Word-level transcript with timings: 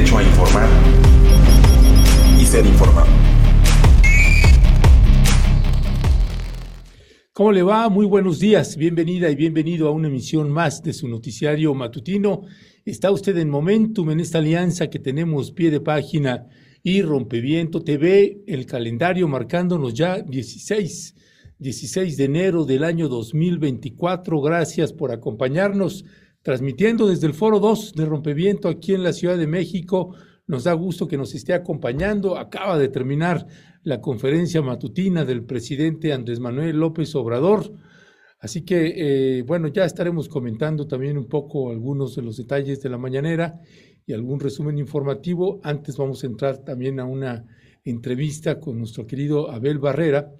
derecho 0.00 0.16
a 0.16 0.22
informar 0.22 0.68
y 2.40 2.44
ser 2.46 2.64
informado. 2.64 3.08
¿Cómo 7.34 7.52
le 7.52 7.62
va? 7.62 7.88
Muy 7.90 8.06
buenos 8.06 8.38
días. 8.38 8.76
Bienvenida 8.76 9.30
y 9.30 9.34
bienvenido 9.34 9.88
a 9.88 9.90
una 9.90 10.08
emisión 10.08 10.50
más 10.50 10.82
de 10.82 10.94
su 10.94 11.06
noticiario 11.06 11.74
matutino. 11.74 12.42
Está 12.84 13.10
usted 13.10 13.36
en 13.36 13.50
Momentum, 13.50 14.10
en 14.10 14.20
esta 14.20 14.38
alianza 14.38 14.88
que 14.88 14.98
tenemos 14.98 15.52
pie 15.52 15.70
de 15.70 15.80
página 15.80 16.46
y 16.82 17.02
Rompeviento 17.02 17.82
TV, 17.82 18.42
el 18.46 18.64
calendario 18.64 19.28
marcándonos 19.28 19.92
ya 19.92 20.22
16, 20.22 21.14
16 21.58 22.16
de 22.16 22.24
enero 22.24 22.64
del 22.64 22.84
año 22.84 23.06
2024. 23.08 24.40
Gracias 24.40 24.94
por 24.94 25.12
acompañarnos, 25.12 26.06
transmitiendo 26.42 27.06
desde 27.06 27.26
el 27.26 27.34
Foro 27.34 27.58
2 27.60 27.94
de 27.94 28.04
Rompeviento 28.06 28.68
aquí 28.68 28.94
en 28.94 29.02
la 29.02 29.12
Ciudad 29.12 29.36
de 29.36 29.46
México. 29.46 30.14
Nos 30.46 30.64
da 30.64 30.72
gusto 30.72 31.06
que 31.06 31.16
nos 31.16 31.34
esté 31.34 31.52
acompañando. 31.52 32.38
Acaba 32.38 32.78
de 32.78 32.88
terminar 32.88 33.46
la 33.82 34.00
conferencia 34.00 34.62
matutina 34.62 35.24
del 35.24 35.44
presidente 35.44 36.12
Andrés 36.12 36.40
Manuel 36.40 36.78
López 36.78 37.14
Obrador. 37.14 37.72
Así 38.38 38.64
que, 38.64 38.94
eh, 39.38 39.42
bueno, 39.42 39.68
ya 39.68 39.84
estaremos 39.84 40.28
comentando 40.28 40.86
también 40.86 41.18
un 41.18 41.28
poco 41.28 41.70
algunos 41.70 42.16
de 42.16 42.22
los 42.22 42.38
detalles 42.38 42.80
de 42.80 42.88
la 42.88 42.96
mañanera 42.96 43.60
y 44.06 44.14
algún 44.14 44.40
resumen 44.40 44.78
informativo. 44.78 45.60
Antes 45.62 45.96
vamos 45.98 46.24
a 46.24 46.26
entrar 46.26 46.64
también 46.64 47.00
a 47.00 47.04
una 47.04 47.44
entrevista 47.84 48.58
con 48.58 48.78
nuestro 48.78 49.06
querido 49.06 49.50
Abel 49.50 49.78
Barrera 49.78 50.32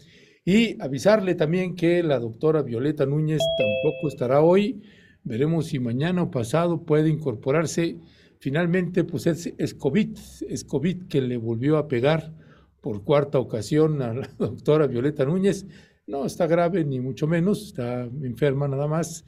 y 0.44 0.80
avisarle 0.82 1.34
también 1.34 1.74
que 1.74 2.02
la 2.02 2.18
doctora 2.18 2.62
Violeta 2.62 3.04
Núñez 3.04 3.40
tampoco 3.58 4.08
estará 4.08 4.40
hoy. 4.40 4.82
Veremos 5.24 5.66
si 5.66 5.78
mañana 5.78 6.22
o 6.22 6.30
pasado 6.30 6.84
puede 6.84 7.08
incorporarse. 7.08 7.98
Finalmente, 8.38 9.04
pues 9.04 9.26
es, 9.26 9.52
es 9.58 9.74
COVID, 9.74 10.16
es 10.48 10.64
COVID 10.64 11.08
que 11.08 11.20
le 11.20 11.36
volvió 11.36 11.76
a 11.76 11.88
pegar 11.88 12.34
por 12.80 13.04
cuarta 13.04 13.38
ocasión 13.38 14.00
a 14.02 14.14
la 14.14 14.28
doctora 14.38 14.86
Violeta 14.86 15.24
Núñez. 15.24 15.66
No 16.06 16.26
está 16.26 16.46
grave, 16.46 16.84
ni 16.84 17.00
mucho 17.00 17.26
menos, 17.26 17.66
está 17.66 18.04
enferma 18.04 18.66
nada 18.66 18.88
más. 18.88 19.24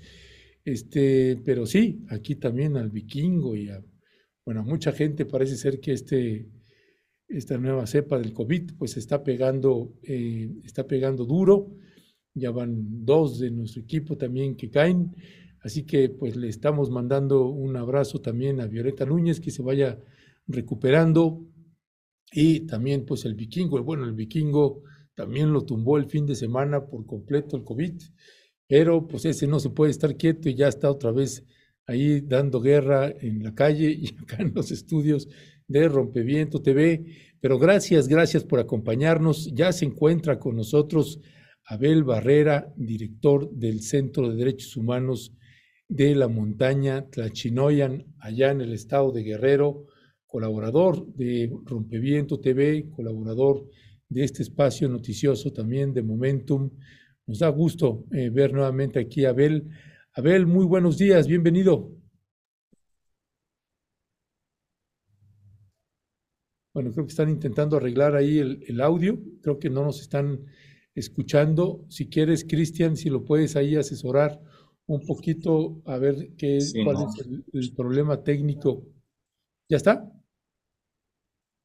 Este, 0.65 1.41
pero 1.45 1.67
sí, 1.67 2.05
aquí 2.09 2.37
también 2.37 2.77
al 2.77 2.91
vikingo 2.91 3.57
y 3.57 3.69
a, 3.69 3.83
bueno, 4.45 4.65
mucha 4.65 4.93
gente 4.93 5.25
parece 5.25 5.57
ser 5.57 5.81
que 5.81 5.93
este, 5.93 6.49
esta 7.29 7.59
nueva 7.59 7.87
cepa 7.87 8.19
del 8.19 8.33
COVID 8.33 8.73
pues 8.79 8.97
está 8.97 9.23
pegando, 9.23 9.95
eh, 10.03 10.51
está 10.65 10.87
pegando 10.87 11.25
duro. 11.25 11.71
Ya 12.35 12.51
van 12.51 13.05
dos 13.05 13.39
de 13.41 13.51
nuestro 13.51 13.83
equipo 13.83 14.17
también 14.17 14.57
que 14.57 14.71
caen. 14.71 15.15
Así 15.63 15.85
que 15.85 16.09
pues 16.09 16.37
le 16.37 16.49
estamos 16.49 16.91
mandando 16.91 17.47
un 17.47 17.77
abrazo 17.77 18.21
también 18.21 18.61
a 18.61 18.67
Violeta 18.67 19.07
Núñez, 19.07 19.41
que 19.41 19.51
se 19.51 19.63
vaya 19.63 19.99
recuperando 20.47 21.47
y 22.33 22.61
también 22.61 23.05
pues 23.05 23.25
el 23.25 23.35
vikingo, 23.35 23.83
bueno, 23.83 24.05
el 24.05 24.15
vikingo 24.15 24.83
también 25.15 25.53
lo 25.53 25.65
tumbó 25.65 25.99
el 25.99 26.07
fin 26.07 26.27
de 26.27 26.35
semana 26.35 26.87
por 26.87 27.07
completo 27.07 27.57
el 27.57 27.65
COVID, 27.65 28.01
pero 28.67 29.07
pues 29.07 29.25
ese 29.25 29.47
no 29.47 29.61
se 29.61 29.71
puede 29.71 29.91
estar 29.91 30.17
quieto 30.17 30.49
y 30.49 30.55
ya 30.55 30.69
está 30.69 30.91
otra 30.91 31.13
vez 31.13 31.45
ahí 31.87 32.21
dando 32.23 32.61
guerra 32.61 33.13
en 33.21 33.43
la 33.43 33.55
calle 33.55 33.91
y 33.91 34.09
acá 34.23 34.39
en 34.43 34.53
los 34.55 34.71
estudios 34.71 35.29
de 35.69 35.89
Rompeviento 35.89 36.63
TV. 36.63 37.05
Pero 37.41 37.59
gracias, 37.59 38.09
gracias 38.09 38.45
por 38.45 38.61
acompañarnos. 38.61 39.53
Ya 39.53 39.73
se 39.73 39.85
encuentra 39.85 40.39
con 40.39 40.57
nosotros 40.57 41.21
Abel 41.67 42.05
Barrera, 42.05 42.73
director 42.77 43.51
del 43.51 43.83
Centro 43.83 44.31
de 44.31 44.37
Derechos 44.37 44.77
Humanos 44.77 45.33
de 45.95 46.15
la 46.15 46.27
montaña 46.27 47.11
Tlachinoyan, 47.11 48.15
allá 48.19 48.51
en 48.51 48.63
el 48.63 48.73
estado 48.73 49.13
de 49.13 49.23
Guerrero 49.23 49.87
colaborador 50.33 51.07
de 51.15 51.53
Rompeviento 51.67 52.41
TV, 52.41 52.89
colaborador 52.89 53.69
de 54.09 54.25
este 54.25 54.43
espacio 54.43 54.89
noticioso 54.89 55.53
también 55.53 55.93
de 55.93 56.03
Momentum. 56.03 56.71
Nos 57.27 57.41
da 57.41 57.51
gusto 57.51 58.07
eh, 58.11 58.31
ver 58.31 58.55
nuevamente 58.55 58.99
aquí 58.99 59.27
a 59.27 59.31
Abel. 59.31 59.69
Abel, 60.15 60.47
muy 60.47 60.65
buenos 60.65 60.97
días, 60.97 61.27
bienvenido. 61.27 61.95
Bueno, 66.73 66.93
creo 66.93 67.05
que 67.05 67.11
están 67.11 67.29
intentando 67.29 67.77
arreglar 67.77 68.17
ahí 68.17 68.39
el, 68.39 68.81
audio, 68.81 69.21
creo 69.43 69.59
que 69.59 69.69
no 69.69 69.85
nos 69.85 70.01
están 70.01 70.47
escuchando. 70.95 71.85
Si 71.91 72.09
quieres, 72.09 72.47
Cristian, 72.49 72.97
si 72.97 73.11
lo 73.11 73.27
puedes 73.27 73.55
ahí 73.57 73.77
asesorar 73.77 74.41
un 74.87 75.01
poquito 75.07 75.81
a 75.87 75.99
ver 75.99 76.35
qué, 76.37 76.59
cuál 76.85 76.97
es 77.07 77.27
el 77.53 77.75
problema 77.75 78.23
técnico. 78.23 78.83
¿Ya 79.69 79.77
está? 79.77 80.11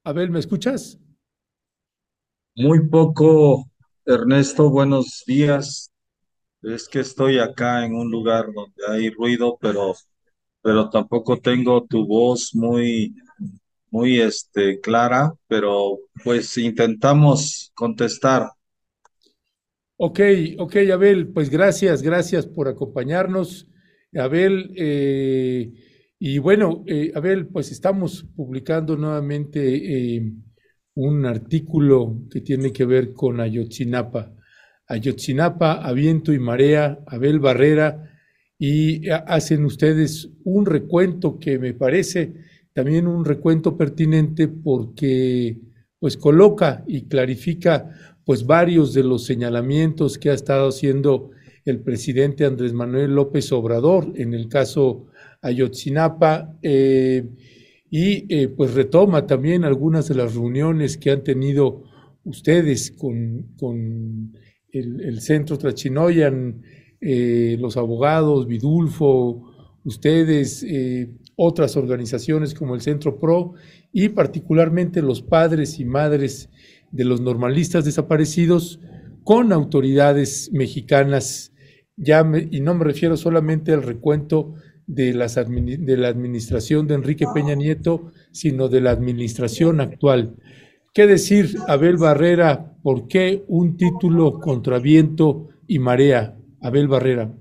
Abel, 0.04 0.32
¿me 0.32 0.40
escuchas? 0.40 1.00
Muy 2.56 2.88
poco, 2.88 3.70
Ernesto, 4.06 4.70
buenos 4.70 5.24
días. 5.28 5.92
Es 6.62 6.88
que 6.88 7.02
estoy 7.02 7.40
acá 7.40 7.86
en 7.86 7.94
un 7.94 8.10
lugar 8.10 8.46
donde 8.54 8.84
hay 8.88 9.10
ruido, 9.10 9.58
pero, 9.60 9.94
pero 10.62 10.90
tampoco 10.90 11.40
tengo 11.40 11.86
tu 11.86 12.08
voz 12.08 12.56
muy, 12.56 13.16
muy 13.92 14.20
este, 14.20 14.80
clara, 14.80 15.34
pero 15.48 16.00
pues 16.24 16.58
intentamos 16.58 17.72
contestar. 17.76 18.50
Ok, 20.00 20.20
ok, 20.60 20.76
Abel, 20.94 21.30
pues 21.30 21.50
gracias, 21.50 22.04
gracias 22.04 22.46
por 22.46 22.68
acompañarnos. 22.68 23.68
Abel, 24.14 24.72
eh, 24.76 25.74
y 26.20 26.38
bueno, 26.38 26.84
eh, 26.86 27.12
Abel, 27.16 27.48
pues 27.48 27.72
estamos 27.72 28.24
publicando 28.36 28.96
nuevamente 28.96 30.16
eh, 30.18 30.34
un 30.94 31.26
artículo 31.26 32.22
que 32.30 32.42
tiene 32.42 32.72
que 32.72 32.86
ver 32.86 33.12
con 33.12 33.40
Ayotzinapa. 33.40 34.36
Ayotzinapa, 34.86 35.74
a 35.84 35.92
viento 35.94 36.32
y 36.32 36.38
marea, 36.38 37.00
Abel 37.08 37.40
Barrera, 37.40 38.12
y 38.60 39.10
hacen 39.10 39.66
ustedes 39.66 40.30
un 40.44 40.68
recuento 40.68 41.40
que 41.40 41.58
me 41.58 41.74
parece 41.74 42.36
también 42.72 43.08
un 43.08 43.26
recuento 43.26 43.76
pertinente 43.76 44.48
porque 44.48 45.58
pues 46.00 46.18
coloca 46.18 46.84
y 46.86 47.08
clarifica 47.08 48.17
pues 48.28 48.46
varios 48.46 48.94
de 48.94 49.06
los 49.06 49.24
señalamientos 49.24 50.18
que 50.18 50.30
ha 50.30 50.34
estado 50.34 50.68
haciendo 50.68 51.32
el 51.64 51.80
presidente 51.80 52.44
Andrés 52.44 52.74
Manuel 52.74 53.16
López 53.16 53.54
Obrador 53.54 54.12
en 54.16 54.34
el 54.34 54.50
caso 54.50 55.08
Ayotzinapa 55.42 56.60
eh, 56.62 57.26
y 57.90 58.26
eh, 58.28 58.50
pues 58.50 58.74
retoma 58.74 59.26
también 59.26 59.64
algunas 59.64 60.10
de 60.10 60.16
las 60.16 60.36
reuniones 60.36 60.98
que 60.98 61.12
han 61.12 61.24
tenido 61.24 61.86
ustedes 62.26 62.92
con, 62.92 63.54
con 63.58 64.34
el, 64.74 65.22
Centro 65.22 65.58
Trachinoyan, 65.58 66.64
eh, 67.00 67.56
los 67.58 67.78
abogados, 67.78 68.46
Vidulfo, 68.46 69.54
ustedes, 69.86 70.66
otras 71.38 71.78
organizaciones 71.78 72.54
como 72.54 72.76
el 72.76 72.82
Centro 72.82 73.18
PRO 73.18 73.54
y 73.94 74.10
particularmente 74.10 75.02
los 75.02 75.22
padres 75.22 75.80
y 75.80 75.86
madres 75.86 76.50
de 76.92 77.06
los 77.06 77.22
normalistas 77.22 77.86
desaparecidos 77.86 78.80
con 79.24 79.52
autoridades 79.52 80.50
mexicanas, 80.54 81.54
ya 81.96 82.26
y 82.52 82.62
no 82.62 82.76
me 82.76 82.86
refiero 82.86 83.18
solamente 83.18 83.74
al 83.74 83.84
recuento 83.84 84.54
de, 84.86 85.14
las 85.14 85.36
de 85.36 85.98
la 85.98 86.08
administración 86.08 86.88
de 86.88 86.96
Enrique 86.96 87.26
Peña 87.34 87.56
Nieto, 87.56 88.12
sino 88.32 88.70
de 88.70 88.82
la 88.82 88.92
administración 88.92 89.82
actual. 89.82 90.36
¿Qué 90.94 91.06
decir, 91.06 91.58
Abel 91.68 91.98
Barrera? 91.98 92.74
¿Por 92.82 93.08
qué 93.08 93.44
un 93.48 93.78
título 93.78 94.40
contra 94.40 94.80
viento 94.80 95.50
y 95.68 95.80
marea? 95.80 96.36
Abel 96.62 96.88
Barrera. 96.88 97.32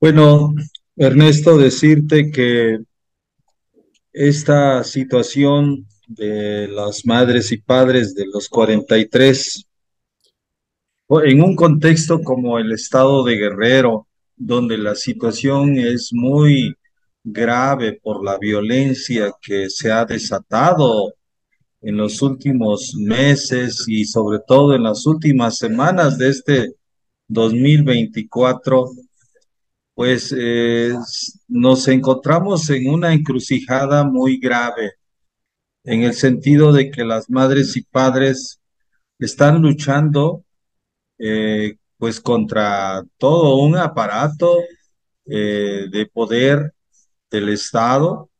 Bueno, 0.00 0.54
Ernesto, 0.96 1.58
decirte 1.58 2.32
que 2.32 2.80
esta 4.12 4.82
situación 4.82 5.86
de 6.14 6.68
las 6.68 7.04
madres 7.06 7.52
y 7.52 7.58
padres 7.58 8.14
de 8.14 8.26
los 8.26 8.48
43, 8.48 9.66
en 11.24 11.42
un 11.42 11.54
contexto 11.54 12.22
como 12.22 12.58
el 12.58 12.72
estado 12.72 13.24
de 13.24 13.36
Guerrero, 13.36 14.06
donde 14.36 14.78
la 14.78 14.94
situación 14.94 15.78
es 15.78 16.10
muy 16.12 16.74
grave 17.22 18.00
por 18.02 18.24
la 18.24 18.38
violencia 18.38 19.32
que 19.40 19.70
se 19.70 19.92
ha 19.92 20.04
desatado 20.04 21.14
en 21.80 21.96
los 21.96 22.22
últimos 22.22 22.94
meses 22.96 23.84
y 23.86 24.04
sobre 24.04 24.38
todo 24.46 24.74
en 24.74 24.84
las 24.84 25.06
últimas 25.06 25.58
semanas 25.58 26.16
de 26.18 26.28
este 26.30 26.74
2024, 27.28 28.88
pues 29.94 30.34
eh, 30.36 30.94
nos 31.48 31.88
encontramos 31.88 32.68
en 32.70 32.88
una 32.88 33.12
encrucijada 33.12 34.04
muy 34.04 34.38
grave, 34.38 34.92
en 35.84 36.02
el 36.02 36.14
sentido 36.14 36.72
de 36.72 36.90
que 36.90 37.04
las 37.04 37.28
madres 37.30 37.76
y 37.76 37.82
padres 37.82 38.60
están 39.18 39.62
luchando 39.62 40.44
eh, 41.18 41.76
pues 41.96 42.20
contra 42.20 43.02
todo 43.18 43.56
un 43.56 43.76
aparato 43.76 44.58
eh, 45.26 45.86
de 45.90 46.06
poder 46.06 46.72
del 47.30 47.48
Estado 47.48 48.30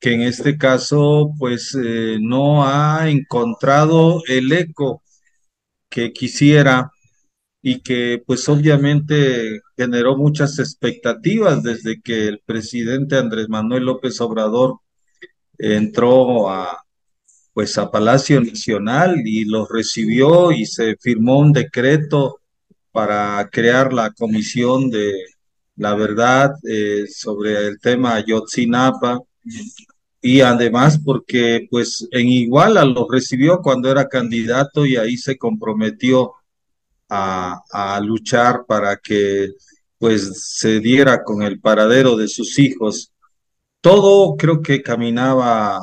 que 0.00 0.12
en 0.14 0.22
este 0.22 0.56
caso 0.58 1.32
pues 1.38 1.74
eh, 1.74 2.18
no 2.20 2.64
ha 2.66 3.10
encontrado 3.10 4.22
el 4.28 4.52
eco 4.52 5.02
que 5.90 6.12
quisiera 6.12 6.92
y 7.62 7.80
que 7.80 8.22
pues 8.24 8.48
obviamente 8.48 9.60
generó 9.76 10.16
muchas 10.16 10.58
expectativas 10.58 11.62
desde 11.62 12.00
que 12.00 12.28
el 12.28 12.40
presidente 12.44 13.16
Andrés 13.16 13.48
Manuel 13.48 13.84
López 13.84 14.20
Obrador 14.20 14.78
entró 15.58 16.48
a 16.48 16.84
pues 17.52 17.76
a 17.76 17.90
Palacio 17.90 18.40
Nacional 18.40 19.16
y 19.24 19.44
lo 19.44 19.66
recibió 19.66 20.52
y 20.52 20.64
se 20.64 20.96
firmó 20.96 21.40
un 21.40 21.52
decreto 21.52 22.38
para 22.92 23.48
crear 23.50 23.92
la 23.92 24.12
comisión 24.12 24.90
de 24.90 25.12
la 25.74 25.96
verdad 25.96 26.52
eh, 26.68 27.06
sobre 27.12 27.66
el 27.66 27.80
tema 27.80 28.14
Ayotzinapa 28.14 29.20
y 30.20 30.40
además 30.40 31.00
porque 31.04 31.66
pues 31.70 32.06
en 32.12 32.28
Iguala 32.28 32.84
lo 32.84 33.08
recibió 33.10 33.60
cuando 33.60 33.90
era 33.90 34.08
candidato 34.08 34.86
y 34.86 34.96
ahí 34.96 35.16
se 35.16 35.36
comprometió 35.36 36.34
a, 37.08 37.60
a 37.72 38.00
luchar 38.00 38.66
para 38.66 38.98
que 38.98 39.48
pues 39.98 40.54
se 40.58 40.80
diera 40.80 41.24
con 41.24 41.42
el 41.42 41.60
paradero 41.60 42.16
de 42.16 42.28
sus 42.28 42.58
hijos. 42.58 43.12
Todo 43.80 44.36
creo 44.36 44.60
que 44.62 44.82
caminaba 44.82 45.80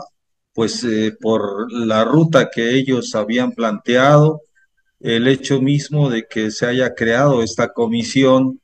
pues 0.53 0.83
eh, 0.85 1.15
por 1.19 1.71
la 1.71 2.05
ruta 2.05 2.49
que 2.49 2.71
ellos 2.75 3.13
habían 3.13 3.51
planteado, 3.51 4.41
el 5.01 5.27
hecho 5.27 5.61
mismo 5.61 6.09
de 6.09 6.25
que 6.27 6.49
se 6.51 6.65
haya 6.65 6.95
creado 6.95 7.43
esta 7.43 7.73
comisión 7.73 8.61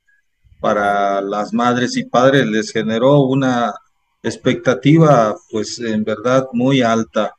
para 0.61 1.21
las 1.21 1.53
madres 1.53 1.97
y 1.97 2.05
padres 2.05 2.47
les 2.47 2.71
generó 2.71 3.21
una 3.21 3.73
expectativa 4.23 5.35
pues 5.49 5.79
en 5.79 6.03
verdad 6.03 6.47
muy 6.53 6.81
alta. 6.81 7.35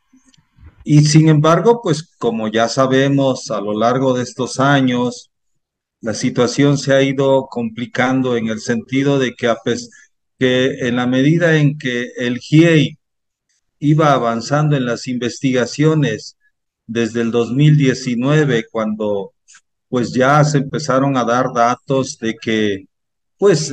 Y 0.85 1.03
sin 1.05 1.29
embargo, 1.29 1.81
pues 1.83 2.03
como 2.19 2.49
ya 2.49 2.69
sabemos 2.69 3.51
a 3.51 3.61
lo 3.61 3.79
largo 3.79 4.15
de 4.15 4.25
estos 4.25 4.59
años, 4.61 5.31
la 6.01 6.15
situación 6.15 6.77
se 6.77 6.93
ha 6.93 7.03
ido 7.03 7.47
complicando 7.49 8.37
en 8.37 8.49
el 8.49 8.61
sentido 8.61 9.19
de 9.21 9.35
que, 9.35 9.55
que 10.43 10.89
en 10.89 10.97
la 10.97 11.07
medida 11.07 11.57
en 11.57 11.79
que 11.79 12.11
el 12.17 12.41
GIEI 12.41 12.99
iba 13.79 14.13
avanzando 14.13 14.75
en 14.75 14.87
las 14.87 15.07
investigaciones 15.07 16.37
desde 16.85 17.21
el 17.21 17.31
2019, 17.31 18.65
cuando 18.69 19.35
pues 19.89 20.13
ya 20.13 20.43
se 20.43 20.59
empezaron 20.59 21.17
a 21.17 21.23
dar 21.23 21.53
datos 21.55 22.19
de 22.19 22.35
que 22.35 22.87
pues 23.39 23.73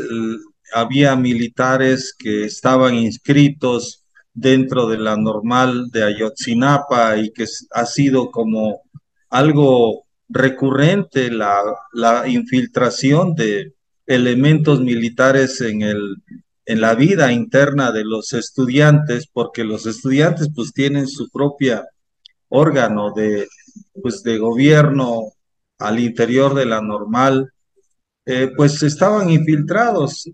había 0.71 1.16
militares 1.16 2.13
que 2.16 2.44
estaban 2.44 2.94
inscritos 2.94 4.06
dentro 4.31 4.86
de 4.86 5.00
la 5.00 5.18
normal 5.18 5.89
de 5.89 6.04
Ayotzinapa 6.04 7.18
y 7.18 7.31
que 7.31 7.45
ha 7.71 7.86
sido 7.88 8.30
como 8.30 8.83
algo 9.31 10.06
recurrente 10.27 11.31
la, 11.31 11.63
la 11.94 12.27
infiltración 12.27 13.33
de 13.33 13.74
elementos 14.06 14.81
militares 14.81 15.62
en, 15.62 15.81
el, 15.81 16.18
en 16.69 16.81
la 16.81 16.94
vida 16.94 17.31
interna 17.31 17.92
de 17.92 18.04
los 18.04 18.33
estudiantes, 18.33 19.25
porque 19.33 19.63
los 19.63 19.88
estudiantes 19.88 20.50
pues 20.56 20.71
tienen 20.71 21.07
su 21.07 21.27
propia 21.31 21.83
órgano 22.48 23.12
de, 23.12 23.48
pues, 24.04 24.21
de 24.21 24.38
gobierno 24.38 25.33
al 25.80 26.00
interior 26.00 26.54
de 26.54 26.68
la 26.68 26.80
normal, 26.80 27.51
eh, 28.24 28.51
pues 28.56 28.83
estaban 28.83 29.31
infiltrados. 29.31 30.30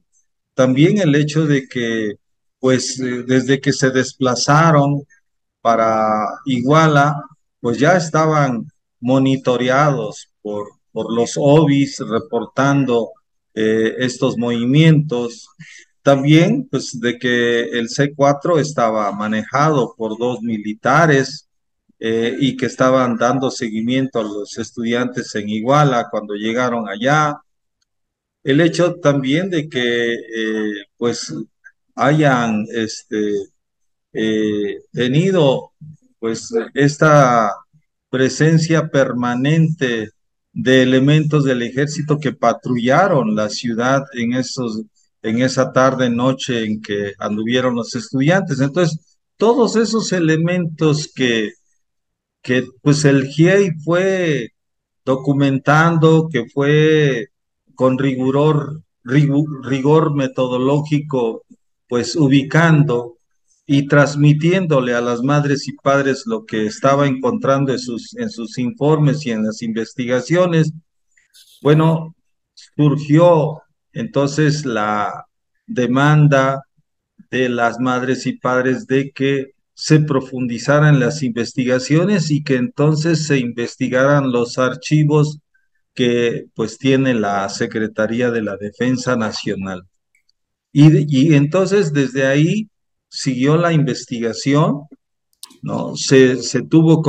También 0.53 0.97
el 0.97 1.15
hecho 1.15 1.47
de 1.47 1.69
que, 1.69 2.15
pues 2.59 2.99
eh, 2.99 3.23
desde 3.25 3.61
que 3.61 3.71
se 3.71 3.91
desplazaron 3.91 5.03
para 5.61 6.27
Iguala, 6.45 7.15
pues 7.61 7.79
ya 7.79 7.95
estaban 7.95 8.69
monitoreados 8.99 10.27
por, 10.41 10.67
por 10.91 11.13
los 11.13 11.35
OBIs 11.37 11.99
reportando 11.99 13.11
eh, 13.53 13.95
estos 13.99 14.37
movimientos. 14.37 15.47
También, 16.05 16.67
pues, 16.69 16.99
de 16.99 17.17
que 17.17 17.61
el 17.79 17.89
C4 17.89 18.59
estaba 18.59 19.11
manejado 19.11 19.95
por 19.97 20.19
dos 20.19 20.39
militares 20.43 21.49
eh, 21.99 22.37
y 22.39 22.55
que 22.57 22.67
estaban 22.67 23.17
dando 23.17 23.49
seguimiento 23.49 24.19
a 24.19 24.23
los 24.23 24.55
estudiantes 24.59 25.33
en 25.33 25.49
Iguala 25.49 26.07
cuando 26.11 26.35
llegaron 26.35 26.87
allá. 26.87 27.35
El 28.43 28.61
hecho 28.61 28.95
también 29.01 29.49
de 29.49 29.67
que, 29.67 30.13
eh, 30.13 30.85
pues, 30.95 31.33
hayan 31.95 32.67
este, 32.71 33.33
eh, 34.13 34.81
tenido, 34.93 35.71
pues, 36.19 36.53
esta 36.75 37.51
presencia 38.11 38.89
permanente 38.89 40.11
de 40.53 40.83
elementos 40.83 41.45
del 41.45 41.63
ejército 41.63 42.19
que 42.19 42.33
patrullaron 42.33 43.35
la 43.35 43.49
ciudad 43.49 44.03
en 44.13 44.33
esos 44.33 44.83
en 45.25 45.41
esa 45.41 45.71
tarde 45.73 46.09
noche 46.09 46.65
en 46.65 46.81
que 46.81 47.13
anduvieron 47.19 47.75
los 47.75 47.95
estudiantes. 47.95 48.59
Entonces, 48.59 49.17
todos 49.37 49.75
esos 49.75 50.11
elementos 50.13 51.11
que 51.13 51.51
que 52.45 52.67
pues 52.83 53.03
el 53.05 53.27
GIEI 53.27 53.71
fue 53.83 54.51
documentando, 55.03 56.29
que 56.31 56.45
fue 56.45 57.29
con 57.73 57.97
rigor, 57.97 58.83
rigor 59.03 60.13
metodológico, 60.13 61.43
pues 61.89 62.15
ubicando 62.15 63.17
y 63.65 63.87
transmitiéndole 63.87 64.93
a 64.93 65.01
las 65.01 65.23
madres 65.23 65.67
y 65.67 65.73
padres 65.73 66.25
lo 66.27 66.45
que 66.45 66.67
estaba 66.67 67.07
encontrando 67.07 67.71
en 67.71 67.79
sus, 67.79 68.15
en 68.15 68.29
sus 68.29 68.59
informes 68.59 69.25
y 69.25 69.31
en 69.31 69.43
las 69.43 69.63
investigaciones, 69.63 70.71
bueno, 71.63 72.15
surgió 72.53 73.63
entonces 73.95 74.65
la 74.65 75.25
demanda 75.65 76.61
de 77.31 77.49
las 77.49 77.79
madres 77.79 78.27
y 78.27 78.33
padres 78.33 78.85
de 78.85 79.11
que 79.11 79.53
se 79.73 79.99
profundizaran 80.01 80.99
las 80.99 81.23
investigaciones 81.23 82.29
y 82.29 82.43
que 82.43 82.55
entonces 82.55 83.25
se 83.25 83.39
investigaran 83.39 84.31
los 84.31 84.57
archivos 84.57 85.39
que 85.93 86.45
pues 86.53 86.77
tiene 86.77 87.13
la 87.13 87.47
Secretaría 87.49 88.29
de 88.31 88.41
la 88.41 88.57
Defensa 88.57 89.15
Nacional. 89.15 89.83
Y, 90.71 91.05
y 91.09 91.33
entonces 91.35 91.93
desde 91.93 92.27
ahí 92.27 92.69
siguió 93.07 93.57
la 93.57 93.71
investigación, 93.71 94.81
¿no? 95.61 95.95
Se, 95.95 96.43
se 96.43 96.63
tuvo 96.63 97.01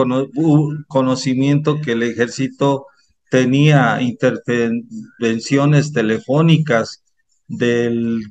conocimiento 0.89 1.81
que 1.81 1.93
el 1.93 2.05
ejército 2.05 2.87
tenía 3.31 4.01
intervenciones 4.01 5.93
telefónicas 5.93 7.03
del 7.49 8.23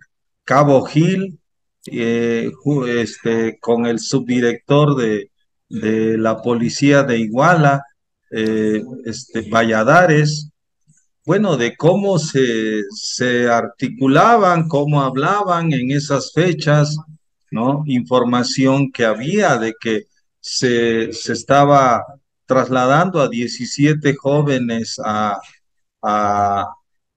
Cabo 0.43 0.85
Gil, 0.85 1.39
eh, 1.87 2.51
este, 2.87 3.59
con 3.59 3.85
el 3.85 3.99
subdirector 3.99 4.95
de, 4.95 5.29
de, 5.69 6.17
la 6.17 6.41
policía 6.41 7.03
de 7.03 7.19
Iguala, 7.19 7.83
eh, 8.31 8.81
este, 9.05 9.49
Valladares, 9.49 10.49
bueno, 11.25 11.57
de 11.57 11.75
cómo 11.75 12.19
se, 12.19 12.83
se 12.91 13.47
articulaban, 13.49 14.67
cómo 14.67 15.01
hablaban 15.01 15.73
en 15.73 15.91
esas 15.91 16.31
fechas, 16.33 16.97
¿no? 17.49 17.83
Información 17.87 18.91
que 18.91 19.05
había 19.05 19.57
de 19.57 19.73
que 19.79 20.03
se, 20.39 21.11
se 21.13 21.33
estaba 21.33 22.03
trasladando 22.45 23.21
a 23.21 23.29
17 23.29 24.15
jóvenes 24.15 24.99
a, 25.03 25.39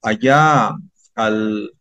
allá 0.03 0.71
al, 1.15 1.73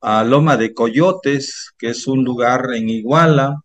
a 0.00 0.24
Loma 0.24 0.56
de 0.56 0.74
Coyotes, 0.74 1.72
que 1.78 1.90
es 1.90 2.06
un 2.06 2.24
lugar 2.24 2.74
en 2.74 2.88
Iguala. 2.88 3.56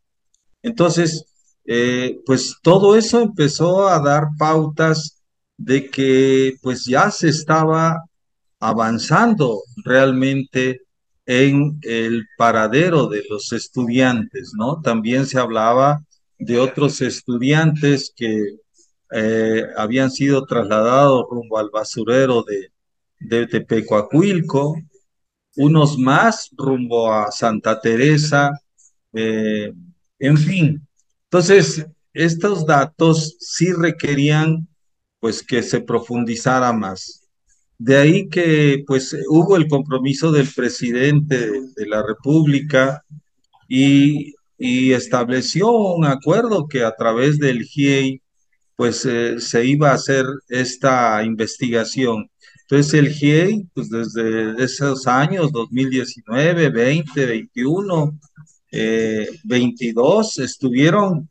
Entonces, 0.61 1.25
eh, 1.65 2.19
pues 2.25 2.57
todo 2.61 2.95
eso 2.95 3.21
empezó 3.21 3.87
a 3.87 3.99
dar 3.99 4.27
pautas 4.37 5.23
de 5.57 5.89
que 5.89 6.57
pues 6.61 6.85
ya 6.85 7.11
se 7.11 7.29
estaba 7.29 8.03
avanzando 8.59 9.61
realmente 9.83 10.81
en 11.25 11.79
el 11.81 12.25
paradero 12.37 13.07
de 13.07 13.23
los 13.29 13.51
estudiantes, 13.51 14.51
¿no? 14.57 14.81
También 14.81 15.25
se 15.25 15.39
hablaba 15.39 16.03
de 16.37 16.59
otros 16.59 17.01
estudiantes 17.01 18.13
que 18.15 18.57
eh, 19.17 19.65
habían 19.77 20.11
sido 20.11 20.45
trasladados 20.45 21.25
rumbo 21.29 21.57
al 21.57 21.69
basurero 21.69 22.43
de, 22.43 22.71
de 23.19 23.47
Tepecuacuilco, 23.47 24.75
unos 25.55 25.97
más 25.97 26.49
rumbo 26.51 27.11
a 27.11 27.31
Santa 27.31 27.79
Teresa, 27.79 28.51
eh, 29.13 29.71
en 30.19 30.37
fin. 30.37 30.87
Entonces, 31.23 31.85
estos 32.13 32.65
datos 32.65 33.37
sí 33.39 33.71
requerían 33.71 34.67
pues 35.21 35.41
que 35.41 35.63
se 35.63 35.79
profundizara 35.79 36.73
más. 36.73 37.21
De 37.77 37.95
ahí 37.95 38.27
que 38.27 38.83
pues 38.85 39.15
hubo 39.29 39.55
el 39.55 39.67
compromiso 39.67 40.31
del 40.31 40.49
presidente 40.53 41.51
de, 41.75 41.85
la 41.87 42.03
República 42.05 43.03
y 43.67 44.35
y 44.57 44.93
estableció 44.93 45.69
un 45.71 46.05
acuerdo 46.05 46.67
que 46.67 46.83
a 46.83 46.95
través 46.95 47.39
del 47.39 47.63
GIEI 47.63 48.21
pues 48.75 49.05
eh, 49.05 49.39
se 49.39 49.65
iba 49.65 49.91
a 49.91 49.95
hacer 49.95 50.25
esta 50.49 51.23
investigación. 51.23 52.29
Entonces 52.61 52.93
el 52.95 53.09
GIEI, 53.09 53.67
pues 53.73 53.89
desde 53.89 54.63
esos 54.63 55.07
años, 55.07 55.51
2019, 55.51 56.69
20, 56.69 57.25
21, 57.25 58.19
22, 59.43 60.39
estuvieron 60.39 61.29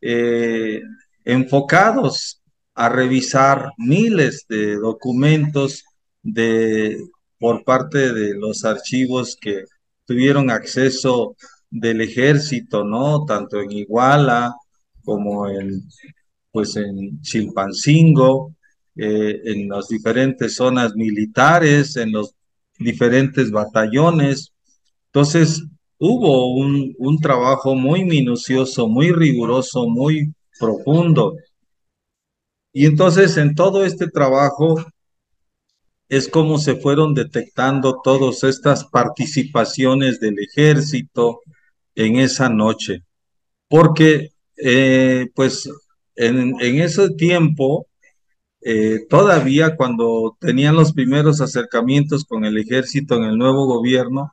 eh, 0.00 0.80
enfocados 1.24 2.40
a 2.74 2.88
revisar 2.88 3.72
miles 3.78 4.46
de 4.48 4.76
documentos 4.76 5.84
de, 6.22 6.98
por 7.38 7.64
parte 7.64 8.12
de 8.12 8.34
los 8.34 8.64
archivos 8.64 9.36
que 9.40 9.64
tuvieron 10.04 10.50
acceso 10.50 11.36
del 11.70 12.00
ejército, 12.00 12.84
¿no? 12.84 13.24
Tanto 13.24 13.60
en 13.60 13.72
Iguala 13.72 14.54
como 15.04 15.48
en, 15.48 15.82
pues 16.56 16.74
en 16.76 17.20
Chilpancingo, 17.20 18.54
eh, 18.96 19.42
en 19.44 19.68
las 19.68 19.88
diferentes 19.88 20.54
zonas 20.54 20.94
militares, 20.94 21.96
en 21.96 22.12
los 22.12 22.34
diferentes 22.78 23.50
batallones. 23.50 24.54
Entonces, 25.08 25.62
hubo 25.98 26.54
un, 26.54 26.94
un 26.96 27.18
trabajo 27.20 27.74
muy 27.74 28.06
minucioso, 28.06 28.88
muy 28.88 29.12
riguroso, 29.12 29.86
muy 29.86 30.32
profundo. 30.58 31.36
Y 32.72 32.86
entonces 32.86 33.36
en 33.36 33.54
todo 33.54 33.84
este 33.84 34.08
trabajo 34.08 34.82
es 36.08 36.26
como 36.26 36.56
se 36.56 36.76
fueron 36.76 37.12
detectando 37.12 38.00
todas 38.02 38.44
estas 38.44 38.86
participaciones 38.86 40.20
del 40.20 40.38
ejército 40.38 41.40
en 41.94 42.16
esa 42.16 42.48
noche. 42.48 43.02
Porque, 43.68 44.30
eh, 44.56 45.26
pues, 45.34 45.68
en, 46.16 46.60
ese 46.60 47.10
tiempo, 47.10 47.86
eh, 48.62 49.06
todavía 49.08 49.76
cuando 49.76 50.36
tenían 50.40 50.76
los 50.76 50.92
primeros 50.92 51.40
acercamientos 51.40 52.24
con 52.24 52.44
el 52.44 52.58
ejército 52.58 53.16
en 53.16 53.24
el 53.24 53.38
nuevo 53.38 53.66
gobierno, 53.66 54.32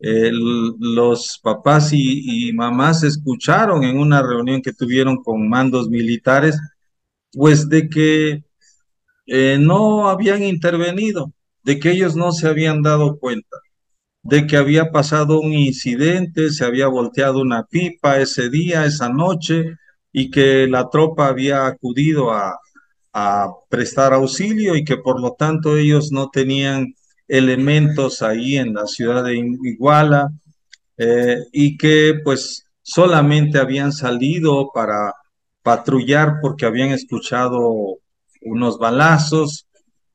los 0.00 1.40
papás 1.42 1.92
y, 1.92 2.48
y, 2.48 2.52
mamás 2.52 3.02
escucharon 3.02 3.82
en 3.82 3.98
una 3.98 4.22
reunión 4.22 4.62
que 4.62 4.72
tuvieron 4.72 5.22
con 5.24 5.48
mandos 5.48 5.88
militares, 5.88 6.56
pues 7.32 7.68
de 7.68 7.88
que 7.88 8.44
eh, 9.28 9.58
no 9.60 10.08
habían 10.08 10.42
intervenido, 10.42 11.32
de 11.62 11.78
que 11.78 11.90
ellos 11.92 12.16
no 12.16 12.32
se 12.32 12.48
habían 12.48 12.82
dado 12.82 13.18
cuenta, 13.18 13.58
de 14.22 14.46
que 14.46 14.56
había 14.56 14.90
pasado 14.90 15.40
un 15.40 15.52
incidente, 15.52 16.50
se 16.50 16.64
había 16.64 16.88
volteado 16.88 17.40
una 17.40 17.64
pipa 17.66 18.18
ese 18.18 18.48
día, 18.50 18.86
esa 18.86 19.10
noche, 19.10 19.76
y 20.12 20.30
que 20.30 20.66
la 20.66 20.88
tropa 20.90 21.28
había 21.28 21.66
acudido 21.66 22.32
a, 22.32 22.58
a 23.12 23.48
prestar 23.68 24.12
auxilio 24.12 24.76
y 24.76 24.84
que 24.84 24.96
por 24.96 25.20
lo 25.20 25.32
tanto 25.32 25.76
ellos 25.76 26.12
no 26.12 26.30
tenían 26.30 26.94
elementos 27.26 28.22
ahí 28.22 28.56
en 28.56 28.74
la 28.74 28.86
ciudad 28.86 29.24
de 29.24 29.36
Iguala 29.36 30.30
eh, 30.96 31.38
y 31.52 31.76
que 31.76 32.14
pues 32.24 32.64
solamente 32.82 33.58
habían 33.58 33.92
salido 33.92 34.70
para 34.72 35.12
patrullar 35.62 36.36
porque 36.40 36.66
habían 36.66 36.90
escuchado 36.90 37.98
unos 38.42 38.78
balazos, 38.78 39.66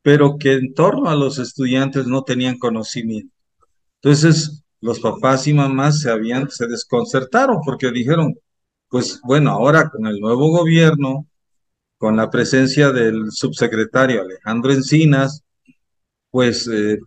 pero 0.02 0.38
que 0.38 0.54
en 0.54 0.74
torno 0.74 1.10
a 1.10 1.16
los 1.16 1.38
estudiantes 1.40 2.08
no 2.08 2.24
tenían 2.24 2.58
conocimiento. 2.58 3.34
Entonces, 4.02 4.64
los 4.82 5.00
papás 5.00 5.48
y 5.48 5.54
mamás 5.54 6.02
se 6.02 6.10
habían, 6.10 6.50
se 6.50 6.68
desconcertaron 6.68 7.60
porque 7.64 7.92
dijeron, 7.92 8.36
pues 8.94 9.20
bueno, 9.24 9.50
ahora 9.50 9.90
con 9.90 10.06
el 10.06 10.20
nuevo 10.20 10.52
gobierno, 10.52 11.28
con 11.98 12.16
la 12.16 12.30
presencia 12.30 12.92
del 12.92 13.32
subsecretario 13.32 14.22
Alejandro 14.22 14.72
Encinas, 14.72 15.44
pues 16.30 16.70
eh, 16.72 17.00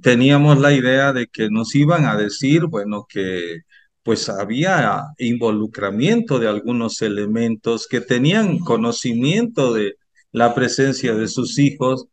teníamos 0.00 0.58
la 0.58 0.72
idea 0.72 1.12
de 1.12 1.26
que 1.26 1.50
nos 1.50 1.74
iban 1.74 2.06
a 2.06 2.16
decir, 2.16 2.64
bueno, 2.64 3.04
que 3.06 3.60
pues 4.02 4.30
había 4.30 5.02
involucramiento 5.18 6.38
de 6.38 6.48
algunos 6.48 7.02
elementos 7.02 7.86
que 7.86 8.00
tenían 8.00 8.58
conocimiento 8.60 9.74
de 9.74 9.96
la 10.30 10.54
presencia 10.54 11.14
de 11.14 11.28
sus 11.28 11.58
hijos, 11.58 12.06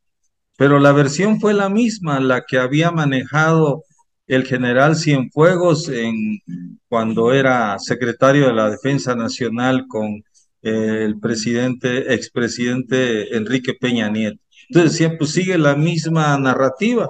pero 0.58 0.77
la 0.77 0.91
versión 0.91 1.39
fue 1.39 1.53
la 1.53 1.70
misma, 1.70 2.20
la 2.20 2.44
que 2.46 2.58
había 2.58 2.91
manejado 2.91 3.86
el 4.29 4.45
general 4.45 4.95
Cienfuegos 4.95 5.89
en, 5.89 6.39
cuando 6.88 7.33
era 7.33 7.79
secretario 7.79 8.45
de 8.48 8.53
la 8.53 8.69
Defensa 8.69 9.15
Nacional 9.15 9.88
con 9.88 10.24
eh, 10.62 11.03
el 11.03 11.19
presidente, 11.19 12.13
expresidente 12.13 13.36
Enrique 13.36 13.74
Peña 13.74 14.07
Nieto. 14.07 14.39
Entonces 14.69 14.91
decía, 14.91 15.17
pues 15.17 15.31
sigue 15.31 15.57
la 15.57 15.75
misma 15.75 16.38
narrativa, 16.38 17.09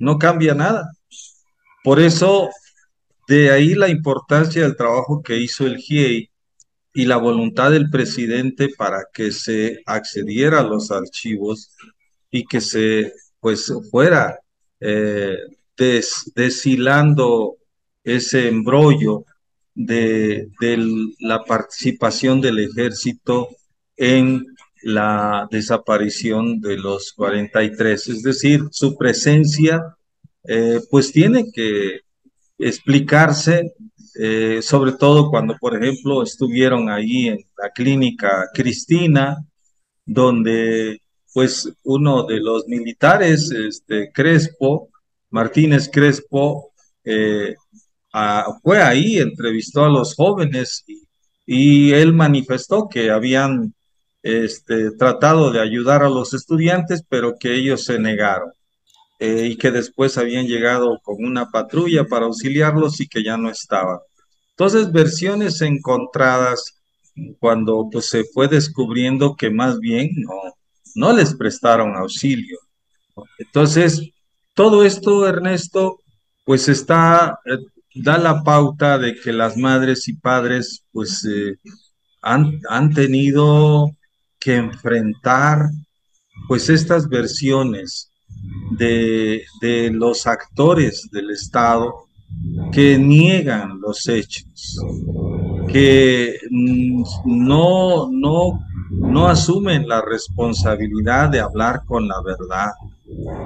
no 0.00 0.18
cambia 0.18 0.52
nada. 0.54 0.90
Por 1.84 2.00
eso, 2.00 2.50
de 3.28 3.52
ahí 3.52 3.74
la 3.76 3.88
importancia 3.88 4.62
del 4.62 4.76
trabajo 4.76 5.22
que 5.22 5.36
hizo 5.36 5.64
el 5.64 5.76
GIEI 5.76 6.28
y 6.92 7.04
la 7.04 7.18
voluntad 7.18 7.70
del 7.70 7.88
presidente 7.88 8.68
para 8.76 9.04
que 9.12 9.30
se 9.30 9.80
accediera 9.86 10.58
a 10.58 10.64
los 10.64 10.90
archivos 10.90 11.70
y 12.32 12.44
que 12.44 12.60
se 12.60 13.12
pues 13.38 13.72
fuera 13.92 14.40
eh, 14.80 15.36
des, 15.78 16.32
deshilando 16.34 17.56
ese 18.04 18.48
embrollo 18.48 19.24
de, 19.74 20.50
de, 20.60 21.12
la 21.20 21.44
participación 21.44 22.40
del 22.40 22.58
ejército 22.58 23.48
en 23.96 24.44
la 24.82 25.48
desaparición 25.50 26.60
de 26.60 26.76
los 26.76 27.12
43. 27.12 28.08
Es 28.08 28.22
decir, 28.22 28.62
su 28.70 28.96
presencia 28.96 29.96
eh, 30.44 30.80
pues 30.90 31.12
tiene 31.12 31.50
que 31.52 32.00
explicarse 32.58 33.74
eh, 34.20 34.62
sobre 34.62 34.92
todo 34.92 35.30
cuando, 35.30 35.56
por 35.58 35.76
ejemplo, 35.76 36.24
estuvieron 36.24 36.90
ahí 36.90 37.28
en 37.28 37.38
la 37.56 37.70
clínica 37.70 38.48
Cristina, 38.52 39.36
donde 40.04 41.00
pues 41.32 41.72
uno 41.84 42.24
de 42.24 42.40
los 42.40 42.66
militares, 42.66 43.52
este, 43.52 44.10
Crespo, 44.12 44.87
Martínez 45.30 45.90
Crespo, 45.92 46.72
eh, 47.04 47.54
fue 48.62 48.82
ahí, 48.82 49.18
entrevistó 49.18 49.84
a 49.84 49.88
los 49.88 50.14
jóvenes 50.14 50.84
y, 50.86 51.02
y 51.46 51.92
él 51.92 52.12
manifestó 52.12 52.88
que 52.88 53.10
habían 53.10 53.74
este, 54.22 54.90
tratado 54.92 55.50
de 55.52 55.60
ayudar 55.60 56.02
a 56.02 56.08
los 56.08 56.34
estudiantes, 56.34 57.02
pero 57.08 57.38
que 57.38 57.54
ellos 57.54 57.84
se 57.84 57.98
negaron. 57.98 58.50
Eh, 59.20 59.48
y 59.50 59.56
que 59.56 59.72
después 59.72 60.16
habían 60.16 60.46
llegado 60.46 61.00
con 61.02 61.24
una 61.24 61.50
patrulla 61.50 62.04
para 62.04 62.26
auxiliarlos 62.26 63.00
y 63.00 63.08
que 63.08 63.24
ya 63.24 63.36
no 63.36 63.50
estaban. 63.50 63.98
Entonces, 64.50 64.92
versiones 64.92 65.60
encontradas 65.60 66.80
cuando 67.40 67.88
pues, 67.90 68.10
se 68.10 68.24
fue 68.24 68.46
descubriendo 68.46 69.34
que 69.34 69.50
más 69.50 69.80
bien 69.80 70.10
no, 70.18 70.54
no 70.94 71.12
les 71.12 71.34
prestaron 71.34 71.96
auxilio. 71.96 72.58
Entonces, 73.38 74.08
todo 74.58 74.82
esto, 74.84 75.24
Ernesto, 75.24 76.00
pues 76.44 76.68
está, 76.68 77.38
eh, 77.44 77.58
da 77.94 78.18
la 78.18 78.42
pauta 78.42 78.98
de 78.98 79.14
que 79.14 79.32
las 79.32 79.56
madres 79.56 80.08
y 80.08 80.14
padres 80.14 80.82
pues 80.90 81.24
eh, 81.24 81.54
han, 82.22 82.60
han 82.68 82.92
tenido 82.92 83.92
que 84.40 84.56
enfrentar 84.56 85.70
pues 86.48 86.68
estas 86.70 87.08
versiones 87.08 88.10
de, 88.72 89.44
de 89.60 89.90
los 89.92 90.26
actores 90.26 91.08
del 91.12 91.30
Estado 91.30 91.94
que 92.72 92.98
niegan 92.98 93.80
los 93.80 94.08
hechos, 94.08 94.76
que 95.68 96.36
no, 96.50 98.10
no, 98.10 98.58
no 98.90 99.28
asumen 99.28 99.86
la 99.86 100.02
responsabilidad 100.02 101.28
de 101.28 101.38
hablar 101.38 101.84
con 101.86 102.08
la 102.08 102.20
verdad. 102.22 102.72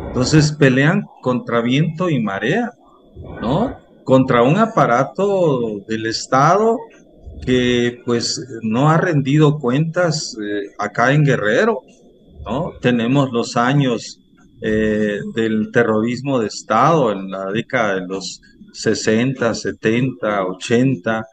Entonces 0.09 0.52
pelean 0.52 1.07
contra 1.21 1.61
viento 1.61 2.11
y 2.11 2.21
marea, 2.21 2.73
¿no? 3.40 3.76
Contra 4.04 4.42
un 4.42 4.57
aparato 4.59 5.81
del 5.87 6.07
Estado 6.07 6.78
que 7.45 8.00
pues 8.04 8.45
no 8.62 8.90
ha 8.90 8.99
rendido 8.99 9.59
cuentas 9.59 10.37
eh, 10.40 10.71
acá 10.78 11.12
en 11.12 11.25
Guerrero, 11.25 11.81
¿no? 12.45 12.73
Tenemos 12.81 13.31
los 13.33 13.57
años 13.57 14.21
eh, 14.61 15.21
del 15.35 15.71
terrorismo 15.73 16.38
de 16.38 16.49
Estado 16.49 17.12
en 17.12 17.31
la 17.31 17.50
década 17.50 17.97
de 17.97 18.07
los 18.07 18.40
60, 18.73 19.54
70, 19.54 20.47
80, 20.47 21.26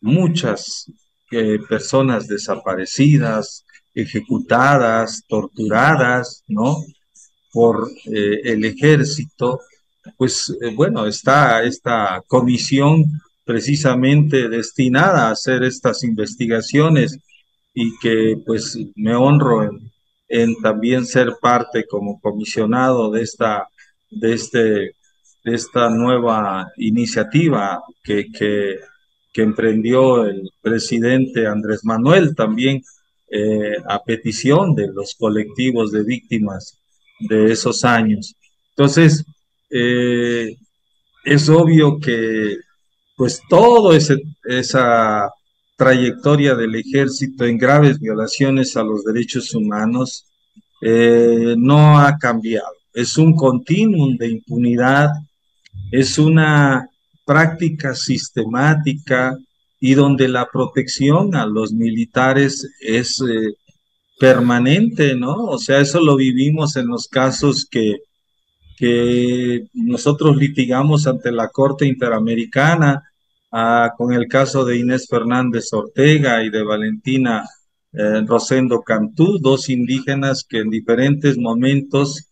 muchas 0.00 0.90
eh, 1.30 1.58
personas 1.68 2.26
desaparecidas, 2.26 3.64
ejecutadas, 3.94 5.24
torturadas, 5.28 6.42
¿no? 6.48 6.76
Por 7.52 7.88
eh, 8.06 8.40
el 8.44 8.64
ejército, 8.64 9.60
pues 10.16 10.56
eh, 10.60 10.72
bueno, 10.74 11.06
está 11.06 11.62
esta 11.62 12.22
comisión 12.26 13.04
precisamente 13.44 14.48
destinada 14.48 15.28
a 15.28 15.32
hacer 15.32 15.64
estas 15.64 16.04
investigaciones 16.04 17.18
y 17.74 17.98
que 17.98 18.40
pues 18.46 18.78
me 18.96 19.14
honro 19.14 19.68
en, 20.28 20.54
también 20.62 21.04
ser 21.06 21.34
parte 21.40 21.84
como 21.86 22.20
comisionado 22.20 23.10
de 23.10 23.22
esta, 23.22 23.66
de 24.10 24.32
este, 24.34 24.60
de 25.44 25.54
esta 25.54 25.90
nueva 25.90 26.70
iniciativa 26.76 27.82
que, 28.04 28.30
que, 28.30 28.78
que 29.32 29.42
emprendió 29.42 30.26
el 30.26 30.50
presidente 30.60 31.46
Andrés 31.46 31.84
Manuel 31.84 32.34
también 32.34 32.82
eh, 33.28 33.76
a 33.88 34.02
petición 34.02 34.74
de 34.74 34.88
los 34.88 35.14
colectivos 35.14 35.92
de 35.92 36.02
víctimas 36.02 36.79
de 37.20 37.52
esos 37.52 37.84
años. 37.84 38.34
Entonces, 38.70 39.24
eh, 39.70 40.56
es 41.24 41.48
obvio 41.48 41.98
que 42.00 42.56
pues 43.16 43.42
ese, 43.92 44.16
esa 44.44 45.30
trayectoria 45.76 46.54
del 46.54 46.74
ejército 46.74 47.44
en 47.44 47.58
graves 47.58 48.00
violaciones 48.00 48.76
a 48.76 48.82
los 48.82 49.04
derechos 49.04 49.54
humanos 49.54 50.26
eh, 50.80 51.54
no 51.58 51.98
ha 51.98 52.16
cambiado. 52.16 52.72
Es 52.94 53.18
un 53.18 53.34
continuum 53.34 54.16
de 54.16 54.28
impunidad, 54.28 55.10
es 55.92 56.18
una 56.18 56.88
práctica 57.26 57.94
sistemática 57.94 59.36
y 59.78 59.94
donde 59.94 60.28
la 60.28 60.48
protección 60.50 61.34
a 61.34 61.46
los 61.46 61.72
militares 61.72 62.68
es 62.80 63.20
eh, 63.20 63.54
permanente, 64.20 65.16
¿no? 65.16 65.46
O 65.46 65.58
sea, 65.58 65.80
eso 65.80 65.98
lo 65.98 66.14
vivimos 66.14 66.76
en 66.76 66.88
los 66.88 67.08
casos 67.08 67.66
que, 67.68 68.00
que 68.76 69.66
nosotros 69.72 70.36
litigamos 70.36 71.06
ante 71.06 71.32
la 71.32 71.48
Corte 71.48 71.86
Interamericana, 71.86 73.02
ah, 73.50 73.92
con 73.96 74.12
el 74.12 74.28
caso 74.28 74.66
de 74.66 74.76
Inés 74.76 75.06
Fernández 75.08 75.72
Ortega 75.72 76.44
y 76.44 76.50
de 76.50 76.62
Valentina 76.62 77.44
eh, 77.92 78.20
Rosendo 78.26 78.82
Cantú, 78.82 79.38
dos 79.40 79.70
indígenas 79.70 80.44
que 80.46 80.58
en 80.58 80.68
diferentes 80.68 81.38
momentos 81.38 82.28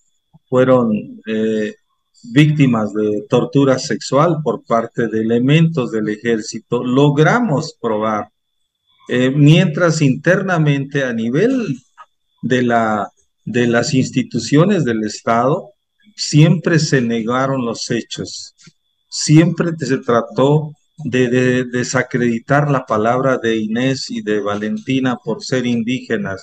fueron 0.47 0.93
eh, 1.27 1.75
víctimas 2.35 2.93
de 2.93 3.25
tortura 3.31 3.79
sexual 3.79 4.37
por 4.45 4.63
parte 4.63 5.09
de 5.09 5.23
elementos 5.23 5.91
del 5.91 6.11
ejército, 6.11 6.85
logramos 6.85 7.77
probar, 7.81 8.29
eh, 9.09 9.31
mientras 9.31 10.03
internamente 10.03 11.05
a 11.05 11.13
nivel 11.13 11.79
de, 12.43 12.63
la, 12.63 13.09
de 13.45 13.67
las 13.67 13.95
instituciones 13.95 14.85
del 14.85 15.05
Estado 15.05 15.73
siempre 16.15 16.79
se 16.79 17.01
negaron 17.01 17.65
los 17.65 17.91
hechos, 17.91 18.55
siempre 19.09 19.71
se 19.79 19.99
trató 19.99 20.73
de, 20.99 21.65
desacreditar 21.65 22.71
la 22.71 22.85
palabra 22.85 23.39
de 23.39 23.57
Inés 23.57 24.11
y 24.11 24.23
de 24.23 24.41
Valentina 24.41 25.17
por 25.17 25.43
ser 25.43 25.67
indígenas. 25.67 26.43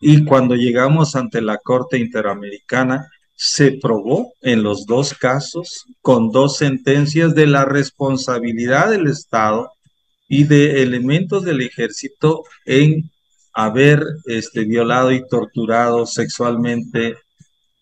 Y 0.00 0.24
cuando 0.24 0.54
llegamos 0.54 1.16
ante 1.16 1.40
la 1.40 1.58
Corte 1.58 1.98
Interamericana, 1.98 3.08
se 3.34 3.72
probó 3.72 4.32
en 4.42 4.62
los 4.62 4.86
dos 4.86 5.12
casos 5.14 5.86
con 6.00 6.30
dos 6.30 6.56
sentencias 6.58 7.34
de 7.34 7.48
la 7.48 7.64
responsabilidad 7.64 8.90
del 8.90 9.08
Estado 9.08 9.73
y 10.28 10.44
de 10.44 10.82
elementos 10.82 11.44
del 11.44 11.60
ejército 11.60 12.44
en 12.64 13.10
haber 13.52 14.02
este, 14.26 14.64
violado 14.64 15.12
y 15.12 15.26
torturado 15.28 16.06
sexualmente 16.06 17.16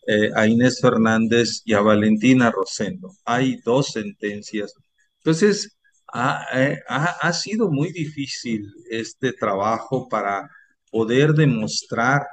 eh, 0.07 0.31
a 0.35 0.47
Inés 0.47 0.81
Fernández 0.81 1.63
y 1.65 1.75
a 1.75 1.81
Valentina 1.81 2.51
Rosendo. 2.51 3.15
Hay 3.25 3.61
dos 3.65 3.93
sentencias. 3.93 4.75
Entonces, 5.19 5.77
eh, 6.55 6.79
ha, 6.89 7.05
ha, 7.21 7.33
sido 7.33 7.71
muy 7.71 7.91
difícil 7.93 8.71
este 8.91 9.33
trabajo 9.33 10.09
para 10.09 10.51
poder 10.91 11.33
demostrar 11.33 12.27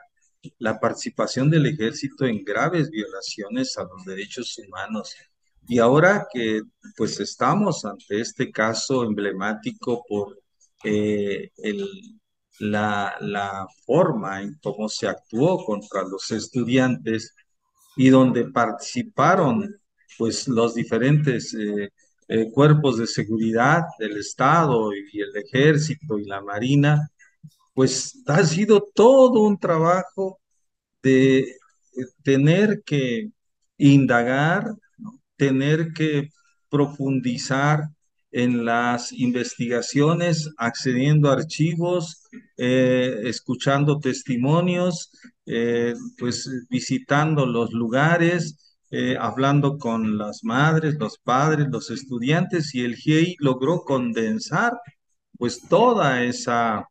la 0.58 0.80
participación 0.80 1.50
del 1.50 1.68
ejército 1.68 2.26
en 2.26 2.44
graves 2.44 2.90
violaciones 2.90 3.78
a 3.78 3.84
los 3.84 4.04
derechos 4.06 4.58
humanos. 4.58 5.16
Y 5.70 5.78
ahora 5.78 6.28
que 6.34 6.64
pues 6.98 7.20
estamos 7.20 7.86
ante 7.86 8.22
este 8.22 8.52
caso 8.52 9.04
emblemático 9.04 10.04
por 10.10 10.42
eh, 10.84 11.52
la, 12.60 13.68
forma 13.86 14.42
en 14.42 14.58
cómo 14.64 14.90
se 14.90 15.08
actuó 15.08 15.64
contra 15.64 16.02
los 16.02 16.32
estudiantes 16.32 17.36
y 17.96 18.10
donde 18.10 18.50
participaron 18.50 19.80
pues 20.18 20.48
los 20.48 20.74
diferentes 20.74 21.54
eh, 21.54 21.90
eh, 22.28 22.52
cuerpos 22.52 22.98
de 22.98 23.06
seguridad 23.06 23.84
del 24.00 24.18
Estado 24.18 24.92
y 24.92 25.22
el 25.22 25.38
ejército 25.38 26.18
y 26.18 26.26
la 26.26 26.42
marina, 26.42 27.12
pues 27.76 28.24
ha 28.26 28.44
sido 28.44 28.90
todo 28.96 29.42
un 29.42 29.60
trabajo 29.60 30.40
de 31.04 31.56
tener 32.24 32.82
que 32.84 33.30
indagar, 33.78 34.74
tener 35.40 35.94
que 35.94 36.30
profundizar 36.70 37.90
en 38.32 38.64
las 38.66 39.12
investigaciones, 39.12 40.52
accediendo 40.58 41.30
a 41.30 41.34
archivos, 41.34 42.24
eh, 42.58 43.22
escuchando 43.24 44.00
testimonios, 44.00 45.10
pues 46.20 46.48
visitando 46.70 47.48
los 47.48 47.74
lugares, 47.74 48.70
eh, 48.92 49.16
hablando 49.20 49.78
con 49.78 50.18
las 50.18 50.44
madres, 50.44 50.96
los 51.00 51.20
padres, 51.20 51.68
los 51.70 51.92
estudiantes 51.92 52.74
y 52.74 52.82
el 52.84 52.96
GIEI 52.96 53.36
logró 53.40 53.84
condensar 53.84 54.74
pues 55.38 55.62
toda 55.70 56.24
esa 56.24 56.88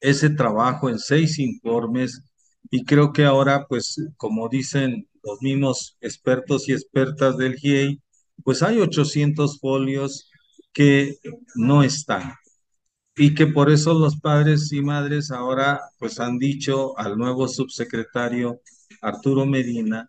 ese 0.00 0.30
trabajo 0.30 0.88
en 0.90 0.98
seis 0.98 1.38
informes. 1.38 2.22
Y 2.70 2.84
creo 2.84 3.12
que 3.12 3.24
ahora 3.24 3.66
pues 3.68 3.96
como 4.16 4.48
dicen 4.48 5.08
los 5.22 5.40
mismos 5.42 5.96
expertos 6.00 6.68
y 6.68 6.72
expertas 6.72 7.36
del 7.36 7.56
GIEI 7.56 8.00
pues 8.44 8.62
hay 8.62 8.78
800 8.78 9.58
folios 9.60 10.30
que 10.72 11.16
no 11.56 11.82
están. 11.82 12.34
Y 13.16 13.34
que 13.34 13.46
por 13.46 13.70
eso 13.70 13.94
los 13.94 14.18
padres 14.20 14.72
y 14.72 14.80
madres 14.82 15.30
ahora 15.30 15.80
pues 15.98 16.20
han 16.20 16.38
dicho 16.38 16.98
al 16.98 17.18
nuevo 17.18 17.48
subsecretario 17.48 18.60
Arturo 19.02 19.46
Medina 19.46 20.08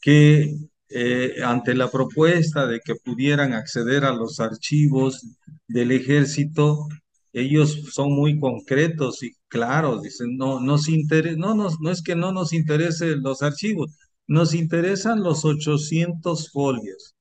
que 0.00 0.54
eh, 0.88 1.34
ante 1.44 1.74
la 1.74 1.90
propuesta 1.90 2.66
de 2.66 2.80
que 2.80 2.94
pudieran 2.94 3.52
acceder 3.52 4.04
a 4.04 4.14
los 4.14 4.40
archivos 4.40 5.26
del 5.66 5.90
ejército, 5.92 6.86
ellos 7.32 7.82
son 7.92 8.12
muy 8.12 8.38
concretos 8.38 9.22
y 9.22 9.32
claros, 9.48 10.02
dicen, 10.02 10.36
no, 10.36 10.60
nos 10.60 10.88
no, 11.36 11.54
no 11.54 11.90
es 11.90 12.02
que 12.02 12.14
no 12.14 12.32
nos 12.32 12.52
interesen 12.52 13.22
los 13.22 13.42
archivos, 13.42 13.90
nos 14.26 14.54
interesan 14.54 15.22
los 15.22 15.44
800 15.44 16.50
folios, 16.50 17.14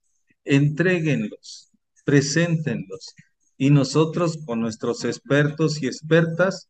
entréguenlos, 0.43 1.71
preséntenlos. 2.03 3.13
Y 3.57 3.69
nosotros 3.69 4.37
con 4.45 4.59
nuestros 4.61 5.05
expertos 5.05 5.81
y 5.81 5.87
expertas, 5.87 6.69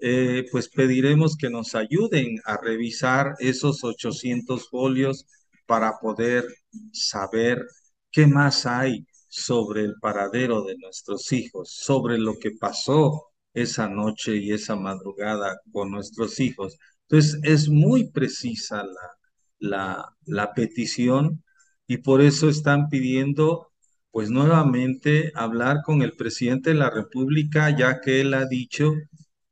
eh, 0.00 0.44
pues 0.52 0.68
pediremos 0.68 1.36
que 1.36 1.50
nos 1.50 1.74
ayuden 1.74 2.38
a 2.44 2.56
revisar 2.56 3.34
esos 3.40 3.82
800 3.82 4.68
folios 4.68 5.26
para 5.66 5.98
poder 6.00 6.44
saber 6.92 7.64
qué 8.10 8.26
más 8.26 8.66
hay 8.66 9.06
sobre 9.28 9.82
el 9.82 9.94
paradero 10.00 10.62
de 10.64 10.76
nuestros 10.78 11.32
hijos, 11.32 11.70
sobre 11.70 12.18
lo 12.18 12.38
que 12.38 12.52
pasó 12.52 13.28
esa 13.54 13.88
noche 13.88 14.36
y 14.36 14.52
esa 14.52 14.76
madrugada 14.76 15.58
con 15.72 15.90
nuestros 15.90 16.40
hijos. 16.40 16.78
Entonces 17.08 17.40
es 17.42 17.68
muy 17.68 18.10
precisa 18.10 18.82
la, 18.84 19.17
la, 19.58 20.16
la 20.24 20.52
petición 20.54 21.44
y 21.86 21.98
por 21.98 22.20
eso 22.22 22.48
están 22.48 22.88
pidiendo 22.88 23.68
pues 24.10 24.30
nuevamente 24.30 25.32
hablar 25.34 25.78
con 25.84 26.02
el 26.02 26.12
presidente 26.16 26.70
de 26.70 26.76
la 26.76 26.90
República, 26.90 27.70
ya 27.76 28.00
que 28.00 28.20
él 28.20 28.34
ha 28.34 28.46
dicho 28.46 28.92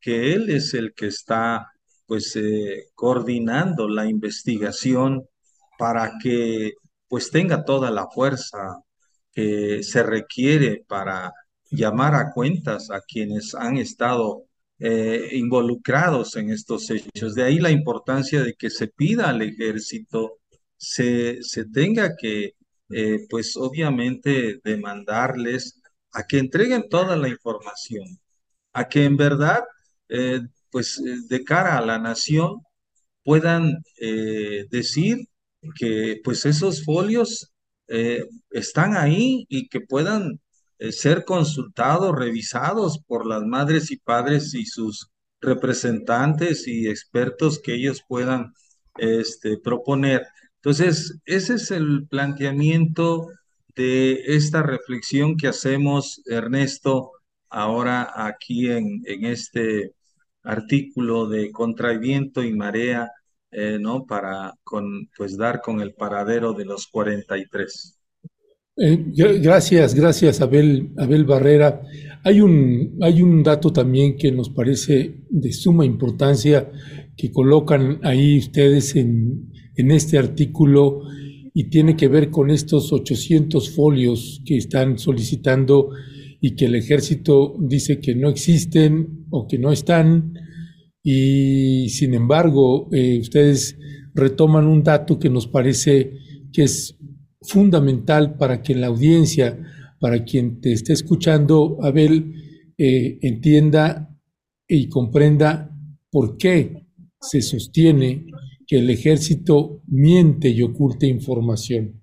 que 0.01 0.35
él 0.35 0.51
es 0.51 0.75
el 0.75 0.95
que 0.95 1.07
está 1.09 1.73
pues 2.07 2.37
eh, 2.37 2.87
coordinando 2.95 3.89
la 3.89 4.07
investigación 4.07 5.27
para 5.79 6.13
que 6.23 6.75
pues 7.09 7.31
tenga 7.31 7.65
toda 7.65 7.91
la 7.91 8.07
fuerza 8.09 8.81
que 9.33 9.83
se 9.83 10.03
requiere 10.03 10.85
para 10.89 11.33
llamar 11.71 12.15
a 12.15 12.33
cuentas 12.33 12.91
a 12.91 13.01
quienes 13.03 13.55
han 13.55 13.77
estado 13.77 14.46
eh, 14.79 15.31
involucrados 15.33 16.37
en 16.37 16.51
estos 16.51 16.91
hechos. 16.91 17.35
De 17.35 17.45
ahí 17.45 17.59
la 17.59 17.71
importancia 17.71 18.43
de 18.43 18.55
que 18.55 18.69
se 18.71 18.89
pida 18.89 19.31
al 19.31 19.41
ejército, 19.43 20.39
se, 20.77 21.43
se 21.43 21.65
tenga 21.65 22.15
que, 22.17 22.55
eh, 22.91 23.27
pues 23.31 23.57
obviamente, 23.57 24.61
demandarles 24.63 25.81
a 26.13 26.25
que 26.27 26.39
entreguen 26.39 26.89
toda 26.91 27.17
la 27.17 27.29
información, 27.29 28.05
a 28.75 28.89
que 28.89 29.05
en 29.05 29.17
verdad, 29.17 29.65
eh, 30.11 30.41
pues 30.71 31.01
de 31.29 31.45
cara 31.45 31.79
a 31.79 31.87
la 31.87 31.99
nación, 31.99 32.61
puedan 33.25 33.83
decir 34.71 35.19
que 35.75 36.21
pues 36.23 36.47
esos 36.47 36.85
folios 36.85 37.53
están 38.51 38.97
ahí 38.97 39.47
y 39.49 39.69
que 39.69 39.81
puedan 39.81 40.41
eh, 40.79 40.93
ser 40.93 41.25
consultados, 41.25 42.15
revisados 42.15 42.99
por 43.07 43.27
las 43.27 43.43
madres 43.45 43.91
y 43.91 43.97
padres 43.97 44.55
y 44.55 44.67
sus 44.67 45.11
representantes 45.41 46.67
y 46.69 46.89
expertos 46.89 47.61
que 47.61 47.75
ellos 47.75 48.03
puedan 48.09 48.53
este, 48.99 49.59
proponer. 49.59 50.27
Entonces, 50.57 51.19
ese 51.25 51.55
es 51.55 51.71
el 51.71 52.07
planteamiento 52.09 53.29
de 53.75 54.23
esta 54.27 54.63
reflexión 54.63 55.37
que 55.37 55.49
hacemos, 55.49 56.23
Ernesto, 56.27 57.13
ahora 57.51 58.11
aquí 58.27 58.71
en, 58.71 59.03
este 59.07 59.93
artículo 60.43 61.29
de 61.29 61.53
Contra 61.53 61.97
Viento 61.99 62.43
y 62.43 62.55
Marea, 62.55 63.11
eh, 63.51 63.79
¿no? 63.81 64.05
Para 64.07 64.55
con, 64.65 65.09
pues, 65.17 65.37
dar 65.37 65.61
con 65.63 65.81
el 65.81 65.95
paradero 65.95 66.53
de 66.53 66.65
los 66.65 66.87
43. 66.89 67.96
Eh, 68.79 69.07
gracias, 69.41 69.95
gracias 69.95 70.41
Abel, 70.43 70.91
Abel 70.99 71.25
Barrera. 71.25 71.83
Hay 72.25 72.43
un, 72.43 72.99
hay 73.01 73.23
un 73.23 73.43
dato 73.43 73.73
también 73.73 74.17
que 74.17 74.31
nos 74.33 74.51
parece 74.51 75.23
de 75.31 75.53
suma 75.53 75.87
importancia 75.87 76.71
que 77.17 77.33
colocan 77.33 78.01
ahí 78.03 78.39
ustedes 78.39 78.95
en, 78.97 79.51
en 79.77 79.91
este 79.91 80.19
artículo 80.19 81.03
y 81.55 81.71
tiene 81.71 81.97
que 81.97 82.09
ver 82.09 82.31
con 82.31 82.51
estos 82.51 82.93
800 82.93 83.71
folios 83.71 84.43
que 84.45 84.59
están 84.59 84.99
solicitando 84.99 85.89
y 86.39 86.55
que 86.55 86.67
el 86.67 86.75
ejército 86.75 87.57
dice 87.59 87.99
que 87.99 88.15
no 88.15 88.29
existen 88.29 89.25
o 89.31 89.47
que 89.49 89.59
no 89.59 89.73
están 89.73 90.35
y 91.03 91.89
sin 91.89 92.13
embargo 92.13 92.91
eh, 92.93 93.19
ustedes 93.21 93.79
retoman 94.15 94.67
un 94.67 94.83
dato 94.83 95.19
que 95.19 95.31
nos 95.31 95.47
parece 95.47 96.13
que 96.53 96.65
es 96.65 96.99
fundamental 97.47 98.37
para 98.37 98.63
que 98.63 98.75
la 98.75 98.89
audiencia, 98.89 99.59
para 100.01 100.25
quien 100.25 100.61
te 100.61 100.73
esté 100.73 100.93
escuchando, 100.93 101.79
Abel, 101.83 102.35
eh, 102.79 103.19
entienda 103.23 104.15
y 104.69 104.89
comprenda 104.89 105.71
por 106.11 106.37
qué 106.37 106.87
se 107.21 107.41
sostiene 107.43 108.27
que 108.67 108.79
el 108.79 108.91
ejército 108.91 109.83
miente 109.87 110.49
y 110.51 110.63
oculta 110.63 111.07
información. 111.07 112.03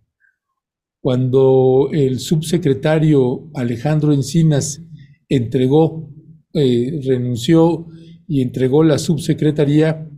Cuando 1.02 1.90
el 1.92 2.20
subsecretario 2.20 3.50
Alejandro 3.54 4.14
Encinas 4.14 4.82
entregó, 5.28 6.10
eh, 6.54 7.02
renunció 7.06 7.88
y 8.28 8.42
entregó 8.42 8.84
la 8.84 8.98
subsecretaría, 8.98 10.10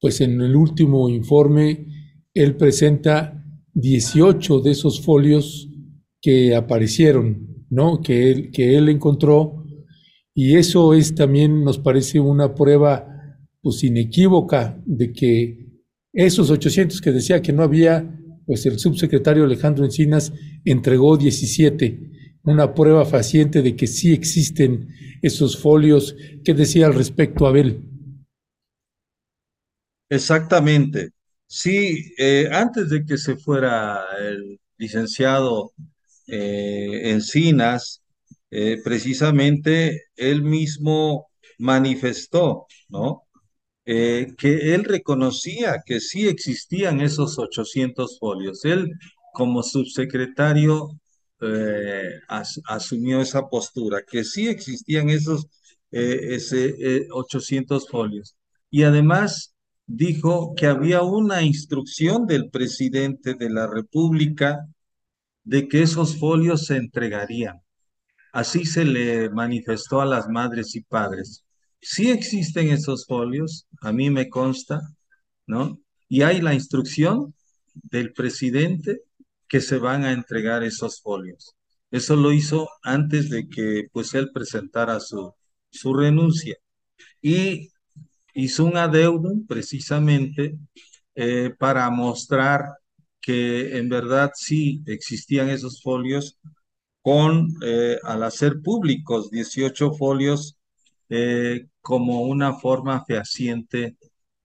pues 0.00 0.20
en 0.20 0.40
el 0.40 0.56
último 0.56 1.08
informe 1.08 1.86
él 2.34 2.56
presenta 2.56 3.41
18 3.74 4.60
de 4.60 4.70
esos 4.70 5.00
folios 5.00 5.68
que 6.20 6.54
aparecieron, 6.54 7.64
¿no? 7.70 8.00
Que 8.00 8.30
él, 8.30 8.50
que 8.50 8.76
él 8.76 8.88
encontró. 8.88 9.64
Y 10.34 10.56
eso 10.56 10.94
es 10.94 11.14
también, 11.14 11.64
nos 11.64 11.78
parece 11.78 12.20
una 12.20 12.54
prueba 12.54 13.06
pues 13.60 13.84
inequívoca 13.84 14.80
de 14.86 15.12
que 15.12 15.62
esos 16.12 16.50
800 16.50 17.00
que 17.00 17.12
decía 17.12 17.40
que 17.40 17.52
no 17.52 17.62
había, 17.62 18.18
pues 18.46 18.66
el 18.66 18.78
subsecretario 18.78 19.44
Alejandro 19.44 19.84
Encinas 19.84 20.32
entregó 20.64 21.16
17, 21.16 22.10
una 22.44 22.74
prueba 22.74 23.04
faciente 23.04 23.62
de 23.62 23.76
que 23.76 23.86
sí 23.86 24.12
existen 24.12 24.88
esos 25.22 25.56
folios. 25.56 26.16
¿Qué 26.44 26.54
decía 26.54 26.86
al 26.86 26.94
respecto 26.94 27.46
Abel? 27.46 27.88
Exactamente. 30.10 31.12
Sí, 31.54 32.14
eh, 32.16 32.48
antes 32.50 32.88
de 32.88 33.04
que 33.04 33.18
se 33.18 33.36
fuera 33.36 34.00
el 34.18 34.58
licenciado 34.78 35.72
eh, 36.26 37.10
Encinas, 37.10 38.02
eh, 38.50 38.78
precisamente 38.82 40.04
él 40.16 40.42
mismo 40.42 41.28
manifestó, 41.58 42.66
¿no? 42.88 43.24
que 43.84 44.74
él 44.74 44.84
reconocía 44.84 45.82
que 45.84 46.00
sí 46.00 46.28
existían 46.28 47.00
esos 47.00 47.38
800 47.38 48.18
folios. 48.18 48.64
Él, 48.64 48.88
como 49.34 49.62
subsecretario, 49.62 50.98
asumió 52.66 53.20
esa 53.20 53.48
postura, 53.48 54.02
que 54.08 54.24
sí 54.24 54.48
existían 54.48 55.10
esos 55.10 55.48
ese, 55.90 57.08
800 57.10 57.88
folios. 57.88 58.36
Y 58.70 58.84
además 58.84 59.51
dijo 59.86 60.54
que 60.56 60.66
había 60.66 61.02
una 61.02 61.42
instrucción 61.42 62.26
del 62.26 62.50
presidente 62.50 63.34
de 63.34 63.50
la 63.50 63.66
República 63.66 64.66
de 65.44 65.68
que 65.68 65.82
esos 65.82 66.18
folios 66.18 66.66
se 66.66 66.76
entregarían. 66.76 67.60
Así 68.32 68.64
se 68.64 68.84
le 68.84 69.30
manifestó 69.30 70.00
a 70.00 70.06
las 70.06 70.28
madres 70.28 70.74
y 70.74 70.82
padres. 70.82 71.44
Sí 71.80 72.10
existen 72.10 72.70
esos 72.70 73.06
folios, 73.06 73.66
a 73.80 73.92
mí 73.92 74.08
me 74.10 74.28
consta, 74.28 74.80
¿no? 75.46 75.80
Y 76.08 76.22
hay 76.22 76.40
la 76.40 76.54
instrucción 76.54 77.34
del 77.74 78.12
presidente 78.12 79.02
que 79.48 79.60
se 79.60 79.78
van 79.78 80.04
a 80.04 80.12
entregar 80.12 80.62
esos 80.62 81.02
folios. 81.02 81.54
Eso 81.90 82.16
lo 82.16 82.32
hizo 82.32 82.68
antes 82.82 83.28
de 83.28 83.48
que 83.48 83.88
pues 83.92 84.14
él 84.14 84.30
presentara 84.32 84.98
su, 85.00 85.34
su 85.70 85.92
renuncia. 85.94 86.56
Y 87.20 87.70
hizo 88.34 88.64
un 88.64 88.76
adeudum 88.76 89.46
precisamente 89.46 90.58
eh, 91.14 91.54
para 91.58 91.88
mostrar 91.90 92.64
que 93.20 93.76
en 93.78 93.88
verdad 93.88 94.32
sí 94.34 94.82
existían 94.86 95.48
esos 95.50 95.82
folios 95.82 96.38
con, 97.02 97.48
eh, 97.64 97.98
al 98.04 98.22
hacer 98.24 98.62
públicos 98.62 99.30
18 99.30 99.92
folios 99.94 100.58
eh, 101.08 101.66
como 101.80 102.22
una 102.22 102.54
forma 102.54 103.04
fehaciente, 103.04 103.96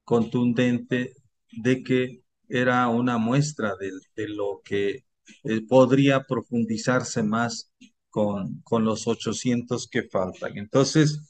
contundente 0.04 1.14
de 1.52 1.82
que 1.82 2.22
era 2.48 2.88
una 2.88 3.18
muestra 3.18 3.74
de, 3.76 3.92
de 4.16 4.28
lo 4.28 4.60
que 4.64 5.04
podría 5.68 6.24
profundizarse 6.24 7.22
más 7.22 7.70
con, 8.10 8.60
con 8.62 8.84
los 8.84 9.06
800 9.06 9.86
que 9.88 10.02
faltan. 10.04 10.56
Entonces, 10.56 11.20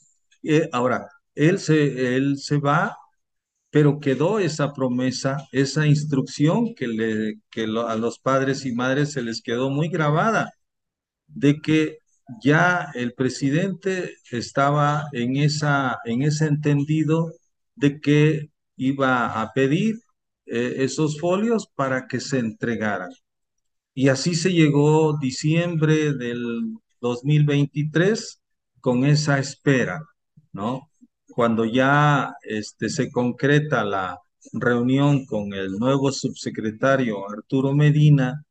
ahora, 0.72 1.08
él 1.38 1.58
se, 1.60 2.16
él 2.16 2.38
se 2.38 2.58
va, 2.58 2.96
pero 3.70 4.00
quedó 4.00 4.38
esa 4.40 4.72
promesa, 4.72 5.38
esa 5.52 5.86
instrucción 5.86 6.74
que, 6.74 6.88
le, 6.88 7.40
que 7.50 7.64
a 7.64 7.96
los 7.96 8.18
padres 8.18 8.66
y 8.66 8.72
madres 8.72 9.12
se 9.12 9.22
les 9.22 9.42
quedó 9.42 9.70
muy 9.70 9.88
grabada, 9.88 10.52
de 11.26 11.60
que 11.60 11.98
ya 12.42 12.90
el 12.94 13.14
presidente 13.14 14.14
estaba 14.30 15.06
en, 15.12 15.36
esa, 15.36 15.98
en 16.04 16.22
ese 16.22 16.46
entendido 16.46 17.32
de 17.76 18.00
que 18.00 18.50
iba 18.76 19.40
a 19.40 19.52
pedir 19.52 19.96
eh, 20.46 20.76
esos 20.78 21.20
folios 21.20 21.68
para 21.74 22.06
que 22.08 22.20
se 22.20 22.38
entregaran. 22.38 23.10
Y 23.94 24.08
así 24.08 24.34
se 24.34 24.52
llegó 24.52 25.18
diciembre 25.18 26.14
del 26.14 26.74
2023 27.00 28.40
con 28.80 29.04
esa 29.04 29.38
espera, 29.38 30.00
¿no? 30.52 30.88
Cuando 31.38 31.64
ya 31.64 32.34
este, 32.42 32.88
se 32.88 33.12
concreta 33.12 33.84
la 33.84 34.18
reunión 34.54 35.24
con 35.24 35.52
el 35.52 35.78
nuevo 35.78 36.10
subsecretario 36.10 37.30
Arturo 37.30 37.72
Medina, 37.74 38.44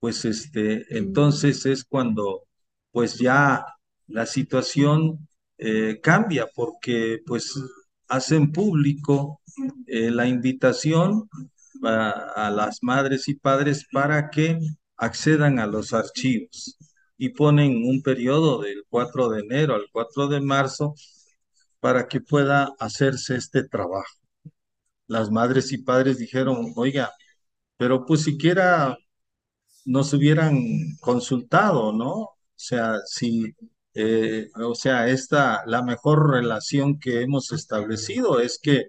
pues 0.00 0.24
este, 0.24 0.84
entonces 0.98 1.64
es 1.66 1.84
cuando 1.84 2.42
pues 2.90 3.20
ya 3.20 3.64
la 4.08 4.26
situación 4.26 5.28
eh, 5.56 6.00
cambia 6.02 6.48
porque 6.52 7.20
pues 7.24 7.54
hacen 8.08 8.50
público 8.50 9.40
eh, 9.86 10.10
la 10.10 10.26
invitación 10.26 11.28
a, 11.84 12.10
a, 12.46 12.50
las 12.50 12.80
madres 12.82 13.28
y 13.28 13.34
padres 13.36 13.86
para 13.92 14.30
que 14.30 14.58
accedan 14.96 15.60
a 15.60 15.66
los 15.68 15.92
archivos. 15.92 16.76
Y 17.18 17.28
ponen 17.28 17.84
un 17.86 18.02
periodo 18.02 18.62
del 18.62 18.82
4 18.88 19.28
de 19.28 19.40
enero 19.42 19.76
al 19.76 19.86
4 19.92 20.26
de 20.26 20.40
marzo 20.40 20.94
para 21.86 22.08
que 22.08 22.20
pueda 22.20 22.74
hacerse 22.80 23.36
este 23.36 23.62
trabajo. 23.68 24.18
Las 25.06 25.30
madres 25.30 25.70
y 25.72 25.78
padres 25.78 26.18
dijeron, 26.18 26.72
oiga, 26.74 27.12
pero 27.76 28.04
pues 28.04 28.22
siquiera 28.24 28.96
nos 29.84 30.12
hubieran 30.12 30.58
consultado, 31.00 31.92
¿no? 31.92 32.12
O 32.12 32.36
sea, 32.56 32.96
si, 33.06 33.54
eh, 33.94 34.48
o 34.56 34.74
sea, 34.74 35.08
esta, 35.08 35.62
la 35.66 35.82
mejor 35.82 36.28
relación 36.32 36.98
que 36.98 37.22
hemos 37.22 37.52
establecido 37.52 38.40
es 38.40 38.58
que 38.60 38.86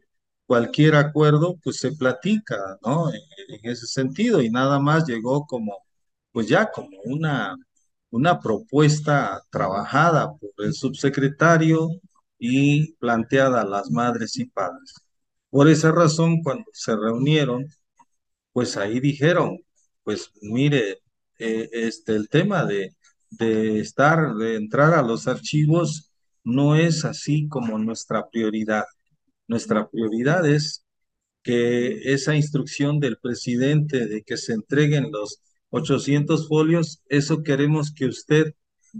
cualquier 0.47 0.95
acuerdo, 0.95 1.57
pues 1.63 1.77
se 1.77 1.91
platica, 1.91 2.57
¿no? 2.83 3.09
En, 3.13 3.21
en 3.49 3.71
ese 3.71 3.85
sentido, 3.87 4.41
y 4.41 4.49
nada 4.49 4.79
más 4.79 5.05
llegó 5.07 5.45
como, 5.45 5.77
pues 6.31 6.47
ya 6.47 6.71
como 6.71 6.97
una, 7.05 7.55
una 8.09 8.39
propuesta 8.39 9.41
trabajada 9.51 10.33
por 10.33 10.65
el 10.65 10.73
subsecretario, 10.73 11.89
y 12.39 12.93
planteada 12.95 13.61
a 13.61 13.65
las 13.65 13.91
madres 13.91 14.37
y 14.37 14.45
padres. 14.45 14.93
Por 15.49 15.69
esa 15.69 15.91
razón, 15.91 16.41
cuando 16.43 16.65
se 16.73 16.95
reunieron, 16.95 17.65
pues 18.53 18.77
ahí 18.77 18.99
dijeron, 18.99 19.59
pues 20.03 20.31
mire, 20.41 20.99
eh, 21.39 21.69
este, 21.71 22.15
el 22.15 22.29
tema 22.29 22.65
de, 22.65 22.95
de 23.29 23.79
estar, 23.79 24.35
de 24.35 24.55
entrar 24.55 24.93
a 24.93 25.01
los 25.03 25.27
archivos, 25.27 26.11
no 26.43 26.75
es 26.75 27.05
así 27.05 27.47
como 27.49 27.77
nuestra 27.79 28.29
prioridad. 28.29 28.85
Nuestra 29.47 29.89
prioridad 29.89 30.45
es 30.47 30.85
que 31.43 32.13
esa 32.13 32.35
instrucción 32.35 32.99
del 32.99 33.17
presidente 33.17 34.07
de 34.07 34.23
que 34.23 34.37
se 34.37 34.53
entreguen 34.53 35.11
los 35.11 35.41
800 35.69 36.47
folios, 36.47 37.01
eso 37.09 37.43
queremos 37.43 37.93
que 37.93 38.05
usted 38.05 38.53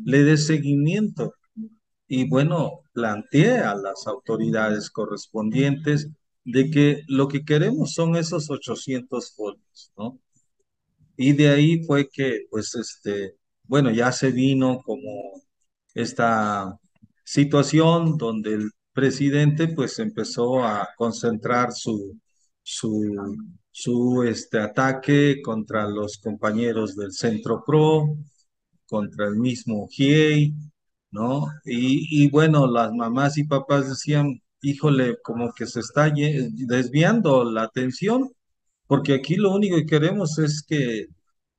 le 0.06 0.23
dé 0.23 0.38
seguimiento 0.38 1.34
y 2.08 2.28
bueno, 2.28 2.82
plantee 2.93 3.60
a 3.60 3.76
las 3.76 4.08
autoridades 4.08 4.89
correspondientes 4.89 6.10
de 6.46 6.72
que 6.72 7.04
lo 7.08 7.28
que 7.28 7.43
queremos 7.46 7.93
son 7.93 8.15
esos 8.15 8.50
800 8.50 9.34
folios, 9.36 9.91
¿no? 9.98 10.20
Y 11.17 11.34
de 11.34 11.50
ahí 11.50 11.84
fue 11.84 12.10
que, 12.10 12.46
pues, 12.50 12.76
este, 12.76 13.36
bueno, 13.63 13.91
ya 13.91 14.12
se 14.12 14.32
vino 14.32 14.80
como 14.84 15.34
esta 15.93 16.80
situación 17.26 18.17
donde 18.17 18.54
el 18.56 18.72
presidente, 18.93 19.67
pues, 19.67 20.00
empezó 20.00 20.63
a 20.63 20.88
concentrar 20.98 21.74
su, 21.74 22.20
su, 22.63 23.15
su 23.72 24.24
este, 24.24 24.60
ataque 24.60 25.41
contra 25.43 25.88
los 25.88 26.17
compañeros 26.20 26.96
del 26.96 27.12
Centro 27.12 27.63
Pro, 27.65 28.15
contra 28.88 29.28
el 29.28 29.36
mismo 29.38 29.88
GIEI, 29.89 30.54
¿no? 31.12 31.48
Y, 31.65 32.24
y 32.26 32.30
bueno, 32.30 32.67
las 32.67 32.91
mamás 32.93 33.38
y 33.38 33.46
papás 33.46 33.89
decían, 33.89 34.41
híjole, 34.62 35.17
como 35.24 35.54
que 35.54 35.65
se 35.67 35.80
está 35.80 36.12
desviando 36.13 37.43
la 37.50 37.63
atención, 37.63 38.32
porque 38.88 39.13
aquí 39.15 39.36
lo 39.36 39.54
único 39.54 39.78
que 39.78 39.86
queremos 39.86 40.38
es 40.39 40.63
que, 40.63 41.08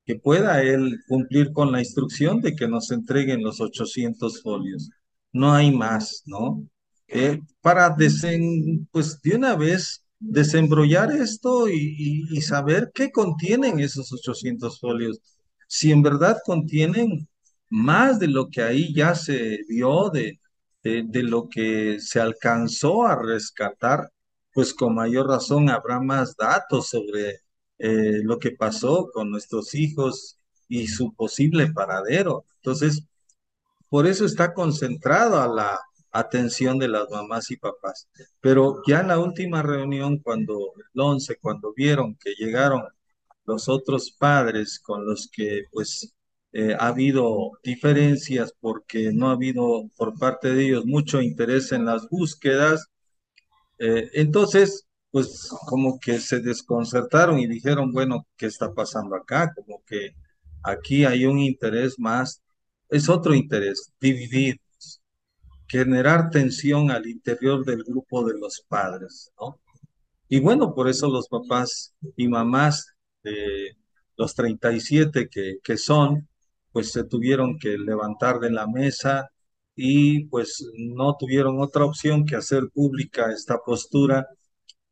que 0.05 0.15
pueda 0.15 0.61
él 0.63 0.99
cumplir 1.07 1.53
con 1.53 1.71
la 1.71 1.79
instrucción 1.79 2.41
de 2.41 2.55
que 2.55 2.67
nos 2.67 2.91
entreguen 2.91 3.43
los 3.43 3.61
800 3.61 4.41
folios. 4.41 4.89
No 5.31 5.53
hay 5.53 5.71
más, 5.71 6.23
¿no? 6.25 6.63
Eh, 7.07 7.39
para 7.61 7.89
desen, 7.91 8.87
pues 8.91 9.21
de 9.21 9.35
una 9.35 9.55
vez 9.55 10.05
desembrollar 10.19 11.11
esto 11.11 11.69
y, 11.69 12.27
y 12.29 12.41
saber 12.41 12.91
qué 12.93 13.11
contienen 13.11 13.79
esos 13.79 14.11
800 14.13 14.79
folios. 14.79 15.19
Si 15.67 15.91
en 15.91 16.01
verdad 16.01 16.37
contienen 16.45 17.27
más 17.69 18.19
de 18.19 18.27
lo 18.27 18.49
que 18.49 18.61
ahí 18.61 18.93
ya 18.93 19.15
se 19.15 19.59
vio, 19.67 20.09
de, 20.09 20.39
de, 20.83 21.23
lo 21.23 21.49
que 21.49 21.99
se 21.99 22.19
alcanzó 22.19 23.05
a 23.05 23.15
rescatar, 23.21 24.11
pues 24.53 24.73
con 24.73 24.95
mayor 24.95 25.27
razón 25.27 25.69
habrá 25.69 25.99
más 25.99 26.35
datos 26.35 26.89
sobre 26.89 27.41
eh, 27.77 28.21
lo 28.23 28.39
que 28.39 28.51
pasó 28.51 29.09
con 29.13 29.31
nuestros 29.31 29.75
hijos 29.75 30.39
y 30.67 30.87
su 30.87 31.13
posible 31.13 31.71
paradero. 31.71 32.45
Entonces, 32.57 33.03
por 33.89 34.07
eso 34.07 34.25
está 34.25 34.53
concentrado 34.53 35.41
a 35.41 35.47
la 35.47 35.79
atención 36.11 36.79
de 36.79 36.87
las 36.87 37.09
mamás 37.09 37.51
y 37.51 37.57
papás. 37.57 38.07
Pero 38.41 38.81
ya 38.87 39.01
en 39.01 39.09
la 39.09 39.19
última 39.19 39.61
reunión, 39.63 40.19
cuando 40.19 40.73
el 40.77 40.99
11, 41.01 41.37
cuando 41.41 41.73
vieron 41.73 42.15
que 42.15 42.33
llegaron 42.35 42.83
los 43.45 43.69
otros 43.69 44.11
padres 44.11 44.79
con 44.79 45.05
los 45.05 45.29
que 45.31 45.63
pues 45.71 46.13
eh, 46.51 46.75
ha 46.79 46.87
habido 46.87 47.51
diferencias 47.63 48.53
porque 48.59 49.11
no 49.13 49.29
ha 49.29 49.33
habido 49.33 49.89
por 49.95 50.17
parte 50.17 50.53
de 50.53 50.65
ellos 50.65 50.85
mucho 50.85 51.21
interés 51.21 51.71
en 51.71 51.85
las 51.85 52.09
búsquedas. 52.09 52.87
Eh, 53.79 54.09
entonces, 54.13 54.87
pues 55.11 55.49
como 55.67 55.99
que 55.99 56.19
se 56.19 56.39
desconcertaron 56.41 57.39
y 57.39 57.47
dijeron, 57.47 57.91
bueno, 57.93 58.27
¿qué 58.37 58.47
está 58.47 58.73
pasando 58.73 59.15
acá? 59.15 59.53
Como 59.55 59.83
que 59.85 60.15
aquí 60.63 61.05
hay 61.05 61.25
un 61.25 61.39
interés 61.39 61.99
más, 61.99 62.41
es 62.89 63.09
otro 63.09 63.33
interés, 63.35 63.93
dividir, 63.99 64.59
generar 65.67 66.29
tensión 66.31 66.91
al 66.91 67.07
interior 67.07 67.63
del 67.65 67.83
grupo 67.83 68.25
de 68.25 68.37
los 68.39 68.61
padres, 68.67 69.31
¿no? 69.39 69.59
Y 70.27 70.39
bueno, 70.39 70.73
por 70.75 70.87
eso 70.89 71.09
los 71.09 71.27
papás 71.27 71.93
y 72.15 72.27
mamás 72.27 72.93
de 73.23 73.75
los 74.17 74.35
37 74.35 75.27
que, 75.29 75.57
que 75.63 75.77
son, 75.77 76.28
pues 76.71 76.91
se 76.91 77.03
tuvieron 77.05 77.57
que 77.59 77.77
levantar 77.77 78.39
de 78.39 78.51
la 78.51 78.67
mesa 78.67 79.29
y 79.75 80.25
pues 80.25 80.65
no 80.77 81.15
tuvieron 81.17 81.61
otra 81.61 81.85
opción 81.85 82.25
que 82.25 82.35
hacer 82.35 82.69
pública 82.73 83.31
esta 83.33 83.57
postura. 83.59 84.27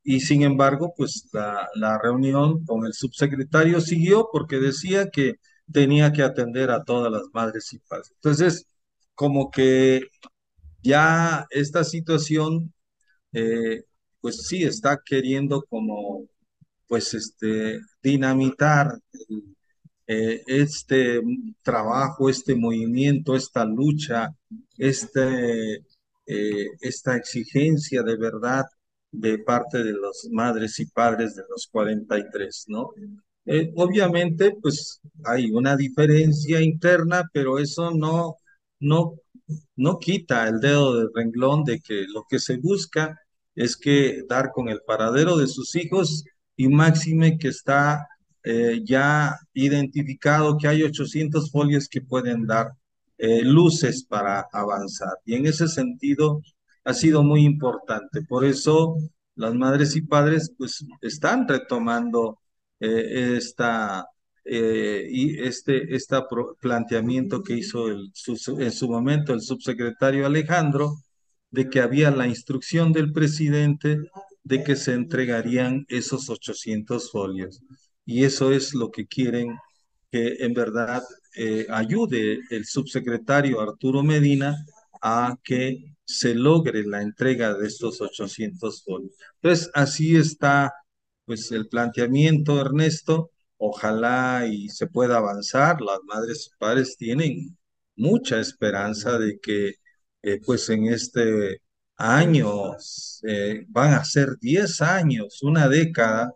Y 0.02 0.20
sin 0.20 0.42
embargo, 0.42 0.94
pues 0.96 1.28
la, 1.32 1.68
la 1.74 1.98
reunión 1.98 2.64
con 2.64 2.86
el 2.86 2.94
subsecretario 2.94 3.80
siguió 3.80 4.28
porque 4.32 4.56
decía 4.58 5.08
que 5.10 5.34
tenía 5.72 6.12
que 6.12 6.22
atender 6.22 6.70
a 6.70 6.82
todas 6.84 7.12
las 7.12 7.24
madres 7.32 7.72
y 7.74 7.78
padres. 7.80 8.12
Entonces, 8.14 8.66
como 9.14 9.50
que 9.50 10.02
ya 10.82 11.46
esta 11.50 11.84
situación, 11.84 12.72
eh, 13.32 13.84
pues 14.20 14.46
sí, 14.48 14.64
está 14.64 15.00
queriendo 15.04 15.64
como, 15.68 16.26
pues, 16.88 17.14
este, 17.14 17.80
dinamitar 18.02 18.98
el, 19.28 19.56
eh, 20.08 20.42
este 20.46 21.20
trabajo, 21.62 22.30
este 22.30 22.54
movimiento, 22.54 23.36
esta 23.36 23.64
lucha, 23.66 24.34
este, 24.78 25.84
eh, 26.26 26.66
esta 26.80 27.16
exigencia 27.16 28.02
de 28.02 28.16
verdad 28.16 28.64
de 29.12 29.38
parte 29.38 29.84
de 29.84 29.92
las 29.92 30.26
madres 30.30 30.80
y 30.80 30.86
padres 30.86 31.36
de 31.36 31.42
los 31.50 31.68
43, 31.70 32.64
¿no? 32.68 32.90
Eh, 33.44 33.70
obviamente, 33.76 34.56
pues 34.62 35.00
hay 35.24 35.50
una 35.50 35.76
diferencia 35.76 36.60
interna, 36.62 37.28
pero 37.32 37.58
eso 37.58 37.90
no, 37.90 38.36
no, 38.80 39.14
no 39.76 39.98
quita 39.98 40.48
el 40.48 40.60
dedo 40.60 40.98
del 40.98 41.10
renglón 41.14 41.64
de 41.64 41.80
que 41.80 42.06
lo 42.08 42.24
que 42.28 42.38
se 42.38 42.56
busca 42.56 43.18
es 43.54 43.76
que 43.76 44.22
dar 44.26 44.52
con 44.52 44.68
el 44.70 44.80
paradero 44.86 45.36
de 45.36 45.48
sus 45.48 45.74
hijos 45.76 46.24
y 46.56 46.68
máxime 46.68 47.38
que 47.38 47.48
está 47.48 48.06
eh, 48.50 48.80
ya 48.82 49.36
identificado 49.52 50.56
que 50.56 50.68
hay 50.68 50.82
800 50.82 51.50
folios 51.50 51.86
que 51.86 52.00
pueden 52.00 52.46
dar 52.46 52.72
eh, 53.18 53.42
luces 53.44 54.04
para 54.04 54.48
avanzar. 54.50 55.18
Y 55.26 55.34
en 55.34 55.44
ese 55.44 55.68
sentido 55.68 56.40
ha 56.84 56.94
sido 56.94 57.22
muy 57.22 57.44
importante. 57.44 58.22
Por 58.22 58.46
eso 58.46 58.96
las 59.34 59.54
madres 59.54 59.96
y 59.96 60.00
padres 60.00 60.50
pues 60.56 60.82
están 61.02 61.46
retomando 61.46 62.38
eh, 62.80 63.36
esta, 63.36 64.06
y 64.46 65.38
este, 65.42 65.86
planteamiento 66.60 67.42
que 67.42 67.54
hizo 67.54 67.90
en 67.90 68.72
su 68.72 68.88
momento 68.88 69.34
el 69.34 69.42
subsecretario 69.42 70.24
Alejandro 70.24 70.94
de 71.50 71.68
que 71.68 71.80
había 71.80 72.10
la 72.10 72.26
instrucción 72.26 72.94
del 72.94 73.12
presidente 73.12 73.98
de 74.42 74.64
que 74.64 74.74
se 74.74 74.94
entregarían 74.94 75.84
esos 75.90 76.30
800 76.30 77.10
folios 77.10 77.62
y 78.08 78.24
eso 78.24 78.52
es 78.52 78.72
lo 78.74 78.90
que 78.90 79.06
quieren 79.06 79.58
que 80.10 80.36
en 80.40 80.54
verdad 80.54 81.02
eh, 81.36 81.66
ayude 81.68 82.40
el 82.48 82.64
subsecretario 82.64 83.60
Arturo 83.60 84.02
Medina 84.02 84.56
a 85.02 85.36
que 85.44 85.94
se 86.06 86.34
logre 86.34 86.84
la 86.86 87.02
entrega 87.02 87.52
de 87.52 87.66
estos 87.66 88.00
800 88.00 88.82
folios. 88.82 89.12
Entonces, 89.42 89.70
así 89.74 90.16
está 90.16 90.72
pues 91.26 91.52
el 91.52 91.68
planteamiento, 91.68 92.58
Ernesto. 92.58 93.30
Ojalá 93.58 94.46
y 94.50 94.70
se 94.70 94.86
pueda 94.86 95.18
avanzar. 95.18 95.82
Las 95.82 95.98
madres 96.04 96.46
y 96.50 96.58
padres 96.58 96.96
tienen 96.96 97.58
mucha 97.94 98.40
esperanza 98.40 99.18
de 99.18 99.38
que 99.38 99.74
eh, 100.22 100.40
pues 100.46 100.70
en 100.70 100.86
este 100.86 101.60
año 101.96 102.72
eh, 103.24 103.66
van 103.68 103.92
a 103.92 104.04
ser 104.04 104.38
10 104.40 104.80
años, 104.80 105.42
una 105.42 105.68
década 105.68 106.32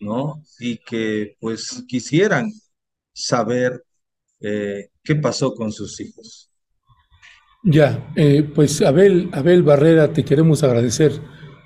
¿no? 0.00 0.42
Y 0.58 0.78
que 0.78 1.36
pues 1.40 1.84
quisieran 1.86 2.52
saber 3.12 3.82
eh, 4.40 4.88
qué 5.02 5.16
pasó 5.16 5.54
con 5.54 5.72
sus 5.72 6.00
hijos. 6.00 6.50
Ya, 7.62 8.12
eh, 8.14 8.48
pues 8.54 8.80
Abel, 8.82 9.28
Abel 9.32 9.62
Barrera, 9.62 10.12
te 10.12 10.24
queremos 10.24 10.62
agradecer 10.62 11.12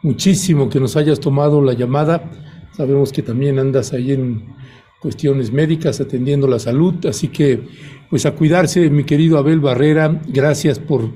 muchísimo 0.02 0.68
que 0.68 0.80
nos 0.80 0.96
hayas 0.96 1.20
tomado 1.20 1.60
la 1.60 1.74
llamada. 1.74 2.30
Sabemos 2.76 3.12
que 3.12 3.22
también 3.22 3.58
andas 3.58 3.92
ahí 3.92 4.12
en 4.12 4.54
cuestiones 5.00 5.52
médicas 5.52 6.00
atendiendo 6.00 6.46
la 6.46 6.58
salud, 6.58 7.04
así 7.06 7.28
que 7.28 7.66
pues 8.08 8.26
a 8.26 8.34
cuidarse, 8.34 8.88
mi 8.90 9.04
querido 9.04 9.38
Abel 9.38 9.60
Barrera, 9.60 10.20
gracias 10.26 10.78
por 10.78 11.10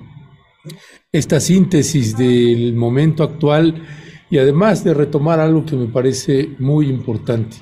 esta 1.12 1.40
síntesis 1.40 2.16
del 2.16 2.74
momento 2.74 3.22
actual 3.22 3.82
y 4.34 4.38
además 4.38 4.82
de 4.82 4.94
retomar 4.94 5.38
algo 5.38 5.64
que 5.64 5.76
me 5.76 5.86
parece 5.86 6.56
muy 6.58 6.88
importante, 6.88 7.58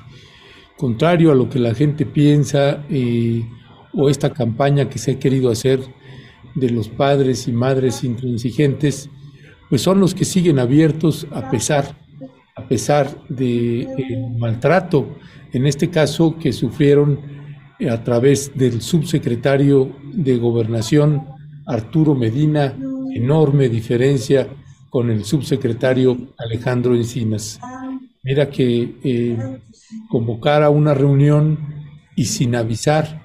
contrario 0.75 1.31
a 1.31 1.35
lo 1.35 1.47
que 1.47 1.59
la 1.59 1.75
gente 1.75 2.03
piensa 2.03 2.83
eh, 2.89 3.47
o 3.93 4.09
esta 4.09 4.33
campaña 4.33 4.89
que 4.89 4.97
se 4.97 5.11
ha 5.11 5.19
querido 5.19 5.51
hacer 5.51 5.81
de 6.55 6.71
los 6.71 6.89
padres 6.89 7.47
y 7.47 7.51
madres 7.51 8.03
intransigentes, 8.03 9.07
pues 9.69 9.83
son 9.83 9.99
los 9.99 10.15
que 10.15 10.25
siguen 10.25 10.57
abiertos 10.57 11.27
a 11.31 11.51
pesar, 11.51 11.95
a 12.55 12.67
pesar 12.67 13.23
de 13.29 13.87
maltrato, 14.39 15.19
en 15.51 15.67
este 15.67 15.91
caso 15.91 16.39
que 16.39 16.51
sufrieron 16.51 17.19
a 17.87 18.03
través 18.03 18.51
del 18.55 18.81
subsecretario 18.81 19.95
de 20.11 20.37
Gobernación, 20.37 21.23
Arturo 21.67 22.15
Medina, 22.15 22.75
enorme 23.13 23.69
diferencia 23.69 24.47
con 24.93 25.09
el 25.09 25.25
subsecretario 25.25 26.15
Alejandro 26.37 26.93
Encinas. 26.93 27.59
Mira 28.21 28.51
que 28.51 28.93
eh, 29.03 29.59
convocar 30.07 30.61
a 30.61 30.69
una 30.69 30.93
reunión 30.93 31.57
y 32.15 32.25
sin 32.25 32.55
avisar 32.55 33.23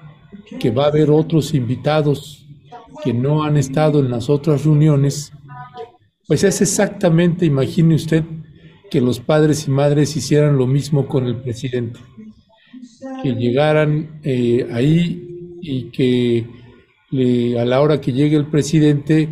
que 0.59 0.71
va 0.71 0.85
a 0.85 0.87
haber 0.87 1.11
otros 1.11 1.53
invitados 1.53 2.47
que 3.03 3.13
no 3.13 3.43
han 3.43 3.55
estado 3.55 3.99
en 3.99 4.09
las 4.09 4.31
otras 4.31 4.65
reuniones, 4.65 5.31
pues 6.25 6.43
es 6.43 6.59
exactamente, 6.59 7.45
imagine 7.45 7.93
usted, 7.93 8.23
que 8.89 8.99
los 8.99 9.19
padres 9.19 9.67
y 9.67 9.69
madres 9.69 10.15
hicieran 10.15 10.57
lo 10.57 10.65
mismo 10.65 11.05
con 11.05 11.27
el 11.27 11.35
presidente, 11.35 11.99
que 13.21 13.35
llegaran 13.35 14.19
eh, 14.23 14.67
ahí 14.73 15.59
y 15.61 15.91
que 15.91 16.47
a 17.59 17.65
la 17.65 17.79
hora 17.79 18.01
que 18.01 18.11
llegue 18.11 18.37
el 18.37 18.47
presidente, 18.47 19.29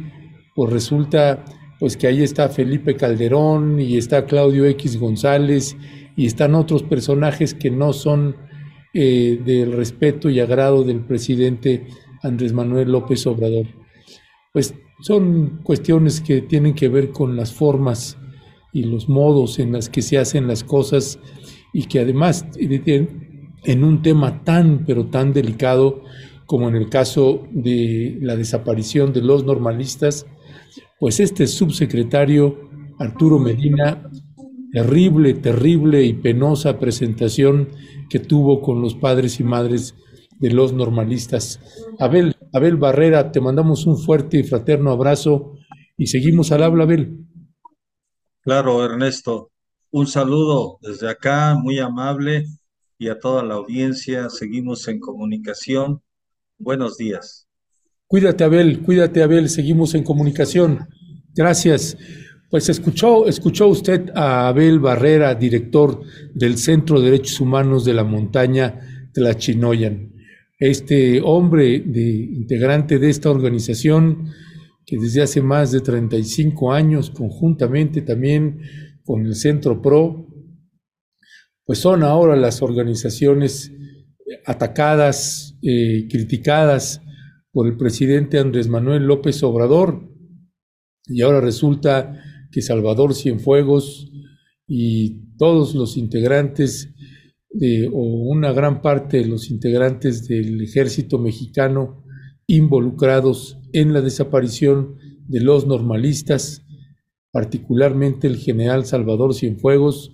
pues 0.54 0.71
resulta 0.71 1.43
pues 1.80 1.98
que 1.98 2.08
ahí 2.08 2.24
está 2.24 2.50
Felipe 2.50 2.96
Calderón 2.96 3.80
y 3.80 3.98
está 3.98 4.26
Claudio 4.26 4.66
X 4.66 5.00
González 5.00 5.78
y 6.16 6.26
están 6.26 6.56
otros 6.56 6.84
personajes 6.84 7.54
que 7.54 7.70
no 7.70 7.94
son 7.94 8.36
eh, 8.94 9.40
del 9.46 9.74
respeto 9.74 10.30
y 10.30 10.40
agrado 10.40 10.84
del 10.84 11.02
presidente 11.02 11.88
Andrés 12.24 12.54
Manuel 12.54 12.92
López 12.92 13.28
Obrador. 13.28 13.68
Pues 14.54 14.74
son 15.02 15.60
cuestiones 15.63 16.22
que 16.22 16.42
tienen 16.42 16.74
que 16.74 16.90
ver 16.90 17.12
con 17.12 17.36
las 17.36 17.54
formas 17.54 18.18
y 18.74 18.84
los 18.84 19.08
modos 19.08 19.60
en 19.60 19.72
las 19.74 19.90
que 19.90 20.02
se 20.02 20.18
hacen 20.18 20.48
las 20.48 20.63
cosas 20.63 21.20
y 21.74 21.84
que 21.84 22.00
además 22.00 22.46
en 22.60 23.84
un 23.84 24.02
tema 24.02 24.44
tan 24.44 24.84
pero 24.86 25.08
tan 25.08 25.34
delicado 25.34 26.02
como 26.48 26.70
en 26.70 26.76
el 26.76 26.90
caso 26.90 27.46
de 27.52 28.18
la 28.22 28.36
desaparición 28.36 29.13
de 29.13 29.22
los 29.22 29.44
normalistas, 29.44 30.26
pues 31.00 31.20
este 31.20 31.48
subsecretario 31.48 32.70
Arturo 33.00 33.40
Medina, 33.40 34.10
terrible, 34.72 35.34
terrible 35.34 36.04
y 36.04 36.14
penosa 36.14 36.80
presentación 36.80 37.70
que 38.10 38.20
tuvo 38.20 38.62
con 38.62 38.82
los 38.82 38.96
padres 38.96 39.40
y 39.40 39.44
madres 39.44 39.96
de 40.40 40.52
los 40.52 40.74
normalistas. 40.74 41.60
Abel, 42.00 42.36
Abel 42.54 42.78
Barrera, 42.78 43.32
te 43.32 43.42
mandamos 43.42 43.86
un 43.86 43.98
fuerte 43.98 44.40
y 44.40 44.44
fraterno 44.44 44.92
abrazo 44.92 45.54
y 45.98 46.08
seguimos 46.08 46.52
al 46.52 46.64
habla, 46.64 46.84
Abel. 46.84 47.26
Claro, 48.42 48.84
Ernesto. 48.84 49.52
Un 49.92 50.08
saludo 50.08 50.80
desde 50.82 51.10
acá, 51.10 51.56
muy 51.56 51.80
amable, 51.80 52.46
y 52.98 53.10
a 53.10 53.20
toda 53.20 53.44
la 53.44 53.56
audiencia. 53.56 54.30
Seguimos 54.30 54.88
en 54.88 55.00
comunicación. 55.00 56.02
Buenos 56.58 56.98
días. 56.98 57.47
Cuídate, 58.10 58.46
Abel, 58.46 58.80
cuídate, 58.84 59.22
Abel. 59.22 59.50
Seguimos 59.50 59.93
en 59.93 60.04
comunicación. 60.04 60.88
Gracias. 61.36 61.98
Pues 62.50 62.70
escuchó, 62.70 63.28
escuchó 63.28 63.67
usted 63.67 64.12
a 64.15 64.48
Abel 64.48 64.80
Barrera, 64.80 65.36
director 65.36 66.04
del 66.34 66.58
Centro 66.58 67.02
de 67.02 67.12
Derechos 67.12 67.41
Humanos 67.41 67.84
de 67.84 67.93
la 67.93 68.06
Montaña 68.06 69.10
Tlachinoyan. 69.13 70.13
Este 70.58 71.20
hombre 71.22 71.76
integrante 71.76 72.98
de 72.98 73.10
esta 73.10 73.30
organización 73.30 74.30
que 74.86 74.98
desde 74.98 75.24
hace 75.24 75.41
más 75.41 75.74
de 75.74 75.82
35 75.82 76.72
años, 76.72 77.10
conjuntamente 77.10 78.04
también 78.04 78.62
con 79.04 79.26
el 79.26 79.36
Centro 79.36 79.82
PRO, 79.82 80.30
pues 81.65 81.80
son 81.80 82.04
ahora 82.04 82.38
las 82.38 82.62
organizaciones 82.62 83.70
atacadas, 84.46 85.58
eh, 85.62 86.08
criticadas 86.10 87.02
por 87.52 87.68
el 87.68 87.78
presidente 87.78 88.40
Andrés 88.40 88.68
Manuel 88.68 89.04
López 89.04 89.42
Obrador. 89.44 90.10
Y 91.06 91.22
ahora 91.22 91.42
resulta 91.42 92.22
que 92.52 92.62
Salvador 92.62 93.14
Cienfuegos 93.14 94.12
y 94.68 95.36
todos 95.38 95.76
los 95.76 95.98
integrantes 95.98 96.94
de, 97.50 97.88
o 97.88 98.02
una 98.02 98.52
gran 98.52 98.82
parte 98.82 99.18
de 99.18 99.26
los 99.26 99.50
integrantes 99.50 100.28
del 100.28 100.62
ejército 100.62 101.18
mexicano 101.18 102.04
involucrados 102.48 103.60
en 103.74 103.94
la 103.94 104.02
desaparición 104.02 104.96
de 105.28 105.42
los 105.42 105.68
normalistas, 105.68 106.66
particularmente 107.32 108.28
el 108.28 108.38
general 108.38 108.86
Salvador 108.86 109.34
Cienfuegos, 109.34 110.14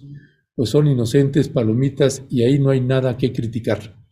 pues 0.56 0.70
son 0.70 0.88
inocentes 0.88 1.50
palomitas 1.50 2.24
y 2.30 2.44
ahí 2.44 2.60
no 2.60 2.70
hay 2.70 2.82
nada 2.82 3.18
que 3.18 3.32
criticar. 3.32 4.03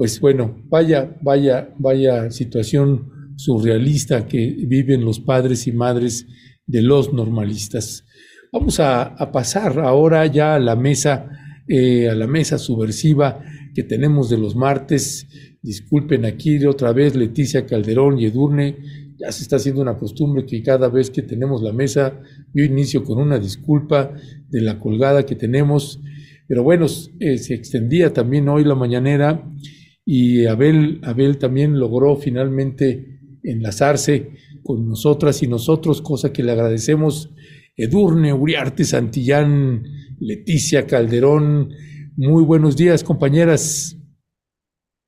Pues 0.00 0.18
bueno, 0.18 0.56
vaya, 0.70 1.14
vaya, 1.20 1.74
vaya 1.76 2.30
situación 2.30 3.34
surrealista 3.36 4.26
que 4.26 4.56
viven 4.66 5.04
los 5.04 5.20
padres 5.20 5.66
y 5.66 5.72
madres 5.72 6.26
de 6.66 6.80
los 6.80 7.12
normalistas. 7.12 8.06
Vamos 8.50 8.80
a, 8.80 9.14
pasar 9.30 9.78
ahora 9.78 10.24
ya 10.24 10.54
a 10.54 10.58
la 10.58 10.74
mesa, 10.74 11.28
eh, 11.68 12.08
a 12.08 12.14
la 12.14 12.26
mesa 12.26 12.56
subversiva 12.56 13.44
que 13.74 13.82
tenemos 13.82 14.30
de 14.30 14.38
los 14.38 14.56
martes. 14.56 15.28
Disculpen 15.60 16.24
aquí 16.24 16.64
otra 16.64 16.94
vez 16.94 17.14
Leticia 17.14 17.66
Calderón 17.66 18.18
y 18.18 18.24
Edurne. 18.24 18.78
Ya 19.18 19.30
se 19.30 19.42
está 19.42 19.56
haciendo 19.56 19.82
una 19.82 19.98
costumbre 19.98 20.46
que 20.46 20.62
cada 20.62 20.88
vez 20.88 21.10
que 21.10 21.20
tenemos 21.20 21.60
la 21.60 21.74
mesa, 21.74 22.18
yo 22.54 22.64
inicio 22.64 23.04
con 23.04 23.18
una 23.18 23.38
disculpa 23.38 24.14
de 24.48 24.62
la 24.62 24.78
colgada 24.78 25.26
que 25.26 25.34
tenemos. 25.34 26.00
Pero 26.48 26.62
bueno, 26.62 26.86
eh, 27.18 27.36
se 27.36 27.52
extendía 27.52 28.14
también 28.14 28.48
hoy 28.48 28.64
la 28.64 28.74
mañanera 28.74 29.44
y 30.04 30.46
Abel, 30.46 31.00
Abel 31.04 31.38
también 31.38 31.78
logró 31.78 32.16
finalmente 32.16 33.20
enlazarse 33.42 34.32
con 34.62 34.88
nosotras 34.88 35.42
y 35.42 35.48
nosotros, 35.48 36.02
cosa 36.02 36.32
que 36.32 36.42
le 36.42 36.52
agradecemos. 36.52 37.30
Edurne, 37.76 38.32
Uriarte, 38.32 38.84
Santillán, 38.84 39.84
Leticia 40.18 40.86
Calderón, 40.86 41.70
muy 42.16 42.44
buenos 42.44 42.76
días, 42.76 43.02
compañeras. 43.02 43.96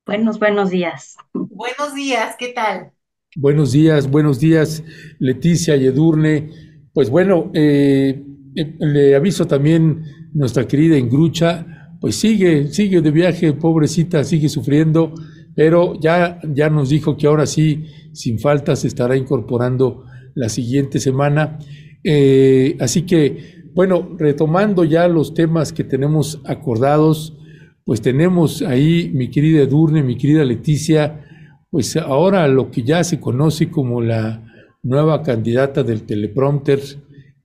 Buenos, 0.06 0.38
buenos 0.38 0.70
días. 0.70 1.16
Buenos 1.34 1.94
días, 1.94 2.36
¿qué 2.38 2.48
tal? 2.48 2.92
Buenos 3.36 3.72
días, 3.72 4.10
buenos 4.10 4.40
días, 4.40 4.82
Leticia 5.18 5.76
y 5.76 5.86
Edurne. 5.86 6.50
Pues 6.92 7.10
bueno, 7.10 7.50
eh, 7.54 8.24
eh, 8.54 8.76
le 8.78 9.14
aviso 9.14 9.46
también 9.46 10.04
nuestra 10.32 10.66
querida 10.66 10.96
Ingrucha, 10.96 11.81
pues 12.02 12.16
sigue, 12.16 12.66
sigue 12.66 13.00
de 13.00 13.12
viaje, 13.12 13.52
pobrecita, 13.52 14.24
sigue 14.24 14.48
sufriendo, 14.48 15.14
pero 15.54 15.94
ya, 16.00 16.40
ya 16.52 16.68
nos 16.68 16.88
dijo 16.88 17.16
que 17.16 17.28
ahora 17.28 17.46
sí, 17.46 17.84
sin 18.12 18.40
falta, 18.40 18.74
se 18.74 18.88
estará 18.88 19.16
incorporando 19.16 20.02
la 20.34 20.48
siguiente 20.48 20.98
semana. 20.98 21.60
Eh, 22.02 22.76
así 22.80 23.02
que, 23.02 23.62
bueno, 23.72 24.16
retomando 24.18 24.82
ya 24.82 25.06
los 25.06 25.32
temas 25.32 25.72
que 25.72 25.84
tenemos 25.84 26.40
acordados, 26.44 27.38
pues 27.84 28.02
tenemos 28.02 28.62
ahí, 28.62 29.12
mi 29.14 29.30
querida 29.30 29.62
Edurne, 29.62 30.02
mi 30.02 30.16
querida 30.16 30.44
Leticia, 30.44 31.24
pues 31.70 31.96
ahora 31.96 32.48
lo 32.48 32.68
que 32.72 32.82
ya 32.82 33.04
se 33.04 33.20
conoce 33.20 33.70
como 33.70 34.00
la 34.00 34.42
nueva 34.82 35.22
candidata 35.22 35.84
del 35.84 36.02
teleprompter 36.02 36.80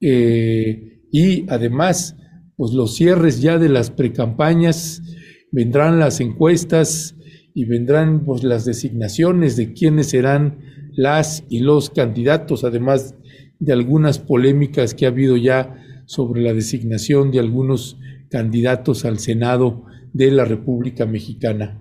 eh, 0.01 1.03
y 1.11 1.45
además 1.47 2.17
pues 2.57 2.73
los 2.73 2.95
cierres 2.95 3.39
ya 3.39 3.59
de 3.59 3.69
las 3.69 3.91
precampañas, 3.91 5.03
vendrán 5.51 5.99
las 5.99 6.19
encuestas 6.19 7.15
y 7.53 7.65
vendrán 7.65 8.25
pues 8.25 8.43
las 8.43 8.65
designaciones 8.65 9.55
de 9.55 9.73
quiénes 9.73 10.09
serán 10.09 10.57
las 10.91 11.43
y 11.49 11.59
los 11.59 11.91
candidatos, 11.91 12.63
además 12.63 13.15
de 13.59 13.73
algunas 13.73 14.19
polémicas 14.19 14.95
que 14.95 15.05
ha 15.05 15.09
habido 15.09 15.37
ya 15.37 15.83
sobre 16.07 16.41
la 16.41 16.53
designación 16.53 17.31
de 17.31 17.39
algunos 17.39 17.97
candidatos 18.29 19.05
al 19.05 19.19
Senado 19.19 19.85
de 20.13 20.31
la 20.31 20.43
República 20.43 21.05
Mexicana. 21.05 21.79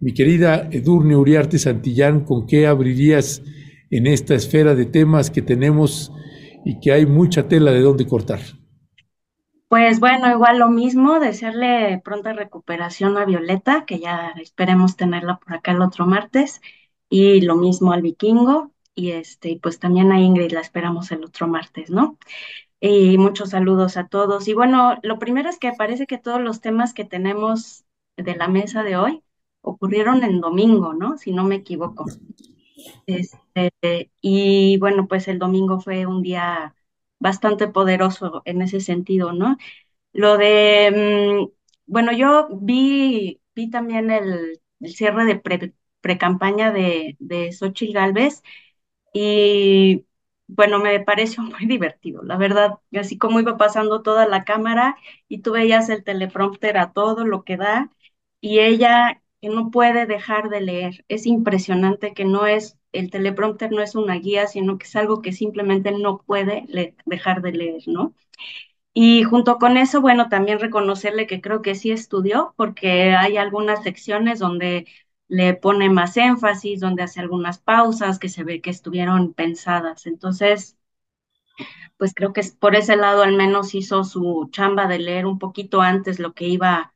Mi 0.00 0.14
querida 0.14 0.68
Edurne 0.72 1.16
Uriarte 1.16 1.58
Santillán, 1.58 2.24
¿con 2.24 2.46
qué 2.46 2.66
abrirías 2.66 3.42
en 3.90 4.06
esta 4.06 4.34
esfera 4.34 4.74
de 4.74 4.86
temas 4.86 5.30
que 5.30 5.42
tenemos 5.42 6.12
y 6.64 6.80
que 6.80 6.92
hay 6.92 7.06
mucha 7.06 7.48
tela 7.48 7.70
de 7.70 7.80
dónde 7.80 8.06
cortar? 8.06 8.57
Pues 9.68 10.00
bueno, 10.00 10.30
igual 10.30 10.58
lo 10.58 10.68
mismo, 10.70 11.20
desearle 11.20 12.00
pronta 12.02 12.32
recuperación 12.32 13.18
a 13.18 13.26
Violeta, 13.26 13.84
que 13.84 13.98
ya 13.98 14.32
esperemos 14.40 14.96
tenerla 14.96 15.38
por 15.38 15.52
acá 15.54 15.72
el 15.72 15.82
otro 15.82 16.06
martes, 16.06 16.62
y 17.10 17.42
lo 17.42 17.54
mismo 17.56 17.92
al 17.92 18.00
Vikingo, 18.02 18.72
y 18.94 19.10
este, 19.12 19.58
pues 19.62 19.78
también 19.78 20.10
a 20.10 20.20
Ingrid 20.20 20.52
la 20.52 20.60
esperamos 20.60 21.10
el 21.12 21.22
otro 21.24 21.48
martes, 21.48 21.90
¿no? 21.90 22.16
Y 22.80 23.18
muchos 23.18 23.50
saludos 23.50 23.96
a 23.98 24.08
todos. 24.08 24.48
Y 24.48 24.54
bueno, 24.54 24.98
lo 25.02 25.18
primero 25.18 25.50
es 25.50 25.58
que 25.58 25.72
parece 25.72 26.06
que 26.06 26.18
todos 26.18 26.40
los 26.40 26.60
temas 26.62 26.94
que 26.94 27.04
tenemos 27.04 27.84
de 28.16 28.36
la 28.36 28.48
mesa 28.48 28.82
de 28.84 28.96
hoy 28.96 29.22
ocurrieron 29.62 30.24
en 30.24 30.40
domingo, 30.40 30.94
¿no? 30.94 31.18
Si 31.18 31.32
no 31.32 31.44
me 31.44 31.56
equivoco. 31.56 32.06
Este, 33.06 34.10
y 34.20 34.78
bueno, 34.78 35.06
pues 35.08 35.28
el 35.28 35.38
domingo 35.38 35.80
fue 35.80 36.06
un 36.06 36.22
día 36.22 36.74
bastante 37.18 37.68
poderoso 37.68 38.42
en 38.44 38.62
ese 38.62 38.80
sentido, 38.80 39.32
¿no? 39.32 39.56
Lo 40.14 40.38
de, 40.38 41.48
mm, 41.48 41.52
bueno, 41.86 42.12
yo 42.12 42.48
vi, 42.60 43.40
vi 43.54 43.70
también 43.70 44.10
el 44.12 44.60
cierre 44.84 45.24
de 45.26 45.36
pre-campaña 46.00 46.72
de, 46.72 47.16
de 47.20 47.52
Xochitl 47.52 47.94
Galvez 47.94 48.42
y 49.12 50.06
bueno, 50.46 50.78
me 50.78 51.00
pareció 51.00 51.42
muy 51.44 51.66
divertido, 51.66 52.22
la 52.22 52.36
verdad, 52.36 52.78
así 52.98 53.18
como 53.18 53.40
iba 53.40 53.56
pasando 53.56 54.02
toda 54.02 54.26
la 54.26 54.44
cámara 54.44 54.96
y 55.28 55.42
tú 55.42 55.52
veías 55.52 55.88
el 55.88 56.04
teleprompter 56.04 56.78
a 56.78 56.92
todo 56.92 57.24
lo 57.26 57.44
que 57.44 57.56
da 57.56 57.90
y 58.40 58.60
ella 58.60 59.22
no 59.42 59.70
puede 59.70 60.06
dejar 60.06 60.48
de 60.50 60.60
leer. 60.60 61.04
Es 61.08 61.26
impresionante 61.26 62.14
que 62.14 62.24
no 62.24 62.46
es, 62.46 62.77
el 62.92 63.10
teleprompter 63.10 63.72
no 63.72 63.82
es 63.82 63.94
una 63.94 64.14
guía, 64.16 64.46
sino 64.46 64.78
que 64.78 64.86
es 64.86 64.96
algo 64.96 65.22
que 65.22 65.32
simplemente 65.32 65.92
no 65.92 66.18
puede 66.22 66.66
dejar 67.06 67.42
de 67.42 67.52
leer, 67.52 67.82
¿no? 67.86 68.14
Y 68.94 69.22
junto 69.24 69.58
con 69.58 69.76
eso, 69.76 70.00
bueno, 70.00 70.28
también 70.28 70.58
reconocerle 70.60 71.26
que 71.26 71.40
creo 71.40 71.62
que 71.62 71.74
sí 71.76 71.90
estudió, 71.92 72.54
porque 72.56 73.12
hay 73.14 73.36
algunas 73.36 73.82
secciones 73.84 74.38
donde 74.40 74.86
le 75.28 75.54
pone 75.54 75.88
más 75.90 76.16
énfasis, 76.16 76.80
donde 76.80 77.02
hace 77.04 77.20
algunas 77.20 77.58
pausas 77.58 78.18
que 78.18 78.28
se 78.28 78.44
ve 78.44 78.60
que 78.60 78.70
estuvieron 78.70 79.34
pensadas. 79.34 80.06
Entonces, 80.06 80.76
pues 81.96 82.14
creo 82.14 82.32
que 82.32 82.42
por 82.60 82.76
ese 82.76 82.96
lado 82.96 83.22
al 83.22 83.34
menos 83.36 83.74
hizo 83.74 84.04
su 84.04 84.48
chamba 84.52 84.86
de 84.86 84.98
leer 84.98 85.26
un 85.26 85.38
poquito 85.38 85.80
antes 85.82 86.18
lo 86.18 86.34
que 86.34 86.46
iba 86.48 86.94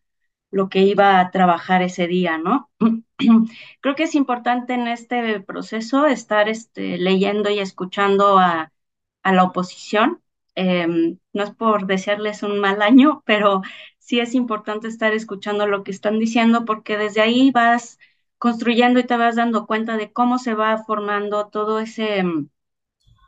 lo 0.50 0.68
que 0.68 0.80
iba 0.82 1.18
a 1.20 1.30
trabajar 1.30 1.82
ese 1.82 2.06
día, 2.06 2.38
¿no? 2.38 2.70
Creo 3.80 3.94
que 3.94 4.04
es 4.04 4.14
importante 4.14 4.74
en 4.74 4.88
este 4.88 5.40
proceso 5.40 6.06
estar 6.06 6.48
este, 6.48 6.98
leyendo 6.98 7.50
y 7.50 7.58
escuchando 7.58 8.38
a, 8.38 8.72
la 9.24 9.44
oposición. 9.44 10.22
Em, 10.54 11.18
no 11.32 11.44
es 11.44 11.50
por 11.52 11.86
desearles 11.86 12.42
un 12.42 12.58
mal 12.60 12.82
año, 12.82 13.22
pero 13.26 13.62
sí 13.98 14.20
es 14.20 14.34
importante 14.34 14.88
estar 14.88 15.12
escuchando 15.14 15.66
lo 15.66 15.84
que 15.84 15.90
están 15.92 16.18
diciendo 16.18 16.64
porque 16.64 16.98
desde 16.98 17.20
ahí 17.22 17.50
vas 17.50 17.98
construyendo 18.38 18.98
y 19.00 19.04
te 19.04 19.16
vas 19.16 19.36
dando 19.36 19.66
cuenta 19.66 19.96
de 19.96 20.12
cómo 20.12 20.38
se 20.38 20.54
va 20.54 20.78
formando 20.84 21.48
todo 21.48 21.78
ese, 21.80 22.18
em, 22.18 22.48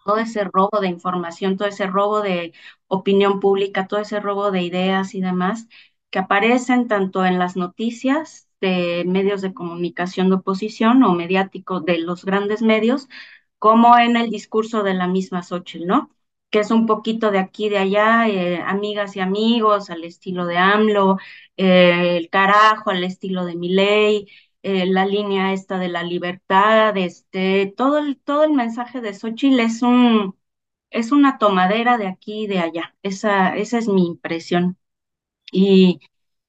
todo 0.04 0.18
ese 0.18 0.44
robo 0.44 0.80
de 0.80 0.88
información, 0.88 1.56
todo 1.56 1.68
ese 1.68 1.86
robo 1.86 2.20
de 2.22 2.52
opinión 2.88 3.40
pública, 3.40 3.86
todo 3.86 4.00
ese 4.00 4.20
robo 4.20 4.50
de 4.50 4.62
ideas 4.62 5.14
y 5.14 5.20
demás 5.20 5.68
que 6.10 6.18
aparecen 6.20 6.88
tanto 6.88 7.24
en 7.24 7.38
las 7.38 7.56
noticias 7.56 8.43
de 8.64 9.04
medios 9.06 9.42
de 9.42 9.54
comunicación 9.54 10.28
de 10.30 10.36
oposición 10.36 11.02
o 11.04 11.14
mediáticos 11.14 11.84
de 11.84 11.98
los 11.98 12.24
grandes 12.24 12.62
medios, 12.62 13.08
como 13.58 13.98
en 13.98 14.16
el 14.16 14.30
discurso 14.30 14.82
de 14.82 14.94
la 14.94 15.08
misma 15.08 15.42
Xochitl, 15.42 15.86
¿no? 15.86 16.10
Que 16.50 16.60
es 16.60 16.70
un 16.70 16.86
poquito 16.86 17.30
de 17.30 17.38
aquí, 17.38 17.68
de 17.68 17.78
allá, 17.78 18.28
eh, 18.28 18.60
amigas 18.64 19.16
y 19.16 19.20
amigos, 19.20 19.90
al 19.90 20.04
estilo 20.04 20.46
de 20.46 20.58
AMLO, 20.58 21.18
eh, 21.56 22.16
el 22.18 22.28
carajo, 22.30 22.90
al 22.90 23.04
estilo 23.04 23.44
de 23.44 23.56
Milei, 23.56 24.28
eh, 24.62 24.86
la 24.86 25.06
línea 25.06 25.52
esta 25.52 25.78
de 25.78 25.88
la 25.88 26.02
libertad, 26.02 26.96
este, 26.96 27.72
todo 27.76 27.98
el, 27.98 28.18
todo 28.18 28.44
el 28.44 28.52
mensaje 28.52 29.00
de 29.00 29.14
Xochitl 29.14 29.60
es 29.60 29.82
un, 29.82 30.36
es 30.90 31.12
una 31.12 31.38
tomadera 31.38 31.98
de 31.98 32.06
aquí 32.08 32.44
y 32.44 32.46
de 32.48 32.58
allá. 32.60 32.96
Esa, 33.02 33.56
esa 33.56 33.78
es 33.78 33.88
mi 33.88 34.06
impresión. 34.06 34.78
Y, 35.52 36.00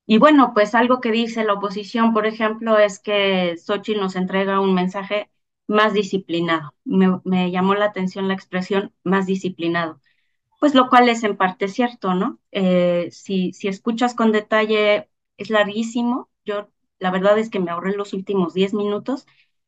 y 0.07 0.17
bueno, 0.19 0.53
pues 0.53 0.75
algo 0.75 1.01
que 1.01 1.11
dice 1.11 1.43
la 1.43 1.53
oposición, 1.53 2.13
por 2.13 2.25
ejemplo, 2.27 2.77
es 2.77 2.99
que 2.99 3.57
Xochitl 3.57 3.99
nos 3.99 4.15
entrega 4.15 4.59
un 4.59 4.73
mensaje 4.75 5.29
más 5.67 5.93
disciplinado. 5.93 6.73
Me, 6.83 7.19
me, 7.23 7.51
llamó 7.51 7.73
la 7.75 7.85
atención 7.85 8.27
la 8.27 8.35
expresión 8.35 8.93
más 9.03 9.25
disciplinado, 9.25 9.99
pues 10.59 10.75
lo 10.75 10.89
cual 10.89 11.09
es 11.09 11.23
en 11.23 11.37
parte 11.37 11.67
cierto, 11.67 12.13
¿no? 12.15 12.39
Eh, 12.51 13.09
si, 13.11 13.53
si 13.53 13.67
escuchas 13.67 14.15
con 14.15 14.31
detalle, 14.31 15.09
es 15.37 15.49
larguísimo. 15.49 16.29
Yo 16.45 16.69
la 16.99 17.11
verdad 17.11 17.37
es 17.39 17.49
que 17.49 17.59
me 17.59 17.71
ahorré 17.71 17.93
los 17.95 18.13
últimos 18.13 18.53
10 18.53 18.73
minutos. 18.73 19.25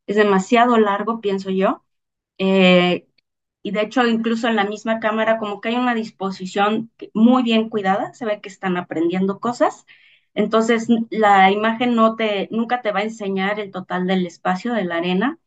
Es 0.08 0.16
demasiado 0.16 0.78
largo, 0.78 1.22
pienso 1.22 1.50
yo. 1.52 1.84
Eh, 2.38 3.08
y 3.64 3.72
de 3.72 3.82
hecho, 3.82 4.06
incluso 4.08 4.48
en 4.48 4.56
la 4.56 4.66
misma 4.66 5.00
cámara, 5.00 5.38
como 5.40 5.62
que 5.62 5.70
hay 5.70 5.76
una 5.76 5.96
disposición 5.96 6.92
muy 7.14 7.44
bien 7.44 7.70
cuidada, 7.70 8.14
se 8.14 8.26
ve 8.26 8.42
que 8.42 8.50
están 8.50 8.78
aprendiendo 8.78 9.40
cosas. 9.40 9.86
Entonces, 10.38 10.88
la 11.12 11.52
imagen 11.52 11.96
no 11.96 12.16
te, 12.18 12.48
nunca 12.52 12.82
te 12.84 12.94
va 12.94 13.02
a 13.02 13.04
enseñar 13.04 13.60
el 13.60 13.72
total 13.72 14.08
del 14.08 14.26
espacio 14.28 14.74
de 14.74 14.86
la 14.86 14.98
arena. 14.98 15.40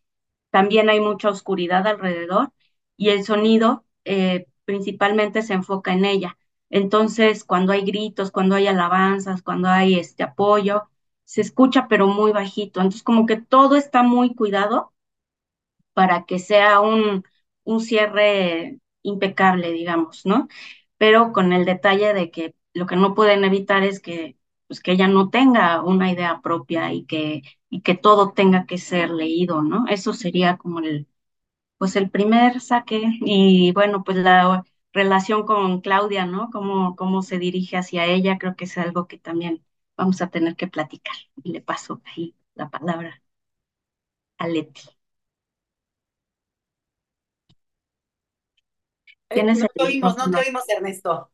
También 0.51 0.91
hay 0.91 1.01
mucha 1.01 1.31
oscuridad 1.31 1.87
alrededor 1.87 2.53
y 2.97 3.11
el 3.11 3.25
sonido 3.25 3.85
eh, 4.05 4.47
principalmente 4.65 5.43
se 5.43 5.55
enfoca 5.55 5.93
en 5.93 6.05
ella. 6.05 6.39
Entonces, 6.71 7.45
cuando 7.45 7.73
hay 7.73 7.83
gritos, 7.85 8.31
cuando 8.33 8.57
hay 8.57 8.67
alabanzas, 8.69 9.43
cuando 9.43 9.69
hay 9.69 9.97
este 9.99 10.23
apoyo, 10.25 10.89
se 11.25 11.41
escucha 11.43 11.89
pero 11.89 12.07
muy 12.09 12.33
bajito. 12.33 12.81
Entonces, 12.81 13.03
como 13.03 13.27
que 13.27 13.37
todo 13.41 13.77
está 13.77 14.03
muy 14.03 14.35
cuidado 14.35 14.93
para 15.93 16.25
que 16.27 16.39
sea 16.39 16.81
un, 16.81 17.25
un 17.65 17.81
cierre 17.81 18.79
impecable, 19.03 19.73
digamos, 19.73 20.25
¿no? 20.27 20.49
Pero 20.99 21.33
con 21.33 21.53
el 21.53 21.65
detalle 21.65 22.15
de 22.15 22.31
que 22.31 22.55
lo 22.75 22.87
que 22.87 22.97
no 22.97 23.15
pueden 23.15 23.45
evitar 23.45 23.83
es 23.85 24.01
que, 24.01 24.37
pues, 24.71 24.81
que 24.83 24.93
ella 24.95 25.09
no 25.09 25.31
tenga 25.31 25.83
una 25.85 26.13
idea 26.13 26.41
propia 26.43 26.95
y 26.95 27.05
que, 27.07 27.43
y 27.71 27.83
que 27.83 27.97
todo 27.97 28.33
tenga 28.35 28.67
que 28.67 28.79
ser 28.79 29.11
leído, 29.11 29.63
¿no? 29.63 29.87
Eso 29.89 30.15
sería 30.15 30.59
como 30.59 30.81
el, 30.81 31.09
pues 31.79 31.97
el 31.97 32.11
primer 32.11 32.61
saque 32.61 33.03
y 33.23 33.73
bueno, 33.73 34.05
pues 34.05 34.19
la 34.19 34.65
relación 34.93 35.45
con 35.47 35.81
Claudia, 35.83 36.27
¿no? 36.27 36.51
Cómo, 36.53 36.97
cómo 36.97 37.23
se 37.23 37.39
dirige 37.39 37.77
hacia 37.79 38.07
ella, 38.07 38.39
creo 38.39 38.57
que 38.57 38.65
es 38.67 38.79
algo 38.79 39.07
que 39.09 39.19
también 39.19 39.65
vamos 39.97 40.23
a 40.23 40.31
tener 40.31 40.57
que 40.57 40.69
platicar. 40.69 41.15
Y 41.45 41.53
le 41.53 41.61
paso 41.63 42.03
ahí 42.17 42.37
la 42.55 42.71
palabra 42.71 43.23
a 44.39 44.49
Leti. 44.49 44.83
Eh, 49.31 49.49
no 49.55 49.67
te 49.75 49.83
oímos, 49.85 50.17
no 50.17 50.31
te 50.31 50.39
oímos, 50.39 50.69
Ernesto. 50.69 51.31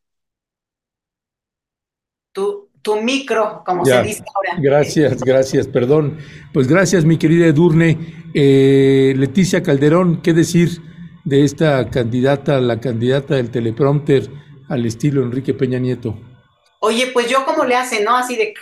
Tu, 2.32 2.44
tu 2.86 3.02
micro, 3.02 3.64
como 3.66 3.84
se 3.84 4.00
dice 4.04 4.22
ahora. 4.32 4.54
Gracias, 4.58 5.20
gracias, 5.24 5.66
perdón. 5.66 6.18
Pues 6.52 6.68
gracias, 6.68 7.04
mi 7.04 7.18
querida 7.18 7.46
Edurne. 7.46 8.30
Eh, 8.32 9.12
Leticia 9.16 9.60
Calderón, 9.60 10.22
¿qué 10.22 10.32
decir 10.32 10.80
de 11.24 11.42
esta 11.42 11.90
candidata, 11.90 12.60
la 12.60 12.78
candidata 12.78 13.34
del 13.34 13.50
teleprompter 13.50 14.30
al 14.68 14.86
estilo 14.86 15.24
Enrique 15.24 15.52
Peña 15.52 15.80
Nieto? 15.80 16.16
Oye, 16.78 17.08
pues 17.12 17.28
yo 17.28 17.44
como 17.44 17.64
le 17.64 17.74
hace, 17.74 18.04
¿no? 18.04 18.16
Así 18.16 18.36
de, 18.36 18.54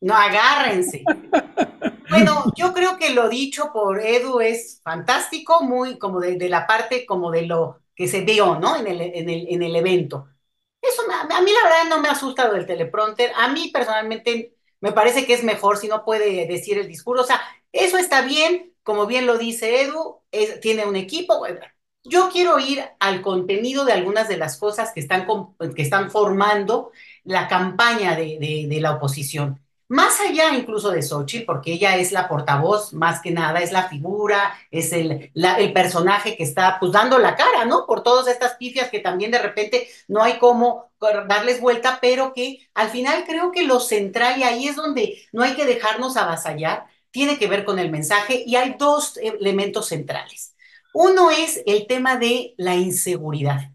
no, 0.00 0.14
agárrense. 0.14 1.04
Bueno, 2.08 2.44
yo 2.56 2.72
creo 2.72 2.96
que 2.96 3.12
lo 3.12 3.28
dicho 3.28 3.68
por 3.70 4.00
Edu 4.00 4.40
es 4.40 4.80
fantástico, 4.82 5.62
muy 5.62 5.98
como 5.98 6.20
de, 6.20 6.38
de 6.38 6.48
la 6.48 6.66
parte 6.66 7.04
como 7.04 7.30
de 7.30 7.42
lo 7.42 7.80
que 7.94 8.08
se 8.08 8.22
vio, 8.22 8.58
¿no? 8.58 8.76
En 8.76 8.86
el, 8.86 9.02
en 9.02 9.28
el, 9.28 9.46
en 9.50 9.62
el 9.62 9.76
evento. 9.76 10.28
Eso 10.92 11.02
a 11.10 11.40
mí 11.40 11.50
la 11.50 11.68
verdad 11.68 11.88
no 11.88 12.00
me 12.00 12.08
asusta 12.08 12.48
lo 12.48 12.54
del 12.54 12.66
teleprompter. 12.66 13.32
A 13.36 13.48
mí 13.48 13.70
personalmente 13.72 14.54
me 14.80 14.92
parece 14.92 15.26
que 15.26 15.34
es 15.34 15.44
mejor 15.44 15.78
si 15.78 15.88
no 15.88 16.04
puede 16.04 16.46
decir 16.46 16.78
el 16.78 16.88
discurso. 16.88 17.22
O 17.22 17.26
sea, 17.26 17.40
eso 17.72 17.98
está 17.98 18.22
bien, 18.22 18.74
como 18.82 19.06
bien 19.06 19.26
lo 19.26 19.38
dice 19.38 19.82
Edu, 19.82 20.20
tiene 20.60 20.84
un 20.84 20.96
equipo. 20.96 21.46
Yo 22.04 22.30
quiero 22.32 22.58
ir 22.58 22.84
al 22.98 23.22
contenido 23.22 23.84
de 23.84 23.92
algunas 23.92 24.28
de 24.28 24.36
las 24.36 24.58
cosas 24.58 24.92
que 24.92 25.00
están, 25.00 25.26
que 25.74 25.82
están 25.82 26.10
formando 26.10 26.90
la 27.24 27.48
campaña 27.48 28.16
de 28.16 28.78
la 28.80 28.92
oposición 28.92 29.61
más 29.92 30.18
allá 30.22 30.54
incluso 30.54 30.90
de 30.90 31.02
Xochitl, 31.02 31.44
porque 31.44 31.74
ella 31.74 31.96
es 31.96 32.12
la 32.12 32.26
portavoz, 32.26 32.94
más 32.94 33.20
que 33.20 33.30
nada, 33.30 33.60
es 33.60 33.72
la 33.72 33.90
figura, 33.90 34.54
es 34.70 34.90
el, 34.94 35.30
el 35.34 35.72
personaje 35.74 36.34
que 36.34 36.44
está 36.44 36.78
pues 36.80 36.92
dando 36.92 37.18
la 37.18 37.36
cara, 37.36 37.66
¿no? 37.66 37.84
Por 37.84 38.02
todas 38.02 38.26
estas 38.26 38.54
pifias 38.54 38.88
que 38.88 39.00
también 39.00 39.30
de 39.30 39.38
repente 39.38 39.86
no 40.08 40.22
hay 40.22 40.38
cómo 40.38 40.90
darles 41.28 41.60
vuelta, 41.60 41.98
pero 42.00 42.32
que 42.32 42.66
al 42.72 42.88
final 42.88 43.24
creo 43.26 43.52
que 43.52 43.64
lo 43.64 43.80
central 43.80 44.38
y 44.38 44.44
ahí 44.44 44.66
es 44.66 44.76
donde 44.76 45.18
no 45.30 45.42
hay 45.42 45.54
que 45.54 45.66
dejarnos 45.66 46.16
avasallar, 46.16 46.86
tiene 47.10 47.38
que 47.38 47.46
ver 47.46 47.66
con 47.66 47.78
el 47.78 47.90
mensaje 47.90 48.44
y 48.46 48.56
hay 48.56 48.76
dos 48.78 49.18
elementos 49.18 49.88
centrales. 49.88 50.54
Uno 50.94 51.30
es 51.30 51.62
el 51.66 51.86
tema 51.86 52.16
de 52.16 52.54
la 52.56 52.76
inseguridad. 52.76 53.70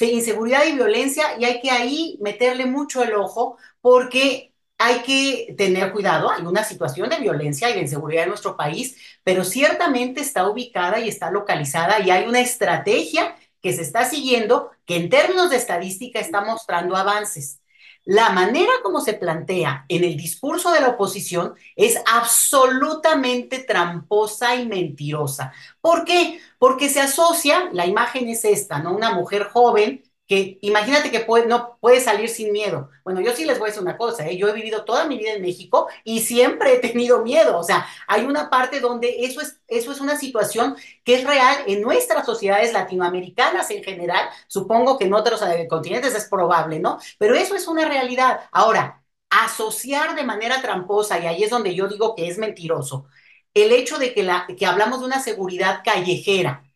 Inseguridad 0.00 0.64
y 0.64 0.72
violencia 0.72 1.38
y 1.38 1.44
hay 1.44 1.60
que 1.60 1.70
ahí 1.70 2.16
meterle 2.22 2.64
mucho 2.64 3.02
el 3.02 3.14
ojo 3.14 3.58
porque 3.82 4.54
hay 4.78 5.00
que 5.00 5.54
tener 5.58 5.92
cuidado, 5.92 6.30
hay 6.30 6.46
una 6.46 6.62
situación 6.64 7.08
de 7.10 7.18
violencia 7.18 7.68
y 7.68 7.74
de 7.74 7.80
inseguridad 7.80 8.22
en 8.24 8.30
nuestro 8.30 8.56
país, 8.56 8.96
pero 9.24 9.44
ciertamente 9.44 10.20
está 10.20 10.48
ubicada 10.48 11.00
y 11.00 11.08
está 11.08 11.30
localizada 11.30 12.00
y 12.00 12.10
hay 12.10 12.26
una 12.28 12.40
estrategia 12.40 13.36
que 13.60 13.72
se 13.72 13.82
está 13.82 14.04
siguiendo 14.04 14.70
que 14.86 14.96
en 14.96 15.10
términos 15.10 15.50
de 15.50 15.56
estadística 15.56 16.20
está 16.20 16.42
mostrando 16.42 16.96
avances. 16.96 17.60
La 18.04 18.30
manera 18.30 18.72
como 18.82 19.00
se 19.00 19.14
plantea 19.14 19.84
en 19.88 20.04
el 20.04 20.16
discurso 20.16 20.72
de 20.72 20.80
la 20.80 20.90
oposición 20.90 21.54
es 21.76 22.00
absolutamente 22.10 23.58
tramposa 23.58 24.54
y 24.54 24.66
mentirosa. 24.66 25.52
¿Por 25.80 26.04
qué? 26.04 26.40
Porque 26.58 26.88
se 26.88 27.00
asocia, 27.00 27.68
la 27.72 27.84
imagen 27.84 28.28
es 28.28 28.46
esta, 28.46 28.78
¿no? 28.78 28.94
Una 28.94 29.12
mujer 29.12 29.44
joven 29.52 30.02
que 30.28 30.58
imagínate 30.60 31.10
que 31.10 31.26
no 31.46 31.78
puede 31.80 32.00
salir 32.00 32.28
sin 32.28 32.52
miedo. 32.52 32.90
Bueno, 33.02 33.20
yo 33.22 33.32
sí 33.34 33.46
les 33.46 33.58
voy 33.58 33.68
a 33.68 33.70
decir 33.70 33.82
una 33.82 33.96
cosa, 33.96 34.28
¿eh? 34.28 34.36
yo 34.36 34.46
he 34.48 34.52
vivido 34.52 34.84
toda 34.84 35.06
mi 35.06 35.16
vida 35.16 35.32
en 35.32 35.40
México 35.40 35.88
y 36.04 36.20
siempre 36.20 36.74
he 36.74 36.78
tenido 36.80 37.22
miedo. 37.22 37.58
O 37.58 37.64
sea, 37.64 37.86
hay 38.06 38.24
una 38.26 38.50
parte 38.50 38.80
donde 38.80 39.24
eso 39.24 39.40
es, 39.40 39.60
eso 39.66 39.90
es 39.90 40.00
una 40.00 40.18
situación 40.18 40.76
que 41.02 41.14
es 41.14 41.24
real 41.24 41.56
en 41.66 41.80
nuestras 41.80 42.26
sociedades 42.26 42.74
latinoamericanas 42.74 43.70
en 43.70 43.82
general. 43.82 44.28
Supongo 44.48 44.98
que 44.98 45.06
en 45.06 45.14
otros 45.14 45.40
eh, 45.42 45.66
continentes 45.68 46.14
es 46.14 46.26
probable, 46.26 46.78
¿no? 46.78 46.98
Pero 47.18 47.34
eso 47.34 47.54
es 47.54 47.66
una 47.66 47.86
realidad. 47.88 48.40
Ahora, 48.52 49.02
asociar 49.30 50.14
de 50.14 50.24
manera 50.24 50.60
tramposa, 50.60 51.18
y 51.20 51.26
ahí 51.26 51.42
es 51.42 51.50
donde 51.50 51.74
yo 51.74 51.88
digo 51.88 52.14
que 52.14 52.28
es 52.28 52.36
mentiroso, 52.38 53.06
el 53.54 53.72
hecho 53.72 53.98
de 53.98 54.12
que, 54.14 54.22
la, 54.22 54.46
que 54.46 54.66
hablamos 54.66 55.00
de 55.00 55.06
una 55.06 55.20
seguridad 55.20 55.80
callejera 55.84 56.67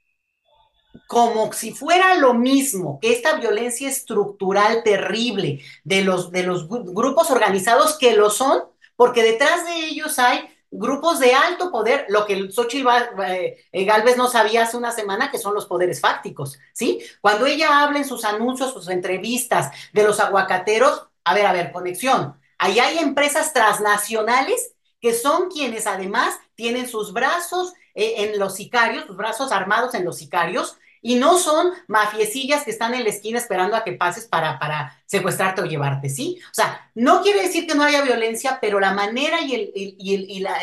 como 1.07 1.53
si 1.53 1.73
fuera 1.73 2.15
lo 2.17 2.35
mismo 2.35 2.99
que 3.01 3.13
esta 3.13 3.35
violencia 3.35 3.89
estructural 3.89 4.83
terrible 4.83 5.61
de 5.85 6.03
los, 6.03 6.31
de 6.31 6.43
los 6.43 6.69
grupos 6.69 7.31
organizados 7.31 7.99
que 7.99 8.15
lo 8.15 8.31
son, 8.31 8.65
porque 8.97 9.23
detrás 9.23 9.65
de 9.67 9.87
ellos 9.87 10.19
hay 10.19 10.49
grupos 10.71 11.21
de 11.21 11.35
alto 11.35 11.71
poder, 11.71 12.07
lo 12.09 12.25
que 12.25 12.51
Xochitl 12.51 12.89
eh, 13.27 13.85
Galvez 13.85 14.17
no 14.17 14.29
sabía 14.29 14.63
hace 14.63 14.79
una 14.79 14.91
semana, 14.91 15.31
que 15.31 15.39
son 15.39 15.55
los 15.55 15.67
poderes 15.67 16.01
fácticos, 16.01 16.59
¿sí? 16.73 17.01
Cuando 17.21 17.45
ella 17.45 17.83
habla 17.83 17.99
en 17.99 18.07
sus 18.07 18.25
anuncios, 18.25 18.73
sus 18.73 18.89
entrevistas 18.89 19.71
de 19.93 20.03
los 20.03 20.19
aguacateros, 20.19 21.09
a 21.25 21.35
ver, 21.35 21.47
a 21.47 21.53
ver, 21.53 21.73
conexión, 21.73 22.41
ahí 22.57 22.79
hay 22.81 22.99
empresas 22.99 23.53
transnacionales 23.53 24.73
que 24.99 25.13
son 25.13 25.51
quienes 25.51 25.87
además 25.87 26.39
tienen 26.55 26.89
sus 26.89 27.13
brazos 27.13 27.75
eh, 27.95 28.15
en 28.19 28.39
los 28.39 28.55
sicarios, 28.55 29.05
sus 29.07 29.17
brazos 29.17 29.53
armados 29.53 29.95
en 29.95 30.05
los 30.07 30.17
sicarios, 30.17 30.79
y 31.03 31.17
no 31.17 31.37
son 31.37 31.73
mafiecillas 31.89 32.65
que 32.65 32.71
están 32.71 32.95
en 32.95 33.03
la 33.05 33.11
esquina 33.11 33.39
esperando 33.39 33.77
a 33.77 33.85
que 33.85 33.93
pases 33.93 34.27
para, 34.27 34.59
para 34.59 35.03
secuestrarte 35.05 35.61
o 35.61 35.67
llevarte, 35.67 36.09
¿sí? 36.09 36.39
O 36.51 36.55
sea, 36.55 36.91
no 36.95 37.23
quiere 37.23 37.43
decir 37.43 37.67
que 37.67 37.75
no 37.75 37.83
haya 37.83 38.03
violencia, 38.03 38.59
pero 38.61 38.81
la 38.81 38.93
manera 38.93 39.41
y, 39.43 39.55
el, 39.55 39.73
y, 39.75 40.41
la, 40.41 40.57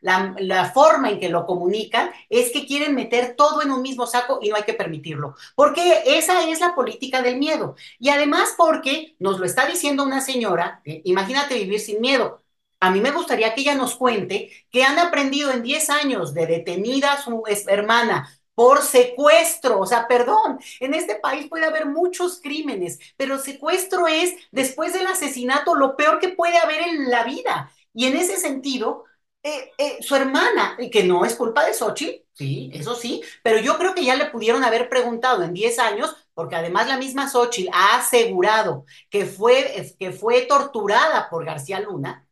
la, 0.00 0.34
la, 0.38 0.70
forma 0.70 1.10
en 1.10 1.20
que 1.20 1.28
lo 1.28 1.44
comunican 1.44 2.10
es 2.28 2.52
que 2.52 2.66
quieren 2.66 2.94
meter 2.94 3.34
todo 3.36 3.62
en 3.62 3.70
un 3.72 3.82
mismo 3.82 4.06
saco 4.06 4.38
y 4.40 4.48
no 4.48 4.56
hay 4.56 4.62
que 4.62 4.74
permitirlo, 4.74 5.34
porque 5.54 6.02
esa 6.06 6.48
es 6.48 6.60
la 6.60 6.74
política 6.74 7.20
del 7.22 7.38
miedo. 7.38 7.74
Y 7.98 8.10
además 8.10 8.54
porque 8.56 9.16
nos 9.18 9.38
lo 9.38 9.44
está 9.46 9.66
diciendo 9.66 10.04
una 10.04 10.20
señora, 10.20 10.80
imagínate 10.84 11.54
vivir 11.54 11.80
sin 11.80 12.00
miedo. 12.00 12.42
A 12.82 12.90
mí 12.90 13.00
me 13.00 13.10
gustaría 13.10 13.54
que 13.54 13.60
ella 13.60 13.74
nos 13.74 13.94
cuente 13.96 14.50
que 14.70 14.84
han 14.84 14.98
aprendido 14.98 15.50
en 15.52 15.62
10 15.62 15.90
años 15.90 16.32
de 16.32 16.46
detenida 16.46 17.20
su 17.22 17.42
hermana, 17.68 18.39
por 18.60 18.82
secuestro. 18.82 19.80
O 19.80 19.86
sea, 19.86 20.06
perdón, 20.06 20.60
en 20.80 20.92
este 20.92 21.14
país 21.14 21.48
puede 21.48 21.64
haber 21.64 21.86
muchos 21.86 22.42
crímenes, 22.42 22.98
pero 23.16 23.38
secuestro 23.38 24.06
es, 24.06 24.34
después 24.50 24.92
del 24.92 25.06
asesinato, 25.06 25.74
lo 25.74 25.96
peor 25.96 26.18
que 26.18 26.28
puede 26.28 26.58
haber 26.58 26.82
en 26.82 27.08
la 27.10 27.24
vida. 27.24 27.72
Y 27.94 28.04
en 28.04 28.18
ese 28.18 28.36
sentido, 28.36 29.04
eh, 29.42 29.72
eh, 29.78 29.96
su 30.02 30.14
hermana, 30.14 30.76
que 30.92 31.04
no 31.04 31.24
es 31.24 31.36
culpa 31.36 31.64
de 31.64 31.72
Xochitl, 31.72 32.22
sí, 32.34 32.70
eso 32.74 32.94
sí, 32.94 33.22
pero 33.42 33.60
yo 33.60 33.78
creo 33.78 33.94
que 33.94 34.04
ya 34.04 34.14
le 34.14 34.26
pudieron 34.26 34.62
haber 34.62 34.90
preguntado 34.90 35.42
en 35.42 35.54
10 35.54 35.78
años, 35.78 36.14
porque 36.34 36.56
además 36.56 36.86
la 36.86 36.98
misma 36.98 37.30
Xochitl 37.30 37.70
ha 37.72 37.96
asegurado 37.96 38.84
que 39.08 39.24
fue, 39.24 39.94
que 39.98 40.12
fue 40.12 40.42
torturada 40.42 41.30
por 41.30 41.46
García 41.46 41.80
Luna, 41.80 42.28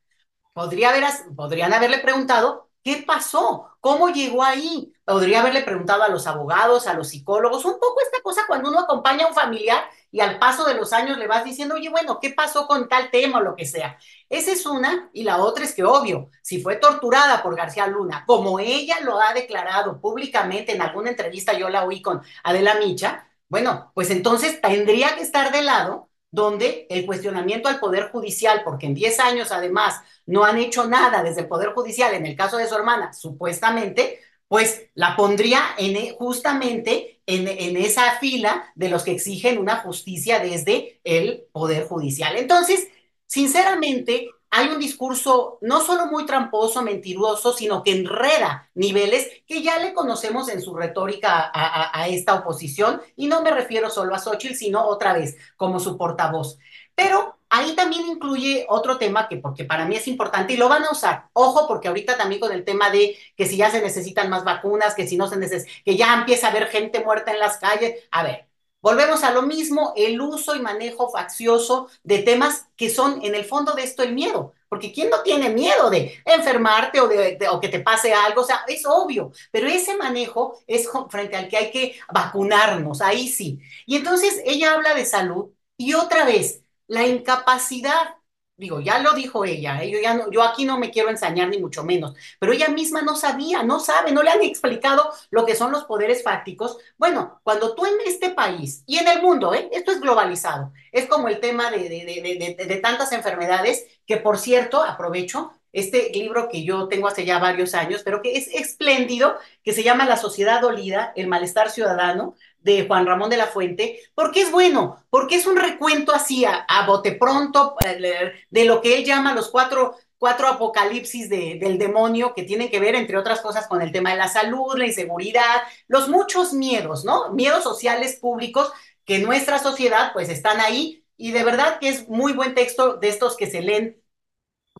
podría 0.52 0.90
haber, 0.90 1.04
podrían 1.36 1.72
haberle 1.72 1.98
preguntado 2.00 2.68
¿Qué 2.82 3.04
pasó? 3.06 3.68
¿Cómo 3.80 4.08
llegó 4.08 4.42
ahí? 4.42 4.92
Podría 5.08 5.40
haberle 5.40 5.62
preguntado 5.62 6.02
a 6.02 6.08
los 6.10 6.26
abogados, 6.26 6.86
a 6.86 6.92
los 6.92 7.08
psicólogos, 7.08 7.64
un 7.64 7.80
poco 7.80 7.96
esta 8.02 8.20
cosa 8.22 8.42
cuando 8.46 8.68
uno 8.68 8.80
acompaña 8.80 9.24
a 9.24 9.28
un 9.28 9.34
familiar 9.34 9.84
y 10.12 10.20
al 10.20 10.38
paso 10.38 10.66
de 10.66 10.74
los 10.74 10.92
años 10.92 11.16
le 11.16 11.26
vas 11.26 11.44
diciendo, 11.46 11.76
oye, 11.76 11.88
bueno, 11.88 12.18
¿qué 12.20 12.28
pasó 12.28 12.66
con 12.66 12.90
tal 12.90 13.10
tema 13.10 13.38
o 13.38 13.40
lo 13.42 13.56
que 13.56 13.64
sea? 13.64 13.98
Esa 14.28 14.52
es 14.52 14.66
una, 14.66 15.08
y 15.14 15.22
la 15.22 15.38
otra 15.38 15.64
es 15.64 15.72
que, 15.74 15.82
obvio, 15.82 16.28
si 16.42 16.60
fue 16.60 16.76
torturada 16.76 17.42
por 17.42 17.56
García 17.56 17.86
Luna, 17.86 18.24
como 18.26 18.60
ella 18.60 19.00
lo 19.00 19.18
ha 19.18 19.32
declarado 19.32 19.98
públicamente 19.98 20.72
en 20.74 20.82
alguna 20.82 21.08
entrevista, 21.08 21.54
yo 21.54 21.70
la 21.70 21.86
oí 21.86 22.02
con 22.02 22.20
Adela 22.44 22.74
Micha, 22.74 23.26
bueno, 23.48 23.90
pues 23.94 24.10
entonces 24.10 24.60
tendría 24.60 25.16
que 25.16 25.22
estar 25.22 25.50
de 25.52 25.62
lado 25.62 26.10
donde 26.30 26.86
el 26.90 27.06
cuestionamiento 27.06 27.70
al 27.70 27.80
Poder 27.80 28.10
Judicial, 28.10 28.60
porque 28.62 28.84
en 28.84 28.94
10 28.94 29.20
años 29.20 29.52
además 29.52 30.02
no 30.26 30.44
han 30.44 30.58
hecho 30.58 30.86
nada 30.86 31.22
desde 31.22 31.40
el 31.40 31.48
Poder 31.48 31.72
Judicial, 31.72 32.12
en 32.12 32.26
el 32.26 32.36
caso 32.36 32.58
de 32.58 32.66
su 32.68 32.74
hermana, 32.74 33.14
supuestamente, 33.14 34.20
pues 34.48 34.86
la 34.94 35.14
pondría 35.14 35.62
en, 35.76 35.96
e, 35.96 36.16
justamente 36.18 37.20
en, 37.26 37.46
en, 37.46 37.76
esa 37.76 38.18
fila 38.18 38.72
de 38.74 38.88
los 38.88 39.04
que 39.04 39.12
exigen 39.12 39.58
una 39.58 39.76
justicia 39.76 40.40
desde 40.40 41.00
el 41.04 41.44
Poder 41.52 41.86
Judicial. 41.86 42.36
Entonces, 42.36 42.88
sinceramente, 43.26 44.30
hay 44.50 44.68
un 44.68 44.78
discurso 44.78 45.58
no 45.60 45.80
solo 45.80 46.06
muy 46.06 46.24
tramposo, 46.24 46.82
mentiroso, 46.82 47.52
sino 47.52 47.82
que 47.82 47.92
enreda 47.92 48.70
niveles 48.74 49.28
que 49.46 49.62
ya 49.62 49.78
le 49.78 49.92
conocemos 49.92 50.48
en 50.48 50.62
su 50.62 50.74
retórica 50.74 51.50
a, 51.52 52.08
esta 52.08 52.34
oposición, 52.34 53.02
y 53.16 53.26
no 53.26 53.42
me 53.42 53.50
refiero 53.50 53.90
solo 53.90 54.14
a 54.14 54.18
Xochitl, 54.18 54.54
sino 54.54 54.86
otra 54.86 55.12
vez 55.12 55.36
como 55.56 55.80
su 55.80 55.98
portavoz. 55.98 56.58
Pero 56.98 57.38
ahí 57.48 57.74
también 57.76 58.06
incluye 58.06 58.66
otro 58.68 58.98
tema 58.98 59.28
que 59.28 59.36
porque 59.38 59.64
para 59.64 59.86
mí 59.86 59.96
es 59.96 60.08
importante 60.08 60.54
y 60.54 60.56
lo 60.56 60.68
van 60.68 60.84
a 60.84 60.90
usar. 60.90 61.28
Ojo, 61.32 61.66
porque 61.68 61.88
ahorita 61.88 62.16
también 62.18 62.40
con 62.40 62.52
el 62.52 62.64
tema 62.64 62.90
de 62.90 63.16
que 63.36 63.46
si 63.46 63.56
ya 63.56 63.70
se 63.70 63.80
necesitan 63.80 64.28
más 64.30 64.44
vacunas, 64.44 64.94
que 64.96 65.06
si 65.06 65.16
no 65.16 65.28
se 65.28 65.36
necesitan, 65.36 65.72
que 65.84 65.96
ya 65.96 66.14
empieza 66.14 66.48
a 66.48 66.50
haber 66.50 66.66
gente 66.68 67.04
muerta 67.04 67.30
en 67.32 67.38
las 67.40 67.58
calles. 67.58 68.04
A 68.10 68.24
ver, 68.24 68.46
Volvemos 68.80 69.24
a 69.24 69.32
lo 69.32 69.42
mismo, 69.42 69.92
el 69.96 70.20
uso 70.20 70.54
y 70.54 70.60
manejo 70.60 71.10
faccioso 71.10 71.88
de 72.04 72.20
temas 72.20 72.68
que 72.76 72.88
son 72.90 73.20
en 73.24 73.34
el 73.34 73.44
fondo 73.44 73.72
de 73.74 73.82
esto 73.82 74.04
el 74.04 74.14
miedo. 74.14 74.54
Porque 74.68 74.92
¿quién 74.92 75.10
no 75.10 75.22
tiene 75.22 75.50
miedo 75.50 75.90
de 75.90 76.22
enfermarte 76.24 77.00
o, 77.00 77.08
de, 77.08 77.38
o 77.50 77.58
que 77.58 77.68
te 77.68 77.80
pase 77.80 78.12
algo? 78.14 78.42
O 78.42 78.44
sea, 78.44 78.60
es 78.68 78.84
obvio, 78.86 79.32
pero 79.50 79.66
ese 79.66 79.96
manejo 79.96 80.60
es 80.66 80.88
frente 81.10 81.36
al 81.36 81.48
que 81.48 81.56
hay 81.56 81.70
que 81.72 81.98
vacunarnos, 82.12 83.00
ahí 83.00 83.28
sí. 83.28 83.58
Y 83.86 83.96
entonces 83.96 84.40
ella 84.44 84.74
habla 84.74 84.94
de 84.94 85.04
salud 85.06 85.50
y 85.76 85.94
otra 85.94 86.24
vez, 86.24 86.62
la 86.88 87.06
incapacidad 87.06 88.16
digo, 88.56 88.80
ya 88.80 88.98
lo 88.98 89.12
dijo 89.12 89.44
ella, 89.44 89.80
¿eh? 89.82 89.90
yo, 89.90 90.00
ya 90.00 90.14
no, 90.14 90.30
yo 90.32 90.42
aquí 90.42 90.64
no 90.64 90.78
me 90.78 90.90
quiero 90.90 91.10
ensañar 91.10 91.48
ni 91.48 91.58
mucho 91.58 91.84
menos, 91.84 92.16
pero 92.40 92.52
ella 92.52 92.68
misma 92.68 93.02
no 93.02 93.14
sabía, 93.14 93.62
no 93.62 93.78
sabe, 93.78 94.10
no 94.10 94.22
le 94.24 94.30
han 94.30 94.42
explicado 94.42 95.12
lo 95.30 95.46
que 95.46 95.54
son 95.54 95.70
los 95.70 95.84
poderes 95.84 96.24
fácticos. 96.24 96.76
Bueno, 96.96 97.40
cuando 97.44 97.76
tú 97.76 97.86
en 97.86 97.94
este 98.04 98.30
país 98.30 98.82
y 98.86 98.98
en 98.98 99.06
el 99.06 99.22
mundo, 99.22 99.54
¿eh? 99.54 99.68
esto 99.72 99.92
es 99.92 100.00
globalizado, 100.00 100.72
es 100.90 101.06
como 101.06 101.28
el 101.28 101.38
tema 101.38 101.70
de, 101.70 101.88
de, 101.88 102.56
de, 102.58 102.64
de 102.66 102.76
tantas 102.78 103.12
enfermedades, 103.12 103.86
que 104.06 104.16
por 104.16 104.38
cierto, 104.38 104.82
aprovecho, 104.82 105.52
este 105.72 106.10
libro 106.14 106.48
que 106.48 106.64
yo 106.64 106.88
tengo 106.88 107.08
hace 107.08 107.24
ya 107.26 107.38
varios 107.38 107.74
años, 107.74 108.02
pero 108.04 108.22
que 108.22 108.36
es 108.38 108.48
espléndido, 108.48 109.36
que 109.62 109.72
se 109.72 109.82
llama 109.82 110.06
La 110.06 110.16
sociedad 110.16 110.60
dolida, 110.62 111.12
el 111.14 111.28
malestar 111.28 111.70
ciudadano, 111.70 112.34
de 112.60 112.86
Juan 112.86 113.06
Ramón 113.06 113.30
de 113.30 113.36
la 113.36 113.46
Fuente, 113.46 114.00
porque 114.14 114.42
es 114.42 114.50
bueno, 114.50 115.04
porque 115.10 115.36
es 115.36 115.46
un 115.46 115.56
recuento 115.56 116.14
así 116.14 116.44
a, 116.44 116.66
bote 116.86 117.12
pronto 117.12 117.76
eh, 117.84 118.32
de 118.50 118.64
lo 118.64 118.80
que 118.80 118.96
él 118.96 119.04
llama 119.04 119.34
los 119.34 119.48
cuatro, 119.50 119.96
cuatro 120.18 120.48
apocalipsis 120.48 121.28
de, 121.28 121.58
del 121.60 121.78
demonio 121.78 122.34
que 122.34 122.42
tienen 122.42 122.68
que 122.68 122.80
ver, 122.80 122.94
entre 122.94 123.16
otras 123.16 123.40
cosas, 123.40 123.66
con 123.66 123.82
el 123.82 123.92
tema 123.92 124.10
de 124.10 124.16
la 124.16 124.28
salud, 124.28 124.76
la 124.76 124.86
inseguridad, 124.86 125.62
los 125.86 126.08
muchos 126.08 126.52
miedos, 126.52 127.04
¿no? 127.04 127.32
Miedos 127.32 127.62
sociales 127.62 128.18
públicos 128.20 128.72
que 129.04 129.18
nuestra 129.20 129.58
sociedad 129.58 130.12
pues 130.12 130.28
están 130.28 130.60
ahí 130.60 131.04
y 131.16 131.32
de 131.32 131.44
verdad 131.44 131.78
que 131.78 131.88
es 131.88 132.08
muy 132.08 132.32
buen 132.32 132.54
texto 132.54 132.96
de 132.96 133.08
estos 133.08 133.36
que 133.36 133.50
se 133.50 133.62
leen 133.62 133.97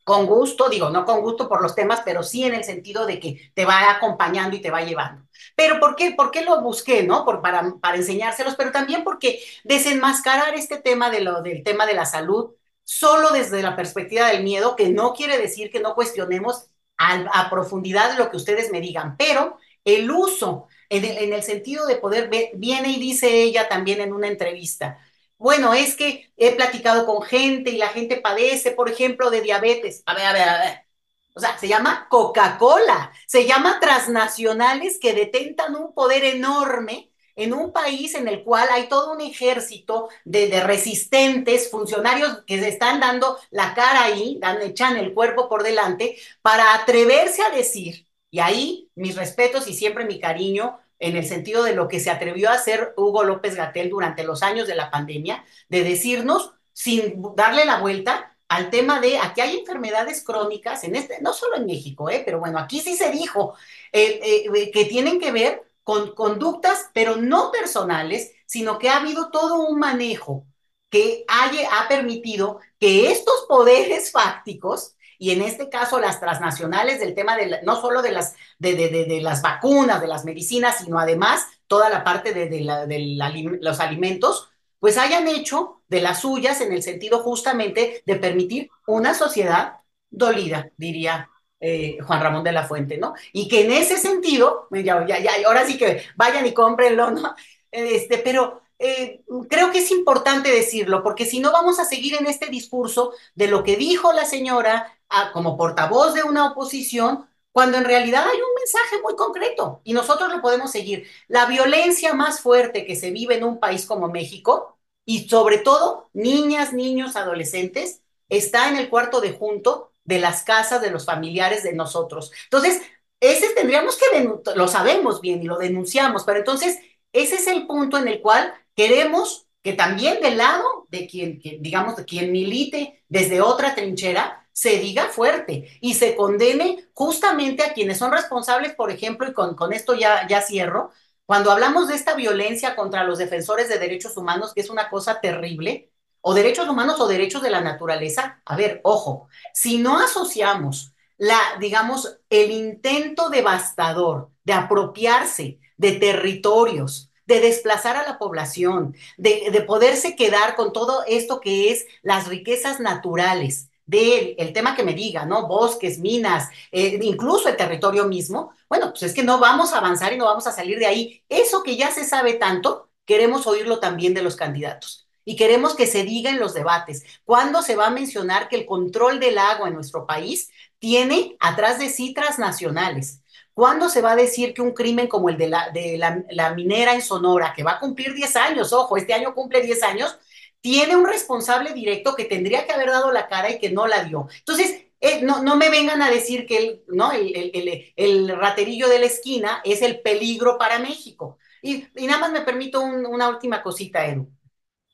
con 0.09 0.25
gusto, 0.25 0.71
digo, 0.71 0.89
no 0.89 1.05
con 1.05 1.21
gusto 1.21 1.51
por 1.51 1.61
los 1.61 1.75
temas, 1.75 2.01
pero 2.03 2.23
sí 2.23 2.45
en 2.45 2.55
el 2.55 2.65
sentido 2.65 3.05
de 3.05 3.21
que 3.21 3.53
te 3.53 3.67
va 3.67 3.91
acompañando 3.91 4.57
y 4.57 4.63
te 4.63 4.71
va 4.71 4.81
llevando. 4.81 5.23
Pero 5.55 5.79
¿por 5.79 5.97
qué, 5.97 6.13
por 6.13 6.31
qué 6.31 6.43
lo 6.43 6.63
busqué, 6.63 7.03
no? 7.03 7.27
Por, 7.27 7.43
para, 7.43 7.75
para 7.79 7.97
enseñárselos, 7.97 8.57
pero 8.57 8.73
también 8.73 9.05
porque 9.05 9.41
desenmascarar 9.65 10.55
este 10.55 10.79
tema 10.79 11.11
de 11.11 11.21
lo, 11.21 11.43
del 11.43 11.63
tema 11.63 11.85
de 11.85 11.93
la 11.93 12.07
salud 12.07 12.55
solo 12.85 13.33
desde 13.33 13.61
la 13.63 13.77
perspectiva 13.77 14.29
del 14.29 14.45
miedo, 14.45 14.77
que 14.77 14.89
no 14.89 15.13
quiere 15.13 15.37
decir 15.37 15.71
que 15.71 15.81
no 15.81 15.95
cuestionemos 15.95 16.71
a, 16.97 17.51
profundidad 17.51 18.17
lo 18.17 18.31
que 18.31 18.39
ustedes 18.39 18.73
me 18.73 18.81
digan, 18.81 19.17
pero 19.19 19.59
el 19.85 20.11
uso 20.11 20.69
en 20.89 21.35
el 21.35 21.43
sentido 21.43 21.87
de 21.87 21.97
poder, 21.97 22.31
viene 22.55 22.89
y 22.89 22.99
dice 22.99 23.43
ella 23.43 23.69
también 23.69 24.01
en 24.01 24.15
una 24.15 24.29
entrevista, 24.29 24.99
bueno, 25.39 25.73
es 25.75 25.97
que 25.97 26.33
he 26.37 26.53
platicado 26.53 27.07
con 27.07 27.23
gente 27.23 27.71
y 27.71 27.79
la 27.79 27.89
gente 27.89 28.17
padece, 28.17 28.73
por 28.73 28.91
ejemplo, 28.91 29.31
de 29.31 29.41
diabetes. 29.41 30.03
A 30.07 30.15
ver, 30.15 30.27
a 30.27 30.33
ver, 30.33 30.49
a 30.49 30.59
ver. 30.59 30.89
O 31.35 31.41
sea, 31.41 31.57
se 31.57 31.69
llama 31.69 32.09
Coca-Cola, 32.11 33.13
se 33.27 33.47
llama 33.47 33.79
transnacionales 33.81 34.99
que 35.01 35.15
detentan 35.15 35.77
un 35.77 35.95
poder 35.95 36.25
enorme 36.25 37.13
en 37.37 37.55
un 37.55 37.73
país 37.73 38.17
en 38.17 38.27
el 38.27 38.43
cual 38.43 38.69
hay 38.73 38.89
todo 38.89 39.13
un 39.13 39.21
ejército 39.21 40.09
de, 40.25 40.61
resistentes, 40.61 41.71
funcionarios 41.71 42.43
que 42.45 42.59
se 42.59 42.69
están 42.69 42.99
dando 42.99 43.39
la 43.51 43.75
cara 43.75 44.03
ahí, 44.03 44.39
dan, 44.41 44.61
echan 44.61 44.97
el 44.97 45.15
cuerpo 45.15 45.49
por 45.49 45.63
delante, 45.63 46.17
para 46.43 46.75
atreverse 46.75 47.43
a 47.43 47.51
decir, 47.51 48.09
y 48.33 48.41
ahí 48.41 48.91
mis 48.97 49.15
respetos 49.15 49.69
y 49.69 49.75
siempre 49.75 50.05
mi 50.05 50.19
cariño 50.19 50.81
en 50.99 51.17
el 51.17 51.27
sentido 51.27 51.63
de 51.63 51.75
lo 51.75 51.89
que 51.89 52.01
se 52.01 52.11
atrevió 52.11 52.51
a 52.51 52.55
hacer 52.55 52.95
Hugo 52.97 53.25
López 53.25 53.55
Gatel 53.55 53.91
durante 53.91 54.25
los 54.25 54.43
años 54.43 54.67
de 54.67 54.75
la 54.75 54.91
pandemia, 54.91 55.45
de 55.69 55.85
decirnos, 55.85 56.53
sin 56.73 57.23
darle 57.35 57.65
la 57.65 57.81
vuelta, 57.81 58.37
al 58.49 58.71
tema 58.71 59.01
de 59.01 59.19
aquí 59.19 59.41
hay 59.43 59.59
enfermedades 59.59 60.25
crónicas, 60.25 60.83
en 60.85 60.97
este, 60.97 61.21
no 61.21 61.33
solo 61.33 61.57
en 61.57 61.67
México, 61.67 62.09
eh, 62.09 62.23
pero 62.25 62.41
bueno, 62.41 62.59
aquí 62.59 62.81
sí 62.81 62.97
se 62.97 63.11
dijo 63.11 63.55
eh, 63.93 64.21
eh, 64.23 64.71
que 64.71 64.87
tienen 64.87 65.21
que 65.21 65.33
ver 65.33 65.63
con 65.85 66.15
conductas, 66.15 66.91
pero 66.95 67.17
no 67.17 67.51
personales, 67.51 68.33
sino 68.47 68.79
que 68.79 68.89
ha 68.89 68.99
habido 68.99 69.31
todo 69.31 69.61
un 69.69 69.79
manejo 69.79 70.47
que 70.91 71.25
haya, 71.29 71.69
ha 71.79 71.89
permitido 71.89 72.61
que 72.81 73.11
estos 73.11 73.45
poderes 73.47 74.11
fácticos, 74.11 74.97
y 75.19 75.33
en 75.33 75.43
este 75.43 75.69
caso 75.69 75.99
las 75.99 76.21
transnacionales 76.21 77.01
del 77.01 77.15
tema 77.15 77.37
de 77.37 77.61
no 77.65 77.81
solo 77.81 78.03
de 78.03 78.13
las, 78.13 78.35
de, 78.59 78.75
de, 78.75 79.05
de, 79.05 79.21
las 79.21 79.43
vacunas, 79.43 80.01
de 80.01 80.07
las 80.07 80.25
medicinas, 80.25 80.79
sino 80.79 80.99
además 80.99 81.47
toda 81.67 81.91
la 81.91 82.05
parte 82.05 82.33
de, 82.33 82.61
la, 82.61 82.87
los 82.87 83.81
alimentos, 83.81 84.49
pues 84.79 84.97
hayan 84.97 85.27
hecho 85.27 85.83
de 85.89 86.01
las 86.01 86.21
suyas 86.21 86.61
en 86.61 86.73
el 86.73 86.83
sentido 86.83 87.19
justamente 87.21 88.03
de 88.07 88.17
permitir 88.17 88.71
una 88.87 89.13
sociedad 89.13 89.75
dolida, 90.09 90.71
diría 90.77 91.29
eh, 91.61 91.99
Juan 92.01 92.23
Ramón 92.23 92.45
de 92.45 92.53
la 92.53 92.65
Fuente, 92.65 92.99
¿no? 92.99 93.15
Y 93.33 93.49
que 93.49 93.65
en 93.65 93.73
ese 93.73 93.99
sentido, 93.99 94.69
ya, 94.71 95.05
ya, 95.07 95.19
ya, 95.19 95.33
ahora 95.47 95.67
sí 95.67 95.77
que 95.77 96.05
vayan 96.15 96.47
y 96.47 96.55
cómprenlo, 96.55 97.11
¿no? 97.11 97.35
Este, 97.73 98.19
pero 98.19 98.63
eh, 98.79 99.23
creo 99.49 99.73
que 99.73 99.79
es 99.79 99.91
importante 99.91 100.51
decirlo, 100.51 101.03
porque 101.03 101.27
si 101.27 101.41
no 101.41 101.51
vamos 101.51 101.81
a 101.81 101.85
seguir 101.85 102.15
en 102.15 102.27
este 102.27 102.47
discurso 102.47 103.13
de 103.35 103.49
lo 103.49 103.65
que 103.65 103.77
dijo 103.77 104.13
la 104.13 104.25
señora 104.25 104.98
como 105.33 105.57
portavoz 105.57 106.15
de 106.15 106.23
una 106.23 106.51
oposición, 106.53 107.27
cuando 107.53 107.79
en 107.79 107.85
realidad 107.85 108.25
hay 108.25 108.37
un 108.37 108.55
mensaje 108.57 109.03
muy 109.03 109.17
concreto 109.17 109.81
y 109.85 109.93
nosotros 109.93 110.31
lo 110.31 110.41
podemos 110.41 110.71
seguir. 110.71 111.07
La 111.29 111.47
violencia 111.47 112.15
más 112.15 112.41
fuerte 112.41 112.87
que 112.87 112.97
se 112.97 113.11
vive 113.11 113.37
en 113.37 113.45
un 113.45 113.59
país 113.59 113.87
como 113.87 114.09
México, 114.09 114.79
y 115.09 115.27
sobre 115.27 115.57
todo 115.57 116.11
niñas, 116.13 116.75
niños, 116.75 117.17
adolescentes, 117.17 118.03
está 118.29 118.69
en 118.69 118.77
el 118.77 118.91
cuarto 118.91 119.23
de 119.23 119.33
junto 119.33 119.91
de 120.05 120.19
las 120.19 120.43
casas 120.43 120.83
de 120.83 120.91
los 120.91 121.07
familiares 121.07 121.63
de 121.63 121.73
nosotros. 121.73 122.31
Entonces, 122.45 122.83
ese 123.19 123.49
tendríamos 123.55 123.97
que, 123.97 124.31
lo 124.55 124.69
sabemos 124.69 125.23
bien 125.23 125.43
y 125.43 125.47
lo 125.47 125.57
denunciamos, 125.57 126.25
pero 126.25 126.41
entonces 126.41 126.79
ese 127.15 127.37
es 127.37 127.47
el 127.47 127.67
punto 127.67 127.97
en 127.97 128.07
el 128.07 128.21
cual 128.21 128.53
queremos 128.77 129.47
que 129.63 129.73
también 129.73 130.21
del 130.21 130.37
lado 130.37 130.87
de 130.91 131.07
quien, 131.07 131.41
digamos, 131.41 131.97
de 131.97 132.05
quien 132.05 132.31
milite 132.31 133.03
desde 133.09 133.41
otra 133.41 133.75
trinchera, 133.75 134.38
se 134.59 134.81
diga 134.81 135.07
fuerte 135.07 135.79
y 135.81 135.95
se 135.95 136.17
condene 136.17 136.89
justamente 136.93 137.63
a 137.63 137.73
quienes 137.75 137.99
son 137.99 138.11
responsables, 138.11 138.75
por 138.75 138.91
ejemplo, 138.91 139.29
y 139.29 139.33
con, 139.33 139.55
con 139.55 139.73
esto 139.73 139.95
ya, 139.95 140.27
ya 140.27 140.43
cierro, 140.43 140.91
cuando 141.27 141.53
hablamos 141.53 141.87
de 141.87 141.95
esta 141.95 142.15
violencia 142.15 142.75
contra 142.75 143.05
los 143.05 143.19
defensores 143.19 143.69
de 143.69 143.79
derechos 143.79 144.17
humanos, 144.17 144.53
que 144.53 144.61
es 144.63 144.69
una 144.69 144.91
cosa 144.91 145.21
terrible, 145.21 145.93
o 146.23 146.35
derechos 146.35 146.69
humanos 146.69 146.99
o 146.99 147.07
derechos 147.07 147.41
de 147.43 147.51
la 147.51 147.61
naturaleza, 147.61 148.43
a 148.45 148.57
ver, 148.57 148.81
ojo, 148.83 149.29
si 149.55 149.79
no 149.79 150.01
asociamos 150.01 150.93
la, 151.19 151.39
digamos, 151.61 152.19
el 152.29 152.51
intento 152.51 153.31
devastador 153.31 154.33
de 154.43 154.55
apropiarse 154.55 155.61
de 155.77 155.93
territorios, 155.93 157.13
de 157.27 157.39
desplazar 157.41 157.97
a 157.97 158.03
la 158.03 158.19
población, 158.19 158.97
de, 159.19 159.51
de 159.53 159.61
poderse 159.63 160.17
quedar 160.17 160.57
con 160.57 160.73
todo 160.73 161.05
esto 161.07 161.41
que 161.41 161.71
es 161.71 161.87
las 162.03 162.27
riquezas 162.27 162.81
naturales, 162.81 163.71
del 163.89 164.35
el 164.39 164.53
tema 164.53 164.77
que 164.77 164.85
me 164.85 164.93
diga, 164.93 165.25
¿no? 165.25 165.49
Bosques, 165.49 165.99
minas, 165.99 166.49
eh, 166.71 166.99
incluso 167.03 167.49
el 167.49 167.57
territorio 167.57 168.05
mismo, 168.05 168.53
bueno, 168.69 168.91
pues 168.91 169.03
es 169.03 169.15
que 169.15 169.23
no 169.23 169.41
vamos 169.41 169.73
a 169.73 169.79
avanzar 169.79 170.13
y 170.13 170.19
no 170.19 170.27
vamos 170.27 170.47
a 170.47 170.53
salir 170.53 170.79
de 170.79 170.87
ahí. 170.87 171.25
Eso 171.29 171.63
que 171.63 171.77
ya 171.77 171.91
se 171.91 172.05
sabe 172.05 172.35
tanto, 172.35 172.91
queremos 173.07 173.47
oírlo 173.47 173.81
también 173.81 174.13
de 174.13 174.23
los 174.23 174.37
candidatos. 174.37 175.09
Y 175.25 175.37
queremos 175.37 175.75
que 175.75 175.87
se 175.87 176.05
diga 176.05 176.31
en 176.31 176.39
los 176.39 176.55
debates. 176.55 177.05
¿Cuándo 177.25 177.63
se 177.63 177.77
va 177.77 177.87
a 177.87 177.91
mencionar 177.91 178.49
que 178.49 178.57
el 178.57 178.67
control 178.67 179.21
del 179.21 179.39
agua 179.39 179.69
en 179.69 179.75
nuestro 179.75 180.07
país 180.07 180.51
tiene 180.79 181.37
atrás 181.41 181.79
de 181.79 181.89
sí 181.89 182.13
transnacionales? 182.13 183.23
¿Cuándo 183.55 183.89
se 183.89 184.03
va 184.03 184.13
a 184.13 184.17
decir 184.17 184.55
que 184.55 184.63
un 184.63 184.73
crimen 184.73 185.09
como 185.09 185.31
el 185.31 185.39
de 185.39 185.49
la, 185.49 185.71
de 185.71 185.99
la, 185.99 186.55
minera 186.55 186.95
en 186.95 187.03
Sonora, 187.03 187.55
que 187.57 187.65
va 187.65 187.73
a 187.73 187.81
cumplir 187.81 188.15
10 188.15 188.37
años, 188.37 188.73
ojo, 188.73 188.97
este 188.97 189.15
año 189.15 189.35
cumple 189.35 189.63
10 189.63 189.83
años, 189.83 190.17
tiene 190.61 190.97
un 190.97 191.07
responsable 191.07 191.73
directo 191.73 192.15
que 192.15 192.25
tendría 192.25 192.67
que 192.67 192.73
haber 192.73 192.91
dado 192.91 193.13
la 193.13 193.29
cara 193.29 193.51
y 193.51 193.59
que 193.59 193.71
no 193.71 193.87
la 193.87 194.05
dio? 194.05 194.29
Entonces, 194.39 194.87
eh, 195.01 195.21
no, 195.23 195.43
no, 195.43 195.57
me 195.57 195.71
vengan 195.71 196.03
a 196.03 196.11
decir 196.11 196.47
que 196.47 196.59
el, 196.59 196.83
¿no? 196.89 197.13
El, 197.13 197.35
el, 197.35 197.93
el, 197.97 198.29
raterillo 198.37 198.89
de 198.89 198.99
la 198.99 199.07
esquina 199.07 199.63
es 199.65 199.83
el 199.83 200.01
peligro 200.01 200.59
para 200.59 200.79
México. 200.79 201.39
Y, 201.63 201.87
nada 202.07 202.19
más 202.19 202.33
me 202.33 202.41
permito 202.41 202.81
una 202.81 203.29
última 203.29 203.63
cosita, 203.63 204.07
Edu. 204.07 204.29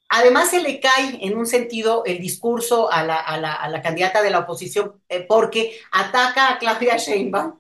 Además, 0.08 0.50
se 0.50 0.60
le 0.62 0.80
cae 0.80 1.18
en 1.22 1.36
un 1.36 1.46
sentido 1.46 2.04
el 2.04 2.20
discurso 2.20 2.90
a 2.90 3.02
la, 3.02 3.16
a 3.16 3.38
la, 3.38 3.54
a 3.54 3.68
la 3.68 3.82
candidata 3.82 4.22
de 4.22 4.30
la 4.30 4.40
oposición 4.40 5.02
eh, 5.08 5.22
porque 5.28 5.80
ataca 5.90 6.52
a 6.52 6.58
Claudia 6.58 6.96
Sheinbaum 6.96 7.58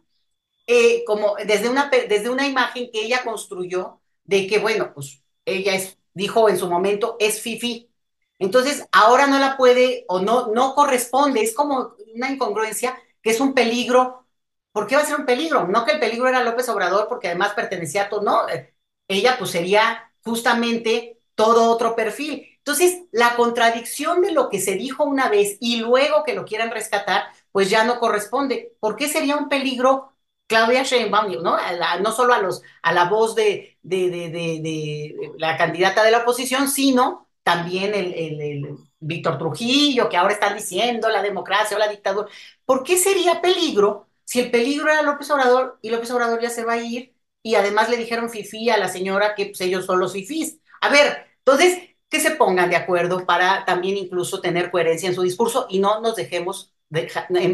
eh, 0.66 1.04
como 1.04 1.36
desde 1.44 1.68
una, 1.68 1.90
desde 1.90 2.30
una 2.30 2.46
imagen 2.46 2.90
que 2.90 3.02
ella 3.04 3.22
construyó 3.24 4.00
de 4.24 4.46
que, 4.46 4.58
bueno, 4.58 4.92
pues 4.94 5.22
ella 5.44 5.74
es, 5.74 5.98
dijo 6.14 6.48
en 6.48 6.58
su 6.58 6.68
momento, 6.68 7.16
es 7.20 7.40
Fifi. 7.40 7.90
Entonces, 8.38 8.86
ahora 8.92 9.26
no 9.26 9.38
la 9.38 9.56
puede 9.56 10.04
o 10.08 10.20
no, 10.20 10.48
no 10.48 10.74
corresponde, 10.74 11.42
es 11.42 11.54
como 11.54 11.94
una 12.14 12.30
incongruencia 12.30 12.98
que 13.22 13.30
es 13.30 13.40
un 13.40 13.54
peligro. 13.54 14.26
¿Por 14.72 14.86
qué 14.86 14.96
va 14.96 15.02
a 15.02 15.06
ser 15.06 15.16
un 15.20 15.26
peligro? 15.26 15.66
No 15.68 15.84
que 15.84 15.92
el 15.92 16.00
peligro 16.00 16.28
era 16.28 16.42
López 16.42 16.68
Obrador 16.68 17.06
porque 17.08 17.28
además 17.28 17.54
pertenecía 17.54 18.04
a 18.04 18.08
todo, 18.08 18.22
no, 18.22 18.48
eh, 18.48 18.74
ella 19.08 19.36
pues 19.38 19.50
sería 19.50 20.12
justamente 20.24 21.20
todo 21.34 21.70
otro 21.70 21.94
perfil. 21.96 22.46
Entonces, 22.58 23.02
la 23.12 23.36
contradicción 23.36 24.22
de 24.22 24.32
lo 24.32 24.48
que 24.48 24.60
se 24.60 24.74
dijo 24.74 25.04
una 25.04 25.28
vez 25.28 25.58
y 25.60 25.76
luego 25.76 26.24
que 26.24 26.34
lo 26.34 26.44
quieran 26.44 26.70
rescatar, 26.70 27.24
pues 27.52 27.68
ya 27.70 27.84
no 27.84 27.98
corresponde. 28.00 28.74
¿Por 28.80 28.96
qué 28.96 29.08
sería 29.08 29.36
un 29.36 29.48
peligro 29.48 30.12
Claudia 30.46 30.82
Sheinbaum, 30.82 31.42
¿no? 31.42 31.56
no 32.00 32.12
solo 32.12 32.34
a, 32.34 32.38
los, 32.40 32.62
a 32.82 32.92
la 32.92 33.04
voz 33.08 33.34
de, 33.34 33.78
de, 33.82 34.10
de, 34.10 34.28
de, 34.30 35.32
la 35.38 35.56
candidata 35.56 36.02
de 36.04 36.10
la 36.10 36.18
oposición, 36.18 36.68
sino 36.68 37.23
también 37.44 37.94
el, 37.94 38.14
el, 38.14 38.76
Víctor 38.98 39.38
Trujillo, 39.38 40.08
que 40.08 40.16
ahora 40.16 40.32
están 40.32 40.56
diciendo 40.56 41.10
la 41.10 41.22
democracia 41.22 41.76
o 41.76 41.80
la 41.80 41.88
dictadura. 41.88 42.26
¿Por 42.64 42.82
qué 42.82 42.96
sería 42.96 43.42
peligro 43.42 44.08
si 44.24 44.40
el 44.40 44.50
peligro 44.50 44.90
era 44.90 45.02
López 45.02 45.30
Obrador 45.30 45.78
y 45.82 45.90
López 45.90 46.10
Obrador 46.10 46.40
ya 46.40 46.48
se 46.50 46.64
va 46.64 46.74
a 46.74 46.82
ir 46.82 47.14
y 47.42 47.56
además 47.56 47.90
le 47.90 47.98
dijeron 47.98 48.30
fifi 48.30 48.70
a 48.70 48.78
la 48.78 48.88
señora 48.88 49.34
que 49.34 49.46
pues, 49.46 49.60
ellos 49.60 49.84
son 49.84 50.00
los 50.00 50.14
fifís? 50.14 50.58
A 50.80 50.88
ver, 50.88 51.26
entonces, 51.38 51.90
que 52.08 52.20
se 52.20 52.30
pongan 52.32 52.70
de 52.70 52.76
acuerdo 52.76 53.26
para 53.26 53.64
también 53.66 53.98
incluso 53.98 54.40
tener 54.40 54.70
coherencia 54.70 55.08
en 55.08 55.14
su 55.14 55.22
discurso 55.22 55.66
y 55.68 55.80
no 55.80 56.00
nos 56.00 56.16
dejemos 56.16 56.72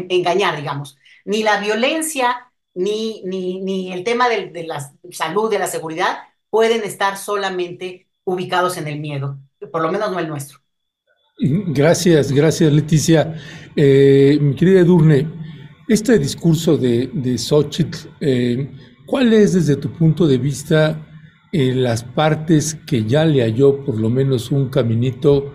engañar, 0.07 0.55
digamos. 0.55 0.97
Ni 1.25 1.43
la 1.43 1.59
violencia 1.59 2.51
ni, 2.73 3.23
ni, 3.25 3.59
ni 3.61 3.91
el 3.91 4.03
tema 4.03 4.29
de, 4.29 4.47
de, 4.47 4.63
la 4.63 4.93
salud, 5.11 5.49
de 5.49 5.59
la 5.59 5.67
seguridad, 5.67 6.19
pueden 6.49 6.83
estar 6.83 7.17
solamente 7.17 8.07
ubicados 8.23 8.77
en 8.77 8.87
el 8.87 8.99
miedo, 8.99 9.39
por 9.67 9.81
lo 9.81 9.91
menos 9.91 10.11
no 10.11 10.19
el 10.19 10.27
nuestro. 10.27 10.59
Gracias, 11.39 12.31
gracias 12.31 12.71
Leticia. 12.71 13.35
Eh, 13.75 14.37
mi 14.39 14.53
querida 14.55 14.81
Edurne, 14.81 15.27
este 15.87 16.19
discurso 16.19 16.77
de, 16.77 17.09
de 17.13 17.37
Xochitl, 17.37 17.97
eh, 18.19 18.71
¿cuál 19.05 19.33
es 19.33 19.53
desde 19.53 19.75
tu 19.75 19.91
punto 19.91 20.27
de 20.27 20.37
vista 20.37 21.07
eh, 21.51 21.73
las 21.73 22.03
partes 22.03 22.75
que 22.85 23.05
ya 23.05 23.25
le 23.25 23.41
halló 23.41 23.83
por 23.83 23.99
lo 23.99 24.09
menos 24.09 24.51
un 24.51 24.69
caminito 24.69 25.53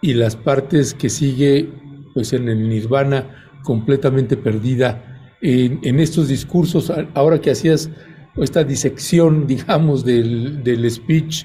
y 0.00 0.14
las 0.14 0.36
partes 0.36 0.94
que 0.94 1.08
sigue 1.08 1.68
pues 2.14 2.32
en 2.32 2.48
el 2.48 2.68
nirvana 2.68 3.60
completamente 3.64 4.36
perdida? 4.36 5.10
en, 5.44 6.00
estos 6.00 6.28
discursos, 6.28 6.90
ahora 7.12 7.38
que 7.38 7.50
hacías 7.50 7.90
esta 8.36 8.64
disección, 8.64 9.46
digamos, 9.46 10.04
del, 10.04 10.62
del 10.64 10.90
speech, 10.90 11.44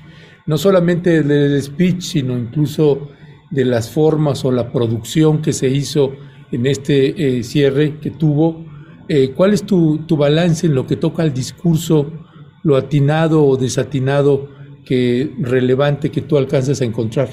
no 0.50 0.58
solamente 0.58 1.22
del 1.22 1.62
speech, 1.62 2.02
sino 2.02 2.36
incluso 2.36 3.10
de 3.52 3.66
las 3.66 3.92
formas 3.92 4.44
o 4.46 4.52
la 4.52 4.72
producción 4.72 5.44
que 5.44 5.54
se 5.54 5.70
hizo 5.70 6.14
en 6.52 6.66
este 6.66 7.38
eh, 7.38 7.44
cierre 7.44 8.00
que 8.00 8.10
tuvo. 8.10 8.66
Eh, 9.08 9.30
¿Cuál 9.36 9.54
es 9.54 9.64
tu, 9.64 10.00
tu, 10.08 10.18
balance 10.18 10.66
en 10.66 10.74
lo 10.74 10.88
que 10.88 10.96
toca 10.96 11.22
al 11.22 11.36
discurso, 11.36 12.12
lo 12.64 12.78
atinado 12.78 13.46
o 13.46 13.58
desatinado 13.58 14.50
que 14.86 15.32
relevante 15.38 16.10
que 16.10 16.22
tú 16.22 16.36
alcanzas 16.36 16.82
a 16.82 16.86
encontrar? 16.86 17.30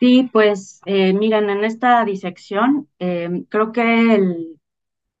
Sí, 0.00 0.28
pues 0.32 0.80
eh, 0.84 1.12
miren, 1.12 1.48
en 1.48 1.62
esta 1.62 2.04
disección 2.04 2.88
creo 2.98 3.70
que 3.70 4.14
el, 4.16 4.57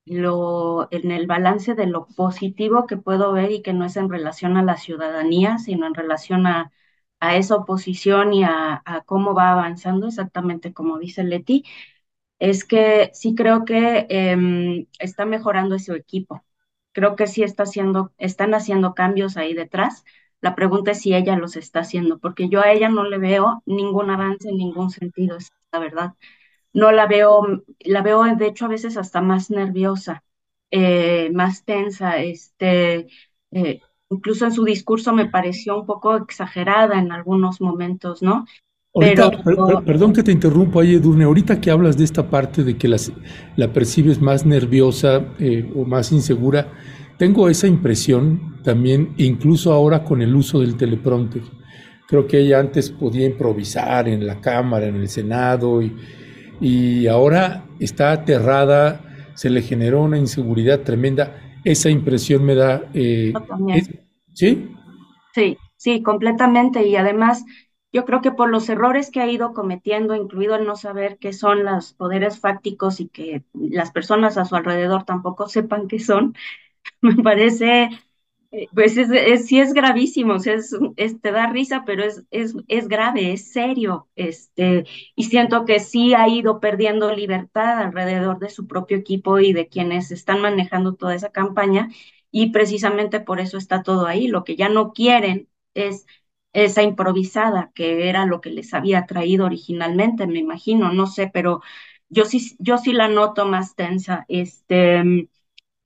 lo, 0.08 0.88
en 0.92 1.10
el 1.12 1.26
balance 1.26 1.74
de 1.74 1.86
lo 1.86 2.06
positivo 2.08 2.86
que 2.86 2.96
puedo 2.96 3.32
ver 3.32 3.52
y 3.52 3.62
que 3.62 3.72
no 3.72 3.84
es 3.84 3.96
en 3.96 4.08
relación 4.10 4.56
a 4.56 4.62
la 4.62 4.76
ciudadanía, 4.76 5.58
sino 5.58 5.86
en 5.86 5.94
relación 5.94 6.46
a, 6.46 6.72
a 7.20 7.36
esa 7.36 7.56
oposición 7.56 8.32
y 8.32 8.44
a, 8.44 8.82
a, 8.84 9.02
cómo 9.04 9.34
va 9.34 9.52
avanzando, 9.52 10.06
exactamente 10.08 10.72
como 10.72 10.98
dice 10.98 11.24
Leti, 11.24 11.64
es 12.38 12.64
que 12.64 13.10
sí 13.14 13.34
creo 13.34 13.64
que 13.64 14.06
eh, 14.10 14.86
está 14.98 15.24
mejorando 15.26 15.74
ese 15.74 15.94
equipo. 15.96 16.44
Creo 16.92 17.16
que 17.16 17.26
sí 17.26 17.42
está 17.42 17.64
haciendo, 17.64 18.12
están 18.18 18.54
haciendo 18.54 18.94
cambios 18.94 19.36
ahí 19.36 19.54
detrás. 19.54 20.04
La 20.40 20.54
pregunta 20.54 20.92
es 20.92 21.00
si 21.02 21.14
ella 21.14 21.36
los 21.36 21.56
está 21.56 21.80
haciendo, 21.80 22.18
porque 22.18 22.48
yo 22.48 22.60
a 22.60 22.72
ella 22.72 22.88
no 22.88 23.04
le 23.04 23.18
veo 23.18 23.62
ningún 23.66 24.10
avance 24.10 24.48
en 24.50 24.56
ningún 24.58 24.90
sentido, 24.90 25.36
es 25.36 25.50
la 25.72 25.78
verdad. 25.80 26.14
No 26.78 26.92
la 26.92 27.06
veo, 27.06 27.64
la 27.80 28.02
veo 28.02 28.22
de 28.36 28.46
hecho 28.46 28.66
a 28.66 28.68
veces 28.68 28.96
hasta 28.96 29.20
más 29.20 29.50
nerviosa, 29.50 30.22
eh, 30.70 31.30
más 31.32 31.64
tensa, 31.64 32.18
este, 32.18 33.08
eh, 33.50 33.80
incluso 34.10 34.44
en 34.44 34.52
su 34.52 34.64
discurso 34.64 35.12
me 35.12 35.26
pareció 35.26 35.80
un 35.80 35.86
poco 35.86 36.16
exagerada 36.16 36.98
en 36.98 37.10
algunos 37.10 37.60
momentos, 37.60 38.22
¿no? 38.22 38.44
Ahorita, 38.94 39.30
perdón 39.84 40.12
que 40.12 40.22
te 40.22 40.32
interrumpo 40.32 40.80
ahí, 40.80 40.94
Edurne. 40.94 41.24
Ahorita 41.24 41.60
que 41.60 41.70
hablas 41.70 41.96
de 41.96 42.04
esta 42.04 42.30
parte 42.30 42.62
de 42.62 42.76
que 42.76 42.88
las, 42.88 43.12
la 43.56 43.72
percibes 43.72 44.20
más 44.20 44.46
nerviosa 44.46 45.24
eh, 45.38 45.70
o 45.74 45.84
más 45.84 46.12
insegura, 46.12 46.72
tengo 47.16 47.48
esa 47.48 47.66
impresión 47.66 48.60
también, 48.62 49.14
incluso 49.16 49.72
ahora 49.72 50.04
con 50.04 50.22
el 50.22 50.34
uso 50.34 50.60
del 50.60 50.76
teleprompter. 50.76 51.42
Creo 52.06 52.26
que 52.26 52.38
ella 52.38 52.60
antes 52.60 52.90
podía 52.90 53.26
improvisar 53.26 54.08
en 54.08 54.26
la 54.26 54.40
Cámara, 54.40 54.86
en 54.86 54.96
el 54.96 55.08
Senado, 55.08 55.82
y, 55.82 55.94
y 56.60 57.06
ahora 57.06 57.64
está 57.78 58.12
aterrada, 58.12 59.00
se 59.34 59.50
le 59.50 59.62
generó 59.62 60.02
una 60.02 60.18
inseguridad 60.18 60.80
tremenda. 60.80 61.58
Esa 61.64 61.90
impresión 61.90 62.44
me 62.44 62.54
da... 62.54 62.82
Eh, 62.94 63.32
¿Sí? 64.34 64.70
Sí, 65.34 65.56
sí, 65.76 66.02
completamente. 66.02 66.86
Y 66.86 66.96
además 66.96 67.44
yo 67.92 68.04
creo 68.04 68.20
que 68.20 68.32
por 68.32 68.50
los 68.50 68.68
errores 68.68 69.10
que 69.10 69.20
ha 69.20 69.30
ido 69.30 69.52
cometiendo, 69.52 70.14
incluido 70.14 70.56
el 70.56 70.66
no 70.66 70.76
saber 70.76 71.18
qué 71.18 71.32
son 71.32 71.64
los 71.64 71.94
poderes 71.94 72.38
fácticos 72.38 73.00
y 73.00 73.08
que 73.08 73.44
las 73.52 73.92
personas 73.92 74.36
a 74.36 74.44
su 74.44 74.56
alrededor 74.56 75.04
tampoco 75.04 75.48
sepan 75.48 75.88
qué 75.88 75.98
son, 75.98 76.34
me 77.00 77.16
parece, 77.16 77.90
pues 78.74 78.96
es, 78.96 79.46
sí 79.46 79.60
es 79.60 79.74
gravísimo, 79.74 80.36
es, 80.36 80.46
es, 80.96 81.20
te 81.20 81.32
da 81.32 81.46
risa, 81.52 81.84
pero 81.86 82.02
es, 82.04 82.24
es, 82.30 82.54
es 82.68 82.88
grave, 82.88 83.32
es 83.32 83.52
serio, 83.52 84.08
este, 84.16 84.84
y 85.14 85.24
siento 85.24 85.64
que 85.66 85.80
sí 85.80 86.14
ha 86.14 86.28
ido 86.28 86.58
perdiendo 86.60 87.14
libertad 87.14 87.78
alrededor 87.80 88.38
de 88.38 88.48
su 88.50 88.66
propio 88.66 88.96
equipo 88.96 89.38
y 89.38 89.52
de 89.52 89.68
quienes 89.68 90.10
están 90.10 90.40
manejando 90.40 90.94
toda 90.94 91.14
esa 91.14 91.30
campaña, 91.30 91.88
y 92.30 92.50
precisamente 92.50 93.20
por 93.20 93.40
eso 93.40 93.58
está 93.58 93.82
todo 93.82 94.06
ahí. 94.06 94.28
Lo 94.28 94.44
que 94.44 94.56
ya 94.56 94.68
no 94.68 94.92
quieren 94.92 95.48
es 95.74 96.06
esa 96.52 96.82
improvisada, 96.82 97.70
que 97.74 98.08
era 98.08 98.26
lo 98.26 98.40
que 98.40 98.50
les 98.50 98.72
había 98.74 99.06
traído 99.06 99.44
originalmente, 99.46 100.26
me 100.26 100.38
imagino, 100.38 100.92
no 100.92 101.06
sé, 101.06 101.30
pero 101.32 101.60
yo 102.08 102.24
sí, 102.24 102.56
yo 102.58 102.78
sí 102.78 102.92
la 102.92 103.08
noto 103.08 103.46
más 103.46 103.74
tensa. 103.76 104.24
Este, 104.28 105.28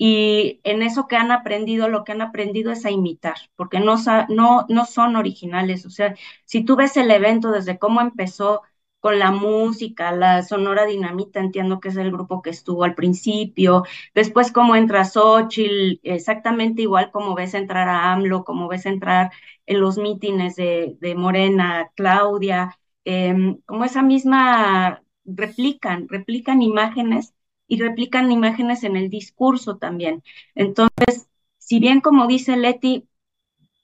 y 0.04 0.60
en 0.64 0.82
eso 0.82 1.06
que 1.06 1.14
han 1.16 1.30
aprendido, 1.30 1.88
lo 1.88 2.02
que 2.02 2.10
han 2.10 2.22
aprendido 2.22 2.72
es 2.72 2.84
a 2.84 2.90
imitar, 2.90 3.36
porque 3.54 3.78
no, 3.78 3.94
no, 4.28 4.66
no 4.68 4.84
son 4.84 5.14
originales. 5.16 5.86
O 5.86 5.90
sea, 5.90 6.16
si 6.44 6.64
tú 6.64 6.74
ves 6.76 6.96
el 6.96 7.08
evento 7.12 7.52
desde 7.52 7.78
cómo 7.78 8.00
empezó 8.00 8.62
con 8.98 9.18
la 9.20 9.30
música, 9.30 10.10
la 10.12 10.42
Sonora 10.42 10.86
Dinamita, 10.86 11.38
entiendo 11.40 11.78
que 11.80 11.88
es 11.90 11.96
el 11.96 12.10
grupo 12.10 12.42
que 12.42 12.50
estuvo 12.50 12.82
al 12.84 12.96
principio, 12.96 13.84
después 14.14 14.50
cómo 14.52 14.74
entra 14.76 15.04
Xochitl, 15.04 16.00
exactamente 16.02 16.82
igual 16.82 17.12
como 17.12 17.34
ves 17.36 17.54
entrar 17.54 17.88
a 17.88 18.12
AMLO, 18.12 18.42
como 18.44 18.66
ves 18.68 18.86
entrar 18.86 19.30
en 19.66 19.80
los 19.80 19.98
mítines 19.98 20.56
de, 20.56 20.96
Morena, 21.16 21.90
Claudia, 21.94 22.76
em, 23.04 23.60
como 23.66 23.84
esa 23.84 24.02
misma, 24.02 25.02
replican, 25.24 26.08
replican 26.08 26.60
imágenes 26.62 27.34
y 27.72 27.78
replican 27.80 28.30
imágenes 28.30 28.84
en 28.84 28.96
el 28.96 29.08
discurso 29.08 29.78
también. 29.78 30.22
Entonces, 30.54 31.30
si 31.56 31.80
bien 31.80 32.02
como 32.02 32.26
dice 32.26 32.54
Leti, 32.58 33.08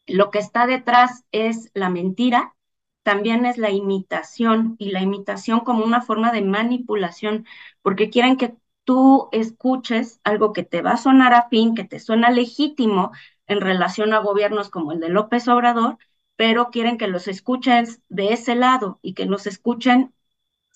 lo 0.06 0.30
que 0.30 0.38
está 0.40 0.66
detrás 0.66 1.24
es 1.32 1.70
la 1.72 1.88
mentira, 1.88 2.54
también 3.02 3.46
es 3.46 3.56
la 3.56 3.70
imitación 3.70 4.76
y 4.78 4.90
la 4.90 5.00
imitación 5.00 5.60
como 5.60 5.86
una 5.86 6.02
forma 6.02 6.32
de 6.32 6.42
manipulación, 6.42 7.46
porque 7.80 8.10
quieren 8.10 8.36
que 8.36 8.56
tú 8.84 9.30
escuches 9.32 10.20
algo 10.22 10.52
que 10.52 10.64
te 10.64 10.82
va 10.82 10.92
a 10.92 10.96
sonar 10.98 11.32
afín, 11.32 11.74
que 11.74 11.84
te 11.84 11.98
suena 11.98 12.28
legítimo 12.30 13.12
en 13.46 13.62
relación 13.62 14.12
a 14.12 14.18
gobiernos 14.18 14.68
como 14.68 14.92
el 14.92 15.00
de 15.00 15.08
López 15.08 15.48
Obrador, 15.48 15.96
pero 16.36 16.68
quieren 16.70 16.98
que 16.98 17.06
los 17.08 17.26
escuches 17.26 18.02
de 18.10 18.34
ese 18.34 18.54
lado 18.54 18.98
y 19.00 19.14
que 19.14 19.24
los 19.24 19.46
escuchen 19.46 20.12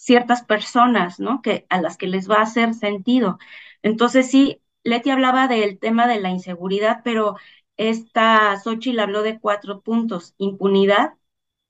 ciertas 0.03 0.43
personas, 0.43 1.21
¿no? 1.21 1.43
Que 1.43 1.65
a 1.69 1.81
las 1.81 1.97
que 1.97 2.09
les 2.09 2.29
va 2.29 2.39
a 2.39 2.43
hacer 2.43 2.75
sentido. 2.75 3.39
Entonces 3.83 4.29
sí, 4.29 4.61
Leti 4.83 5.11
hablaba 5.11 5.47
del 5.47 5.79
tema 5.79 6.09
de 6.09 6.19
la 6.21 6.31
inseguridad, 6.31 7.03
pero 7.05 7.37
esta 7.77 8.57
Xochitl 8.59 8.99
habló 8.99 9.23
de 9.23 9.39
cuatro 9.39 9.81
puntos: 9.81 10.35
impunidad, 10.39 11.15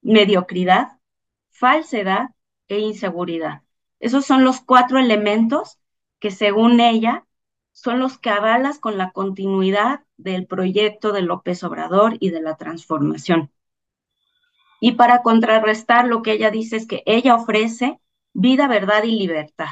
mediocridad, 0.00 0.98
falsedad 1.50 2.30
e 2.68 2.78
inseguridad. 2.78 3.62
Esos 4.00 4.24
son 4.24 4.44
los 4.44 4.62
cuatro 4.62 4.98
elementos 4.98 5.78
que 6.18 6.30
según 6.30 6.80
ella 6.80 7.26
son 7.72 8.00
los 8.00 8.16
que 8.16 8.30
avalas 8.30 8.78
con 8.78 8.96
la 8.96 9.10
continuidad 9.10 10.04
del 10.16 10.46
proyecto 10.46 11.12
de 11.12 11.20
López 11.20 11.62
Obrador 11.64 12.16
y 12.18 12.30
de 12.30 12.40
la 12.40 12.56
transformación. 12.56 13.50
Y 14.80 14.92
para 14.92 15.20
contrarrestar 15.20 16.06
lo 16.06 16.22
que 16.22 16.32
ella 16.32 16.50
dice 16.50 16.76
es 16.76 16.86
que 16.86 17.02
ella 17.04 17.34
ofrece 17.34 18.00
vida, 18.32 18.68
verdad 18.68 19.04
y 19.04 19.12
libertad. 19.12 19.68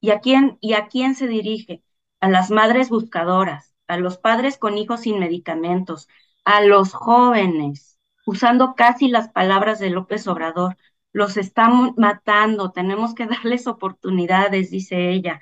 ¿Y 0.00 0.10
a 0.10 0.20
quién, 0.20 0.58
y 0.60 0.74
a 0.74 0.88
quién 0.88 1.14
se 1.14 1.26
dirige? 1.28 1.82
A 2.20 2.28
las 2.28 2.50
madres 2.50 2.88
buscadoras, 2.90 3.74
a 3.88 3.96
los 3.98 4.18
padres 4.18 4.58
con 4.58 4.78
hijos 4.78 5.00
sin 5.02 5.18
medicamentos, 5.18 6.08
a 6.44 6.60
los 6.62 6.92
jóvenes, 6.92 7.98
usando 8.26 8.74
casi 8.74 9.08
las 9.08 9.28
palabras 9.28 9.78
de 9.78 9.90
López 9.90 10.26
Obrador. 10.28 10.76
Los 11.12 11.36
están 11.36 11.94
matando, 11.96 12.70
tenemos 12.72 13.14
que 13.14 13.26
darles 13.26 13.66
oportunidades, 13.66 14.70
dice 14.70 15.10
ella, 15.10 15.40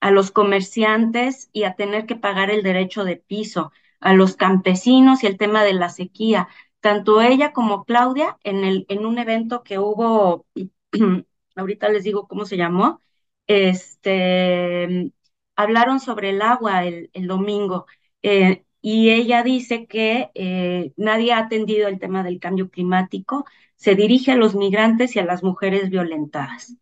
a 0.00 0.10
los 0.10 0.30
comerciantes 0.30 1.48
y 1.52 1.64
a 1.64 1.74
tener 1.74 2.06
que 2.06 2.16
pagar 2.16 2.50
el 2.50 2.62
derecho 2.62 3.04
de 3.04 3.16
piso, 3.16 3.72
a 4.00 4.14
los 4.14 4.36
campesinos 4.36 5.22
y 5.22 5.26
el 5.26 5.36
tema 5.38 5.64
de 5.64 5.72
la 5.74 5.88
sequía. 5.88 6.48
Tanto 6.80 7.20
ella 7.22 7.52
como 7.52 7.84
Claudia 7.84 8.38
en, 8.44 8.64
el, 8.64 8.86
en 8.88 9.06
un 9.06 9.18
evento 9.18 9.62
que 9.62 9.78
hubo, 9.78 10.46
ahorita 11.56 11.88
les 11.88 12.04
digo 12.04 12.28
cómo 12.28 12.44
se 12.44 12.56
llamó, 12.56 13.00
este, 13.46 15.12
hablaron 15.56 16.00
sobre 16.00 16.30
el 16.30 16.42
agua 16.42 16.84
el, 16.84 17.10
domingo. 17.26 17.86
Eh, 18.22 18.64
y 18.80 19.10
ella 19.10 19.42
dice 19.42 19.86
que 19.86 20.30
eh, 20.34 20.92
nadie 20.96 21.32
ha 21.32 21.38
atendido 21.38 21.88
el 21.88 21.98
tema 21.98 22.22
del 22.22 22.38
cambio 22.38 22.70
climático, 22.70 23.44
se 23.74 23.94
dirige 23.94 24.32
a 24.32 24.36
los 24.36 24.54
migrantes 24.54 25.16
y 25.16 25.18
a 25.18 25.24
las 25.24 25.42
mujeres 25.42 25.90
violentadas. 25.90 26.76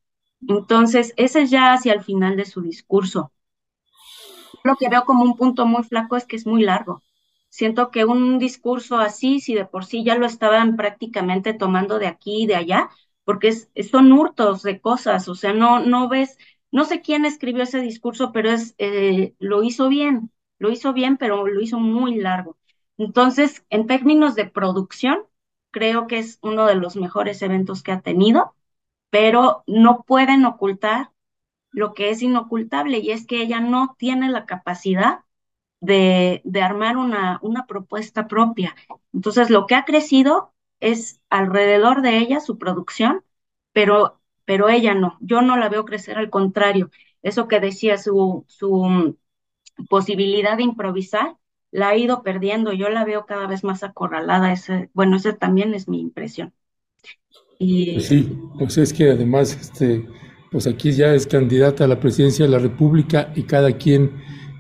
Entonces, 0.47 1.15
ese 1.17 1.43
es 1.43 1.51
ya 1.51 1.73
hacia 1.73 1.95
el 1.95 2.03
final 2.03 2.37
de 2.37 2.45
su 2.45 2.61
discurso. 2.61 3.33
Lo 4.63 4.77
que 4.77 4.89
veo 4.89 5.05
como 5.05 5.25
un 5.25 5.37
punto 5.37 5.67
muy 5.67 5.83
flaco 5.85 6.17
es 6.17 6.27
que 6.27 6.37
es 6.37 6.47
muy 6.47 6.63
largo. 6.63 7.03
Siento 7.49 7.91
que 7.91 8.05
un 8.05 8.39
discurso 8.39 8.99
así, 8.99 9.41
si 9.41 9.55
de 9.55 9.65
por 9.65 9.85
sí 9.85 10.05
ya 10.05 10.17
lo 10.17 10.27
estaban 10.27 10.77
prácticamente 10.77 11.55
tomando 11.55 11.99
de 11.99 12.09
aquí 12.09 12.43
y 12.43 12.47
de 12.47 12.57
allá, 12.57 12.91
porque 13.25 13.53
son 13.53 14.13
hurtos 14.13 14.63
de 14.63 14.81
cosas, 14.81 15.29
o 15.29 15.35
sea, 15.35 15.53
no, 15.55 15.81
no 15.81 16.09
ves, 16.09 16.39
no 16.71 16.85
sé 16.85 17.01
quién 17.03 17.25
escribió 17.25 17.63
ese 17.65 17.81
discurso, 17.81 18.33
pero 18.33 18.51
es, 18.51 18.75
eh, 18.79 19.35
lo 19.39 19.63
hizo 19.63 19.89
bien, 19.89 20.31
lo 20.59 20.71
hizo 20.71 20.93
bien, 20.93 21.17
pero 21.17 21.47
lo 21.47 21.61
hizo 21.61 21.79
muy 21.81 22.17
largo. 22.17 22.57
Entonces, 22.99 23.65
en 23.71 23.87
términos 23.87 24.35
de 24.35 24.47
producción, 24.47 25.21
creo 25.71 26.07
que 26.07 26.19
es 26.19 26.39
uno 26.43 26.67
de 26.67 26.77
los 26.77 26.97
mejores 26.97 27.43
eventos 27.43 27.83
que 27.83 27.93
ha 27.93 28.01
tenido, 28.03 28.55
pero 29.11 29.65
no 29.67 30.05
pueden 30.07 30.45
ocultar 30.47 31.11
lo 31.73 31.95
que 31.95 32.11
es 32.11 32.23
inocultable 32.23 32.99
y 32.99 33.11
es 33.13 33.27
que 33.27 33.43
ella 33.43 33.61
no 33.61 33.97
tiene 33.99 34.31
la 34.31 34.47
capacidad 34.47 35.21
de, 35.81 36.43
de 36.45 36.63
armar 36.63 36.99
una, 36.99 37.41
una 37.43 37.67
propuesta 37.67 38.29
propia. 38.29 38.77
Entonces, 39.15 39.51
lo 39.51 39.67
que 39.67 39.77
ha 39.77 39.87
crecido 39.87 40.54
es 40.81 41.21
alrededor 41.31 42.03
de 42.03 42.19
ella 42.19 42.41
su 42.41 42.59
producción, 42.59 43.23
pero, 43.73 44.21
pero 44.45 44.69
ella 44.69 44.95
no. 44.95 45.19
Yo 45.21 45.43
no 45.43 45.57
la 45.57 45.69
veo 45.69 45.85
crecer, 45.85 46.19
al 46.19 46.31
contrario. 46.31 46.91
Eso 47.23 47.49
que 47.49 47.61
decía 47.61 47.99
su, 47.99 48.45
su 48.49 49.17
posibilidad 49.89 50.57
de 50.57 50.65
improvisar 50.65 51.37
la 51.71 51.89
ha 51.89 51.97
ido 51.97 52.23
perdiendo. 52.23 52.73
Yo 52.73 52.89
la 52.89 53.05
veo 53.05 53.27
cada 53.27 53.47
vez 53.47 53.65
más 53.65 53.83
acorralada. 53.83 54.53
Ese, 54.53 54.91
bueno, 54.95 55.17
esa 55.17 55.37
también 55.37 55.75
es 55.75 55.89
mi 55.89 56.01
impresión. 56.01 56.53
Y... 57.59 57.95
Pues 57.95 58.07
sí, 58.07 58.39
pues 58.59 58.79
es 58.79 58.93
que 58.93 59.11
además, 59.11 59.57
este, 59.61 60.07
pues 60.51 60.67
aquí 60.67 60.93
ya 60.93 61.15
es 61.15 61.27
candidata 61.27 61.85
a 61.85 61.89
la 61.89 61.99
presidencia 61.99 62.45
de 62.45 62.51
la 62.51 62.59
República 62.59 63.33
y 63.35 63.43
cada 63.43 63.73
quien 63.73 64.13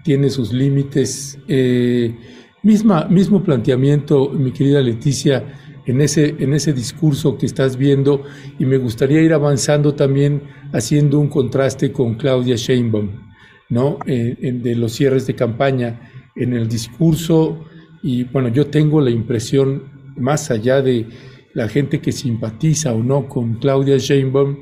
tiene 0.02 0.30
sus 0.30 0.52
límites. 0.52 1.38
Eh, 1.48 2.14
misma, 2.62 3.06
mismo 3.06 3.42
planteamiento, 3.42 4.30
mi 4.30 4.52
querida 4.52 4.80
Leticia, 4.80 5.44
en 5.86 6.00
ese, 6.00 6.34
en 6.38 6.54
ese 6.54 6.72
discurso 6.72 7.36
que 7.36 7.46
estás 7.46 7.76
viendo 7.76 8.22
y 8.58 8.66
me 8.66 8.78
gustaría 8.78 9.20
ir 9.20 9.32
avanzando 9.32 9.94
también 9.94 10.42
haciendo 10.72 11.18
un 11.18 11.28
contraste 11.28 11.92
con 11.92 12.14
Claudia 12.14 12.56
Sheinbaum. 12.56 13.24
¿no? 13.68 13.98
Eh, 14.06 14.36
de 14.62 14.74
los 14.76 14.92
cierres 14.92 15.26
de 15.26 15.34
campaña. 15.34 16.10
en 16.36 16.52
el 16.52 16.66
discurso 16.68 17.64
y 18.02 18.24
bueno, 18.24 18.48
yo 18.48 18.66
tengo 18.66 19.00
la 19.00 19.10
impresión, 19.10 19.84
más 20.16 20.50
allá 20.50 20.82
de 20.82 21.06
la 21.54 21.68
gente 21.68 22.00
que 22.00 22.12
simpatiza 22.12 22.92
o 22.92 23.02
no 23.02 23.28
con 23.30 23.54
Claudia 23.54 23.96
Sheinbaum, 23.96 24.58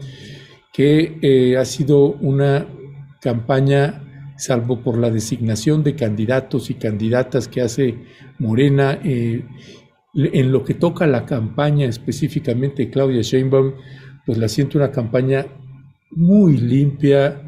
que 0.73 1.19
eh, 1.23 1.57
ha 1.57 1.65
sido 1.65 2.13
una 2.21 2.69
campaña, 3.21 4.35
salvo 4.37 4.81
por 4.81 4.97
la 4.97 5.11
designación 5.11 5.83
de 5.83 5.97
candidatos 5.97 6.71
y 6.71 6.75
candidatas 6.75 7.49
que 7.49 7.63
hace 7.63 7.97
Morena, 8.39 9.01
eh, 9.03 9.45
en 10.15 10.53
lo 10.53 10.65
que 10.65 10.75
toca 10.75 11.07
la 11.07 11.25
campaña 11.25 11.87
específicamente 11.87 12.91
Claudia 12.91 13.23
Sheinbaum, 13.23 13.75
pues 14.27 14.39
la 14.39 14.49
siento 14.49 14.79
una 14.79 14.91
campaña 14.91 15.47
muy 16.11 16.59
limpia, 16.59 17.43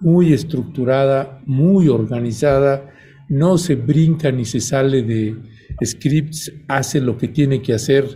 muy 0.00 0.32
estructurada, 0.32 1.42
muy 1.46 1.88
organizada, 1.88 2.90
no 3.28 3.58
se 3.58 3.74
brinca 3.74 4.30
ni 4.30 4.44
se 4.44 4.60
sale 4.60 5.02
de 5.02 5.36
scripts, 5.84 6.52
hace 6.68 7.00
lo 7.00 7.16
que 7.16 7.28
tiene 7.28 7.62
que 7.62 7.74
hacer, 7.74 8.06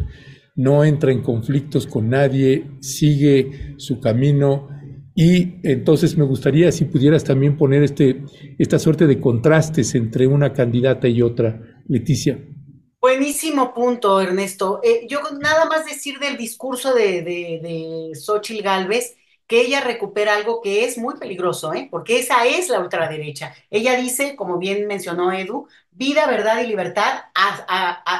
no 0.54 0.84
entra 0.84 1.12
en 1.12 1.22
conflictos 1.22 1.86
con 1.86 2.10
nadie, 2.10 2.70
sigue 2.80 3.74
su 3.78 4.00
camino. 4.00 4.68
Y 5.14 5.54
entonces 5.64 6.16
me 6.16 6.24
gustaría 6.24 6.70
si 6.70 6.84
pudieras 6.84 7.24
también 7.24 7.56
poner 7.56 7.82
este, 7.82 8.22
esta 8.58 8.78
suerte 8.78 9.06
de 9.06 9.18
contrastes 9.18 9.94
entre 9.94 10.26
una 10.26 10.52
candidata 10.52 11.08
y 11.08 11.22
otra, 11.22 11.60
Leticia. 11.88 12.38
Buenísimo 13.00 13.72
punto, 13.74 14.20
Ernesto. 14.20 14.80
Eh, 14.82 15.06
yo 15.08 15.20
nada 15.40 15.66
más 15.66 15.84
decir 15.86 16.18
del 16.18 16.36
discurso 16.36 16.94
de, 16.94 17.22
de, 17.22 17.60
de 17.62 18.10
Xochitl 18.16 18.62
Galvez, 18.62 19.16
que 19.46 19.60
ella 19.62 19.80
recupera 19.80 20.34
algo 20.34 20.60
que 20.60 20.84
es 20.84 20.98
muy 20.98 21.16
peligroso, 21.16 21.72
¿eh? 21.72 21.88
porque 21.90 22.18
esa 22.18 22.44
es 22.44 22.68
la 22.68 22.80
ultraderecha. 22.80 23.54
Ella 23.70 23.94
dice, 23.96 24.34
como 24.36 24.58
bien 24.58 24.86
mencionó 24.88 25.32
Edu, 25.32 25.68
vida, 25.92 26.26
verdad 26.26 26.60
y 26.62 26.66
libertad, 26.66 27.22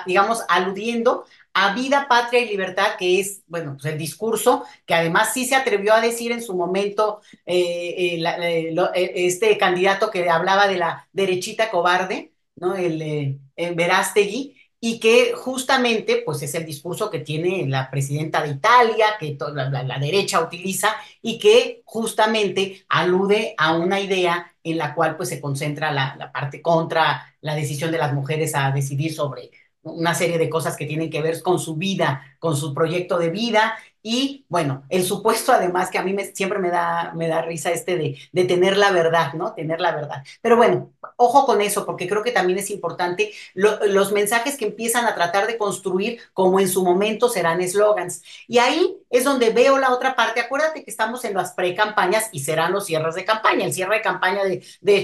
digamos, 0.07 0.43
aludiendo 0.49 1.25
a 1.55 1.75
vida, 1.75 2.07
patria 2.09 2.41
y 2.41 2.49
libertad, 2.49 2.97
que 2.99 3.21
es, 3.21 3.43
bueno, 3.49 3.73
pues 3.75 3.93
el 3.93 3.99
discurso 3.99 4.65
que 4.87 4.95
además 4.95 5.33
sí 5.35 5.45
se 5.45 5.57
atrevió 5.57 5.93
a 5.95 6.01
decir 6.01 6.31
en 6.33 6.43
su 6.43 6.55
momento 6.55 7.21
eh, 7.47 8.17
eh, 8.17 9.13
este 9.27 9.59
candidato 9.59 10.11
que 10.11 10.29
hablaba 10.31 10.69
de 10.69 10.77
la 10.79 11.09
derechita 11.13 11.71
cobarde, 11.71 12.33
¿no? 12.57 12.75
El 12.77 13.75
Verástegui, 13.75 14.57
y 14.81 15.01
que 15.01 15.33
justamente 15.35 16.23
pues 16.25 16.43
es 16.43 16.55
el 16.55 16.65
discurso 16.65 17.11
que 17.11 17.21
tiene 17.21 17.67
la 17.67 17.91
presidenta 17.91 18.43
de 18.43 18.51
Italia, 18.51 19.07
que 19.19 19.33
toda 19.33 19.69
la, 19.71 19.99
derecha 19.99 20.41
utiliza 20.41 20.95
y 21.21 21.39
que 21.39 21.83
justamente 21.85 22.85
alude 22.89 23.55
a 23.59 23.77
una 23.77 24.01
idea 24.01 24.55
en 24.63 24.79
la 24.79 24.95
cual 24.95 25.17
pues 25.17 25.31
se 25.31 25.41
concentra 25.41 25.91
la, 25.91 26.15
la 26.17 26.31
parte 26.31 26.63
contra 26.63 27.35
la 27.41 27.55
decisión 27.55 27.91
de 27.91 27.99
las 27.99 28.13
mujeres 28.13 28.55
a 28.55 28.71
decidir 28.71 29.13
sobre 29.13 29.51
una 29.83 30.15
serie 30.15 30.39
de 30.39 30.49
cosas 30.51 30.77
que 30.77 30.87
tienen 30.87 31.11
que 31.11 31.23
ver 31.23 31.43
con 31.43 31.59
su 31.59 31.77
vida, 31.77 32.23
con 32.39 32.57
su 32.57 32.75
proyecto 32.75 33.19
de 33.19 33.31
vida 33.31 33.77
y 34.03 34.47
bueno, 34.49 34.85
el 34.89 35.05
supuesto 35.05 35.53
además 35.53 35.91
que 35.91 35.99
a 35.99 36.03
mí 36.03 36.13
me, 36.13 36.25
siempre 36.27 36.59
me 36.59 36.71
da, 36.71 37.13
me 37.15 37.29
da 37.29 37.43
risa 37.43 37.71
este 37.71 37.97
de, 37.97 38.19
de, 38.33 38.45
tener 38.45 38.77
la 38.77 38.91
verdad, 38.93 39.35
¿no? 39.35 39.55
Tener 39.55 39.81
la 39.81 39.95
verdad. 39.95 40.25
Pero 40.41 40.57
bueno, 40.57 40.93
ojo 41.17 41.47
con 41.47 41.61
eso, 41.61 41.85
porque 41.85 42.09
creo 42.09 42.23
que 42.23 42.31
también 42.31 42.59
es 42.59 42.71
importante 42.71 43.33
los 43.55 44.13
mensajes 44.13 44.57
que 44.57 44.67
empiezan 44.67 45.05
a 45.07 45.15
tratar 45.15 45.47
de 45.47 45.59
construir 45.59 46.21
como 46.33 46.61
en 46.61 46.69
su 46.69 46.85
momento 46.85 47.29
serán 47.29 47.61
eslogans. 47.61 48.23
Y 48.47 48.59
ahí 48.59 48.97
es 49.11 49.25
donde 49.25 49.51
veo 49.51 49.79
la 49.79 49.93
otra 49.93 50.15
parte. 50.15 50.41
Acuérdate 50.41 50.85
que 50.85 50.91
estamos 50.91 51.25
en 51.25 51.35
las 51.35 51.53
pre-campañas 51.53 52.29
y 52.33 52.41
serán 52.41 52.73
los 52.73 52.87
cierres 52.87 53.15
de 53.15 53.25
campaña. 53.25 53.65
El 53.65 53.73
cierre 53.73 53.97
de 53.97 54.03
campaña 54.03 54.45
de, 54.45 54.65
de 54.81 55.03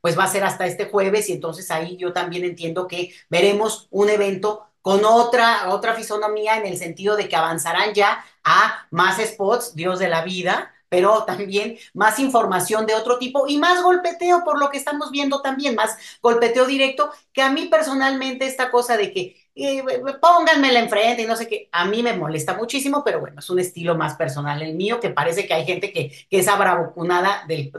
pues 0.00 0.18
va 0.18 0.24
a 0.24 0.28
ser 0.28 0.44
hasta 0.44 0.66
este 0.66 0.86
jueves 0.86 1.28
y 1.28 1.32
entonces 1.34 1.70
ahí 1.70 1.96
yo 1.96 2.12
también 2.12 2.44
entiendo 2.44 2.86
que 2.88 3.12
veremos 3.28 3.88
un 3.90 4.10
evento 4.10 4.68
con 4.84 5.02
otra, 5.06 5.70
otra 5.70 5.94
fisonomía 5.94 6.58
en 6.58 6.66
el 6.66 6.76
sentido 6.76 7.16
de 7.16 7.26
que 7.26 7.36
avanzarán 7.36 7.94
ya 7.94 8.22
a 8.44 8.86
más 8.90 9.16
spots, 9.18 9.74
Dios 9.74 9.98
de 9.98 10.08
la 10.08 10.22
vida, 10.22 10.74
pero 10.90 11.24
también 11.24 11.78
más 11.94 12.18
información 12.18 12.84
de 12.84 12.94
otro 12.94 13.16
tipo 13.16 13.46
y 13.48 13.56
más 13.56 13.82
golpeteo 13.82 14.44
por 14.44 14.60
lo 14.60 14.68
que 14.68 14.76
estamos 14.76 15.10
viendo 15.10 15.40
también, 15.40 15.74
más 15.74 15.96
golpeteo 16.20 16.66
directo, 16.66 17.10
que 17.32 17.40
a 17.40 17.50
mí 17.50 17.68
personalmente 17.68 18.44
esta 18.44 18.70
cosa 18.70 18.98
de 18.98 19.10
que 19.10 19.48
eh, 19.54 19.82
pónganmela 20.20 20.80
enfrente 20.80 21.22
y 21.22 21.26
no 21.26 21.36
sé 21.36 21.48
qué, 21.48 21.70
a 21.72 21.86
mí 21.86 22.02
me 22.02 22.12
molesta 22.12 22.52
muchísimo, 22.52 23.02
pero 23.02 23.20
bueno, 23.20 23.38
es 23.38 23.48
un 23.48 23.60
estilo 23.60 23.94
más 23.94 24.16
personal 24.16 24.60
el 24.60 24.74
mío, 24.74 25.00
que 25.00 25.08
parece 25.08 25.46
que 25.46 25.54
hay 25.54 25.64
gente 25.64 25.94
que, 25.94 26.12
que 26.28 26.38
esa 26.40 26.56
bravucunada 26.56 27.46
del, 27.48 27.72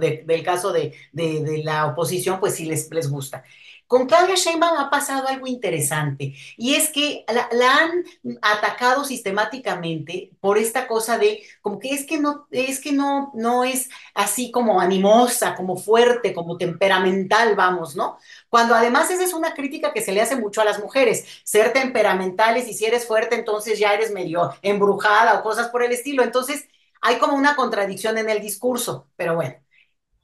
caso 0.44 0.74
de, 0.74 0.96
de, 1.12 1.44
de, 1.44 1.64
la 1.64 1.86
oposición, 1.86 2.40
pues 2.40 2.56
sí 2.56 2.66
les, 2.66 2.90
les 2.90 3.12
gusta. 3.12 3.44
Con 3.88 4.08
Claudia 4.08 4.36
Sheinbaum 4.36 4.78
ha 4.80 4.90
pasado 4.90 5.28
algo 5.28 5.46
interesante 5.46 6.34
y 6.58 6.74
es 6.76 6.90
que 6.90 7.24
la, 7.28 7.78
han 7.78 8.04
atacado 8.42 9.06
sistemáticamente 9.06 10.32
por 10.40 10.58
esta 10.58 10.88
cosa 10.88 11.18
de 11.20 11.44
como 11.62 11.78
que 11.80 11.92
es 11.92 12.06
que 12.06 12.18
no 12.18 12.48
es 12.50 12.80
que 12.82 12.92
no 12.94 13.32
no 13.36 13.64
es 13.64 13.90
así 14.16 14.50
como 14.52 14.82
animosa, 14.82 15.56
como 15.56 15.78
fuerte, 15.78 16.34
como 16.34 16.58
temperamental, 16.58 17.56
vamos, 17.56 17.96
¿no? 17.96 18.18
Cuando 18.50 18.74
además 18.76 19.12
esa 19.12 19.24
es 19.24 19.34
una 19.34 19.54
crítica 19.54 19.94
que 19.94 20.02
se 20.02 20.12
le 20.14 20.22
hace 20.22 20.36
mucho 20.36 20.62
a 20.62 20.66
las 20.66 20.80
mujeres, 20.80 21.26
ser 21.44 21.72
temperamentales 21.74 22.68
y 22.68 22.74
si 22.74 22.86
eres 22.86 23.06
fuerte 23.06 23.36
entonces 23.36 23.78
ya 23.80 23.94
eres 23.94 24.12
medio 24.12 24.52
embrujada 24.62 25.40
o 25.40 25.44
cosas 25.44 25.70
por 25.70 25.84
el 25.84 25.92
estilo. 25.92 26.24
Entonces, 26.24 26.68
hay 27.02 27.18
como 27.20 27.36
una 27.38 27.56
contradicción 27.56 28.18
en 28.18 28.30
el 28.30 28.42
discurso, 28.42 29.08
pero 29.16 29.36
bueno. 29.36 29.65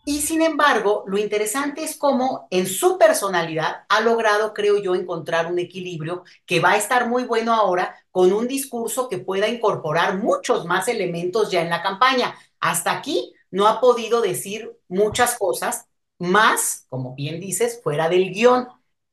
Y 0.03 0.21
sin 0.21 0.41
embargo, 0.41 1.03
lo 1.05 1.19
interesante 1.19 1.83
es 1.83 1.95
cómo 1.95 2.47
en 2.49 2.65
su 2.65 2.97
personalidad 2.97 3.85
ha 3.87 4.01
logrado, 4.01 4.53
creo 4.53 4.81
yo, 4.81 4.95
encontrar 4.95 5.51
un 5.51 5.59
equilibrio 5.59 6.23
que 6.45 6.59
va 6.59 6.71
a 6.71 6.77
estar 6.77 7.07
muy 7.07 7.23
bueno 7.25 7.53
ahora 7.53 7.95
con 8.09 8.33
un 8.33 8.47
discurso 8.47 9.07
que 9.09 9.19
pueda 9.19 9.47
incorporar 9.47 10.17
muchos 10.17 10.65
más 10.65 10.87
elementos 10.87 11.51
ya 11.51 11.61
en 11.61 11.69
la 11.69 11.83
campaña. 11.83 12.35
Hasta 12.59 12.91
aquí 12.91 13.33
no 13.51 13.67
ha 13.67 13.79
podido 13.79 14.21
decir 14.21 14.75
muchas 14.87 15.37
cosas 15.37 15.85
más, 16.17 16.85
como 16.89 17.13
bien 17.15 17.39
dices, 17.39 17.79
fuera 17.83 18.09
del 18.09 18.31
guion. 18.31 18.67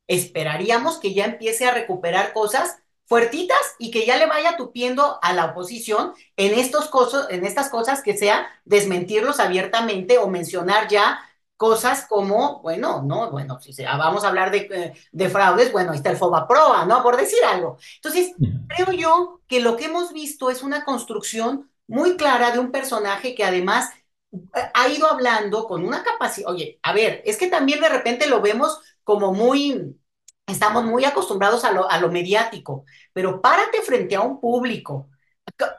Esperaríamos 0.07 0.97
que 0.97 1.13
ya 1.13 1.25
empiece 1.25 1.65
a 1.65 1.73
recuperar 1.73 2.33
cosas 2.33 2.79
fuertitas 3.09 3.57
y 3.79 3.89
que 3.89 4.05
ya 4.05 4.17
le 4.17 4.27
vaya 4.27 4.55
tupiendo 4.55 5.17
a 5.23 5.33
la 5.33 5.45
oposición 5.45 6.13
en, 6.37 6.53
estos 6.57 6.87
cosas, 6.89 7.27
en 7.31 7.43
estas 7.43 7.69
cosas 7.69 8.03
que 8.03 8.15
sea 8.15 8.47
desmentirlos 8.65 9.39
abiertamente 9.39 10.19
o 10.19 10.27
mencionar 10.27 10.87
ya 10.87 11.19
cosas 11.57 12.05
como, 12.07 12.61
bueno, 12.61 13.01
no, 13.01 13.31
bueno, 13.31 13.59
si 13.59 13.73
sea, 13.73 13.97
vamos 13.97 14.23
a 14.23 14.29
hablar 14.29 14.51
de, 14.51 14.69
eh, 14.71 14.93
de, 15.11 15.29
fraudes, 15.29 15.73
bueno, 15.73 15.91
ahí 15.91 15.97
está 15.97 16.11
el 16.11 16.17
FOBAPROA, 16.17 16.85
¿no? 16.85 17.03
Por 17.03 17.17
decir 17.17 17.39
algo. 17.43 17.77
Entonces, 17.95 18.31
creo 18.69 18.93
yo 18.93 19.41
que 19.47 19.59
lo 19.59 19.75
que 19.75 19.85
hemos 19.85 20.13
visto 20.13 20.51
es 20.51 20.63
una 20.63 20.85
construcción 20.85 21.69
muy 21.87 22.15
clara 22.15 22.51
de 22.51 22.59
un 22.59 22.71
personaje 22.71 23.35
que 23.35 23.43
además 23.43 23.89
eh, 24.31 24.37
ha 24.73 24.87
ido 24.87 25.07
hablando 25.07 25.67
con 25.67 25.83
una 25.83 26.03
capacidad, 26.03 26.49
oye, 26.49 26.79
a 26.83 26.93
ver, 26.93 27.23
es 27.25 27.35
que 27.37 27.47
también 27.47 27.81
de 27.81 27.89
repente 27.89 28.27
lo 28.27 28.39
vemos 28.39 28.79
como 29.03 29.33
muy, 29.33 29.98
Estamos 30.49 30.85
muy 30.85 31.05
acostumbrados 31.05 31.63
a 31.65 31.71
lo, 31.71 31.89
a 31.89 31.99
lo 31.99 32.09
mediático, 32.11 32.85
pero 33.13 33.41
párate 33.41 33.81
frente 33.81 34.15
a 34.15 34.21
un 34.21 34.39
público, 34.39 35.09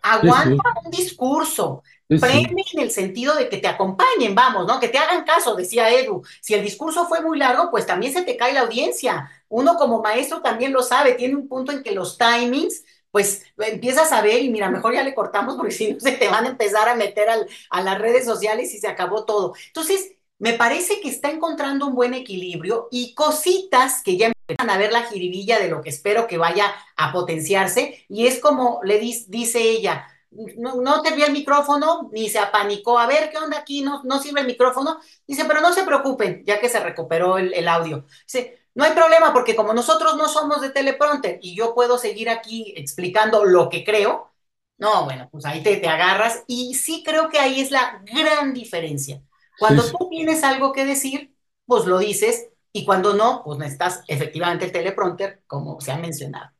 aguanta 0.02 0.62
un 0.84 0.90
discurso, 0.90 1.82
prende 2.18 2.62
en 2.72 2.80
el 2.80 2.90
sentido 2.90 3.34
de 3.34 3.48
que 3.48 3.58
te 3.58 3.68
acompañen, 3.68 4.34
vamos, 4.34 4.66
¿no? 4.66 4.80
Que 4.80 4.88
te 4.88 4.98
hagan 4.98 5.24
caso, 5.24 5.54
decía 5.54 5.90
Edu. 5.90 6.22
Si 6.40 6.54
el 6.54 6.62
discurso 6.62 7.06
fue 7.06 7.20
muy 7.22 7.38
largo, 7.38 7.70
pues 7.70 7.86
también 7.86 8.12
se 8.12 8.22
te 8.22 8.36
cae 8.36 8.52
la 8.52 8.62
audiencia. 8.62 9.30
Uno 9.48 9.76
como 9.76 10.02
maestro 10.02 10.42
también 10.42 10.72
lo 10.72 10.82
sabe, 10.82 11.14
tiene 11.14 11.36
un 11.36 11.48
punto 11.48 11.72
en 11.72 11.82
que 11.82 11.92
los 11.92 12.18
timings, 12.18 12.84
pues 13.10 13.44
empiezas 13.58 14.12
a 14.12 14.22
ver 14.22 14.42
y 14.42 14.50
mira, 14.50 14.70
mejor 14.70 14.94
ya 14.94 15.02
le 15.02 15.14
cortamos 15.14 15.56
porque 15.56 15.72
si 15.72 15.92
no 15.92 16.00
se 16.00 16.12
te 16.12 16.28
van 16.28 16.46
a 16.46 16.50
empezar 16.50 16.88
a 16.88 16.94
meter 16.94 17.28
al, 17.28 17.46
a 17.70 17.82
las 17.82 17.98
redes 17.98 18.24
sociales 18.24 18.72
y 18.74 18.78
se 18.78 18.88
acabó 18.88 19.24
todo. 19.24 19.54
Entonces, 19.68 20.12
me 20.38 20.54
parece 20.54 21.00
que 21.00 21.08
está 21.10 21.30
encontrando 21.30 21.86
un 21.86 21.94
buen 21.94 22.14
equilibrio 22.14 22.88
y 22.90 23.14
cositas 23.14 24.02
que 24.02 24.16
ya 24.16 24.32
a 24.58 24.78
ver 24.78 24.92
la 24.92 25.04
jiribilla 25.04 25.58
de 25.58 25.68
lo 25.68 25.82
que 25.82 25.90
espero 25.90 26.26
que 26.26 26.38
vaya 26.38 26.72
a 26.96 27.12
potenciarse. 27.12 28.04
Y 28.08 28.26
es 28.26 28.40
como 28.40 28.80
le 28.84 28.98
dice 28.98 29.60
ella, 29.60 30.06
no, 30.30 30.76
no 30.76 31.02
te 31.02 31.14
vio 31.14 31.26
el 31.26 31.32
micrófono 31.32 32.08
ni 32.12 32.28
se 32.28 32.38
apanicó, 32.38 32.98
a 32.98 33.06
ver 33.06 33.30
qué 33.30 33.38
onda 33.38 33.58
aquí, 33.58 33.82
no, 33.82 34.02
no 34.04 34.20
sirve 34.20 34.40
el 34.40 34.46
micrófono, 34.46 35.00
dice, 35.26 35.44
pero 35.44 35.60
no 35.60 35.72
se 35.72 35.84
preocupen, 35.84 36.44
ya 36.46 36.60
que 36.60 36.68
se 36.68 36.80
recuperó 36.80 37.38
el, 37.38 37.52
el 37.54 37.68
audio. 37.68 38.04
Dice, 38.24 38.58
no 38.74 38.84
hay 38.84 38.92
problema 38.92 39.32
porque 39.32 39.56
como 39.56 39.74
nosotros 39.74 40.16
no 40.16 40.28
somos 40.28 40.60
de 40.60 40.70
teleprompter 40.70 41.38
y 41.42 41.56
yo 41.56 41.74
puedo 41.74 41.98
seguir 41.98 42.30
aquí 42.30 42.72
explicando 42.76 43.44
lo 43.44 43.68
que 43.68 43.84
creo, 43.84 44.30
no, 44.78 45.04
bueno, 45.04 45.28
pues 45.30 45.44
ahí 45.44 45.62
te, 45.62 45.76
te 45.76 45.88
agarras 45.88 46.44
y 46.46 46.74
sí 46.74 47.02
creo 47.04 47.28
que 47.28 47.38
ahí 47.38 47.60
es 47.60 47.70
la 47.70 48.02
gran 48.04 48.54
diferencia. 48.54 49.22
Cuando 49.58 49.82
tú 49.90 50.08
tienes 50.10 50.42
algo 50.44 50.72
que 50.72 50.86
decir, 50.86 51.34
pues 51.66 51.84
lo 51.86 51.98
dices 51.98 52.48
y 52.72 52.84
cuando 52.84 53.14
no, 53.14 53.42
pues 53.44 53.58
necesitas 53.58 54.02
efectivamente 54.06 54.64
el 54.64 54.72
teleprompter, 54.72 55.42
como 55.46 55.80
se 55.80 55.92
ha 55.92 55.98
mencionado. 55.98 56.50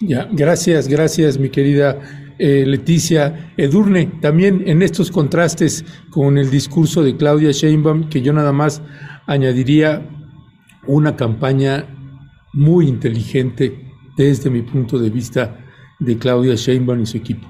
Ya, 0.00 0.26
gracias, 0.30 0.88
gracias, 0.88 1.36
mi 1.36 1.50
querida 1.50 2.00
eh, 2.38 2.64
Leticia 2.66 3.52
Edurne. 3.58 4.06
También 4.22 4.66
en 4.66 4.80
estos 4.80 5.10
contrastes 5.10 5.84
con 6.10 6.38
el 6.38 6.50
discurso 6.50 7.02
de 7.02 7.16
Claudia 7.16 7.50
Sheinbaum, 7.50 8.08
que 8.08 8.22
yo 8.22 8.32
nada 8.32 8.52
más 8.52 8.80
añadiría 9.26 10.08
una 10.86 11.16
campaña 11.16 11.86
muy 12.54 12.88
inteligente 12.88 13.92
desde 14.16 14.48
mi 14.48 14.62
punto 14.62 14.98
de 14.98 15.10
vista 15.10 15.58
de 15.98 16.16
Claudia 16.16 16.54
Sheinbaum 16.54 17.02
y 17.02 17.06
su 17.06 17.18
equipo. 17.18 17.46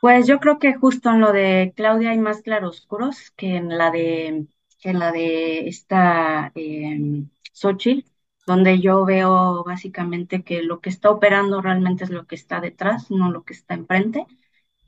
Pues 0.00 0.26
yo 0.26 0.40
creo 0.40 0.58
que 0.58 0.74
justo 0.74 1.10
en 1.10 1.20
lo 1.20 1.32
de 1.32 1.72
Claudia 1.76 2.10
hay 2.10 2.18
más 2.18 2.42
claroscuros 2.42 3.30
que 3.36 3.56
en 3.56 3.76
la 3.78 3.90
de, 3.90 4.46
que 4.80 4.92
la 4.92 5.12
de 5.12 5.68
esta 5.68 6.52
eh, 6.54 7.24
Xochitl, 7.52 8.08
donde 8.46 8.80
yo 8.80 9.04
veo 9.04 9.64
básicamente 9.64 10.42
que 10.42 10.62
lo 10.62 10.80
que 10.80 10.90
está 10.90 11.10
operando 11.10 11.60
realmente 11.62 12.04
es 12.04 12.10
lo 12.10 12.26
que 12.26 12.34
está 12.36 12.60
detrás, 12.60 13.10
no 13.10 13.30
lo 13.30 13.44
que 13.44 13.54
está 13.54 13.74
enfrente. 13.74 14.26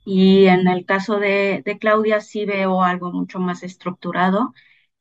Y 0.05 0.45
en 0.47 0.67
el 0.67 0.85
caso 0.85 1.19
de, 1.19 1.61
de 1.65 1.77
Claudia 1.79 2.21
sí 2.21 2.45
veo 2.45 2.83
algo 2.83 3.11
mucho 3.11 3.39
más 3.39 3.63
estructurado 3.63 4.53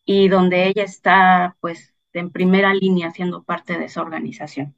y 0.05 0.28
donde 0.28 0.66
ella 0.68 0.84
está 0.84 1.57
pues 1.61 1.95
en 2.12 2.30
primera 2.30 2.74
línea 2.74 3.11
siendo 3.12 3.45
parte 3.45 3.78
de 3.78 3.86
esa 3.86 4.03
organización. 4.03 4.76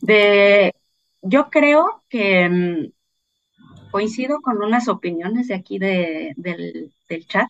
De, 0.00 0.74
yo 1.22 1.50
creo 1.50 2.04
que 2.08 2.48
mm, 2.48 2.92
coincido 3.90 4.40
con 4.40 4.62
unas 4.62 4.88
opiniones 4.88 5.48
de 5.48 5.54
aquí 5.54 5.78
de, 5.78 6.34
del, 6.36 6.92
del, 7.08 7.26
chat, 7.26 7.48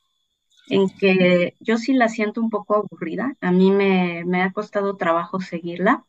en 0.68 0.88
que 0.90 1.56
yo 1.60 1.78
sí 1.78 1.92
la 1.94 2.08
siento 2.08 2.40
un 2.40 2.50
poco 2.50 2.76
aburrida. 2.76 3.36
A 3.40 3.52
mí 3.52 3.70
me, 3.72 4.24
me 4.26 4.42
ha 4.42 4.52
costado 4.52 4.96
trabajo 4.96 5.40
seguirla, 5.40 6.04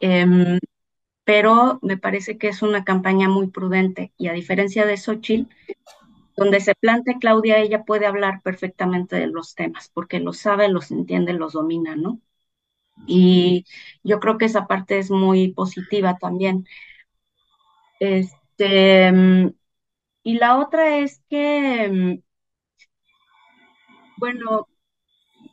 eh, 0.00 0.26
pero 1.24 1.78
me 1.82 1.96
parece 1.98 2.38
que 2.38 2.48
es 2.48 2.62
una 2.62 2.84
campaña 2.84 3.28
muy 3.28 3.48
prudente 3.48 4.12
y 4.18 4.28
a 4.28 4.32
diferencia 4.32 4.86
de 4.86 4.96
Xochitl, 4.96 5.50
donde 6.36 6.60
se 6.60 6.74
plante 6.76 7.18
Claudia, 7.20 7.58
ella 7.60 7.84
puede 7.84 8.06
hablar 8.06 8.42
perfectamente 8.42 9.16
de 9.16 9.28
los 9.28 9.54
temas, 9.54 9.90
porque 9.94 10.20
los 10.20 10.38
sabe, 10.38 10.68
los 10.68 10.90
entiende, 10.90 11.32
los 11.34 11.54
domina, 11.54 11.96
¿no? 11.96 12.20
Y 13.06 13.66
yo 14.04 14.20
creo 14.20 14.38
que 14.38 14.46
esa 14.46 14.66
parte 14.68 14.98
es 14.98 15.10
muy 15.10 15.52
positiva 15.52 16.18
también. 16.18 16.66
Este, 17.98 19.10
y 20.22 20.38
la 20.38 20.58
otra 20.58 20.98
es 20.98 21.22
que, 21.28 22.20
bueno, 24.22 24.68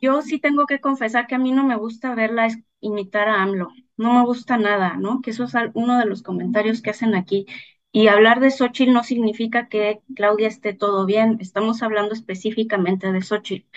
yo 0.00 0.22
sí 0.22 0.38
tengo 0.40 0.66
que 0.66 0.80
confesar 0.80 1.26
que 1.26 1.36
a 1.36 1.38
mí 1.38 1.52
no 1.52 1.64
me 1.64 1.76
gusta 1.76 2.14
verla 2.14 2.48
imitar 2.80 3.28
a 3.28 3.42
AMLO, 3.42 3.70
no 3.98 4.14
me 4.14 4.24
gusta 4.26 4.56
nada, 4.58 4.96
¿no? 4.98 5.20
Que 5.22 5.30
eso 5.32 5.44
es 5.44 5.54
uno 5.74 5.98
de 5.98 6.06
los 6.06 6.22
comentarios 6.22 6.82
que 6.82 6.90
hacen 6.90 7.14
aquí. 7.16 7.46
Y 7.92 8.08
hablar 8.08 8.40
de 8.40 8.50
Xochitl 8.52 8.92
no 8.92 9.04
significa 9.04 9.68
que 9.68 10.00
Claudia 10.16 10.48
esté 10.48 10.74
todo 10.74 11.06
bien, 11.06 11.38
estamos 11.40 11.82
hablando 11.82 12.14
específicamente 12.14 13.12
de 13.12 13.22
Xochitl. 13.22 13.68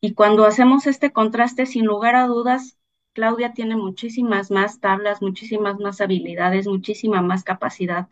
Y 0.00 0.14
cuando 0.14 0.46
hacemos 0.46 0.86
este 0.86 1.12
contraste, 1.12 1.66
sin 1.66 1.86
lugar 1.86 2.16
a 2.16 2.26
dudas, 2.26 2.78
Claudia 3.14 3.52
tiene 3.54 3.76
muchísimas 3.76 4.50
más 4.50 4.80
tablas, 4.80 5.22
muchísimas 5.22 5.78
más 5.80 6.00
habilidades, 6.00 6.66
muchísima 6.68 7.22
más 7.22 7.44
capacidad. 7.44 8.08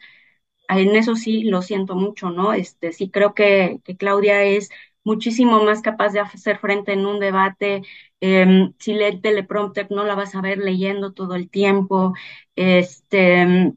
En 0.68 0.96
eso 0.96 1.14
sí 1.16 1.44
lo 1.44 1.62
siento 1.62 1.94
mucho, 1.94 2.30
¿no? 2.30 2.52
Este, 2.52 2.92
sí 2.92 3.10
creo 3.10 3.34
que, 3.34 3.80
que 3.84 3.96
Claudia 3.96 4.42
es 4.44 4.70
muchísimo 5.06 5.64
más 5.64 5.82
capaz 5.82 6.10
de 6.12 6.20
hacer 6.20 6.58
frente 6.58 6.92
en 6.92 7.06
un 7.06 7.20
debate. 7.20 7.82
Eh, 8.20 8.70
si 8.78 8.94
lee 8.94 9.04
el 9.06 9.20
teleprompter, 9.22 9.88
no 9.90 10.04
la 10.04 10.14
vas 10.16 10.34
a 10.34 10.42
ver 10.42 10.58
leyendo 10.58 11.12
todo 11.14 11.34
el 11.36 11.50
tiempo. 11.50 12.14
Este, 12.56 13.72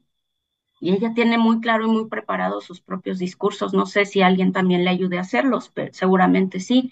y 0.80 0.92
ella 0.94 1.12
tiene 1.14 1.36
muy 1.38 1.60
claro 1.60 1.86
y 1.86 1.90
muy 1.90 2.08
preparado 2.08 2.60
sus 2.60 2.80
propios 2.80 3.18
discursos. 3.18 3.74
No 3.74 3.86
sé 3.86 4.06
si 4.06 4.22
alguien 4.22 4.52
también 4.52 4.84
le 4.84 4.90
ayude 4.90 5.18
a 5.18 5.22
hacerlos, 5.22 5.70
pero 5.74 5.92
seguramente 5.92 6.60
sí, 6.60 6.90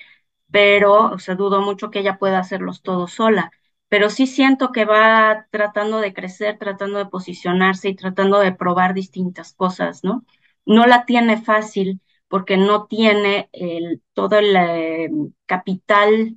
pero 0.51 1.12
o 1.12 1.18
dudo 1.36 1.62
mucho 1.62 1.91
que 1.91 2.01
ella 2.01 2.18
pueda 2.18 2.39
hacerlos 2.39 2.82
todos 2.82 3.12
sola. 3.12 3.51
Pero 3.89 4.11
sí 4.11 4.26
siento 4.26 4.72
que 4.72 4.84
va 4.84 5.47
tratando 5.51 5.99
de 6.01 6.12
crecer, 6.12 6.59
tratando 6.59 6.99
de 6.99 7.07
posicionarse 7.07 7.89
y 7.89 7.97
tratando 7.97 8.39
de 8.41 8.53
probar 8.53 8.93
distintas 8.95 9.55
cosas, 9.55 10.05
¿no? 10.05 10.24
No 10.66 10.86
la 10.86 11.07
tiene 11.07 11.41
fácil 11.41 12.01
porque 12.28 12.56
no 12.56 12.86
tiene 12.86 13.48
el, 13.52 14.02
todo 14.14 14.38
el 14.38 14.54
eh, 14.56 15.10
capital 15.46 16.36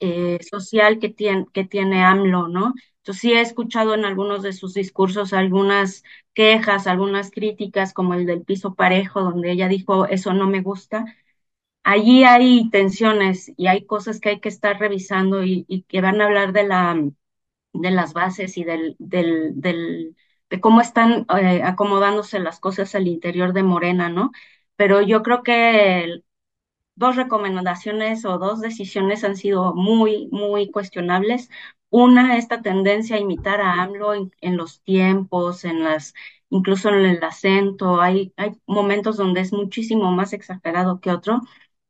eh, 0.00 0.38
social 0.42 0.98
que 0.98 1.08
tiene, 1.10 1.46
que 1.52 1.64
tiene 1.64 2.04
AMLO, 2.04 2.48
¿no? 2.48 2.74
Entonces 2.98 3.20
sí 3.22 3.32
he 3.32 3.40
escuchado 3.40 3.94
en 3.94 4.04
algunos 4.04 4.42
de 4.42 4.52
sus 4.52 4.74
discursos 4.74 5.32
algunas 5.32 6.04
quejas, 6.34 6.86
algunas 6.86 7.30
críticas, 7.30 7.92
como 7.94 8.14
el 8.14 8.26
del 8.26 8.42
piso 8.44 8.74
parejo, 8.74 9.22
donde 9.22 9.52
ella 9.52 9.68
dijo, 9.68 10.06
eso 10.06 10.32
no 10.34 10.48
me 10.48 10.60
gusta. 10.62 11.04
Allí 11.84 12.24
hay 12.24 12.70
tensiones 12.70 13.52
y 13.56 13.66
hay 13.66 13.86
cosas 13.86 14.20
que 14.20 14.30
hay 14.30 14.40
que 14.40 14.48
estar 14.48 14.78
revisando 14.78 15.42
y, 15.44 15.64
y 15.68 15.82
que 15.84 16.00
van 16.00 16.20
a 16.20 16.26
hablar 16.26 16.52
de, 16.52 16.64
la, 16.64 16.96
de 17.72 17.90
las 17.90 18.12
bases 18.14 18.58
y 18.58 18.64
del, 18.64 18.96
del, 18.98 19.60
del 19.60 20.16
de 20.50 20.60
cómo 20.60 20.80
están 20.82 21.26
eh, 21.40 21.62
acomodándose 21.64 22.38
las 22.40 22.60
cosas 22.60 22.94
al 22.94 23.08
interior 23.08 23.52
de 23.54 23.62
Morena, 23.64 24.08
¿no? 24.10 24.32
Pero 24.82 25.00
yo 25.02 25.22
creo 25.22 25.42
que 25.44 26.22
dos 26.96 27.16
recomendaciones 27.16 28.24
o 28.26 28.38
dos 28.38 28.60
decisiones 28.60 29.24
han 29.24 29.36
sido 29.36 29.74
muy, 29.74 30.28
muy 30.32 30.70
cuestionables. 30.72 31.50
Una, 31.90 32.36
esta 32.38 32.62
tendencia 32.62 33.16
a 33.16 33.20
imitar 33.20 33.60
a 33.62 33.82
AMLO 33.82 34.14
en, 34.14 34.32
en 34.42 34.56
los 34.58 34.82
tiempos, 34.82 35.64
en 35.64 35.84
las, 35.84 36.14
incluso 36.50 36.88
en 36.90 37.04
el 37.06 37.24
acento. 37.24 38.00
Hay, 38.02 38.32
hay 38.36 38.52
momentos 38.66 39.16
donde 39.18 39.42
es 39.42 39.52
muchísimo 39.52 40.12
más 40.12 40.32
exagerado 40.34 41.00
que 41.00 41.12
otro, 41.12 41.40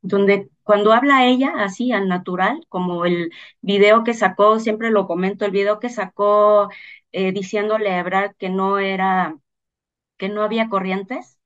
donde 0.01 0.49
cuando 0.63 0.93
habla 0.93 1.25
ella 1.27 1.53
así 1.59 1.91
al 1.93 2.07
natural, 2.09 2.65
como 2.69 3.05
el 3.05 3.31
video 3.61 4.03
que 4.05 4.13
sacó, 4.15 4.59
siempre 4.59 4.91
lo 4.91 5.07
comento, 5.07 5.45
el 5.45 5.51
video 5.51 5.79
que 5.79 5.89
sacó 5.89 6.69
eh, 7.13 7.31
diciéndole 7.33 7.91
a 7.91 7.99
Ebrard 7.99 8.35
que 8.37 8.49
no 8.51 8.79
era, 8.79 9.37
que 10.17 10.29
no 10.29 10.43
había 10.43 10.69
corrientes, 10.69 11.39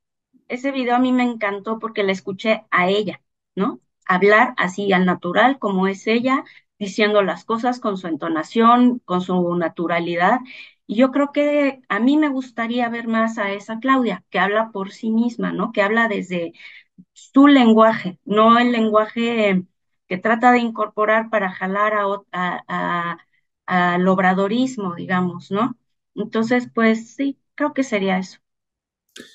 ese 0.47 0.71
video 0.71 0.95
a 0.95 0.99
mí 0.99 1.11
me 1.13 1.23
encantó 1.23 1.79
porque 1.79 2.03
la 2.03 2.11
escuché 2.11 2.65
a 2.71 2.89
ella, 2.89 3.21
¿no? 3.55 3.79
Hablar 4.07 4.53
así 4.57 4.91
al 4.93 5.05
natural, 5.05 5.59
como 5.59 5.87
es 5.87 6.07
ella, 6.07 6.43
diciendo 6.79 7.21
las 7.23 7.45
cosas 7.45 7.79
con 7.79 7.97
su 7.97 8.07
entonación, 8.07 8.99
con 9.05 9.21
su 9.21 9.55
naturalidad. 9.55 10.39
Y 10.85 10.95
yo 10.97 11.11
creo 11.11 11.31
que 11.33 11.81
a 11.89 11.99
mí 11.99 12.17
me 12.17 12.29
gustaría 12.29 12.87
ver 12.89 13.07
más 13.07 13.37
a 13.37 13.51
esa 13.51 13.79
Claudia, 13.79 14.23
que 14.29 14.39
habla 14.39 14.71
por 14.71 14.91
sí 14.91 15.09
misma, 15.11 15.51
¿no? 15.51 15.71
Que 15.71 15.81
habla 15.81 16.07
desde 16.07 16.53
su 17.13 17.47
lenguaje, 17.47 18.19
no 18.25 18.59
el 18.59 18.71
lenguaje 18.71 19.63
que 20.07 20.17
trata 20.17 20.51
de 20.51 20.59
incorporar 20.59 21.29
para 21.29 21.51
jalar 21.51 21.93
a, 21.93 22.05
a, 22.31 23.17
a, 23.67 23.97
obradorismo, 24.07 24.95
digamos, 24.95 25.51
¿no? 25.51 25.77
Entonces, 26.15 26.69
pues 26.73 27.15
sí, 27.15 27.39
creo 27.55 27.73
que 27.73 27.83
sería 27.83 28.17
eso. 28.19 28.39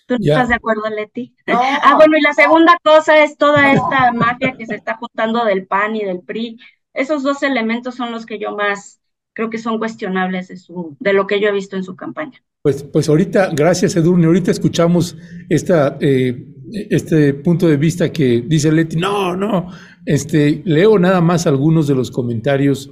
¿Tú 0.06 0.16
Ya. 0.20 0.34
estás 0.34 0.48
de 0.48 0.54
acuerdo, 0.54 0.82
Leti? 0.90 1.34
No. 1.46 1.54
Ah, 1.82 1.94
bueno, 1.96 2.16
y 2.16 2.20
la 2.22 2.32
segunda 2.32 2.76
cosa 2.82 3.22
es 3.24 3.36
toda 3.36 3.72
esta 3.72 4.12
mafia 4.12 4.54
que 4.56 4.66
se 4.66 4.74
está 4.74 4.96
juntando 4.96 5.44
del 5.44 5.66
PAN 5.66 5.96
y 5.96 6.04
del 6.04 6.20
PRI. 6.20 6.58
Esos 6.94 7.22
dos 7.22 7.42
elementos 7.42 7.94
son 7.94 8.12
los 8.12 8.26
que 8.26 8.38
yo 8.38 8.54
más 8.56 9.00
creo 9.34 9.50
que 9.50 9.58
son 9.58 9.78
cuestionables 9.78 10.48
de, 10.48 10.56
su, 10.56 10.96
de 11.00 11.12
lo 11.14 11.26
que 11.26 11.40
yo 11.40 11.48
he 11.48 11.52
visto 11.52 11.76
en 11.76 11.84
su 11.84 11.96
campaña. 11.96 12.42
Pues, 12.62 12.82
pues 12.84 13.08
ahorita, 13.08 13.50
gracias 13.54 13.96
Edurne, 13.96 14.26
ahorita 14.26 14.50
escuchamos 14.50 15.16
esta, 15.48 15.96
eh, 16.00 16.46
este 16.90 17.34
punto 17.34 17.66
de 17.66 17.76
vista 17.76 18.12
que 18.12 18.42
dice 18.46 18.70
Leti, 18.70 18.96
no, 18.96 19.34
no, 19.34 19.68
este, 20.06 20.62
leo 20.64 20.98
nada 20.98 21.20
más 21.20 21.46
algunos 21.46 21.88
de 21.88 21.94
los 21.94 22.10
comentarios 22.10 22.90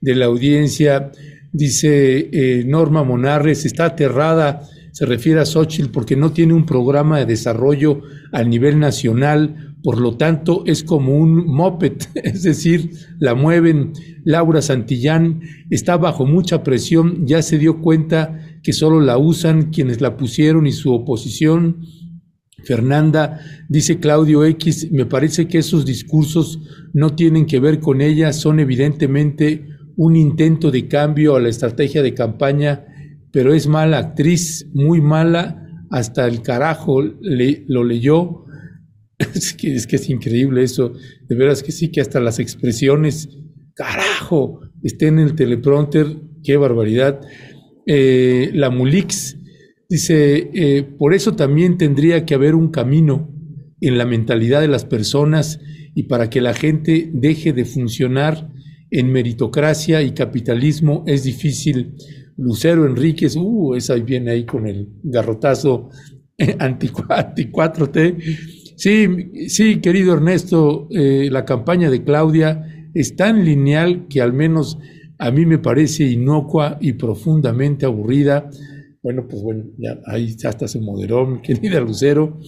de 0.00 0.14
la 0.16 0.26
audiencia, 0.26 1.12
dice 1.52 2.30
eh, 2.32 2.64
Norma 2.66 3.04
Monarres, 3.04 3.64
está 3.64 3.84
aterrada, 3.86 4.62
se 4.92 5.06
refiere 5.06 5.40
a 5.40 5.46
Xochitl 5.46 5.90
porque 5.90 6.16
no 6.16 6.32
tiene 6.32 6.52
un 6.52 6.66
programa 6.66 7.18
de 7.18 7.26
desarrollo 7.26 8.02
a 8.30 8.44
nivel 8.44 8.78
nacional, 8.78 9.74
por 9.82 9.98
lo 9.98 10.16
tanto 10.16 10.62
es 10.66 10.84
como 10.84 11.16
un 11.16 11.46
moped, 11.46 11.94
es 12.14 12.42
decir, 12.42 12.90
la 13.18 13.34
mueven. 13.34 13.92
Laura 14.24 14.62
Santillán 14.62 15.40
está 15.70 15.96
bajo 15.96 16.26
mucha 16.26 16.62
presión, 16.62 17.26
ya 17.26 17.42
se 17.42 17.58
dio 17.58 17.80
cuenta 17.80 18.38
que 18.62 18.72
solo 18.72 19.00
la 19.00 19.18
usan 19.18 19.70
quienes 19.72 20.00
la 20.00 20.16
pusieron 20.16 20.66
y 20.66 20.72
su 20.72 20.92
oposición. 20.92 21.80
Fernanda 22.64 23.40
dice 23.68 23.98
Claudio 23.98 24.44
X, 24.44 24.92
me 24.92 25.06
parece 25.06 25.48
que 25.48 25.58
esos 25.58 25.84
discursos 25.84 26.60
no 26.92 27.16
tienen 27.16 27.46
que 27.46 27.58
ver 27.58 27.80
con 27.80 28.00
ella, 28.00 28.32
son 28.32 28.60
evidentemente 28.60 29.66
un 29.96 30.16
intento 30.16 30.70
de 30.70 30.86
cambio 30.86 31.34
a 31.34 31.40
la 31.40 31.48
estrategia 31.48 32.02
de 32.02 32.14
campaña, 32.14 32.84
pero 33.32 33.54
es 33.54 33.66
mala 33.66 33.98
actriz, 33.98 34.68
muy 34.72 35.00
mala, 35.00 35.62
hasta 35.90 36.26
el 36.26 36.42
carajo 36.42 37.02
le, 37.02 37.64
lo 37.68 37.84
leyó. 37.84 38.44
Es 39.34 39.54
que, 39.54 39.72
es 39.76 39.86
que 39.86 39.96
es 39.96 40.10
increíble 40.10 40.64
eso, 40.64 40.94
de 41.28 41.36
veras 41.36 41.62
que 41.62 41.70
sí, 41.70 41.92
que 41.92 42.00
hasta 42.00 42.18
las 42.18 42.40
expresiones, 42.40 43.28
carajo, 43.72 44.60
estén 44.82 45.20
en 45.20 45.26
el 45.26 45.34
teleprompter, 45.36 46.08
qué 46.42 46.56
barbaridad. 46.56 47.20
Eh, 47.86 48.50
la 48.52 48.70
Mulix 48.70 49.38
dice, 49.88 50.50
eh, 50.52 50.82
por 50.82 51.14
eso 51.14 51.36
también 51.36 51.78
tendría 51.78 52.26
que 52.26 52.34
haber 52.34 52.56
un 52.56 52.72
camino 52.72 53.32
en 53.80 53.96
la 53.96 54.06
mentalidad 54.06 54.60
de 54.60 54.68
las 54.68 54.84
personas 54.84 55.60
y 55.94 56.04
para 56.04 56.30
que 56.30 56.40
la 56.40 56.54
gente 56.54 57.10
deje 57.12 57.52
de 57.52 57.64
funcionar 57.64 58.48
en 58.90 59.10
meritocracia 59.12 60.02
y 60.02 60.12
capitalismo 60.12 61.04
es 61.06 61.24
difícil. 61.24 61.94
Lucero 62.36 62.86
Enríquez, 62.86 63.36
uh, 63.36 63.74
esa 63.74 63.94
viene 63.94 64.32
ahí 64.32 64.44
con 64.44 64.66
el 64.66 64.88
garrotazo 65.02 65.90
anti, 66.58 66.88
4T. 66.88 68.16
Sí, 68.76 69.48
sí, 69.48 69.80
querido 69.80 70.14
Ernesto, 70.14 70.88
eh, 70.90 71.28
la 71.30 71.44
campaña 71.44 71.90
de 71.90 72.02
Claudia 72.02 72.90
es 72.94 73.16
tan 73.16 73.44
lineal 73.44 74.06
que 74.08 74.20
al 74.20 74.32
menos 74.32 74.78
a 75.18 75.30
mí 75.30 75.46
me 75.46 75.58
parece 75.58 76.04
inocua 76.04 76.78
y 76.80 76.94
profundamente 76.94 77.86
aburrida. 77.86 78.50
Bueno, 79.02 79.26
pues 79.28 79.42
bueno, 79.42 79.64
ya 79.78 79.98
ahí 80.06 80.34
hasta 80.44 80.66
se 80.66 80.80
moderó 80.80 81.26
mi 81.26 81.40
querida 81.42 81.80
Lucero. 81.80 82.38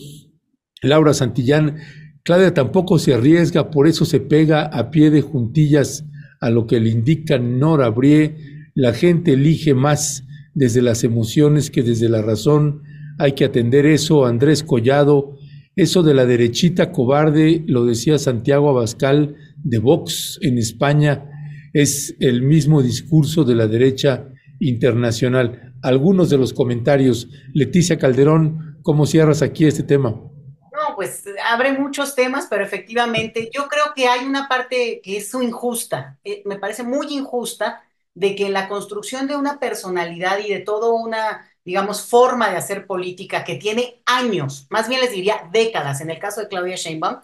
Laura 0.82 1.14
Santillán, 1.14 1.76
Claudia 2.24 2.52
tampoco 2.52 2.98
se 2.98 3.14
arriesga, 3.14 3.70
por 3.70 3.86
eso 3.86 4.04
se 4.04 4.20
pega 4.20 4.64
a 4.64 4.90
pie 4.90 5.10
de 5.10 5.20
juntillas 5.20 6.04
a 6.40 6.50
lo 6.50 6.66
que 6.66 6.80
le 6.80 6.90
indica 6.90 7.38
Nora 7.38 7.90
Brie. 7.90 8.53
La 8.74 8.92
gente 8.92 9.32
elige 9.32 9.74
más 9.74 10.24
desde 10.54 10.82
las 10.82 11.04
emociones 11.04 11.70
que 11.70 11.82
desde 11.82 12.08
la 12.08 12.22
razón. 12.22 12.82
Hay 13.18 13.32
que 13.32 13.44
atender 13.44 13.86
eso, 13.86 14.26
Andrés 14.26 14.62
Collado. 14.62 15.38
Eso 15.76 16.02
de 16.02 16.14
la 16.14 16.26
derechita 16.26 16.92
cobarde, 16.92 17.64
lo 17.66 17.84
decía 17.84 18.18
Santiago 18.18 18.68
Abascal 18.70 19.36
de 19.62 19.78
Vox 19.78 20.38
en 20.42 20.58
España 20.58 21.30
es 21.74 22.14
el 22.20 22.42
mismo 22.42 22.80
discurso 22.80 23.44
de 23.44 23.56
la 23.56 23.66
derecha 23.66 24.28
internacional. 24.60 25.74
Algunos 25.82 26.30
de 26.30 26.38
los 26.38 26.54
comentarios. 26.54 27.28
Leticia 27.52 27.98
Calderón, 27.98 28.78
¿cómo 28.82 29.04
cierras 29.04 29.42
aquí 29.42 29.66
este 29.66 29.82
tema? 29.82 30.10
No, 30.10 30.96
pues 30.96 31.24
abre 31.44 31.72
muchos 31.72 32.14
temas, 32.14 32.46
pero 32.48 32.64
efectivamente 32.64 33.50
yo 33.52 33.66
creo 33.68 33.86
que 33.94 34.06
hay 34.06 34.24
una 34.24 34.48
parte 34.48 35.00
que 35.02 35.18
es 35.18 35.34
injusta, 35.34 36.18
eh, 36.24 36.42
me 36.46 36.58
parece 36.58 36.84
muy 36.84 37.12
injusta, 37.12 37.82
de 38.14 38.36
que 38.36 38.48
la 38.48 38.68
construcción 38.68 39.26
de 39.26 39.36
una 39.36 39.58
personalidad 39.58 40.38
y 40.38 40.48
de 40.48 40.60
toda 40.60 40.90
una, 40.92 41.50
digamos, 41.64 42.06
forma 42.06 42.50
de 42.50 42.56
hacer 42.56 42.86
política 42.86 43.44
que 43.44 43.56
tiene 43.56 44.02
años, 44.06 44.66
más 44.70 44.88
bien 44.88 45.00
les 45.00 45.10
diría 45.10 45.48
décadas, 45.52 46.00
en 46.00 46.10
el 46.10 46.18
caso 46.18 46.40
de 46.40 46.48
Claudia 46.48 46.76
Sheinbaum, 46.76 47.20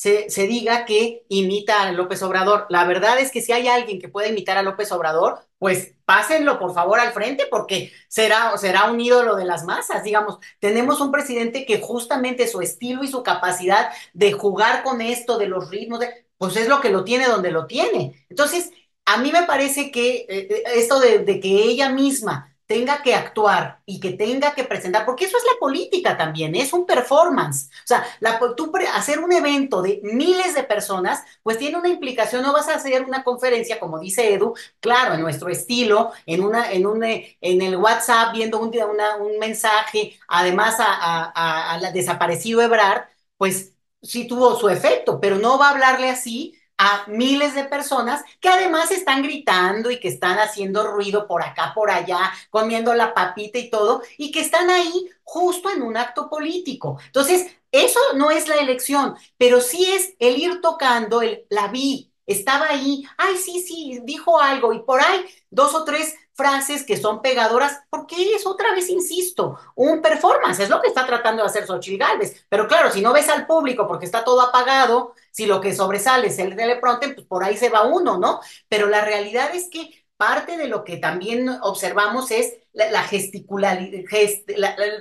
se, 0.00 0.46
diga 0.46 0.86
que 0.86 1.26
imita 1.28 1.82
a 1.82 1.92
López 1.92 2.22
Obrador. 2.22 2.64
La 2.70 2.86
verdad 2.86 3.18
es 3.18 3.30
que 3.30 3.42
si 3.42 3.52
hay 3.52 3.68
alguien 3.68 4.00
que 4.00 4.08
pueda 4.08 4.28
imitar 4.28 4.56
a 4.56 4.62
López 4.62 4.90
Obrador, 4.92 5.40
pues 5.58 5.92
pásenlo 6.06 6.58
por 6.58 6.72
favor 6.72 6.98
al 6.98 7.12
frente 7.12 7.44
porque 7.50 7.92
será, 8.08 8.56
será 8.56 8.90
un 8.90 8.98
ídolo 8.98 9.36
de 9.36 9.44
las 9.44 9.64
masas. 9.64 10.02
Digamos, 10.02 10.38
tenemos 10.58 11.02
un 11.02 11.12
presidente 11.12 11.66
que 11.66 11.82
justamente 11.82 12.48
su 12.48 12.62
estilo 12.62 13.04
y 13.04 13.08
su 13.08 13.22
capacidad 13.22 13.90
de 14.14 14.32
jugar 14.32 14.82
con 14.84 15.02
esto, 15.02 15.36
de 15.36 15.48
los 15.48 15.68
ritmos, 15.68 16.00
pues 16.38 16.56
es 16.56 16.66
lo 16.66 16.80
que 16.80 16.88
lo 16.88 17.04
tiene 17.04 17.26
donde 17.26 17.50
lo 17.50 17.66
tiene. 17.66 18.24
Entonces, 18.30 18.70
a 19.14 19.18
mí 19.18 19.32
me 19.32 19.44
parece 19.44 19.90
que 19.90 20.26
eh, 20.28 20.48
eh, 20.50 20.62
esto 20.76 21.00
de 21.00 21.40
que 21.40 21.48
ella 21.64 21.90
misma 21.90 22.50
tenga 22.70 23.02
que 23.02 23.16
actuar 23.16 23.82
y 23.84 23.98
que 23.98 24.12
tenga 24.12 24.54
que 24.54 24.62
presentar, 24.62 25.04
porque 25.04 25.24
eso 25.24 25.36
es 25.36 25.42
la 25.42 25.58
política 25.58 26.16
también, 26.16 26.54
es 26.54 26.72
un 26.72 26.86
performance. 26.86 27.68
O 27.82 27.86
sea, 27.86 28.06
la, 28.20 28.38
tú 28.56 28.70
hacer 28.94 29.18
un 29.18 29.32
evento 29.32 29.82
de 29.82 29.98
miles 30.04 30.54
de 30.54 30.62
personas, 30.62 31.20
pues 31.42 31.58
tiene 31.58 31.78
una 31.78 31.88
implicación, 31.88 32.42
no 32.44 32.52
vas 32.52 32.68
a 32.68 32.76
hacer 32.76 33.02
una 33.02 33.24
conferencia, 33.24 33.80
como 33.80 33.98
dice 33.98 34.34
Edu, 34.34 34.54
claro, 34.78 35.14
en 35.14 35.20
nuestro 35.20 35.48
estilo, 35.48 36.12
en, 36.26 36.44
una, 36.44 36.70
en, 36.70 36.86
un, 36.86 37.02
en 37.02 37.62
el 37.62 37.76
WhatsApp, 37.76 38.32
viendo 38.34 38.60
un, 38.60 38.68
una, 38.68 39.16
un 39.16 39.36
mensaje, 39.40 40.16
además 40.28 40.76
a, 40.78 41.74
a, 41.74 41.90
desaparecido 41.90 42.62
Ebrard, 42.62 43.08
pues 43.36 43.72
sí 44.00 44.28
tuvo 44.28 44.56
su 44.56 44.68
efecto, 44.68 45.18
pero 45.20 45.38
no 45.38 45.58
va 45.58 45.68
a 45.68 45.70
hablarle 45.72 46.08
así 46.08 46.59
a 46.82 47.04
miles 47.08 47.54
de 47.54 47.64
personas 47.64 48.24
que 48.40 48.48
además 48.48 48.90
están 48.90 49.22
gritando 49.22 49.90
y 49.90 50.00
que 50.00 50.08
están 50.08 50.38
haciendo 50.38 50.86
ruido 50.90 51.26
por 51.26 51.42
acá, 51.42 51.72
por 51.74 51.90
allá, 51.90 52.32
comiendo 52.48 52.94
la 52.94 53.12
papita 53.12 53.58
y 53.58 53.68
todo, 53.68 54.02
y 54.16 54.32
que 54.32 54.40
están 54.40 54.70
ahí 54.70 55.10
justo 55.22 55.68
en 55.70 55.82
un 55.82 55.98
acto 55.98 56.30
político. 56.30 56.98
Entonces, 57.04 57.54
eso 57.70 58.00
no 58.16 58.30
es 58.30 58.48
la 58.48 58.56
elección, 58.56 59.14
pero 59.36 59.60
sí 59.60 59.84
es 59.92 60.14
el 60.18 60.38
ir 60.38 60.62
tocando, 60.62 61.20
el, 61.20 61.44
la 61.50 61.68
vi, 61.68 62.10
estaba 62.26 62.70
ahí, 62.70 63.04
ay, 63.18 63.36
sí, 63.36 63.60
sí, 63.60 64.00
dijo 64.04 64.40
algo, 64.40 64.72
y 64.72 64.80
por 64.82 65.02
ahí 65.02 65.26
dos 65.50 65.74
o 65.74 65.84
tres 65.84 66.14
frases 66.40 66.84
que 66.84 66.96
son 66.96 67.20
pegadoras, 67.20 67.82
porque 67.90 68.34
es 68.34 68.46
otra 68.46 68.72
vez, 68.72 68.88
insisto, 68.88 69.58
un 69.74 70.00
performance, 70.00 70.60
es 70.60 70.70
lo 70.70 70.80
que 70.80 70.88
está 70.88 71.06
tratando 71.06 71.42
de 71.42 71.48
hacer 71.50 71.66
Xochitl 71.66 71.98
Galvez. 71.98 72.46
Pero 72.48 72.66
claro, 72.66 72.90
si 72.90 73.02
no 73.02 73.12
ves 73.12 73.28
al 73.28 73.46
público 73.46 73.86
porque 73.86 74.06
está 74.06 74.24
todo 74.24 74.40
apagado, 74.40 75.12
si 75.30 75.44
lo 75.44 75.60
que 75.60 75.74
sobresale 75.74 76.28
es 76.28 76.38
el 76.38 76.56
teleprompter, 76.56 77.14
pues 77.14 77.26
por 77.26 77.44
ahí 77.44 77.58
se 77.58 77.68
va 77.68 77.86
uno, 77.86 78.16
¿no? 78.16 78.40
Pero 78.70 78.86
la 78.86 79.04
realidad 79.04 79.54
es 79.54 79.68
que 79.68 79.90
parte 80.16 80.56
de 80.56 80.68
lo 80.68 80.82
que 80.82 80.96
también 80.96 81.48
observamos 81.62 82.30
es 82.30 82.54
la, 82.72 83.02
gesticularidad, 83.02 84.04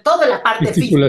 toda 0.04 0.28
la 0.28 0.44
parte 0.44 0.74
física. 0.74 1.08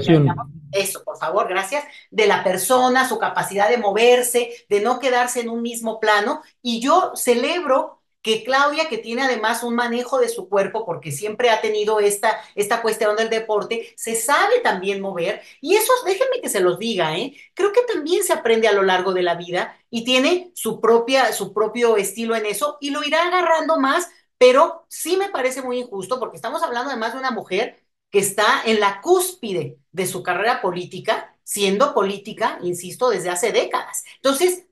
Eso, 0.73 1.03
por 1.03 1.19
favor, 1.19 1.49
gracias, 1.49 1.85
de 2.11 2.27
la 2.27 2.45
persona, 2.45 3.09
su 3.09 3.19
capacidad 3.19 3.69
de 3.69 3.79
moverse, 3.79 4.51
de 4.69 4.81
no 4.81 5.01
quedarse 5.01 5.41
en 5.41 5.49
un 5.49 5.63
mismo 5.63 5.99
plano. 5.99 6.43
Y 6.63 6.81
yo 6.81 7.13
celebro 7.17 8.00
que 8.23 8.45
Claudia, 8.45 8.89
que 8.89 8.99
tiene 8.99 9.23
además 9.23 9.63
un 9.63 9.75
manejo 9.75 10.19
de 10.19 10.29
su 10.29 10.49
cuerpo, 10.49 10.85
porque 10.85 11.11
siempre 11.11 11.51
ha 11.51 11.61
tenido 11.61 12.01
esta, 12.01 12.41
esta 12.55 12.83
cuestión 12.83 13.17
del 13.17 13.31
deporte, 13.31 13.95
se 13.97 14.15
sabe 14.15 14.61
también 14.61 15.01
mover, 15.01 15.43
y 15.61 15.75
eso, 15.77 15.93
déjenme 16.05 16.41
que 16.43 16.49
se 16.51 16.61
los 16.61 16.79
diga, 16.79 17.17
¿eh? 17.17 17.35
creo 17.55 17.73
que 17.73 17.83
también 17.83 18.23
se 18.25 18.33
aprende 18.33 18.69
a 18.69 18.73
lo 18.73 18.83
largo 18.83 19.15
de 19.15 19.23
la 19.23 19.35
vida 19.37 19.77
y 19.91 20.05
tiene 20.05 20.53
su, 20.55 20.81
propia, 20.81 21.33
su 21.33 21.53
propio 21.55 21.97
estilo 21.97 22.37
en 22.37 22.47
eso 22.47 22.77
y 22.81 22.91
lo 22.91 23.03
irá 23.05 23.27
agarrando 23.27 23.79
más, 23.81 24.09
pero 24.39 24.87
sí 24.89 25.17
me 25.17 25.29
parece 25.31 25.63
muy 25.63 25.79
injusto, 25.81 26.19
porque 26.19 26.37
estamos 26.37 26.63
hablando 26.63 26.91
además 26.91 27.13
de 27.13 27.19
una 27.21 27.31
mujer 27.31 27.83
que 28.11 28.19
está 28.19 28.63
en 28.65 28.81
la 28.81 29.01
cúspide 29.01 29.79
de 29.93 30.07
su 30.07 30.23
carrera 30.23 30.61
política, 30.61 31.37
siendo 31.45 31.95
política, 31.95 32.59
insisto, 32.63 33.11
desde 33.11 33.31
hace 33.31 33.53
décadas. 33.53 34.05
Entonces, 34.17 34.67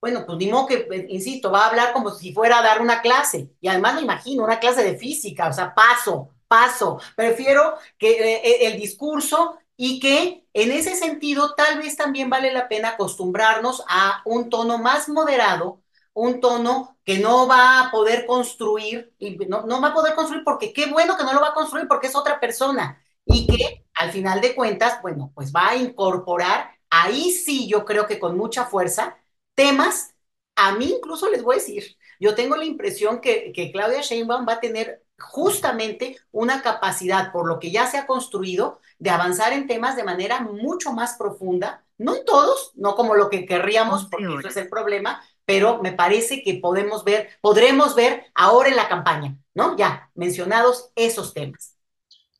bueno, 0.00 0.24
pues 0.26 0.38
ni 0.38 0.48
modo 0.50 0.66
que, 0.66 0.88
eh, 0.90 1.06
insisto, 1.10 1.50
va 1.50 1.64
a 1.64 1.68
hablar 1.68 1.92
como 1.92 2.10
si 2.10 2.32
fuera 2.32 2.58
a 2.58 2.62
dar 2.62 2.80
una 2.80 3.02
clase. 3.02 3.50
Y 3.60 3.68
además 3.68 3.94
me 3.96 4.02
imagino 4.02 4.44
una 4.44 4.58
clase 4.60 4.82
de 4.82 4.96
física, 4.96 5.48
o 5.48 5.52
sea, 5.52 5.74
paso, 5.74 6.30
paso. 6.48 7.00
Prefiero 7.16 7.74
que 7.98 8.10
eh, 8.12 8.40
eh, 8.44 8.66
el 8.66 8.80
discurso 8.80 9.58
y 9.76 10.00
que 10.00 10.46
en 10.54 10.72
ese 10.72 10.96
sentido 10.96 11.54
tal 11.54 11.78
vez 11.78 11.96
también 11.96 12.30
vale 12.30 12.52
la 12.52 12.68
pena 12.68 12.90
acostumbrarnos 12.90 13.84
a 13.88 14.22
un 14.24 14.50
tono 14.50 14.78
más 14.78 15.08
moderado, 15.08 15.82
un 16.12 16.40
tono 16.40 16.98
que 17.04 17.18
no 17.18 17.46
va 17.46 17.80
a 17.86 17.90
poder 17.90 18.26
construir, 18.26 19.12
y 19.18 19.36
no, 19.48 19.62
no 19.62 19.80
va 19.80 19.88
a 19.88 19.94
poder 19.94 20.14
construir 20.14 20.44
porque 20.44 20.72
qué 20.72 20.86
bueno 20.86 21.16
que 21.16 21.24
no 21.24 21.32
lo 21.32 21.40
va 21.40 21.48
a 21.48 21.54
construir 21.54 21.88
porque 21.88 22.08
es 22.08 22.16
otra 22.16 22.40
persona 22.40 23.02
y 23.24 23.46
que 23.46 23.86
al 23.94 24.10
final 24.12 24.40
de 24.40 24.54
cuentas, 24.54 25.00
bueno, 25.02 25.32
pues 25.34 25.52
va 25.54 25.70
a 25.70 25.76
incorporar, 25.76 26.70
ahí 26.90 27.30
sí 27.30 27.68
yo 27.68 27.84
creo 27.84 28.06
que 28.06 28.18
con 28.18 28.36
mucha 28.36 28.64
fuerza, 28.66 29.16
temas, 29.60 30.14
a 30.56 30.74
mí 30.74 30.94
incluso 30.96 31.30
les 31.30 31.42
voy 31.42 31.56
a 31.56 31.58
decir, 31.58 31.84
yo 32.18 32.34
tengo 32.34 32.56
la 32.56 32.64
impresión 32.64 33.20
que, 33.20 33.52
que 33.54 33.70
Claudia 33.70 34.00
Sheinbaum 34.00 34.48
va 34.48 34.54
a 34.54 34.60
tener 34.60 35.02
justamente 35.18 36.16
una 36.32 36.62
capacidad, 36.62 37.30
por 37.30 37.46
lo 37.46 37.58
que 37.58 37.70
ya 37.70 37.86
se 37.86 37.98
ha 37.98 38.06
construido, 38.06 38.80
de 38.98 39.10
avanzar 39.10 39.52
en 39.52 39.66
temas 39.66 39.96
de 39.96 40.04
manera 40.04 40.40
mucho 40.40 40.94
más 40.94 41.16
profunda, 41.18 41.84
no 41.98 42.16
en 42.16 42.24
todos, 42.24 42.72
no 42.74 42.94
como 42.94 43.14
lo 43.14 43.28
que 43.28 43.44
querríamos, 43.44 44.06
porque 44.10 44.34
eso 44.38 44.48
es 44.48 44.56
el 44.56 44.70
problema, 44.70 45.22
pero 45.44 45.82
me 45.82 45.92
parece 45.92 46.42
que 46.42 46.54
podemos 46.54 47.04
ver, 47.04 47.28
podremos 47.42 47.94
ver 47.94 48.24
ahora 48.34 48.70
en 48.70 48.76
la 48.76 48.88
campaña, 48.88 49.36
¿no? 49.52 49.76
Ya 49.76 50.10
mencionados 50.14 50.90
esos 50.96 51.34
temas. 51.34 51.76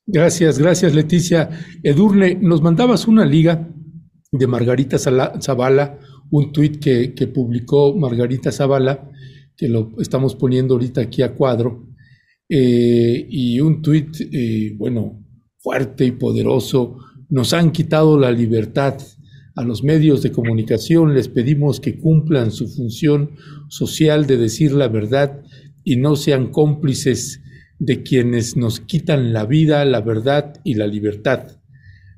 Gracias, 0.07 0.59
gracias 0.59 0.95
Leticia. 0.95 1.51
Edurne, 1.83 2.35
nos 2.41 2.63
mandabas 2.63 3.07
una 3.07 3.27
liga 3.27 3.69
de 4.33 4.47
Margarita 4.47 4.99
Zavala, 4.99 5.99
un 6.31 6.53
tuit 6.53 6.79
que, 6.79 7.15
que, 7.15 7.27
publicó 7.27 7.95
Margarita 7.97 8.53
Zavala, 8.53 9.11
que 9.57 9.69
lo 9.69 9.93
estamos 9.99 10.37
poniendo 10.37 10.75
ahorita 10.75 11.01
aquí 11.01 11.23
a 11.23 11.35
cuadro, 11.35 11.89
eh, 12.49 13.27
y 13.29 13.61
un 13.61 13.83
tuit, 13.83 14.09
eh, 14.21 14.75
bueno, 14.77 15.25
fuerte 15.59 16.05
y 16.05 16.13
poderoso. 16.13 16.99
Nos 17.29 17.53
han 17.53 17.71
quitado 17.71 18.19
la 18.19 18.33
libertad. 18.33 18.99
A 19.57 19.65
los 19.65 19.83
medios 19.83 20.23
de 20.23 20.33
comunicación 20.33 21.15
les 21.15 21.29
pedimos 21.29 21.81
que 21.81 21.99
cumplan 21.99 22.51
su 22.51 22.69
función 22.69 23.33
social 23.69 24.27
de 24.27 24.37
decir 24.37 24.73
la 24.73 24.89
verdad 24.89 25.43
y 25.85 25.97
no 25.97 26.17
sean 26.17 26.51
cómplices 26.51 27.43
de 27.79 28.03
quienes 28.03 28.57
nos 28.57 28.81
quitan 28.81 29.33
la 29.33 29.45
vida, 29.45 29.85
la 29.85 30.01
verdad 30.01 30.55
y 30.65 30.75
la 30.75 30.87
libertad. 30.87 31.60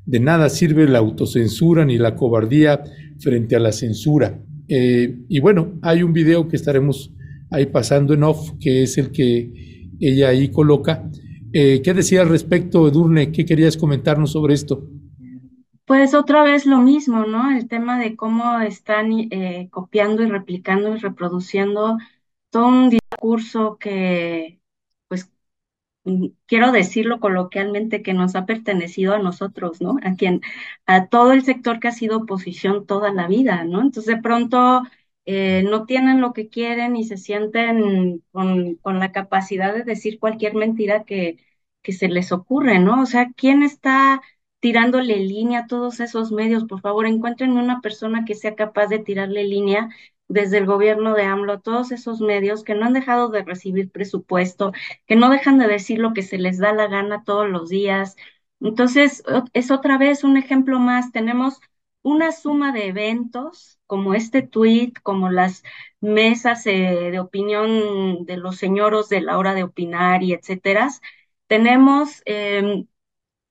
De 0.05 0.21
nada 0.21 0.49
sirve 0.49 0.89
la 0.89 0.99
autocensura 0.99 1.85
ni 1.85 1.99
la 1.99 2.15
cobardía 2.17 2.83
frente 3.19 3.57
a 3.57 3.61
la 3.61 3.73
censura. 3.73 4.41
Eh, 4.69 5.19
y 5.29 5.41
bueno, 5.41 5.79
hay 5.83 6.03
un 6.03 6.13
video 6.13 6.49
que 6.49 6.57
estaremos 6.57 7.13
ahí 7.51 7.67
pasando 7.67 8.15
en 8.15 8.25
off, 8.25 8.53
que 8.61 8.83
es 8.83 8.99
el 8.99 9.13
que 9.13 9.89
ella 10.01 10.29
ahí 10.29 10.51
coloca. 10.51 11.09
Eh, 11.53 11.83
¿Qué 11.83 11.95
decía 11.95 12.23
al 12.23 12.31
respecto, 12.31 12.89
Edurne? 12.89 13.31
¿Qué 13.31 13.45
querías 13.45 13.77
comentarnos 13.77 14.33
sobre 14.33 14.55
esto? 14.55 14.89
Pues 15.85 16.15
otra 16.15 16.43
vez 16.43 16.65
lo 16.65 16.79
mismo, 16.79 17.27
¿no? 17.27 17.51
El 17.51 17.69
tema 17.69 17.99
de 17.99 18.17
cómo 18.17 18.61
están 18.61 19.13
eh, 19.13 19.69
copiando 19.71 20.23
y 20.23 20.27
replicando 20.27 20.95
y 20.95 20.99
reproduciendo 20.99 21.99
todo 22.51 22.69
un 22.69 22.91
discurso 22.91 23.77
que, 23.79 24.62
quiero 26.47 26.73
decirlo 26.73 27.21
coloquialmente, 27.21 28.03
que 28.03 28.15
nos 28.15 28.35
ha 28.37 28.47
pertenecido 28.47 29.15
a 29.15 29.19
nosotros, 29.19 29.81
¿no? 29.81 29.97
A 30.03 30.15
quien, 30.17 30.41
a 30.87 31.07
todo 31.09 31.33
el 31.33 31.45
sector 31.45 31.81
que 31.81 31.89
ha 31.89 31.93
sido 31.93 32.19
oposición 32.19 32.87
toda 32.87 33.13
la 33.13 33.27
vida, 33.29 33.65
¿no? 33.65 33.81
Entonces, 33.83 34.17
de 34.17 34.23
pronto, 34.23 34.83
eh, 35.27 35.63
no 35.69 35.87
tienen 35.87 36.21
lo 36.21 36.33
que 36.33 36.49
quieren 36.49 36.97
y 36.97 37.05
se 37.05 37.17
sienten 37.17 38.23
con, 38.33 38.77
con 38.77 38.99
la 38.99 39.13
capacidad 39.13 39.73
de 39.75 39.85
decir 39.85 40.19
cualquier 40.19 40.55
mentira 40.55 41.05
que, 41.05 41.39
que 41.83 41.93
se 41.93 42.09
les 42.09 42.33
ocurre, 42.33 42.79
¿no? 42.79 43.03
O 43.03 43.07
sea, 43.07 43.31
¿quién 43.37 43.63
está 43.63 44.21
tirándole 44.61 45.17
línea 45.19 45.61
a 45.61 45.67
todos 45.67 46.01
esos 46.01 46.33
medios? 46.33 46.65
Por 46.65 46.81
favor, 46.81 47.07
encuéntrenme 47.07 47.63
una 47.63 47.81
persona 47.81 48.25
que 48.25 48.35
sea 48.35 48.55
capaz 48.55 48.87
de 48.89 48.99
tirarle 49.01 49.45
línea 49.45 49.89
desde 50.33 50.59
el 50.59 50.67
gobierno 50.67 51.15
de 51.15 51.25
AMLO 51.25 51.61
todos 51.61 51.93
esos 51.93 52.21
medios 52.21 52.65
que 52.65 52.75
no 52.75 52.87
han 52.87 52.95
dejado 52.95 53.29
de 53.29 53.43
recibir 53.45 53.91
presupuesto, 53.91 54.73
que 55.07 55.17
no 55.17 55.31
dejan 55.31 55.59
de 55.59 55.67
decir 55.69 55.99
lo 55.99 56.15
que 56.15 56.23
se 56.23 56.39
les 56.39 56.59
da 56.59 56.73
la 56.73 56.87
gana 56.89 57.23
todos 57.25 57.49
los 57.49 57.69
días. 57.69 58.17
Entonces, 58.61 59.23
es 59.53 59.71
otra 59.71 59.99
vez 59.99 60.25
un 60.25 60.37
ejemplo 60.37 60.79
más. 60.79 61.13
Tenemos 61.13 61.61
una 62.03 62.33
suma 62.33 62.73
de 62.73 62.87
eventos 62.89 63.79
como 63.87 64.15
este 64.15 64.43
tweet, 64.43 64.93
como 65.03 65.31
las 65.31 65.63
mesas 66.01 66.67
eh, 66.67 67.11
de 67.11 67.21
opinión 67.21 68.25
de 68.25 68.37
los 68.39 68.57
señoros 68.57 69.09
de 69.09 69.21
la 69.21 69.39
hora 69.39 69.55
de 69.55 69.65
opinar 69.65 70.23
y 70.23 70.33
etcétera. 70.33 70.89
Tenemos 71.47 72.23
em, 72.25 72.87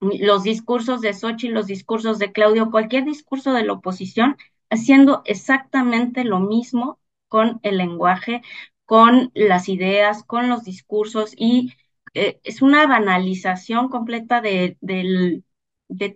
los 0.00 0.42
discursos 0.42 1.00
de 1.00 1.14
Sochi, 1.14 1.48
los 1.48 1.66
discursos 1.66 2.18
de 2.18 2.32
Claudio, 2.32 2.70
cualquier 2.70 3.04
discurso 3.04 3.52
de 3.52 3.64
la 3.64 3.74
oposición 3.74 4.36
haciendo 4.72 5.22
exactamente 5.26 6.24
lo 6.24 6.40
mismo 6.40 6.98
con 7.28 7.60
el 7.62 7.78
lenguaje, 7.78 8.42
con 8.86 9.30
las 9.34 9.68
ideas, 9.68 10.24
con 10.24 10.48
los 10.48 10.64
discursos 10.64 11.34
y 11.36 11.74
eh, 12.14 12.40
es 12.44 12.62
una 12.62 12.86
banalización 12.86 13.88
completa 13.88 14.40
de, 14.40 14.76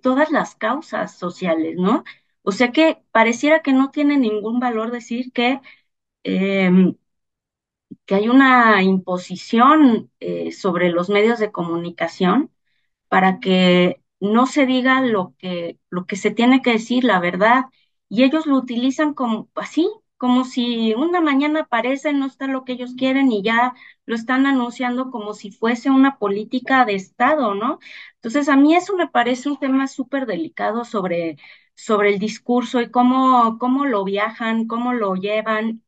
todas 0.03 0.31
las 0.31 0.55
causas 0.57 1.17
sociales, 1.19 1.77
¿no? 1.79 2.05
O 2.43 2.53
sea 2.53 2.73
que 2.73 3.03
pareciera 3.13 3.63
que 3.63 3.73
no 3.73 3.91
tiene 3.91 4.17
ningún 4.19 4.61
valor 4.61 4.91
decir 4.91 5.33
que, 5.33 5.61
em, 6.25 6.97
que 8.05 8.15
hay 8.17 8.29
una 8.29 8.83
imposición 8.83 10.11
eh, 10.21 10.53
sobre 10.53 10.91
los 10.91 11.09
medios 11.09 11.39
de 11.39 11.53
comunicación 11.53 12.51
para 13.09 13.41
que 13.41 14.03
no 14.21 14.47
se 14.47 14.67
diga 14.67 15.01
lo 15.03 15.35
que, 15.39 15.79
lo 15.91 16.07
que 16.07 16.17
se 16.17 16.31
tiene 16.33 16.63
que 16.63 16.73
decir, 16.73 17.05
la 17.05 17.21
verdad, 17.21 17.67
y 18.09 18.25
ellos 18.25 18.47
lo 18.47 18.57
utilizan 18.57 19.15
como 19.15 19.49
así, 19.55 19.89
como 20.17 20.45
si 20.45 20.95
una 20.95 21.21
mañana 21.21 21.61
aparece, 21.61 22.13
no 22.13 22.27
está 22.27 22.47
lo 22.47 22.65
que 22.65 22.73
ellos 22.73 22.95
quieren 22.97 23.31
y 23.33 23.43
ya 23.43 23.75
lo 24.07 24.15
están 24.15 24.47
anunciando 24.47 25.11
como 25.11 25.35
si 25.35 25.51
fuese 25.51 25.91
una 25.91 26.19
política 26.19 26.85
de 26.85 26.95
Estado, 26.95 27.55
¿no? 27.55 27.79
Entonces, 28.17 28.49
a 28.49 28.57
mí 28.57 28.75
eso 28.75 28.97
me 28.97 29.09
parece 29.09 29.49
un 29.51 29.59
tema 29.59 29.87
súper 29.89 30.27
delicado 30.27 30.85
sobre 30.85 31.37
sobre 31.79 32.09
el 32.11 32.19
discurso 32.19 32.81
y 32.81 32.91
cómo, 32.91 33.59
cómo 33.59 33.85
lo 33.85 34.03
viajan, 34.05 34.67
cómo 34.67 34.95
lo 34.95 35.15
llevan, 35.15 35.83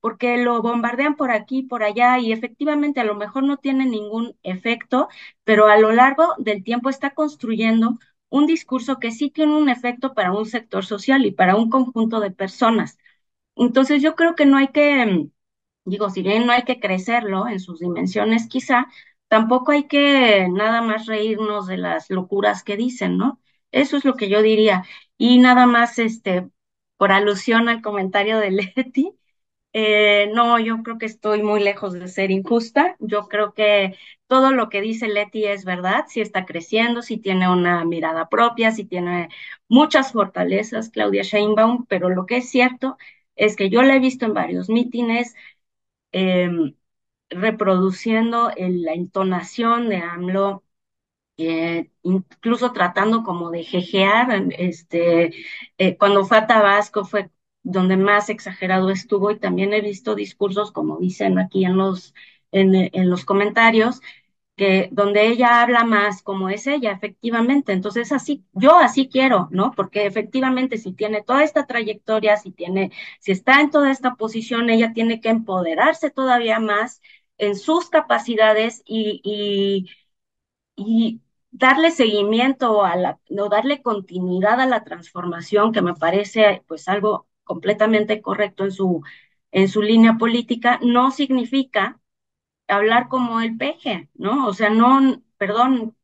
porque 0.00 0.36
lo 0.38 0.62
bombardean 0.62 1.16
por 1.16 1.30
aquí, 1.30 1.62
por 1.62 1.82
allá 1.84 2.18
y 2.18 2.32
efectivamente 2.32 3.00
a 3.00 3.04
lo 3.04 3.14
mejor 3.14 3.44
no 3.44 3.56
tiene 3.58 3.86
ningún 3.86 4.36
efecto, 4.42 5.08
pero 5.44 5.66
a 5.68 5.78
lo 5.78 5.92
largo 5.92 6.34
del 6.38 6.64
tiempo 6.64 6.90
está 6.90 7.10
construyendo 7.14 7.98
un 8.32 8.46
discurso 8.48 8.98
que 9.00 9.12
sí 9.12 9.30
tiene 9.30 9.56
un 9.56 9.68
efecto 9.70 10.14
para 10.14 10.32
un 10.32 10.46
sector 10.46 10.84
social 10.86 11.26
y 11.26 11.32
para 11.32 11.56
un 11.56 11.70
conjunto 11.70 12.20
de 12.20 12.32
personas. 12.32 12.98
Entonces 13.56 14.02
yo 14.02 14.16
creo 14.16 14.34
que 14.34 14.46
no 14.46 14.56
hay 14.58 14.68
que, 14.68 15.28
digo, 15.84 16.10
si 16.10 16.22
bien 16.22 16.46
no 16.46 16.52
hay 16.52 16.64
que 16.64 16.80
crecerlo 16.80 17.48
en 17.48 17.60
sus 17.60 17.80
dimensiones 17.80 18.48
quizá, 18.48 18.86
tampoco 19.28 19.72
hay 19.72 19.86
que 19.88 20.48
nada 20.50 20.82
más 20.82 21.06
reírnos 21.06 21.66
de 21.66 21.78
las 21.78 22.10
locuras 22.10 22.62
que 22.64 22.76
dicen, 22.76 23.16
¿no? 23.18 23.40
Eso 23.72 23.96
es 23.96 24.04
lo 24.04 24.16
que 24.16 24.28
yo 24.28 24.42
diría. 24.42 24.84
Y 25.18 25.38
nada 25.38 25.66
más, 25.66 25.98
este, 25.98 26.48
por 26.96 27.12
alusión 27.12 27.68
al 27.68 27.82
comentario 27.82 28.38
de 28.38 28.50
Leti, 28.76 29.12
eh, 29.72 30.30
no, 30.34 30.58
yo 30.58 30.82
creo 30.82 30.98
que 30.98 31.06
estoy 31.06 31.42
muy 31.42 31.60
lejos 31.62 31.92
de 31.94 32.08
ser 32.08 32.30
injusta. 32.30 32.96
Yo 33.00 33.28
creo 33.28 33.54
que 33.54 33.96
todo 34.26 34.50
lo 34.52 34.68
que 34.68 34.80
dice 34.82 35.08
Leti 35.08 35.46
es 35.46 35.64
verdad, 35.64 36.04
si 36.08 36.20
está 36.20 36.44
creciendo, 36.46 37.02
si 37.02 37.18
tiene 37.18 37.50
una 37.50 37.84
mirada 37.84 38.28
propia, 38.28 38.70
si 38.72 38.84
tiene 38.84 39.28
muchas 39.68 40.12
fortalezas, 40.12 40.90
Claudia 40.90 41.22
Sheinbaum, 41.22 41.86
pero 41.86 42.08
lo 42.10 42.26
que 42.26 42.38
es 42.38 42.50
cierto 42.50 42.96
es 43.36 43.56
que 43.56 43.70
yo 43.70 43.82
la 43.82 43.96
he 43.96 43.98
visto 44.00 44.26
en 44.26 44.34
varios 44.34 44.68
mítines 44.68 45.34
em, 46.12 46.74
reproduciendo 47.30 48.52
la 48.58 48.92
entonación 48.94 49.88
de 49.88 49.96
AMLO, 49.98 50.64
eh, 51.38 51.90
incluso 52.02 52.72
tratando 52.72 53.22
como 53.24 53.50
de 53.50 53.64
jejear, 53.64 54.44
este, 54.58 55.34
eh, 55.78 55.96
cuando 55.98 56.24
fue 56.24 56.38
a 56.38 56.46
Tabasco 56.46 57.04
fue 57.04 57.30
donde 57.62 57.96
más 57.96 58.28
exagerado 58.30 58.90
estuvo 58.90 59.30
y 59.30 59.38
también 59.38 59.72
he 59.72 59.80
visto 59.80 60.14
discursos, 60.14 60.72
como 60.72 60.98
dicen 60.98 61.38
aquí 61.38 61.64
en 61.64 61.76
los, 61.76 62.14
en, 62.52 62.74
en 62.74 63.10
los 63.10 63.24
comentarios, 63.24 64.00
que 64.56 64.88
donde 64.92 65.26
ella 65.28 65.62
habla 65.62 65.84
más 65.84 66.22
como 66.22 66.48
es 66.50 66.66
ella, 66.66 66.92
efectivamente. 66.92 67.72
Entonces, 67.72 68.12
así, 68.12 68.44
yo 68.52 68.76
así 68.76 69.08
quiero, 69.08 69.48
¿no? 69.50 69.72
Porque 69.72 70.06
efectivamente, 70.06 70.76
si 70.78 70.92
tiene 70.92 71.22
toda 71.22 71.42
esta 71.44 71.66
trayectoria, 71.66 72.36
si 72.36 72.50
tiene, 72.52 72.92
si 73.20 73.32
está 73.32 73.60
en 73.60 73.70
toda 73.70 73.90
esta 73.90 74.14
posición, 74.16 74.68
ella 74.70 74.92
tiene 74.92 75.20
que 75.20 75.30
empoderarse 75.30 76.10
todavía 76.10 76.60
más 76.60 77.00
en 77.38 77.56
sus 77.56 77.88
capacidades 77.90 78.82
y, 78.86 79.20
y 79.24 79.90
y 80.76 81.20
darle 81.50 81.90
seguimiento 81.90 82.84
a 82.84 82.96
la, 82.96 83.20
no 83.30 83.48
darle 83.48 83.82
continuidad 83.82 84.60
a 84.60 84.66
la 84.66 84.84
transformación, 84.84 85.72
que 85.72 85.82
me 85.82 85.94
parece 85.94 86.62
pues 86.66 86.88
algo 86.88 87.26
completamente 87.44 88.22
correcto 88.22 88.64
en 88.64 88.72
su, 88.72 89.02
en 89.52 89.68
su 89.68 89.82
línea 89.82 90.18
política, 90.18 90.78
no 90.82 91.10
significa 91.10 92.00
hablar 92.68 93.08
como 93.08 93.40
el 93.40 93.56
peje, 93.58 94.08
¿no? 94.14 94.48
O 94.48 94.54
sea, 94.54 94.70
no, 94.70 95.22
perdón, 95.38 95.96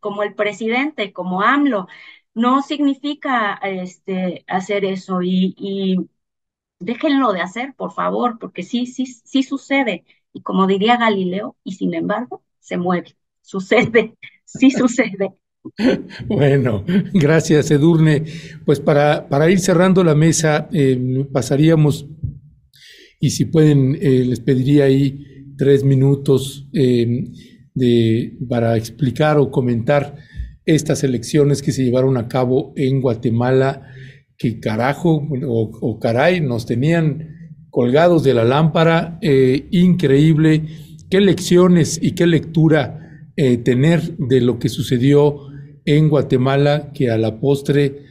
como 0.00 0.22
el 0.22 0.34
presidente, 0.34 1.12
como 1.12 1.42
AMLO, 1.42 1.86
no 2.34 2.62
significa 2.62 3.54
este, 3.62 4.44
hacer 4.48 4.84
eso 4.84 5.22
y, 5.22 5.54
y 5.58 5.96
déjenlo 6.78 7.32
de 7.32 7.42
hacer, 7.42 7.74
por 7.76 7.92
favor, 7.92 8.38
porque 8.38 8.62
sí, 8.62 8.86
sí, 8.86 9.06
sí 9.06 9.42
sucede. 9.42 10.04
Y 10.32 10.42
como 10.42 10.66
diría 10.66 10.96
Galileo, 10.96 11.56
y 11.64 11.72
sin 11.74 11.94
embargo, 11.94 12.44
se 12.60 12.76
mueve 12.78 13.16
sucede, 13.42 14.16
sí 14.44 14.70
sucede. 14.70 15.34
Bueno, 16.26 16.84
gracias 17.12 17.70
Edurne. 17.70 18.24
Pues 18.64 18.80
para, 18.80 19.28
para 19.28 19.50
ir 19.50 19.58
cerrando 19.58 20.04
la 20.04 20.14
mesa, 20.14 20.68
eh, 20.72 21.26
pasaríamos, 21.32 22.06
y 23.20 23.30
si 23.30 23.44
pueden, 23.44 23.96
eh, 24.00 24.24
les 24.24 24.40
pediría 24.40 24.84
ahí 24.84 25.54
tres 25.56 25.84
minutos 25.84 26.68
eh, 26.72 27.24
de, 27.74 28.38
para 28.48 28.76
explicar 28.76 29.38
o 29.38 29.50
comentar 29.50 30.16
estas 30.64 31.04
elecciones 31.04 31.62
que 31.62 31.72
se 31.72 31.84
llevaron 31.84 32.16
a 32.16 32.28
cabo 32.28 32.72
en 32.76 33.00
Guatemala, 33.00 33.88
que 34.38 34.58
carajo 34.58 35.28
o, 35.46 35.70
o 35.80 35.98
caray, 35.98 36.40
nos 36.40 36.64
tenían 36.64 37.58
colgados 37.68 38.24
de 38.24 38.34
la 38.34 38.44
lámpara, 38.44 39.18
increíble, 39.70 40.62
qué 41.10 41.20
lecciones 41.20 41.98
y 42.02 42.12
qué 42.12 42.26
lectura 42.26 43.00
eh, 43.42 43.56
tener 43.56 44.18
de 44.18 44.42
lo 44.42 44.58
que 44.58 44.68
sucedió 44.68 45.49
en 45.84 46.08
Guatemala, 46.08 46.92
que 46.92 47.10
a 47.10 47.18
la 47.18 47.40
postre 47.40 48.02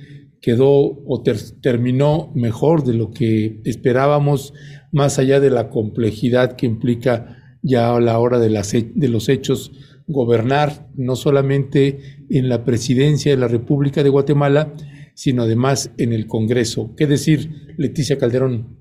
quedó 0.41 1.03
o 1.05 1.23
terminó 1.61 2.31
mejor 2.33 2.83
de 2.83 2.93
lo 2.93 3.11
que 3.11 3.61
esperábamos, 3.65 4.53
más 4.91 5.19
allá 5.19 5.39
de 5.39 5.49
la 5.49 5.69
complejidad 5.69 6.55
que 6.55 6.65
implica 6.65 7.37
ya 7.61 7.95
a 7.95 7.99
la 7.99 8.19
hora 8.19 8.39
de, 8.39 8.49
de 8.95 9.09
los 9.09 9.29
hechos 9.29 9.71
gobernar, 10.07 10.89
no 10.95 11.15
solamente 11.15 12.25
en 12.29 12.49
la 12.49 12.65
presidencia 12.65 13.31
de 13.31 13.37
la 13.37 13.47
República 13.47 14.01
de 14.03 14.09
Guatemala, 14.09 14.73
sino 15.13 15.43
además 15.43 15.91
en 15.97 16.13
el 16.13 16.27
Congreso. 16.27 16.95
¿Qué 16.95 17.05
decir, 17.05 17.75
Leticia 17.77 18.17
Calderón? 18.17 18.77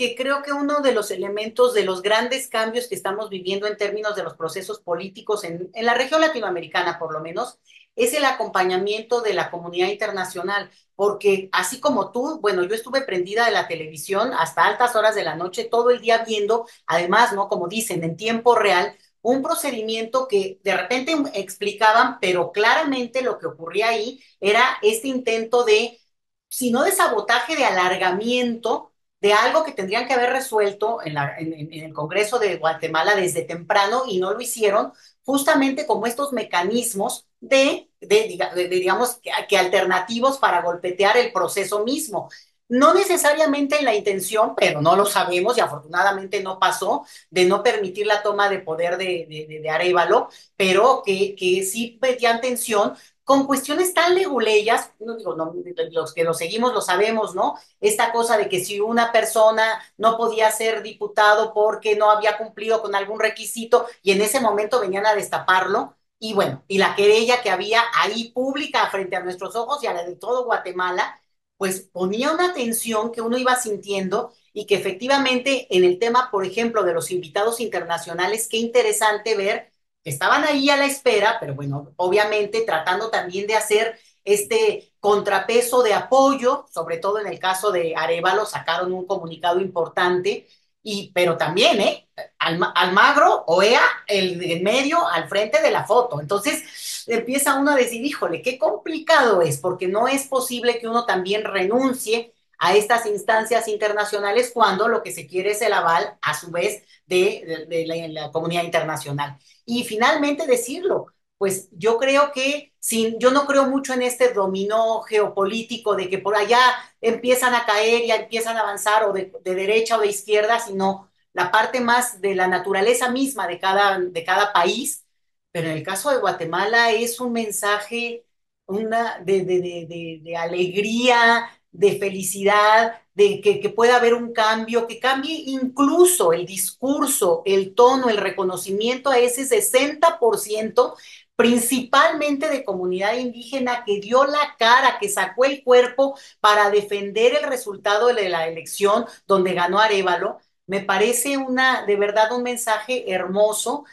Que 0.00 0.14
creo 0.16 0.42
que 0.42 0.54
uno 0.54 0.80
de 0.80 0.92
los 0.92 1.10
elementos 1.10 1.74
de 1.74 1.84
los 1.84 2.00
grandes 2.00 2.48
cambios 2.48 2.86
que 2.86 2.94
estamos 2.94 3.28
viviendo 3.28 3.66
en 3.66 3.76
términos 3.76 4.16
de 4.16 4.22
los 4.22 4.32
procesos 4.32 4.80
políticos 4.80 5.44
en, 5.44 5.68
en, 5.74 5.84
la 5.84 5.92
región 5.92 6.22
latinoamericana, 6.22 6.98
por 6.98 7.12
lo 7.12 7.20
menos, 7.20 7.58
es 7.94 8.14
el 8.14 8.24
acompañamiento 8.24 9.20
de 9.20 9.34
la 9.34 9.50
comunidad 9.50 9.88
internacional, 9.88 10.70
porque 10.96 11.50
así 11.52 11.80
como 11.80 12.12
tú, 12.12 12.40
bueno, 12.40 12.64
yo 12.64 12.74
estuve 12.74 13.02
prendida 13.02 13.44
de 13.44 13.50
la 13.50 13.68
televisión 13.68 14.32
hasta 14.32 14.64
altas 14.64 14.96
horas 14.96 15.14
de 15.14 15.22
la 15.22 15.36
noche, 15.36 15.64
todo 15.64 15.90
el 15.90 16.00
día 16.00 16.24
viendo, 16.26 16.66
además, 16.86 17.34
¿no? 17.34 17.50
Como 17.50 17.68
dicen, 17.68 18.02
en 18.02 18.16
tiempo 18.16 18.54
real, 18.54 18.96
un 19.20 19.42
procedimiento 19.42 20.26
que 20.28 20.60
de 20.64 20.78
repente 20.78 21.14
explicaban, 21.34 22.18
pero 22.22 22.52
claramente 22.52 23.20
lo 23.20 23.38
que 23.38 23.48
ocurría 23.48 23.90
ahí 23.90 24.18
era 24.40 24.78
este 24.80 25.08
intento 25.08 25.62
de, 25.64 26.00
si 26.48 26.70
no 26.70 26.84
de 26.84 26.92
sabotaje, 26.92 27.54
de 27.54 27.66
alargamiento 27.66 28.89
de 29.20 29.34
algo 29.34 29.64
que 29.64 29.72
tendrían 29.72 30.06
que 30.06 30.14
haber 30.14 30.30
resuelto 30.30 31.00
en, 31.04 31.16
el 31.16 31.92
Congreso 31.92 32.38
de 32.38 32.56
Guatemala 32.56 33.14
desde 33.14 33.42
temprano 33.42 34.04
y 34.06 34.18
no 34.18 34.32
lo 34.32 34.40
hicieron, 34.40 34.92
justamente 35.24 35.86
como 35.86 36.06
estos 36.06 36.32
mecanismos 36.32 37.26
de, 37.40 37.90
digamos, 38.00 39.20
que, 39.48 39.56
alternativos 39.56 40.38
para 40.38 40.62
golpetear 40.62 41.18
el 41.18 41.32
proceso 41.32 41.84
mismo. 41.84 42.30
No 42.68 42.94
necesariamente 42.94 43.78
en 43.78 43.84
la 43.84 43.96
intención, 43.96 44.54
pero 44.56 44.80
no 44.80 44.94
lo 44.94 45.04
sabemos 45.04 45.58
y 45.58 45.60
afortunadamente 45.60 46.40
no 46.40 46.60
pasó, 46.60 47.04
de 47.28 47.44
no 47.44 47.64
permitir 47.64 48.06
la 48.06 48.22
toma 48.22 48.48
de 48.48 48.60
poder 48.60 48.96
de, 48.96 49.60
de 49.60 49.70
Arevalo, 49.70 50.28
pero 50.56 51.02
que, 51.04 51.34
que 51.34 51.64
sí 51.64 51.98
metían 52.00 52.40
tensión 52.40 52.94
con 53.30 53.46
cuestiones 53.46 53.94
tan 53.94 54.16
leguleyas, 54.16 54.90
no 54.98 55.14
digo, 55.14 55.36
no, 55.36 55.54
los 55.92 56.14
que 56.14 56.24
lo 56.24 56.34
seguimos 56.34 56.74
lo 56.74 56.80
sabemos, 56.80 57.36
¿no? 57.36 57.54
Esta 57.80 58.10
cosa 58.10 58.36
de 58.36 58.48
que 58.48 58.58
si 58.58 58.80
una 58.80 59.12
persona 59.12 59.80
no 59.96 60.16
podía 60.16 60.50
ser 60.50 60.82
diputado 60.82 61.54
porque 61.54 61.94
no 61.94 62.10
había 62.10 62.36
cumplido 62.38 62.82
con 62.82 62.96
algún 62.96 63.20
requisito 63.20 63.86
y 64.02 64.10
en 64.10 64.20
ese 64.20 64.40
momento 64.40 64.80
venían 64.80 65.06
a 65.06 65.14
destaparlo, 65.14 65.96
y 66.18 66.34
bueno, 66.34 66.64
y 66.66 66.78
la 66.78 66.96
querella 66.96 67.40
que 67.40 67.50
había 67.50 67.84
ahí 67.94 68.32
pública 68.32 68.90
frente 68.90 69.14
a 69.14 69.20
nuestros 69.22 69.54
ojos 69.54 69.80
y 69.84 69.86
a 69.86 69.94
la 69.94 70.02
de 70.02 70.16
todo 70.16 70.44
Guatemala, 70.44 71.20
pues 71.56 71.82
ponía 71.82 72.32
una 72.32 72.52
tensión 72.52 73.12
que 73.12 73.20
uno 73.20 73.38
iba 73.38 73.54
sintiendo 73.54 74.34
y 74.52 74.66
que 74.66 74.74
efectivamente 74.74 75.68
en 75.70 75.84
el 75.84 76.00
tema, 76.00 76.30
por 76.32 76.44
ejemplo, 76.44 76.82
de 76.82 76.94
los 76.94 77.12
invitados 77.12 77.60
internacionales, 77.60 78.48
qué 78.50 78.56
interesante 78.56 79.36
ver 79.36 79.69
estaban 80.04 80.44
ahí 80.44 80.70
a 80.70 80.76
la 80.76 80.86
espera, 80.86 81.36
pero 81.40 81.54
bueno, 81.54 81.92
obviamente 81.96 82.62
tratando 82.62 83.10
también 83.10 83.46
de 83.46 83.54
hacer 83.54 83.98
este 84.24 84.92
contrapeso 85.00 85.82
de 85.82 85.94
apoyo, 85.94 86.66
sobre 86.72 86.98
todo 86.98 87.18
en 87.18 87.26
el 87.26 87.38
caso 87.38 87.72
de 87.72 87.94
Arevalo, 87.96 88.44
sacaron 88.44 88.92
un 88.92 89.06
comunicado 89.06 89.60
importante, 89.60 90.46
y, 90.82 91.10
pero 91.12 91.36
también, 91.36 91.80
¿eh? 91.80 92.08
Almagro, 92.38 93.44
OEA, 93.46 93.82
el 94.06 94.42
en 94.42 94.62
medio, 94.62 95.06
al 95.06 95.28
frente 95.28 95.60
de 95.60 95.70
la 95.70 95.84
foto. 95.84 96.20
Entonces 96.20 97.04
empieza 97.06 97.58
uno 97.58 97.72
a 97.72 97.76
decir, 97.76 98.04
híjole, 98.04 98.40
qué 98.40 98.58
complicado 98.58 99.42
es, 99.42 99.58
porque 99.58 99.88
no 99.88 100.08
es 100.08 100.26
posible 100.26 100.78
que 100.78 100.88
uno 100.88 101.04
también 101.04 101.44
renuncie 101.44 102.32
a 102.58 102.74
estas 102.74 103.06
instancias 103.06 103.68
internacionales 103.68 104.50
cuando 104.52 104.86
lo 104.86 105.02
que 105.02 105.12
se 105.12 105.26
quiere 105.26 105.52
es 105.52 105.62
el 105.62 105.72
aval, 105.72 106.18
a 106.20 106.38
su 106.38 106.50
vez, 106.50 106.82
de, 107.06 108.10
la, 108.12 108.30
comunidad 108.30 108.62
internacional. 108.62 109.38
Y 109.70 109.84
finalmente 109.84 110.46
decirlo, 110.46 111.06
pues 111.38 111.68
yo 111.72 111.98
creo 111.98 112.32
que 112.32 112.72
sin, 112.80 113.18
yo 113.18 113.30
no 113.30 113.46
creo 113.46 113.66
mucho 113.66 113.92
en 113.94 114.02
este 114.02 114.32
dominó 114.32 115.02
geopolítico 115.02 115.94
de 115.96 116.08
que 116.10 116.18
por 116.18 116.36
allá 116.36 116.58
empiezan 117.00 117.54
a 117.54 117.64
caer 117.66 118.04
y 118.04 118.10
empiezan 118.12 118.56
a 118.56 118.60
avanzar 118.60 119.04
o 119.04 119.12
de, 119.12 119.32
de 119.44 119.54
derecha 119.54 119.96
o 119.98 120.00
de 120.00 120.08
izquierda, 120.08 120.60
sino 120.60 121.10
la 121.32 121.50
parte 121.52 121.80
más 121.80 122.20
de 122.20 122.34
la 122.34 122.48
naturaleza 122.48 123.10
misma 123.10 123.46
de 123.46 123.58
cada, 123.60 123.98
de 124.00 124.24
cada 124.24 124.52
país. 124.52 125.04
Pero 125.52 125.68
en 125.68 125.76
el 125.78 125.82
caso 125.82 126.10
de 126.10 126.18
Guatemala 126.18 126.90
es 126.92 127.20
un 127.20 127.32
mensaje 127.32 128.24
una 128.66 129.18
de, 129.20 129.44
de, 129.44 129.60
de, 129.60 130.20
de 130.22 130.36
alegría, 130.36 131.50
de 131.72 131.98
felicidad, 131.98 133.00
de 133.20 133.40
que, 133.42 133.68
pueda 133.68 133.96
haber 133.96 134.14
un 134.14 134.32
cambio, 134.32 134.86
que 134.86 134.98
cambie 134.98 135.42
incluso 135.46 136.32
el 136.32 136.46
discurso, 136.46 137.42
el 137.44 137.74
tono, 137.74 138.08
el 138.08 138.16
reconocimiento 138.16 139.10
a 139.10 139.18
ese 139.18 139.44
60%, 139.44 140.96
principalmente 141.36 142.48
de 142.48 142.64
comunidad 142.64 143.16
indígena 143.18 143.84
que 143.84 144.00
dio 144.00 144.24
la 144.24 144.56
cara, 144.58 144.98
que 144.98 145.10
sacó 145.10 145.44
el 145.44 145.62
cuerpo 145.62 146.18
para 146.40 146.70
defender 146.70 147.34
el 147.36 147.48
resultado 147.48 148.06
de 148.08 148.28
la 148.30 148.48
elección 148.48 149.04
donde 149.26 149.52
ganó 149.52 149.80
Arevalo, 149.80 150.38
me 150.66 150.80
parece 150.80 151.36
una, 151.36 151.84
de 151.84 151.96
verdad, 151.96 152.32
un 152.32 152.42
mensaje 152.42 153.12
hermoso 153.12 153.84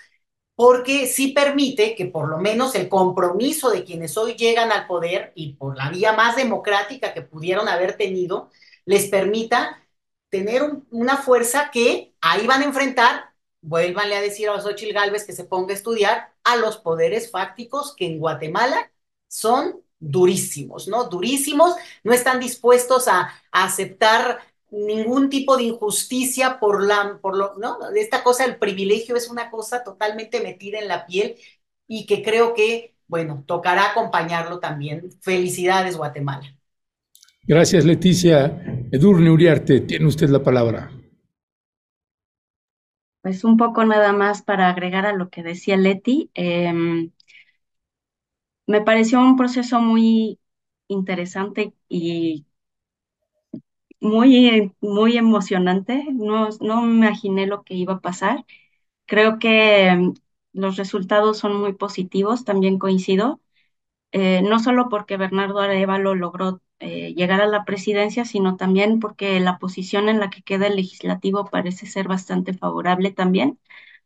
porque 0.55 1.05
sí 1.07 1.29
permite 1.29 1.95
que 1.95 2.05
por 2.07 2.29
lo 2.29 2.37
menos 2.39 2.75
el 2.75 2.89
compromiso 2.89 3.69
de 3.71 3.83
quienes 3.83 4.17
hoy 4.17 4.35
llegan 4.35 4.71
al 4.71 4.87
poder 4.87 5.31
y 5.35 5.53
por 5.53 5.77
la 5.77 5.89
vía 5.89 6.13
más 6.13 6.35
democrática 6.35 7.13
que 7.13 7.21
pudieron 7.21 7.67
haber 7.67 7.95
tenido, 7.97 8.49
les 8.87 9.07
permita 9.09 9.83
tener 10.29 10.63
un, 10.63 10.87
una 10.91 11.17
fuerza 11.17 11.69
que 11.71 12.15
ahí 12.21 12.47
van 12.47 12.61
a 12.61 12.65
enfrentar, 12.65 13.33
vuélvanle 13.61 14.15
a 14.15 14.21
decir 14.21 14.49
a 14.49 14.59
Xochitl 14.61 14.93
Galvez 14.93 15.25
que 15.25 15.33
se 15.33 15.43
ponga 15.45 15.73
a 15.73 15.77
estudiar 15.77 16.33
a 16.43 16.55
los 16.55 16.77
poderes 16.77 17.29
fácticos 17.29 17.95
que 17.95 18.07
en 18.07 18.19
Guatemala 18.19 18.91
son 19.27 19.83
durísimos, 19.99 20.87
¿no? 20.87 21.05
Durísimos, 21.05 21.75
no 22.03 22.13
están 22.13 22.39
dispuestos 22.39 23.07
a, 23.07 23.33
aceptar 23.51 24.39
ningún 24.69 25.29
tipo 25.29 25.57
de 25.57 25.63
injusticia 25.63 26.59
por 26.59 26.83
la, 26.83 27.19
por 27.21 27.35
lo, 27.37 27.55
¿no? 27.57 27.79
Esta 27.95 28.23
cosa 28.23 28.45
del 28.45 28.57
privilegio 28.57 29.15
es 29.15 29.29
una 29.29 29.49
cosa 29.49 29.83
totalmente 29.83 30.41
metida 30.41 30.79
en 30.79 30.87
la 30.87 31.05
piel 31.05 31.37
y 31.87 32.05
que 32.05 32.21
creo 32.23 32.53
que, 32.53 32.95
bueno, 33.07 33.43
tocará 33.47 33.91
acompañarlo 33.91 34.59
también. 34.59 35.11
Felicidades, 35.21 35.97
Guatemala. 35.97 36.57
Gracias, 37.47 37.85
Leticia. 37.85 38.61
Edurne 38.91 39.31
Uriarte, 39.31 39.79
tiene 39.81 40.05
usted 40.05 40.29
la 40.29 40.43
palabra. 40.43 40.91
Pues 43.21 43.43
un 43.43 43.57
poco 43.57 43.85
nada 43.85 44.11
más 44.13 44.41
para 44.41 44.69
agregar 44.69 45.05
a 45.05 45.13
lo 45.13 45.29
que 45.29 45.43
decía 45.43 45.77
Leti. 45.77 46.31
Eh, 46.33 46.73
me 48.67 48.81
pareció 48.81 49.19
un 49.19 49.35
proceso 49.37 49.79
muy 49.81 50.39
interesante 50.87 51.73
y 51.89 52.45
muy, 53.99 54.73
muy 54.81 55.17
emocionante. 55.17 56.05
No, 56.13 56.49
no 56.61 56.81
me 56.81 56.95
imaginé 57.07 57.47
lo 57.47 57.63
que 57.63 57.75
iba 57.75 57.93
a 57.95 57.99
pasar. 58.01 58.45
Creo 59.05 59.39
que 59.39 60.13
los 60.53 60.77
resultados 60.77 61.37
son 61.39 61.55
muy 61.59 61.73
positivos, 61.73 62.45
también 62.45 62.79
coincido. 62.79 63.41
Eh, 64.13 64.41
no 64.43 64.59
solo 64.59 64.89
porque 64.89 65.17
Bernardo 65.17 65.59
Arevalo 65.59 66.15
logró 66.15 66.61
eh, 66.79 67.13
llegar 67.15 67.41
a 67.41 67.47
la 67.47 67.65
presidencia, 67.65 68.25
sino 68.25 68.55
también 68.57 68.99
porque 68.99 69.39
la 69.39 69.57
posición 69.59 70.09
en 70.09 70.19
la 70.19 70.29
que 70.29 70.41
queda 70.43 70.67
el 70.67 70.75
legislativo 70.75 71.45
parece 71.45 71.85
ser 71.87 72.07
bastante 72.07 72.53
favorable 72.53 73.11
también, 73.11 73.59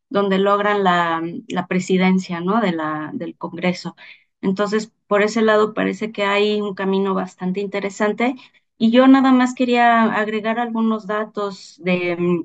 donde 0.09 0.39
logran 0.39 0.83
la, 0.83 1.21
presidencia 1.67 2.41
¿no? 2.41 2.61
de 2.61 2.71
la, 2.73 3.11
del 3.13 3.37
Congreso. 3.37 3.95
Entonces, 4.41 4.93
por 5.07 5.21
ese 5.23 5.41
lado 5.41 5.73
parece 5.73 6.11
que 6.11 6.23
hay 6.25 6.61
un 6.61 6.75
camino 6.75 7.13
bastante 7.13 7.61
interesante 7.61 8.35
y 8.77 8.91
yo 8.91 9.07
nada 9.07 9.31
más 9.31 9.53
quería 9.55 10.03
agregar 10.03 10.59
algunos 10.59 11.07
datos 11.07 11.77
de 11.83 12.15
mm, 12.17 12.43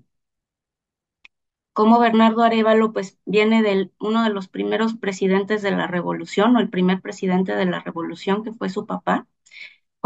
cómo 1.73 1.99
Bernardo 2.01 2.43
Arevalo 2.43 2.93
pues 2.93 3.19
viene 3.25 3.63
de 3.63 3.91
uno 4.01 4.23
de 4.25 4.31
los 4.31 4.49
primeros 4.49 4.95
presidentes 4.95 5.63
de 5.63 5.71
la 5.73 5.87
revolución, 5.87 6.57
o 6.57 6.61
el 6.61 6.71
primer 6.71 7.01
presidente 7.01 7.55
de 7.55 7.67
la 7.67 7.81
revolución, 7.81 8.43
que 8.45 8.53
fue 8.53 8.69
su 8.71 8.87
papá, 8.87 9.27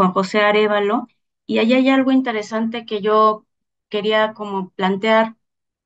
Juan 0.01 0.13
José 0.13 0.41
Arevalo. 0.41 1.07
Y 1.45 1.59
ahí 1.59 1.73
hay 1.73 1.89
algo 1.89 2.11
interesante 2.11 2.85
que 2.85 3.01
yo 3.01 3.45
quería 3.89 4.33
como 4.33 4.69
plantear 4.71 5.35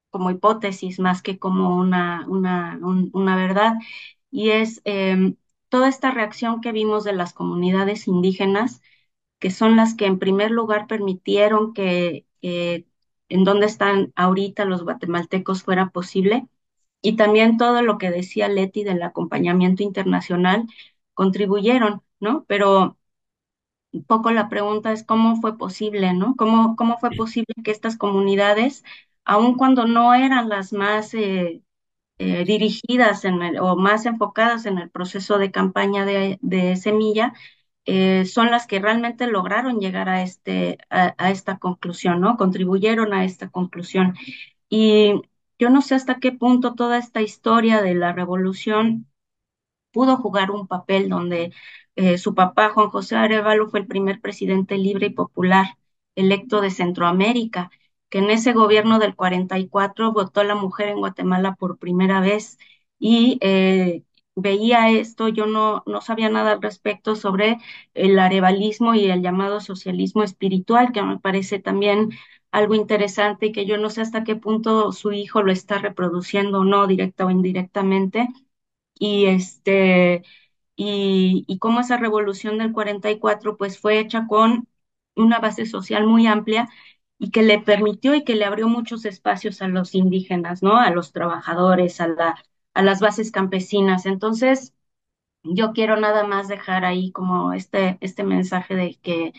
como 0.10 0.32
hipótesis 0.32 1.00
más 1.00 1.22
que 1.22 1.40
como 1.40 1.78
una, 1.78 2.26
una, 2.30 2.80
un, 2.82 3.10
una 3.14 3.36
verdad, 3.38 3.74
y 4.32 4.52
es 4.52 4.82
eh, 4.86 5.36
toda 5.70 5.90
esta 5.90 6.12
reacción 6.12 6.62
que 6.62 6.72
vimos 6.72 7.04
de 7.04 7.14
las 7.14 7.34
comunidades 7.34 8.08
indígenas 8.08 8.82
que 9.40 9.52
son 9.52 9.76
las 9.78 9.96
que 9.96 10.06
en 10.08 10.20
primer 10.20 10.52
lugar 10.52 10.88
permitieron 10.88 11.74
que 11.74 12.26
en 13.30 13.44
donde 13.44 13.66
están 13.66 14.14
ahorita 14.16 14.66
los 14.66 14.84
guatemaltecos 14.84 15.64
fuera 15.64 15.90
posible. 15.90 16.48
Y 17.02 17.16
también 17.18 17.58
todo 17.58 17.82
lo 17.82 17.98
que 17.98 18.12
decía 18.12 18.48
Leti 18.50 18.84
del 18.84 19.04
acompañamiento 19.04 19.84
internacional 19.84 20.66
contribuyeron, 21.14 22.02
¿no? 22.20 22.46
Pero 22.48 22.98
un 23.96 24.04
poco 24.06 24.32
la 24.32 24.50
pregunta 24.50 24.92
es 24.92 25.04
cómo 25.04 25.36
fue 25.42 25.58
posible, 25.58 26.14
¿no? 26.14 26.36
¿Cómo, 26.38 26.76
cómo 26.76 26.98
fue 27.00 27.12
posible 27.12 27.48
que 27.64 27.72
estas 27.72 27.98
comunidades, 27.98 28.84
aun 29.26 29.56
cuando 29.58 29.86
no 29.88 30.14
eran 30.14 30.50
las 30.50 30.74
más 30.74 31.14
eh, 31.14 31.62
eh, 32.20 32.46
dirigidas 32.46 33.26
en 33.26 33.42
el, 33.44 33.60
o 33.60 33.76
más 33.78 34.06
enfocadas 34.06 34.66
en 34.66 34.78
el 34.80 34.90
proceso 34.92 35.38
de 35.40 35.52
campaña 35.52 36.06
de, 36.06 36.40
de 36.42 36.76
semilla, 36.78 37.34
eh, 37.86 38.26
son 38.26 38.52
las 38.52 38.68
que 38.68 38.80
realmente 38.80 39.28
lograron 39.28 39.80
llegar 39.80 40.10
a, 40.10 40.24
este, 40.24 40.78
a, 40.90 41.16
a, 41.18 41.32
esta 41.32 41.60
conclusión, 41.60 42.22
¿no? 42.22 42.38
Contribuyeron 42.38 43.14
a 43.14 43.26
esta 43.26 43.50
conclusión. 43.50 44.16
Y 44.70 45.22
yo 45.60 45.70
no 45.70 45.82
sé 45.82 45.96
hasta 45.96 46.20
qué 46.20 46.32
punto 46.32 46.76
toda 46.76 46.98
esta 46.98 47.22
historia 47.22 47.82
de 47.82 47.96
la 47.96 48.14
revolución 48.14 49.08
pudo 49.92 50.18
jugar 50.18 50.52
un 50.52 50.68
papel 50.68 51.10
donde 51.10 51.54
eh, 51.96 52.18
su 52.18 52.36
papá, 52.36 52.70
Juan 52.72 52.90
José 52.90 53.16
Arevalo, 53.16 53.70
fue 53.70 53.80
el 53.82 53.88
primer 53.88 54.22
presidente 54.22 54.78
libre 54.78 55.08
y 55.08 55.10
popular 55.12 55.78
electo 56.16 56.62
de 56.62 56.72
Centroamérica, 56.72 57.72
que 58.10 58.20
en 58.20 58.30
ese 58.30 58.54
gobierno 58.54 59.00
del 59.00 59.16
44 59.16 60.12
votó 60.14 60.42
a 60.42 60.44
la 60.44 60.56
mujer 60.56 60.90
en 60.90 60.98
Guatemala 61.00 61.56
por 61.56 61.78
primera 61.78 62.20
vez 62.22 62.58
y 63.00 63.38
eh, 63.42 64.04
veía 64.36 64.90
esto, 64.92 65.28
yo 65.28 65.46
no, 65.48 65.84
no 65.86 66.02
sabía 66.02 66.30
nada 66.30 66.54
al 66.54 66.62
respecto 66.62 67.16
sobre 67.16 67.58
el 67.94 68.18
arevalismo 68.20 68.94
y 68.96 69.06
el 69.10 69.22
llamado 69.22 69.60
socialismo 69.62 70.24
espiritual, 70.24 70.92
que 70.92 71.02
me 71.04 71.20
parece 71.20 71.60
también 71.60 72.10
algo 72.52 72.76
interesante 72.76 73.48
y 73.48 73.52
que 73.52 73.66
yo 73.66 73.78
no 73.78 73.90
sé 73.90 74.02
hasta 74.02 74.24
qué 74.24 74.36
punto 74.36 74.92
su 74.94 75.12
hijo 75.12 75.42
lo 75.44 75.52
está 75.52 75.78
reproduciendo 75.80 76.60
o 76.62 76.66
no, 76.66 76.88
directa 76.88 77.26
o 77.26 77.32
indirectamente. 77.32 78.28
Y 79.00 79.26
este, 79.26 80.24
y, 80.76 81.46
y 81.48 81.60
cómo 81.60 81.80
esa 81.82 81.98
revolución 81.98 82.58
del 82.58 82.72
44 82.74 83.58
pues 83.58 83.80
fue 83.80 84.00
hecha 84.00 84.28
con 84.28 84.68
una 85.16 85.40
base 85.40 85.66
social 85.66 86.06
muy 86.08 86.28
amplia 86.28 86.70
y 87.18 87.32
que 87.32 87.44
le 87.44 87.60
permitió 87.62 88.14
y 88.16 88.24
que 88.24 88.36
le 88.36 88.46
abrió 88.46 88.68
muchos 88.68 89.06
espacios 89.06 89.62
a 89.62 89.68
los 89.68 89.96
indígenas, 89.96 90.62
¿no? 90.64 90.78
A 90.78 90.90
los 90.92 91.14
trabajadores, 91.14 92.02
a 92.02 92.08
la, 92.10 92.36
a 92.74 92.84
las 92.84 93.00
bases 93.00 93.32
campesinas. 93.32 94.06
Entonces, 94.06 94.74
yo 95.44 95.74
quiero 95.74 95.98
nada 95.98 96.26
más 96.28 96.48
dejar 96.48 96.86
ahí 96.86 97.12
como 97.12 97.54
este, 97.54 97.98
este 98.02 98.24
mensaje 98.24 98.76
de 98.76 98.96
que 99.02 99.34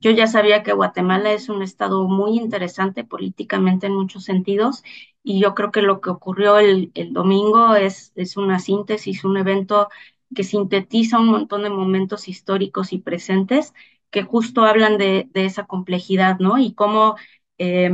yo 0.00 0.10
ya 0.12 0.26
sabía 0.26 0.62
que 0.62 0.72
Guatemala 0.72 1.32
es 1.32 1.48
un 1.48 1.62
estado 1.62 2.04
muy 2.08 2.36
interesante 2.38 3.04
políticamente 3.04 3.86
en 3.86 3.94
muchos 3.94 4.24
sentidos 4.24 4.82
y 5.22 5.40
yo 5.40 5.54
creo 5.54 5.72
que 5.72 5.82
lo 5.82 6.00
que 6.00 6.10
ocurrió 6.10 6.58
el, 6.58 6.92
el 6.94 7.12
domingo 7.12 7.74
es, 7.74 8.12
es 8.16 8.36
una 8.36 8.60
síntesis, 8.60 9.24
un 9.24 9.36
evento 9.38 9.88
que 10.34 10.44
sintetiza 10.44 11.18
un 11.18 11.28
montón 11.28 11.62
de 11.62 11.70
momentos 11.70 12.28
históricos 12.28 12.92
y 12.92 12.98
presentes 12.98 13.74
que 14.10 14.22
justo 14.22 14.64
hablan 14.64 14.98
de, 14.98 15.28
esa 15.34 15.66
complejidad, 15.66 16.38
¿no? 16.38 16.58
Y 16.58 16.74
cómo 16.74 17.16
eh, 17.58 17.90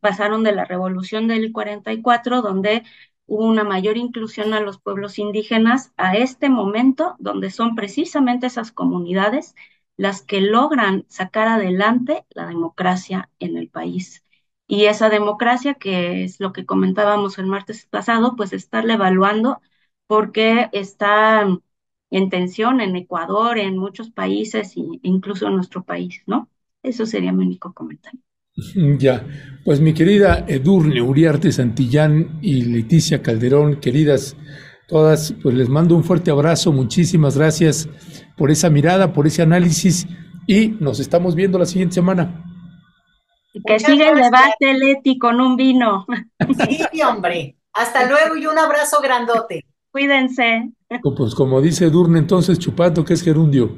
pasaron 0.00 0.42
de 0.44 0.52
la 0.52 0.64
revolución 0.64 1.28
del 1.28 1.52
44, 1.52 2.42
donde 2.42 2.84
hubo 3.26 3.46
una 3.46 3.64
mayor 3.64 3.96
inclusión 3.96 4.54
a 4.54 4.60
los 4.60 4.80
pueblos 4.80 5.18
indígenas, 5.18 5.92
a 5.96 6.16
este 6.16 6.48
momento, 6.50 7.16
donde 7.18 7.50
son 7.50 7.74
precisamente 7.76 8.46
esas 8.46 8.72
comunidades 8.72 9.54
las 9.96 10.22
que 10.22 10.40
logran 10.40 11.04
sacar 11.08 11.48
adelante 11.48 12.24
la 12.30 12.46
democracia 12.46 13.30
en 13.38 13.56
el 13.56 13.68
país. 13.68 14.24
Y 14.66 14.86
esa 14.86 15.10
democracia, 15.10 15.74
que 15.74 16.24
es 16.24 16.40
lo 16.40 16.52
que 16.52 16.64
comentábamos 16.66 17.38
el 17.38 17.46
martes 17.46 17.86
pasado, 17.86 18.34
pues 18.36 18.52
estarle 18.52 18.94
evaluando 18.94 19.60
porque 20.10 20.68
está 20.72 21.46
en 22.10 22.30
tensión 22.30 22.80
en 22.80 22.96
Ecuador, 22.96 23.58
en 23.58 23.78
muchos 23.78 24.10
países 24.10 24.76
e 24.76 24.82
incluso 25.02 25.46
en 25.46 25.54
nuestro 25.54 25.84
país, 25.84 26.24
¿no? 26.26 26.48
Eso 26.82 27.06
sería 27.06 27.30
mi 27.30 27.44
único 27.44 27.72
comentario. 27.72 28.18
Ya, 28.98 29.24
pues 29.64 29.80
mi 29.80 29.94
querida 29.94 30.44
Edurne 30.48 31.00
Uriarte 31.00 31.52
Santillán 31.52 32.40
y 32.42 32.62
Leticia 32.62 33.22
Calderón, 33.22 33.76
queridas 33.76 34.36
todas, 34.88 35.32
pues 35.44 35.54
les 35.54 35.68
mando 35.68 35.94
un 35.94 36.02
fuerte 36.02 36.32
abrazo, 36.32 36.72
muchísimas 36.72 37.38
gracias 37.38 37.88
por 38.36 38.50
esa 38.50 38.68
mirada, 38.68 39.12
por 39.12 39.28
ese 39.28 39.42
análisis 39.42 40.08
y 40.48 40.70
nos 40.80 40.98
estamos 40.98 41.36
viendo 41.36 41.56
la 41.56 41.66
siguiente 41.66 41.94
semana. 41.94 42.44
Que 43.64 43.78
siga 43.78 44.08
el 44.10 44.16
debate, 44.16 44.74
Leti, 44.74 45.18
con 45.18 45.40
un 45.40 45.54
vino. 45.54 46.04
Sí, 46.90 47.00
hombre. 47.00 47.58
Hasta 47.72 48.08
luego 48.08 48.34
y 48.36 48.46
un 48.46 48.58
abrazo 48.58 49.00
grandote. 49.00 49.69
Cuídense. 49.90 50.70
Pues 51.16 51.34
como 51.34 51.60
dice 51.60 51.86
Edurne, 51.86 52.18
entonces 52.18 52.58
chupando 52.58 53.04
que 53.04 53.14
es 53.14 53.22
gerundio. 53.22 53.76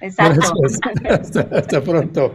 Exacto. 0.00 0.40
Hasta, 1.08 1.40
hasta, 1.52 1.82
pronto. 1.82 2.34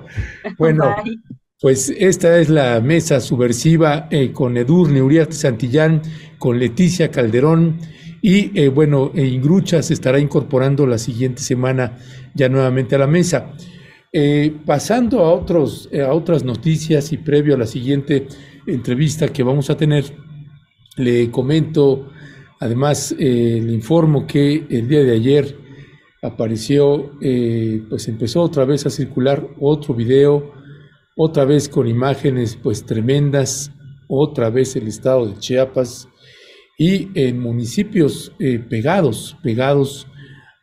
Bueno, 0.58 0.96
Bye. 1.04 1.18
pues 1.60 1.90
esta 1.90 2.38
es 2.40 2.50
la 2.50 2.80
mesa 2.80 3.20
subversiva 3.20 4.08
eh, 4.10 4.32
con 4.32 4.56
Edurne 4.58 5.02
Uriarte 5.02 5.34
Santillán, 5.34 6.02
con 6.38 6.58
Leticia 6.58 7.12
Calderón 7.12 7.80
y 8.22 8.60
eh, 8.60 8.70
bueno, 8.70 9.12
eh, 9.16 9.26
Ingrucha 9.26 9.82
se 9.82 9.94
estará 9.94 10.20
incorporando 10.20 10.86
la 10.86 10.98
siguiente 10.98 11.42
semana 11.42 11.98
ya 12.34 12.50
nuevamente 12.50 12.96
a 12.96 13.00
la 13.00 13.08
mesa. 13.08 13.54
Eh, 14.12 14.54
pasando 14.66 15.20
a, 15.20 15.34
otros, 15.34 15.90
a 15.94 16.12
otras 16.14 16.44
noticias 16.44 17.14
y 17.14 17.18
previo 17.18 17.56
a 17.56 17.60
la 17.60 17.68
siguiente 17.68 18.28
entrevista 18.66 19.28
que 19.28 19.44
vamos 19.44 19.70
a 19.70 19.78
tener, 19.78 20.06
le 20.98 21.30
comento, 21.32 22.10
además 22.60 23.16
le 23.18 23.74
informo 23.74 24.28
que 24.28 24.66
el 24.70 24.88
día 24.88 25.04
de 25.04 25.14
ayer 25.14 25.58
apareció, 26.22 27.12
pues 27.90 28.08
empezó 28.08 28.42
otra 28.42 28.66
vez 28.66 28.86
a 28.86 28.90
circular 28.90 29.48
otro 29.60 29.94
video, 29.94 30.54
otra 31.16 31.46
vez 31.46 31.68
con 31.68 31.88
imágenes 31.88 32.58
pues 32.62 32.86
tremendas, 32.86 33.72
otra 34.08 34.50
vez 34.50 34.76
el 34.76 34.88
estado 34.88 35.28
de 35.28 35.38
Chiapas, 35.38 36.08
y 36.78 37.10
en 37.14 37.40
municipios 37.40 38.32
eh, 38.40 38.58
pegados, 38.58 39.36
pegados 39.44 40.08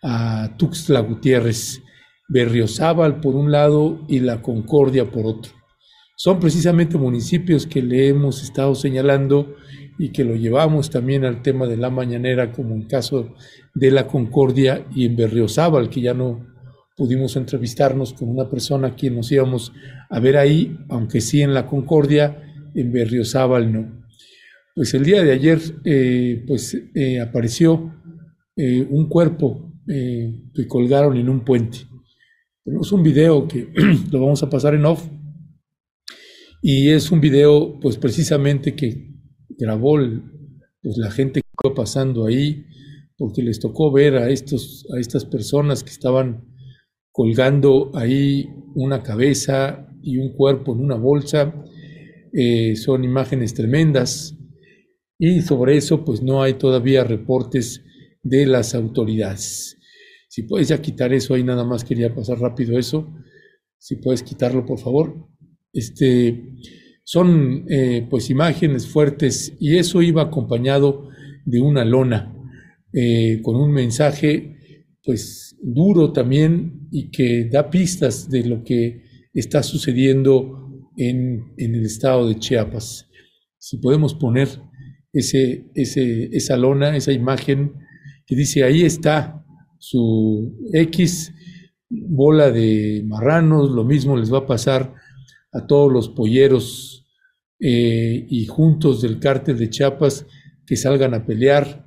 a 0.03 0.57
Tuxtla 0.57 1.01
Gutiérrez, 1.01 1.83
Berriozábal 2.29 3.21
por 3.21 3.37
un 3.37 3.53
lado 3.53 4.01
y 4.09 4.21
La 4.21 4.41
Concordia 4.41 5.11
por 5.11 5.27
otro. 5.27 5.53
Son 6.17 6.41
precisamente 6.41 6.97
municipios 6.97 7.67
que 7.67 7.83
le 7.83 8.09
hemos 8.09 8.43
estado 8.43 8.75
señalando 8.75 9.55
y 9.99 10.11
que 10.11 10.25
lo 10.25 10.37
llevamos 10.37 10.91
también 10.91 11.25
al 11.25 11.43
tema 11.43 11.67
de 11.67 11.77
la 11.77 11.91
mañanera, 11.91 12.53
como 12.53 12.75
en 12.75 12.83
caso 12.83 13.35
de 13.75 13.91
La 13.91 14.07
Concordia 14.07 14.87
y 14.95 15.07
en 15.07 15.17
Berriozábal, 15.17 15.89
que 15.89 16.01
ya 16.01 16.15
no 16.15 16.47
pudimos 16.97 17.37
entrevistarnos 17.37 18.13
con 18.13 18.29
una 18.29 18.49
persona 18.49 18.89
a 18.89 18.95
quien 18.95 19.17
nos 19.17 19.31
íbamos 19.31 19.73
a 20.09 20.21
ver 20.21 20.37
ahí, 20.37 20.77
aunque 20.89 21.21
sí 21.21 21.43
en 21.43 21.55
La 21.55 21.67
Concordia, 21.67 22.43
en 22.75 22.93
Berriozábal 22.93 23.73
no. 23.73 24.05
Pues 24.75 24.93
el 24.93 25.05
día 25.05 25.23
de 25.23 25.33
ayer 25.33 25.59
eh, 25.85 26.45
pues, 26.47 26.77
eh, 26.95 27.21
apareció 27.21 27.95
eh, 28.57 28.87
un 28.91 29.09
cuerpo 29.09 29.73
que 29.87 30.67
colgaron 30.67 31.17
en 31.17 31.29
un 31.29 31.45
puente. 31.45 31.79
Tenemos 32.65 32.91
un 32.91 33.05
video 33.05 33.47
que 33.47 33.69
lo 34.11 34.21
vamos 34.21 34.43
a 34.43 34.51
pasar 34.51 34.75
en 34.75 34.85
off 34.85 35.07
y 36.61 36.91
es 36.91 37.13
un 37.13 37.21
video 37.21 37.79
pues 37.79 37.97
precisamente 37.97 38.75
que 38.75 39.16
grabó 39.59 39.99
el, 39.99 40.23
pues, 40.83 40.97
la 40.99 41.11
gente 41.11 41.41
que 41.41 41.49
iba 41.65 41.75
pasando 41.75 42.27
ahí 42.27 42.65
porque 43.19 43.43
les 43.43 43.61
tocó 43.61 43.91
ver 43.91 44.17
a, 44.17 44.31
estos, 44.31 44.87
a 44.95 45.01
estas 45.01 45.25
personas 45.25 45.83
que 45.83 45.91
estaban 45.91 46.45
colgando 47.11 47.91
ahí 47.95 48.49
una 48.75 49.03
cabeza 49.03 49.89
y 50.03 50.19
un 50.19 50.35
cuerpo 50.35 50.75
en 50.75 50.81
una 50.81 50.97
bolsa. 50.97 51.55
son 52.77 53.05
imágenes 53.05 53.55
tremendas 53.55 54.37
y 55.19 55.41
sobre 55.41 55.79
eso 55.79 56.05
pues 56.05 56.23
no 56.23 56.43
hay 56.43 56.55
todavía 56.55 57.05
reportes 57.05 57.83
de 58.23 58.47
las 58.47 58.75
autoridades. 58.75 59.79
Si 60.29 60.43
puedes 60.43 60.69
ya 60.69 60.83
quitar 60.83 61.15
eso, 61.15 61.35
ahí 61.35 61.43
nada 61.43 61.65
más 61.65 61.85
quería 61.85 62.15
pasar 62.15 62.39
rápido 62.39 62.79
eso. 62.79 63.11
Si 63.79 63.97
puedes 63.97 64.23
quitarlo, 64.23 64.67
por 64.67 64.79
favor. 64.79 65.29
Este, 65.73 66.53
son 67.09 67.65
eh, 67.69 68.05
pues 68.11 68.31
imágenes 68.31 68.89
fuertes 68.89 69.55
y 69.61 69.77
eso 69.77 70.03
iba 70.03 70.23
acompañado 70.23 71.09
de 71.45 71.61
una 71.61 71.85
lona 71.85 72.35
eh, 72.93 73.41
con 73.43 73.55
un 73.55 73.71
mensaje 73.71 74.83
pues 75.05 75.57
duro 75.63 76.13
también 76.13 76.89
y 76.91 77.13
que 77.13 77.49
da 77.49 77.71
pistas 77.71 78.29
de 78.29 78.45
lo 78.45 78.65
que 78.65 79.05
está 79.33 79.63
sucediendo 79.63 80.83
en, 80.97 81.53
en 81.57 81.77
el 81.77 81.85
estado 81.85 82.27
de 82.27 82.41
Chiapas. 82.41 83.09
Si 83.57 83.77
podemos 83.77 84.13
poner 84.15 84.49
ese, 85.13 85.71
ese, 85.77 86.29
esa 86.33 86.57
lona, 86.57 86.97
esa 86.97 87.13
imagen 87.13 87.75
que 88.27 88.35
dice, 88.35 88.65
ahí 88.65 88.83
está 88.83 89.45
su 89.79 90.59
X 90.73 91.33
bola 91.89 92.51
de 92.51 93.05
marranos, 93.07 93.71
lo 93.71 93.85
mismo 93.85 94.17
les 94.17 94.33
va 94.33 94.39
a 94.39 94.47
pasar 94.47 94.93
a 95.53 95.67
todos 95.69 95.93
los 95.93 96.09
polleros 96.09 96.96
eh, 97.59 98.27
y 98.29 98.45
juntos 98.47 99.01
del 99.01 99.19
cártel 99.19 99.57
de 99.57 99.71
Chiapas 99.71 100.27
que 100.67 100.77
salgan 100.77 101.15
a 101.15 101.25
pelear, 101.25 101.87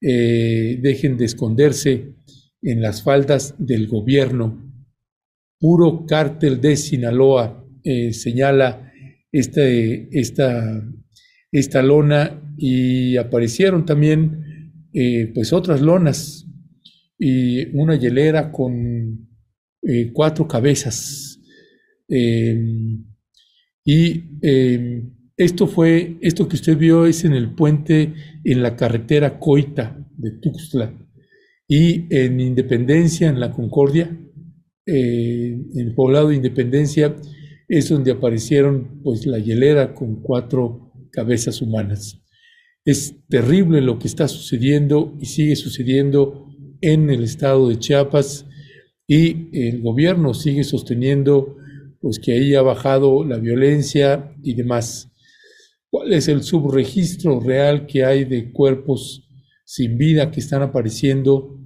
eh, 0.00 0.78
dejen 0.80 1.18
de 1.18 1.26
esconderse 1.26 2.14
en 2.62 2.80
las 2.80 3.02
faldas 3.02 3.54
del 3.58 3.86
gobierno. 3.86 4.66
Puro 5.58 6.06
cártel 6.06 6.60
de 6.60 6.76
Sinaloa, 6.76 7.66
eh, 7.84 8.14
señala 8.14 8.90
este, 9.30 10.08
esta, 10.18 10.82
esta 11.52 11.82
lona 11.82 12.54
y 12.56 13.16
aparecieron 13.16 13.84
también 13.84 14.38
pues 15.34 15.52
otras 15.52 15.80
lonas 15.80 16.46
y 17.16 17.66
una 17.76 17.94
hielera 17.94 18.50
con 18.50 19.28
cuatro 20.12 20.48
cabezas. 20.48 21.40
Y 23.84 24.24
em, 24.42 25.14
esto 25.36 25.66
fue, 25.66 26.18
esto 26.20 26.48
que 26.48 26.56
usted 26.56 26.76
vio 26.76 27.06
es 27.06 27.24
en 27.24 27.32
el 27.32 27.54
puente 27.54 28.12
en 28.44 28.62
la 28.62 28.76
carretera 28.76 29.38
Coita 29.38 30.06
de 30.16 30.32
Tuxtla 30.32 30.94
y 31.66 32.06
en 32.14 32.40
Independencia, 32.40 33.28
en 33.28 33.40
la 33.40 33.52
Concordia, 33.52 34.14
en 34.84 35.70
el 35.74 35.94
poblado 35.94 36.28
de 36.28 36.36
Independencia, 36.36 37.16
es 37.68 37.88
donde 37.88 38.10
aparecieron 38.10 39.00
pues 39.02 39.24
la 39.26 39.38
hielera 39.38 39.94
con 39.94 40.20
cuatro 40.20 40.92
cabezas 41.12 41.62
humanas. 41.62 42.20
Es 42.84 43.14
terrible 43.28 43.80
lo 43.80 43.98
que 43.98 44.08
está 44.08 44.26
sucediendo 44.26 45.16
y 45.20 45.26
sigue 45.26 45.54
sucediendo 45.54 46.48
en 46.80 47.08
el 47.10 47.22
estado 47.22 47.68
de 47.68 47.78
Chiapas 47.78 48.46
y 49.06 49.48
el 49.52 49.80
gobierno 49.82 50.34
sigue 50.34 50.64
sosteniendo 50.64 51.56
pues 52.00 52.18
que 52.18 52.32
ahí 52.32 52.54
ha 52.54 52.62
bajado 52.62 53.24
la 53.24 53.38
violencia 53.38 54.34
y 54.42 54.54
demás. 54.54 55.12
¿Cuál 55.90 56.12
es 56.12 56.28
el 56.28 56.42
subregistro 56.42 57.40
real 57.40 57.86
que 57.86 58.04
hay 58.04 58.24
de 58.24 58.52
cuerpos 58.52 59.28
sin 59.64 59.98
vida 59.98 60.30
que 60.30 60.40
están 60.40 60.62
apareciendo? 60.62 61.60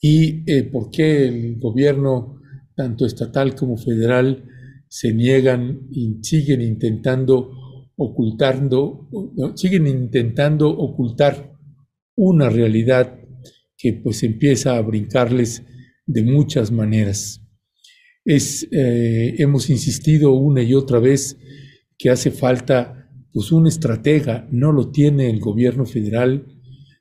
¿Y 0.00 0.50
eh, 0.50 0.64
por 0.64 0.90
qué 0.90 1.26
el 1.26 1.58
gobierno, 1.58 2.40
tanto 2.76 3.06
estatal 3.06 3.54
como 3.54 3.76
federal, 3.76 4.44
se 4.88 5.12
niegan 5.12 5.88
y 5.90 6.18
siguen 6.22 6.62
intentando 6.62 7.50
ocultando, 7.96 9.08
siguen 9.56 9.88
intentando 9.88 10.70
ocultar 10.70 11.52
una 12.14 12.48
realidad 12.48 13.18
que 13.76 13.92
pues 13.92 14.22
empieza 14.22 14.76
a 14.76 14.82
brincarles 14.82 15.64
de 16.06 16.22
muchas 16.22 16.70
maneras. 16.70 17.47
Eh, 18.30 19.36
hemos 19.38 19.70
insistido 19.70 20.34
una 20.34 20.62
y 20.62 20.74
otra 20.74 20.98
vez 20.98 21.38
que 21.96 22.10
hace 22.10 22.30
falta 22.30 23.08
pues 23.32 23.52
un 23.52 23.66
estratega, 23.66 24.46
no 24.50 24.70
lo 24.70 24.90
tiene 24.90 25.30
el 25.30 25.40
gobierno 25.40 25.86
federal, 25.86 26.44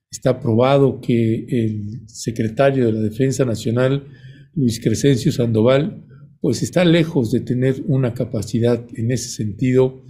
está 0.10 0.40
probado 0.40 1.02
que 1.02 1.46
el 1.50 2.08
secretario 2.08 2.86
de 2.86 2.94
la 2.94 3.02
Defensa 3.02 3.44
Nacional, 3.44 4.08
Luis 4.56 4.80
Crescencio 4.80 5.34
Sandoval, 5.34 6.06
pues 6.40 6.64
está 6.64 6.86
lejos 6.86 7.30
de 7.32 7.42
tener 7.42 7.84
una 7.88 8.14
capacidad 8.14 8.86
en 8.96 9.12
ese 9.12 9.28
sentido, 9.28 10.06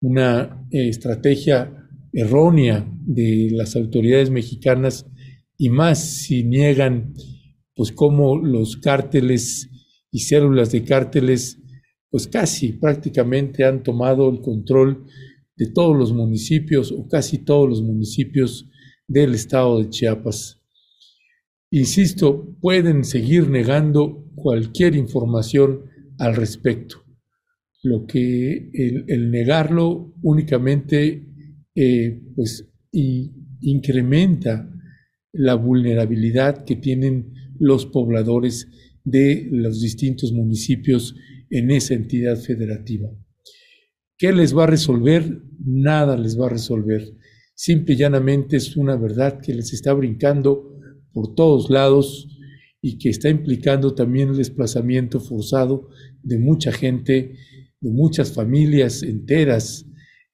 una 0.00 0.66
eh, 0.72 0.88
estrategia 0.88 1.72
errónea 2.12 2.92
de 3.06 3.50
las 3.52 3.76
autoridades 3.76 4.30
mexicanas 4.30 5.06
y 5.56 5.70
más 5.70 6.02
si 6.04 6.42
niegan 6.42 7.14
pues 7.76 7.92
cómo 7.92 8.36
los 8.36 8.76
cárteles 8.78 9.70
y 10.10 10.20
células 10.20 10.72
de 10.72 10.84
cárteles, 10.84 11.58
pues 12.10 12.26
casi 12.26 12.72
prácticamente 12.72 13.64
han 13.64 13.82
tomado 13.82 14.28
el 14.30 14.40
control 14.40 15.04
de 15.56 15.66
todos 15.66 15.96
los 15.96 16.12
municipios 16.12 16.92
o 16.92 17.06
casi 17.08 17.38
todos 17.38 17.68
los 17.68 17.82
municipios 17.82 18.68
del 19.06 19.34
estado 19.34 19.78
de 19.78 19.90
Chiapas. 19.90 20.60
Insisto, 21.70 22.56
pueden 22.60 23.04
seguir 23.04 23.48
negando 23.48 24.24
cualquier 24.34 24.96
información 24.96 25.84
al 26.18 26.34
respecto. 26.34 27.04
Lo 27.82 28.06
que 28.06 28.70
el, 28.72 29.30
negarlo 29.30 30.12
únicamente 30.22 31.26
eh, 31.74 32.20
pues, 32.34 32.68
incrementa 33.60 34.68
la 35.32 35.54
vulnerabilidad 35.54 36.64
que 36.64 36.76
tienen 36.76 37.32
los 37.58 37.86
pobladores 37.86 38.68
de 39.04 39.48
los 39.50 39.80
distintos 39.80 40.32
municipios 40.32 41.14
en 41.50 41.70
esa 41.70 41.94
entidad 41.94 42.36
federativa. 42.36 43.10
¿Qué 44.16 44.32
les 44.32 44.56
va 44.56 44.64
a 44.64 44.68
resolver? 44.68 45.42
Nada 45.64 46.16
les 46.16 46.38
va 46.38 46.46
a 46.46 46.50
resolver. 46.50 47.16
Simple 47.54 47.94
y 47.94 47.98
llanamente 47.98 48.56
es 48.56 48.76
una 48.76 48.96
verdad 48.96 49.40
que 49.40 49.54
les 49.54 49.72
está 49.72 49.92
brincando 49.92 50.78
por 51.12 51.34
todos 51.34 51.70
lados 51.70 52.28
y 52.82 52.98
que 52.98 53.10
está 53.10 53.28
implicando 53.28 53.94
también 53.94 54.30
el 54.30 54.36
desplazamiento 54.36 55.20
forzado 55.20 55.88
de 56.22 56.38
mucha 56.38 56.72
gente, 56.72 57.34
de 57.80 57.90
muchas 57.90 58.32
familias 58.32 59.02
enteras 59.02 59.86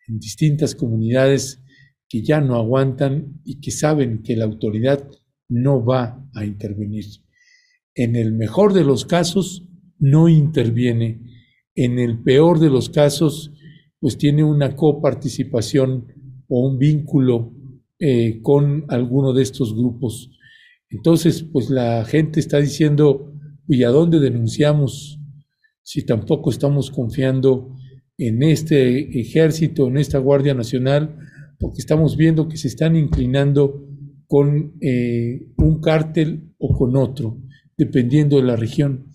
en 0.09 0.19
distintas 0.19 0.75
comunidades 0.75 1.63
que 2.09 2.23
ya 2.23 2.41
no 2.41 2.57
aguantan 2.57 3.41
y 3.45 3.61
que 3.61 3.71
saben 3.71 4.23
que 4.23 4.37
la 4.37 4.45
autoridad 4.45 5.09
no 5.49 5.85
va 5.85 6.29
a 6.35 6.45
intervenir. 6.45 7.07
En 7.97 8.15
el 8.15 8.33
mejor 8.35 8.75
de 8.75 8.85
los 8.85 9.07
casos, 9.07 9.67
no 9.99 10.29
interviene. 10.29 11.23
En 11.75 11.99
el 11.99 12.23
peor 12.23 12.61
de 12.61 12.69
los 12.69 12.91
casos, 12.91 13.53
pues 13.99 14.19
tiene 14.19 14.45
una 14.45 14.77
coparticipación 14.77 16.07
o 16.47 16.69
un 16.69 16.79
vínculo 16.79 17.55
eh, 17.99 18.41
con 18.43 18.85
alguno 18.89 19.33
de 19.33 19.43
estos 19.43 19.75
grupos. 19.75 20.31
Entonces, 20.91 21.43
pues 21.43 21.71
la 21.71 22.05
gente 22.05 22.39
está 22.39 22.59
diciendo, 22.59 23.33
¿y 23.67 23.83
a 23.83 23.89
dónde 23.89 24.21
denunciamos 24.21 25.19
si 25.83 26.05
tampoco 26.05 26.51
estamos 26.51 26.91
confiando 26.91 27.75
en 28.19 28.43
este 28.43 29.19
ejército, 29.19 29.89
en 29.89 29.97
esta 29.97 30.19
Guardia 30.19 30.53
Nacional, 30.53 31.17
porque 31.59 31.79
estamos 31.79 32.19
viendo 32.19 32.47
que 32.47 32.59
se 32.59 32.69
están 32.69 32.95
inclinando 32.95 33.89
con 34.27 34.75
eh, 34.83 35.47
un 35.57 35.81
cártel 35.81 36.55
o 36.59 36.77
con 36.77 36.95
otro? 36.97 37.46
Dependiendo 37.77 38.37
de 38.37 38.43
la 38.43 38.57
región. 38.57 39.13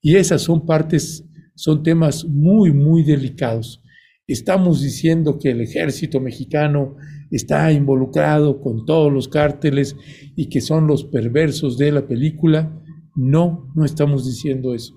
Y 0.00 0.16
esas 0.16 0.42
son 0.42 0.66
partes, 0.66 1.24
son 1.54 1.82
temas 1.82 2.24
muy, 2.24 2.72
muy 2.72 3.04
delicados. 3.04 3.82
Estamos 4.26 4.80
diciendo 4.80 5.38
que 5.38 5.50
el 5.50 5.60
ejército 5.60 6.20
mexicano 6.20 6.96
está 7.30 7.72
involucrado 7.72 8.60
con 8.60 8.84
todos 8.84 9.12
los 9.12 9.28
cárteles 9.28 9.96
y 10.36 10.48
que 10.48 10.60
son 10.60 10.86
los 10.86 11.04
perversos 11.04 11.76
de 11.78 11.92
la 11.92 12.06
película. 12.06 12.80
No, 13.16 13.72
no 13.74 13.84
estamos 13.84 14.26
diciendo 14.26 14.74
eso. 14.74 14.94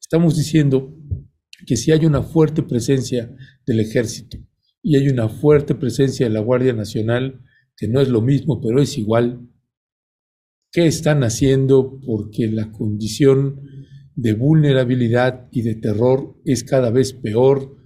Estamos 0.00 0.36
diciendo 0.36 0.94
que 1.66 1.76
si 1.76 1.90
hay 1.90 2.04
una 2.06 2.22
fuerte 2.22 2.62
presencia 2.62 3.34
del 3.66 3.80
ejército 3.80 4.38
y 4.82 4.96
hay 4.96 5.08
una 5.08 5.28
fuerte 5.28 5.74
presencia 5.74 6.26
de 6.26 6.32
la 6.32 6.40
Guardia 6.40 6.72
Nacional, 6.72 7.40
que 7.76 7.88
no 7.88 8.00
es 8.00 8.08
lo 8.08 8.22
mismo, 8.22 8.60
pero 8.60 8.80
es 8.80 8.96
igual, 8.98 9.40
qué 10.76 10.86
están 10.86 11.24
haciendo 11.24 11.98
porque 12.04 12.48
la 12.48 12.70
condición 12.70 13.62
de 14.14 14.34
vulnerabilidad 14.34 15.48
y 15.50 15.62
de 15.62 15.74
terror 15.74 16.36
es 16.44 16.64
cada 16.64 16.90
vez 16.90 17.14
peor 17.14 17.78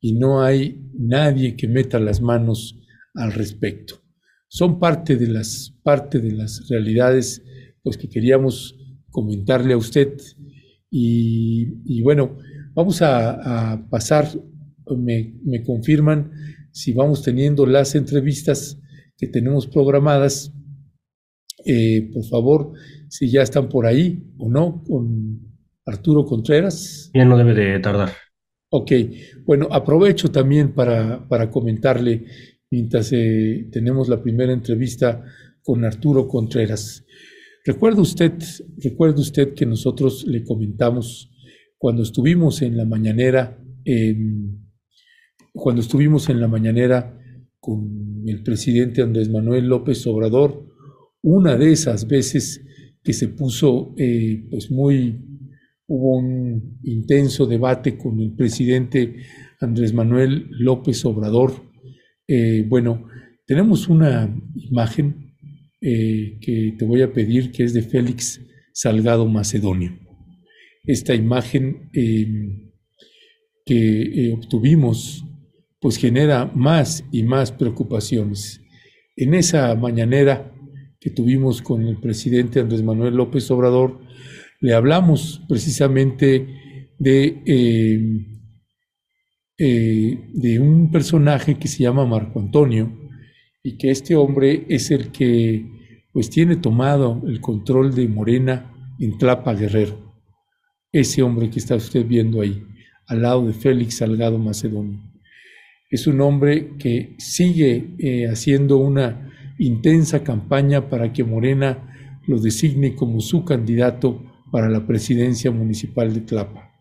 y 0.00 0.12
no 0.12 0.44
hay 0.44 0.80
nadie 0.96 1.56
que 1.56 1.66
meta 1.66 1.98
las 1.98 2.20
manos 2.20 2.78
al 3.14 3.32
respecto. 3.32 3.96
Son 4.46 4.78
parte 4.78 5.16
de 5.16 5.26
las, 5.26 5.74
parte 5.82 6.20
de 6.20 6.30
las 6.30 6.68
realidades 6.68 7.42
pues, 7.82 7.96
que 7.96 8.08
queríamos 8.08 8.78
comentarle 9.10 9.74
a 9.74 9.78
usted. 9.78 10.16
Y, 10.88 12.00
bueno, 12.02 12.38
vamos 12.74 13.02
a, 13.02 13.84
pasar, 13.90 14.28
me, 14.96 15.34
me 15.42 15.64
confirman 15.64 16.30
si 16.70 16.92
vamos 16.92 17.24
teniendo 17.24 17.66
las 17.66 17.96
entrevistas 17.96 18.78
que 19.18 19.26
tenemos 19.26 19.66
programadas 19.66 20.52
eh, 21.66 22.10
por 22.12 22.24
favor, 22.24 22.72
si 23.08 23.30
ya 23.30 23.42
están 23.42 23.68
por 23.68 23.86
ahí 23.86 24.22
o 24.38 24.48
no, 24.48 24.82
con 24.86 25.40
Arturo 25.84 26.24
Contreras. 26.24 27.10
Ya 27.12 27.24
no 27.24 27.36
debe 27.36 27.54
de 27.54 27.80
tardar. 27.80 28.10
Ok, 28.70 28.92
bueno, 29.44 29.68
aprovecho 29.70 30.30
también 30.30 30.74
para, 30.74 31.26
para 31.28 31.50
comentarle, 31.50 32.24
mientras 32.70 33.12
eh, 33.12 33.68
tenemos 33.70 34.08
la 34.08 34.22
primera 34.22 34.52
entrevista 34.52 35.24
con 35.62 35.84
Arturo 35.84 36.28
Contreras. 36.28 37.04
¿Recuerda 37.64 38.00
usted, 38.00 38.32
recuerda 38.78 39.20
usted 39.20 39.54
que 39.54 39.66
nosotros 39.66 40.24
le 40.26 40.44
comentamos 40.44 41.32
cuando 41.78 42.02
estuvimos 42.02 42.62
en 42.62 42.76
la 42.76 42.84
mañanera, 42.84 43.60
cuando 45.52 45.80
estuvimos 45.80 46.28
en 46.28 46.40
la 46.40 46.46
mañanera 46.46 47.18
con 47.58 48.22
el 48.26 48.42
presidente 48.44 49.02
Andrés 49.02 49.28
Manuel 49.28 49.66
López 49.66 50.06
Obrador, 50.06 50.65
una 51.26 51.56
de 51.56 51.72
esas 51.72 52.06
veces 52.06 52.64
que 53.02 53.12
se 53.12 53.26
puso 53.26 53.94
eh, 53.98 54.46
pues 54.48 54.70
muy, 54.70 55.20
hubo 55.88 56.18
un 56.18 56.78
intenso 56.84 57.46
debate 57.46 57.98
con 57.98 58.20
el 58.20 58.32
presidente 58.36 59.16
Andrés 59.60 59.92
Manuel 59.92 60.46
López 60.50 61.04
Obrador. 61.04 61.52
Eh, 62.28 62.64
bueno, 62.68 63.08
tenemos 63.44 63.88
una 63.88 64.32
imagen 64.54 65.34
eh, 65.80 66.38
que 66.40 66.76
te 66.78 66.84
voy 66.84 67.02
a 67.02 67.12
pedir 67.12 67.50
que 67.50 67.64
es 67.64 67.74
de 67.74 67.82
Félix 67.82 68.40
Salgado 68.72 69.26
Macedonio. 69.26 69.98
Esta 70.84 71.12
imagen 71.12 71.90
que 73.64 74.32
obtuvimos 74.32 75.24
pues 75.80 75.96
genera 75.96 76.46
más 76.54 77.04
y 77.10 77.24
más 77.24 77.50
preocupaciones. 77.50 78.60
En 79.16 79.34
esa 79.34 79.74
mañanera 79.74 80.52
que 81.06 81.12
tuvimos 81.12 81.62
con 81.62 81.86
el 81.86 81.98
presidente 81.98 82.58
Andrés 82.58 82.82
Manuel 82.82 83.14
López 83.14 83.48
Obrador, 83.52 84.00
le 84.58 84.74
hablamos 84.74 85.40
precisamente 85.48 86.90
de, 86.98 87.42
eh, 87.46 88.26
eh, 89.56 90.18
de 90.34 90.58
un 90.58 90.90
personaje 90.90 91.60
que 91.60 91.68
se 91.68 91.84
llama 91.84 92.06
Marco 92.06 92.40
Antonio 92.40 92.92
y 93.62 93.78
que 93.78 93.92
este 93.92 94.16
hombre 94.16 94.66
es 94.68 94.90
el 94.90 95.12
que 95.12 95.64
pues 96.12 96.28
tiene 96.28 96.56
tomado 96.56 97.22
el 97.28 97.40
control 97.40 97.94
de 97.94 98.08
Morena 98.08 98.74
en 98.98 99.16
Tlapa 99.16 99.54
Guerrero. 99.54 100.12
Ese 100.90 101.22
hombre 101.22 101.50
que 101.50 101.60
está 101.60 101.76
usted 101.76 102.04
viendo 102.04 102.40
ahí, 102.40 102.64
al 103.06 103.22
lado 103.22 103.46
de 103.46 103.52
Félix 103.52 103.98
Salgado 103.98 104.38
Macedonio. 104.38 105.00
Es 105.88 106.08
un 106.08 106.20
hombre 106.20 106.72
que 106.80 107.14
sigue 107.18 107.94
eh, 108.00 108.26
haciendo 108.26 108.78
una 108.78 109.26
intensa 109.58 110.22
campaña 110.22 110.88
para 110.88 111.12
que 111.12 111.24
Morena 111.24 112.20
lo 112.26 112.38
designe 112.38 112.94
como 112.94 113.20
su 113.20 113.44
candidato 113.44 114.22
para 114.50 114.68
la 114.68 114.86
presidencia 114.86 115.50
municipal 115.50 116.12
de 116.14 116.20
Tlapa. 116.20 116.72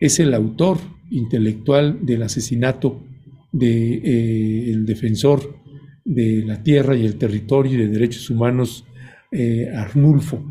es 0.00 0.18
el 0.20 0.34
autor 0.34 0.78
intelectual 1.10 2.04
del 2.04 2.22
asesinato 2.24 3.02
del 3.52 4.02
de, 4.02 4.70
eh, 4.72 4.76
defensor 4.78 5.60
de 6.04 6.44
la 6.44 6.62
tierra 6.62 6.96
y 6.96 7.06
el 7.06 7.16
territorio 7.16 7.74
y 7.74 7.76
de 7.76 7.88
derechos 7.88 8.28
humanos, 8.28 8.84
eh, 9.30 9.70
Arnulfo, 9.74 10.44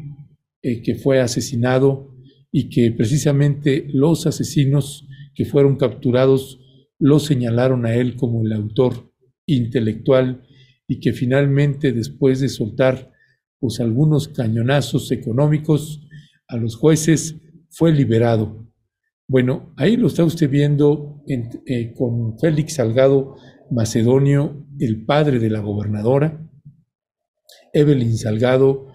eh, 0.61 0.81
que 0.81 0.95
fue 0.95 1.19
asesinado 1.19 2.15
y 2.51 2.69
que 2.69 2.91
precisamente 2.91 3.85
los 3.93 4.25
asesinos 4.25 5.07
que 5.35 5.45
fueron 5.45 5.75
capturados 5.75 6.59
lo 6.99 7.19
señalaron 7.19 7.85
a 7.85 7.93
él 7.95 8.15
como 8.15 8.43
el 8.43 8.53
autor 8.53 9.11
intelectual 9.45 10.43
y 10.87 10.99
que 10.99 11.13
finalmente 11.13 11.91
después 11.91 12.39
de 12.39 12.49
soltar 12.49 13.11
pues 13.59 13.79
algunos 13.79 14.27
cañonazos 14.27 15.11
económicos 15.11 16.01
a 16.47 16.57
los 16.57 16.75
jueces 16.75 17.37
fue 17.69 17.93
liberado. 17.93 18.67
Bueno, 19.27 19.73
ahí 19.77 19.95
lo 19.95 20.07
está 20.07 20.25
usted 20.25 20.49
viendo 20.49 21.23
eh, 21.27 21.93
con 21.93 22.37
Félix 22.39 22.75
Salgado 22.75 23.37
Macedonio, 23.71 24.67
el 24.79 25.05
padre 25.05 25.39
de 25.39 25.49
la 25.49 25.61
gobernadora, 25.61 26.45
Evelyn 27.71 28.17
Salgado, 28.17 28.87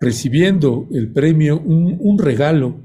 recibiendo 0.00 0.86
el 0.92 1.12
premio, 1.12 1.60
un, 1.60 1.96
un 1.98 2.18
regalo, 2.18 2.84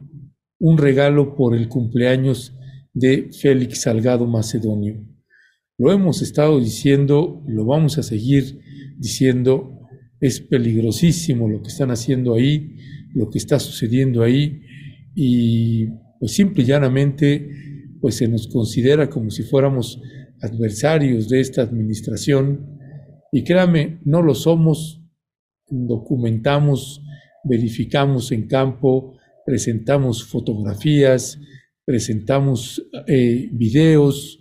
un 0.60 0.78
regalo 0.78 1.36
por 1.36 1.56
el 1.56 1.68
cumpleaños 1.68 2.58
de 2.94 3.30
Félix 3.32 3.82
Salgado 3.82 4.26
Macedonio. 4.26 5.15
Lo 5.78 5.92
hemos 5.92 6.22
estado 6.22 6.60
diciendo, 6.60 7.44
lo 7.48 7.66
vamos 7.66 7.98
a 7.98 8.04
seguir 8.04 8.62
diciendo, 8.98 9.82
es 10.22 10.40
peligrosísimo 10.40 11.50
lo 11.50 11.62
que 11.62 11.68
están 11.68 11.92
haciendo 11.92 12.34
ahí, 12.34 12.78
lo 13.14 13.30
que 13.30 13.38
está 13.38 13.60
sucediendo 13.60 14.24
ahí, 14.24 14.62
y 15.14 15.88
pues 16.20 16.34
simple 16.34 16.64
y 16.64 16.68
llanamente, 16.68 17.50
pues 18.00 18.16
se 18.16 18.28
nos 18.30 18.48
considera 18.48 19.10
como 19.10 19.30
si 19.30 19.44
fuéramos 19.44 20.02
adversarios 20.42 21.28
de 21.28 21.42
esta 21.42 21.64
administración, 21.64 22.80
y 23.34 23.44
créame, 23.44 24.00
no 24.06 24.22
lo 24.22 24.34
somos, 24.34 25.02
documentamos, 25.68 27.02
verificamos 27.44 28.32
en 28.32 28.48
campo, 28.48 29.18
presentamos 29.46 30.24
fotografías, 30.24 31.38
presentamos 31.86 32.82
eh, 33.08 33.50
videos, 33.52 34.40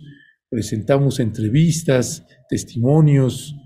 presentamos 0.55 1.19
entrevistas, 1.19 2.25
testimonios, 2.47 3.57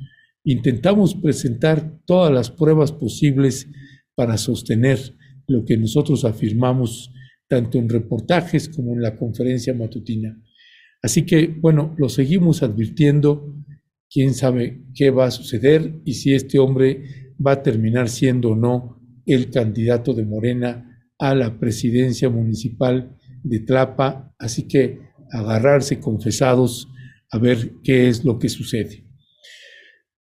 intentamos 0.44 1.14
presentar 1.14 2.00
todas 2.04 2.34
las 2.34 2.50
pruebas 2.50 2.92
posibles 2.92 3.68
para 4.16 4.40
sostener 4.40 4.98
lo 5.46 5.66
que 5.66 5.78
nosotros 5.78 6.26
afirmamos 6.26 7.14
tanto 7.48 7.78
en 7.78 7.90
reportajes 7.90 8.70
como 8.70 8.96
en 8.96 9.04
la 9.04 9.16
conferencia 9.18 9.72
matutina. 9.76 10.42
Así 11.04 11.28
que, 11.28 11.56
bueno, 11.62 11.94
lo 12.00 12.10
seguimos 12.10 12.64
advirtiendo, 12.64 13.54
quién 14.10 14.34
sabe 14.34 14.82
qué 14.96 15.12
va 15.12 15.28
a 15.28 15.32
suceder 15.32 16.02
y 16.06 16.16
si 16.16 16.34
este 16.34 16.58
hombre 16.58 17.36
va 17.46 17.52
a 17.52 17.62
terminar 17.62 18.10
siendo 18.10 18.54
o 18.54 18.56
no 18.56 19.00
el 19.28 19.52
candidato 19.52 20.16
de 20.16 20.26
Morena 20.26 21.06
a 21.20 21.36
la 21.36 21.60
presidencia 21.60 22.32
municipal 22.32 23.16
de 23.44 23.60
Tlapa, 23.60 24.34
así 24.40 24.68
que 24.68 25.09
agarrarse 25.32 26.00
confesados 26.00 26.88
a 27.32 27.38
ver 27.38 27.74
qué 27.84 28.08
es 28.08 28.26
lo 28.26 28.40
que 28.40 28.50
sucede. 28.50 29.06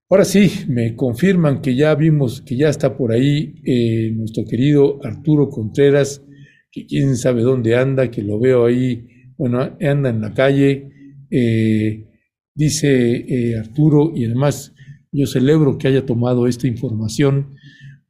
Ahora 0.09 0.25
sí, 0.25 0.65
me 0.67 0.95
confirman 0.95 1.61
que 1.61 1.75
ya 1.75 1.93
vimos 1.93 2.41
que 2.41 2.57
ya 2.57 2.69
está 2.69 2.97
por 2.97 3.11
ahí 3.11 3.53
eh, 3.63 4.11
nuestro 4.15 4.43
querido 4.45 4.99
Arturo 5.03 5.49
Contreras, 5.49 6.23
que 6.71 6.87
quién 6.87 7.15
sabe 7.15 7.43
dónde 7.43 7.75
anda, 7.75 8.09
que 8.09 8.23
lo 8.23 8.39
veo 8.39 8.65
ahí, 8.65 9.07
bueno, 9.37 9.61
anda 9.61 10.09
en 10.09 10.21
la 10.21 10.33
calle, 10.33 10.89
eh, 11.29 12.07
dice 12.55 13.15
eh, 13.17 13.57
Arturo, 13.59 14.11
y 14.15 14.25
además 14.25 14.73
yo 15.11 15.27
celebro 15.27 15.77
que 15.77 15.87
haya 15.87 16.05
tomado 16.05 16.47
esta 16.47 16.67
información, 16.67 17.55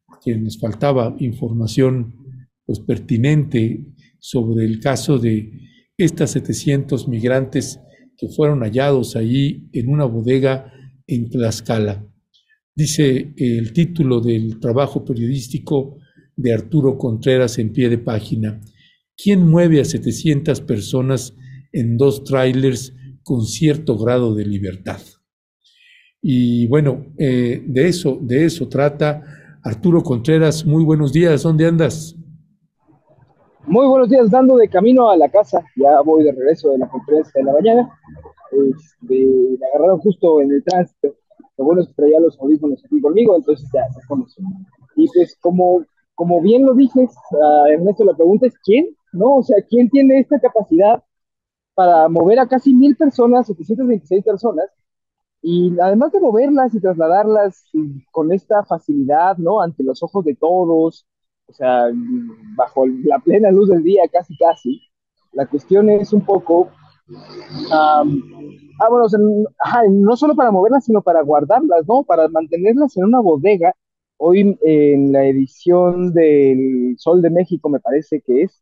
porque 0.07 0.37
nos 0.37 0.57
faltaba 0.57 1.15
información 1.19 2.15
pues, 2.65 2.79
pertinente 2.79 3.85
sobre 4.19 4.65
el 4.65 4.79
caso 4.79 5.17
de 5.19 5.51
estas 5.99 6.31
700 6.31 7.07
migrantes 7.07 7.79
que 8.17 8.29
fueron 8.29 8.61
hallados 8.61 9.15
allí 9.15 9.69
en 9.73 9.89
una 9.89 10.05
bodega 10.05 10.73
en 11.05 11.29
Tlaxcala. 11.29 12.05
Dice 12.75 13.33
el 13.37 13.73
título 13.73 14.21
del 14.21 14.59
trabajo 14.59 15.03
periodístico 15.03 15.97
de 16.35 16.53
Arturo 16.53 16.97
Contreras 16.97 17.59
en 17.59 17.73
pie 17.73 17.89
de 17.89 17.97
página. 17.97 18.61
¿Quién 19.21 19.45
mueve 19.45 19.81
a 19.81 19.85
700 19.85 20.61
personas 20.61 21.35
en 21.73 21.97
dos 21.97 22.23
trailers 22.23 22.93
con 23.23 23.45
cierto 23.45 23.97
grado 23.97 24.33
de 24.33 24.45
libertad? 24.45 25.01
Y 26.21 26.67
bueno, 26.67 27.13
eh, 27.17 27.61
de 27.65 27.87
eso, 27.87 28.17
de 28.21 28.45
eso 28.45 28.69
trata 28.69 29.23
Arturo 29.63 30.01
Contreras. 30.01 30.65
Muy 30.65 30.85
buenos 30.85 31.11
días, 31.11 31.43
¿dónde 31.43 31.65
andas? 31.65 32.18
Muy 33.65 33.85
buenos 33.87 34.09
días, 34.09 34.31
dando 34.31 34.55
de 34.55 34.69
camino 34.69 35.09
a 35.09 35.17
la 35.17 35.29
casa. 35.29 35.63
Ya 35.75 36.01
voy 36.01 36.23
de 36.23 36.31
regreso 36.31 36.69
de 36.69 36.77
la 36.77 36.87
conferencia 36.87 37.33
de 37.35 37.43
la 37.43 37.53
mañana. 37.53 37.99
Este, 38.51 39.57
me 39.59 39.67
agarraron 39.67 39.99
justo 39.99 40.41
en 40.41 40.51
el 40.51 40.63
tránsito. 40.63 41.13
Lo 41.57 41.65
bueno 41.65 41.81
es 41.81 41.89
que 41.89 41.93
traía 41.93 42.19
los 42.21 42.39
audífonos 42.39 42.83
aquí 42.83 43.01
conmigo, 43.01 43.35
entonces 43.35 43.69
ya 43.73 43.87
se 43.91 43.99
conoce. 44.07 44.41
Y 44.95 45.07
pues, 45.07 45.37
como, 45.41 45.83
como 46.15 46.41
bien 46.41 46.65
lo 46.65 46.73
dices, 46.73 47.11
uh, 47.31 47.65
Ernesto, 47.67 48.05
la 48.05 48.15
pregunta 48.15 48.47
es: 48.47 48.57
¿quién? 48.63 48.95
¿No? 49.11 49.37
O 49.37 49.43
sea, 49.43 49.57
¿quién 49.69 49.89
tiene 49.89 50.19
esta 50.19 50.39
capacidad 50.39 51.03
para 51.75 52.07
mover 52.07 52.39
a 52.39 52.47
casi 52.47 52.73
mil 52.73 52.95
personas, 52.95 53.47
726 53.47 54.23
personas? 54.23 54.67
Y 55.41 55.77
además 55.79 56.11
de 56.13 56.21
moverlas 56.21 56.73
y 56.73 56.79
trasladarlas 56.79 57.65
con 58.11 58.31
esta 58.31 58.63
facilidad, 58.63 59.37
¿no? 59.37 59.61
Ante 59.61 59.83
los 59.83 60.01
ojos 60.01 60.25
de 60.25 60.35
todos, 60.35 61.05
o 61.49 61.53
sea, 61.53 61.85
bajo 62.55 62.85
la 62.87 63.19
plena 63.19 63.51
luz 63.51 63.69
del 63.69 63.83
día, 63.83 64.03
casi, 64.11 64.37
casi. 64.37 64.81
La 65.33 65.47
cuestión 65.47 65.89
es 65.89 66.13
un 66.13 66.21
poco, 66.25 66.69
ah, 67.71 68.03
bueno, 68.89 69.07
no 69.89 70.15
solo 70.15 70.35
para 70.35 70.51
moverlas, 70.51 70.85
sino 70.85 71.01
para 71.01 71.21
guardarlas, 71.23 71.87
¿no? 71.87 72.03
Para 72.03 72.27
mantenerlas 72.29 72.95
en 72.97 73.05
una 73.05 73.19
bodega. 73.19 73.73
Hoy 74.17 74.57
en 74.61 75.11
la 75.11 75.25
edición 75.25 76.13
del 76.13 76.95
Sol 76.97 77.21
de 77.21 77.29
México, 77.29 77.69
me 77.69 77.79
parece 77.79 78.21
que 78.21 78.43
es, 78.43 78.61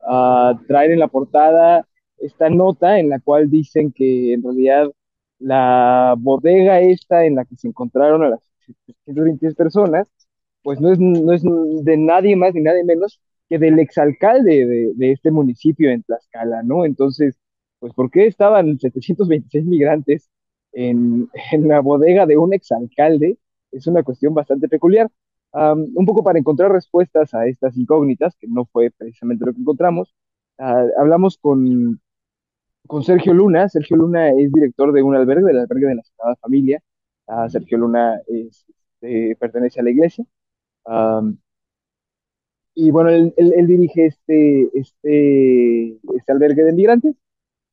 uh, 0.00 0.56
traer 0.66 0.92
en 0.92 0.98
la 0.98 1.08
portada 1.08 1.86
esta 2.18 2.48
nota 2.48 2.98
en 2.98 3.10
la 3.10 3.20
cual 3.20 3.50
dicen 3.50 3.92
que 3.92 4.32
en 4.32 4.42
realidad 4.42 4.90
la 5.38 6.14
bodega 6.18 6.80
esta 6.80 7.26
en 7.26 7.36
la 7.36 7.44
que 7.44 7.56
se 7.56 7.68
encontraron 7.68 8.22
a 8.22 8.30
las 8.30 8.40
126 9.04 9.54
personas 9.54 10.08
pues 10.64 10.80
no 10.80 10.92
es, 10.92 10.98
no 10.98 11.32
es 11.32 11.42
de 11.84 11.96
nadie 11.98 12.36
más 12.36 12.54
ni 12.54 12.62
nadie 12.62 12.84
menos 12.84 13.20
que 13.48 13.58
del 13.58 13.78
exalcalde 13.78 14.66
de, 14.66 14.92
de 14.96 15.12
este 15.12 15.30
municipio 15.30 15.90
en 15.90 16.02
Tlaxcala, 16.02 16.62
¿no? 16.64 16.84
Entonces, 16.86 17.38
pues 17.78 17.92
¿por 17.94 18.10
qué 18.10 18.26
estaban 18.26 18.78
726 18.78 19.66
migrantes 19.66 20.30
en, 20.72 21.28
en 21.52 21.68
la 21.68 21.80
bodega 21.80 22.26
de 22.26 22.38
un 22.38 22.54
exalcalde? 22.54 23.38
Es 23.72 23.86
una 23.86 24.02
cuestión 24.02 24.34
bastante 24.34 24.68
peculiar. 24.68 25.10
Un 25.52 26.04
poco 26.06 26.24
para 26.24 26.38
encontrar 26.38 26.72
respuestas 26.72 27.32
a 27.34 27.46
estas 27.46 27.76
incógnitas, 27.76 28.34
que 28.36 28.48
no 28.48 28.64
fue 28.66 28.90
precisamente 28.90 29.44
lo 29.46 29.52
que 29.52 29.60
encontramos, 29.60 30.14
uh, 30.58 30.90
hablamos 30.98 31.38
con, 31.38 32.00
con 32.86 33.04
Sergio 33.04 33.34
Luna. 33.34 33.68
Sergio 33.68 33.96
Luna 33.96 34.30
es 34.30 34.52
director 34.52 34.92
de 34.92 35.02
un 35.02 35.14
albergue, 35.16 35.46
del 35.46 35.58
albergue 35.60 35.88
de 35.88 35.94
la 35.96 36.02
Sagrada 36.02 36.36
Familia. 36.36 36.82
Uh, 37.26 37.48
Sergio 37.48 37.78
Luna 37.78 38.20
es, 38.26 38.66
eh, 39.02 39.36
pertenece 39.38 39.80
a 39.80 39.84
la 39.84 39.90
iglesia 39.90 40.24
y 42.74 42.90
bueno, 42.90 43.10
él, 43.10 43.32
él, 43.36 43.66
dirige 43.66 44.06
este, 44.06 44.68
este, 44.78 45.98
este 46.16 46.32
albergue 46.32 46.64
de 46.64 46.72
migrantes 46.72 47.14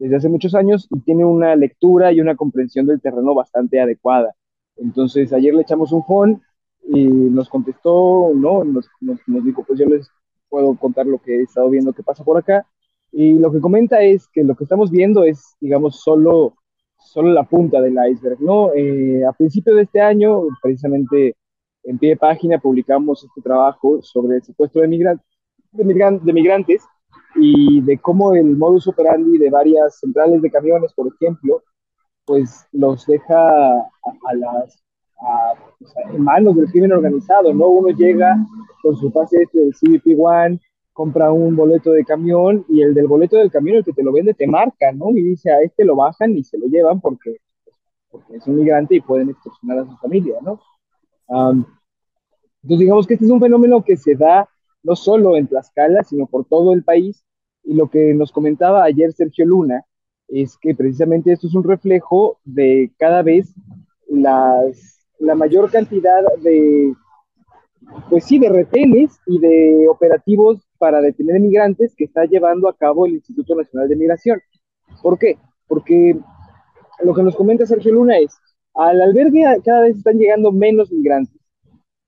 desde 0.02 0.16
hace 0.16 0.30
muchos 0.30 0.56
años 0.56 0.88
y 0.90 1.00
tiene 1.02 1.26
una 1.26 1.56
lectura 1.56 2.12
y 2.12 2.22
una 2.22 2.36
comprensión 2.36 2.88
del 2.88 3.02
terreno 3.02 3.36
bastante 3.36 3.80
adecuada. 3.80 4.34
Entonces, 4.78 5.32
ayer 5.32 5.54
le 5.54 5.62
echamos 5.62 5.92
un 5.92 6.04
phone 6.04 6.42
y 6.88 7.06
nos 7.06 7.50
contestó, 7.50 8.32
¿no? 8.36 8.64
Nos, 8.64 8.88
nos, 9.00 9.20
nos, 9.28 9.46
dijo, 9.46 9.64
pues 9.64 9.78
yo 9.78 9.86
les 9.86 10.10
puedo 10.50 10.76
contar 10.76 11.06
lo 11.06 11.20
que 11.20 11.38
he 11.38 11.42
estado 11.44 11.70
viendo 11.70 11.94
que 11.94 12.04
pasa 12.04 12.24
por 12.24 12.38
acá. 12.38 12.66
Y 13.12 13.34
lo 13.34 13.52
que 13.52 13.60
comenta 13.60 14.02
es 14.02 14.28
que 14.30 14.44
lo 14.44 14.56
que 14.56 14.64
estamos 14.64 14.90
viendo 14.90 15.24
es, 15.24 15.56
digamos, 15.60 16.02
solo, 16.02 16.56
solo 16.98 17.32
la 17.32 17.44
punta 17.44 17.80
del 17.82 17.98
iceberg, 18.12 18.42
¿no? 18.42 18.74
Eh, 18.74 19.24
a 19.24 19.34
principio 19.34 19.76
de 19.76 19.84
este 19.84 20.02
año, 20.02 20.42
precisamente 20.62 21.36
en 21.84 21.98
pie 21.98 22.12
de 22.12 22.18
página 22.18 22.60
publicamos 22.60 23.24
este 23.24 23.42
trabajo 23.42 24.02
sobre 24.02 24.38
el 24.38 24.44
secuestro 24.44 24.82
de, 24.82 24.88
migrantes, 24.88 25.26
de, 25.72 26.34
migrantes 26.34 26.84
y 27.36 27.82
de 27.82 27.98
cómo 27.98 28.34
el 28.34 28.58
modus 28.58 28.88
operandi 28.88 29.38
de 29.38 29.50
varias 29.50 30.00
centrales 30.00 30.42
de 30.42 30.52
camiones, 30.52 30.94
por 30.94 31.08
ejemplo, 31.08 31.64
pues 32.26 32.68
los 32.72 33.06
deja 33.06 33.80
a, 33.80 34.34
las 34.36 34.84
en 36.14 36.24
manos 36.24 36.56
del 36.56 36.72
crimen 36.72 36.94
organizado, 36.94 37.54
¿no? 37.54 37.68
Uno 37.68 37.90
llega 37.90 38.38
con 38.82 38.96
su 38.96 39.12
pase 39.12 39.44
este 39.44 39.60
del 39.60 39.74
CBP 39.74 40.20
One, 40.20 40.60
compra 40.94 41.32
un 41.32 41.56
boleto 41.56 41.92
de 41.92 42.04
camión 42.04 42.66
y 42.68 42.82
el 42.82 42.94
del 42.94 43.08
boleto 43.08 43.38
del 43.38 43.52
camión, 43.52 43.78
el 43.78 43.86
que 43.86 43.94
te 43.94 44.04
lo 44.04 44.12
vende, 44.12 44.34
te 44.34 44.48
marca, 44.48 44.92
¿no? 44.92 45.12
Y 45.12 45.22
dice, 45.22 45.52
a 45.52 45.62
este 45.62 45.86
lo 45.86 45.96
bajan 45.96 46.36
y 46.38 46.44
se 46.44 46.58
lo 46.58 46.68
llevan 46.68 47.00
porque, 47.02 47.38
porque 48.10 48.38
es 48.38 48.48
un 48.48 48.58
migrante 48.58 48.96
y 48.96 49.02
pueden 49.02 49.30
extorsionar 49.30 49.80
a 49.80 49.86
su 49.86 49.96
familia, 49.98 50.38
¿no? 50.42 50.60
Entonces 51.32 52.80
digamos 52.80 53.08
que 53.08 53.14
este 53.16 53.26
es 53.26 53.32
un 53.32 53.40
fenómeno 53.40 53.84
que 53.84 53.98
se 53.98 54.16
da 54.16 54.50
no 54.84 54.96
solo 54.96 55.38
en 55.38 55.48
Tlaxcala, 55.48 56.04
sino 56.04 56.26
por 56.28 56.46
todo 56.46 56.74
el 56.74 56.84
país. 56.84 57.24
Y 57.64 57.76
lo 57.76 57.90
que 57.90 58.14
nos 58.14 58.32
comentaba 58.32 58.84
ayer 58.84 59.14
Sergio 59.14 59.46
Luna 59.46 59.86
es 60.28 60.58
que 60.58 60.74
precisamente 60.74 61.32
esto 61.32 61.48
es 61.48 61.56
un 61.56 61.64
reflejo 61.64 62.40
de 62.44 62.92
cada 62.98 63.22
vez 63.22 63.54
las, 64.08 65.00
la 65.20 65.36
mayor 65.36 65.70
cantidad 65.70 66.24
de, 66.42 66.94
pues 68.10 68.26
sí, 68.26 68.40
de 68.40 68.50
retenes 68.50 69.20
y 69.28 69.40
de 69.40 69.88
operativos 69.90 70.68
para 70.78 71.02
detener 71.02 71.40
migrantes 71.40 71.94
que 71.96 72.06
está 72.06 72.26
llevando 72.26 72.68
a 72.68 72.76
cabo 72.76 73.06
el 73.06 73.14
Instituto 73.14 73.56
Nacional 73.56 73.88
de 73.88 73.96
Migración. 73.96 74.42
¿Por 75.02 75.20
qué? 75.20 75.38
Porque 75.68 76.18
lo 77.04 77.14
que 77.14 77.24
nos 77.24 77.36
comenta 77.36 77.66
Sergio 77.66 77.94
Luna 77.94 78.18
es, 78.18 78.36
al 78.74 79.02
albergue 79.02 79.44
cada 79.64 79.82
vez 79.82 79.98
están 79.98 80.18
llegando 80.18 80.52
menos 80.52 80.92
migrantes, 80.92 81.40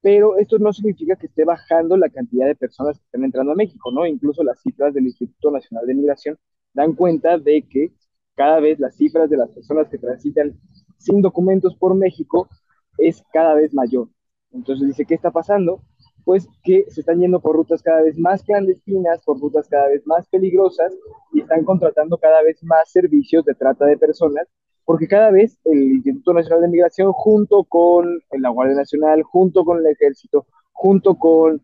pero 0.02 0.38
esto 0.38 0.60
no 0.60 0.74
significa 0.74 1.16
que 1.16 1.28
esté 1.28 1.46
bajando 1.46 1.98
la 1.98 2.10
cantidad 2.10 2.48
de 2.48 2.56
personas 2.56 2.98
que 2.98 3.06
están 3.06 3.24
entrando 3.24 3.52
a 3.52 3.56
México, 3.56 3.92
¿no? 3.92 4.06
Incluso 4.06 4.44
las 4.44 4.62
cifras 4.62 4.94
del 4.94 5.06
Instituto 5.06 5.52
Nacional 5.52 5.86
de 5.86 5.96
Migración 5.96 6.38
dan 6.74 6.94
cuenta 6.94 7.38
de 7.38 7.64
que 7.64 7.92
cada 8.36 8.60
vez 8.60 8.80
las 8.80 8.96
cifras 8.96 9.30
de 9.30 9.38
las 9.38 9.50
personas 9.52 9.90
que 9.90 9.98
transitan 9.98 10.60
sin 10.98 11.22
documentos 11.22 11.76
por 11.76 11.96
México 11.96 12.50
es 12.98 13.24
cada 13.32 13.54
vez 13.56 13.74
mayor. 13.74 14.10
Entonces 14.52 14.88
dice, 14.88 15.06
¿qué 15.06 15.16
está 15.16 15.32
pasando? 15.32 15.82
pues 16.26 16.48
que 16.64 16.86
se 16.90 17.02
están 17.02 17.20
yendo 17.20 17.40
por 17.40 17.56
rutas 17.56 17.82
cada 17.82 18.02
vez 18.02 18.18
más 18.18 18.44
clandestinas, 18.44 19.22
por 19.24 19.40
rutas 19.40 19.68
cada 19.68 19.88
vez 19.88 20.06
más 20.06 20.28
peligrosas 20.28 20.94
y 21.34 21.42
están 21.42 21.64
contratando 21.66 22.18
cada 22.18 22.42
vez 22.44 22.64
más 22.64 22.90
servicios 22.90 23.46
de 23.46 23.56
trata 23.56 23.86
de 23.86 23.98
personas, 23.98 24.48
porque 24.86 25.08
cada 25.08 25.32
vez 25.32 25.58
el 25.66 25.94
Instituto 25.94 26.34
Nacional 26.34 26.62
de 26.62 26.68
Migración, 26.68 27.12
junto 27.14 27.64
con 27.64 28.20
la 28.32 28.50
Guardia 28.50 28.76
Nacional, 28.76 29.24
junto 29.24 29.64
con 29.64 29.80
el 29.80 29.88
Ejército, 29.88 30.46
junto 30.72 31.16
con 31.16 31.62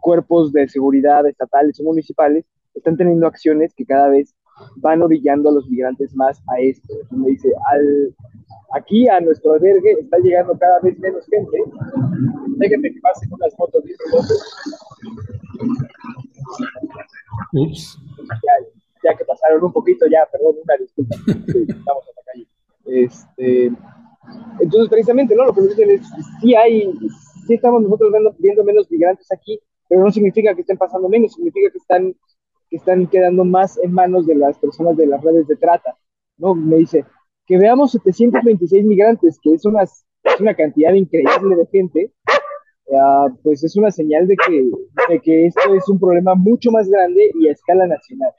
cuerpos 0.00 0.52
de 0.52 0.66
seguridad 0.68 1.26
estatales 1.26 1.78
o 1.80 1.84
municipales, 1.84 2.46
están 2.74 2.96
teniendo 2.96 3.26
acciones 3.26 3.74
que 3.74 3.84
cada 3.84 4.08
vez 4.08 4.34
van 4.76 5.02
orillando 5.02 5.50
a 5.50 5.52
los 5.52 5.68
migrantes 5.68 6.14
más 6.14 6.40
a 6.48 6.60
esto. 6.60 6.92
Entonces 6.92 7.18
me 7.18 7.28
dice, 7.30 7.48
al, 7.70 8.14
aquí 8.74 9.08
a 9.08 9.20
nuestro 9.20 9.52
albergue 9.52 9.92
está 10.00 10.18
llegando 10.18 10.56
cada 10.58 10.80
vez 10.80 10.98
menos 10.98 11.26
gente. 11.26 11.58
Déjenme 12.56 12.92
que 12.92 13.00
pasen 13.00 13.32
unas 13.32 13.54
fotos. 13.56 13.84
Ups. 17.52 17.98
Ya, 19.04 19.14
que 19.14 19.24
pasaron 19.24 19.62
un 19.62 19.72
poquito, 19.72 20.06
ya, 20.06 20.26
perdón, 20.32 20.56
una 20.64 20.74
disculpa. 20.78 21.14
estamos 21.16 22.04
en 22.08 22.14
la 22.16 22.22
calle. 22.32 22.46
Este, 22.86 23.72
entonces, 24.60 24.88
precisamente, 24.88 25.34
¿no? 25.34 25.44
Lo 25.46 25.54
que 25.54 25.60
me 25.60 25.68
dicen 25.68 25.90
es, 25.90 26.02
sí 26.40 26.54
hay, 26.54 26.90
sí 27.46 27.54
estamos 27.54 27.82
nosotros 27.82 28.10
viendo, 28.38 28.64
menos 28.64 28.90
migrantes 28.90 29.30
aquí, 29.32 29.60
pero 29.88 30.02
no 30.02 30.10
significa 30.10 30.54
que 30.54 30.62
estén 30.62 30.78
pasando 30.78 31.08
menos, 31.08 31.32
significa 31.34 31.70
que 31.70 31.78
están 31.78 32.14
que 32.70 32.78
están 32.78 33.06
quedando 33.06 33.44
más 33.44 33.78
en 33.82 33.92
manos 33.92 34.26
de 34.26 34.34
las 34.34 34.58
personas 34.58 34.96
de 34.96 35.06
las 35.06 35.22
redes 35.22 35.46
de 35.46 35.56
trata. 35.56 35.96
¿no? 36.38 36.54
Me 36.54 36.76
dice, 36.76 37.04
que 37.46 37.58
veamos 37.58 37.92
726 37.92 38.84
migrantes, 38.84 39.38
que 39.42 39.52
es 39.52 39.64
una, 39.64 39.82
es 39.82 40.40
una 40.40 40.54
cantidad 40.54 40.92
increíble 40.94 41.56
de 41.56 41.66
gente, 41.66 42.12
uh, 42.86 43.34
pues 43.42 43.62
es 43.64 43.76
una 43.76 43.90
señal 43.90 44.26
de 44.26 44.36
que, 44.36 44.70
de 45.08 45.20
que 45.20 45.46
esto 45.46 45.74
es 45.74 45.88
un 45.88 46.00
problema 46.00 46.34
mucho 46.34 46.70
más 46.70 46.88
grande 46.88 47.30
y 47.40 47.48
a 47.48 47.52
escala 47.52 47.86
nacional. 47.86 48.32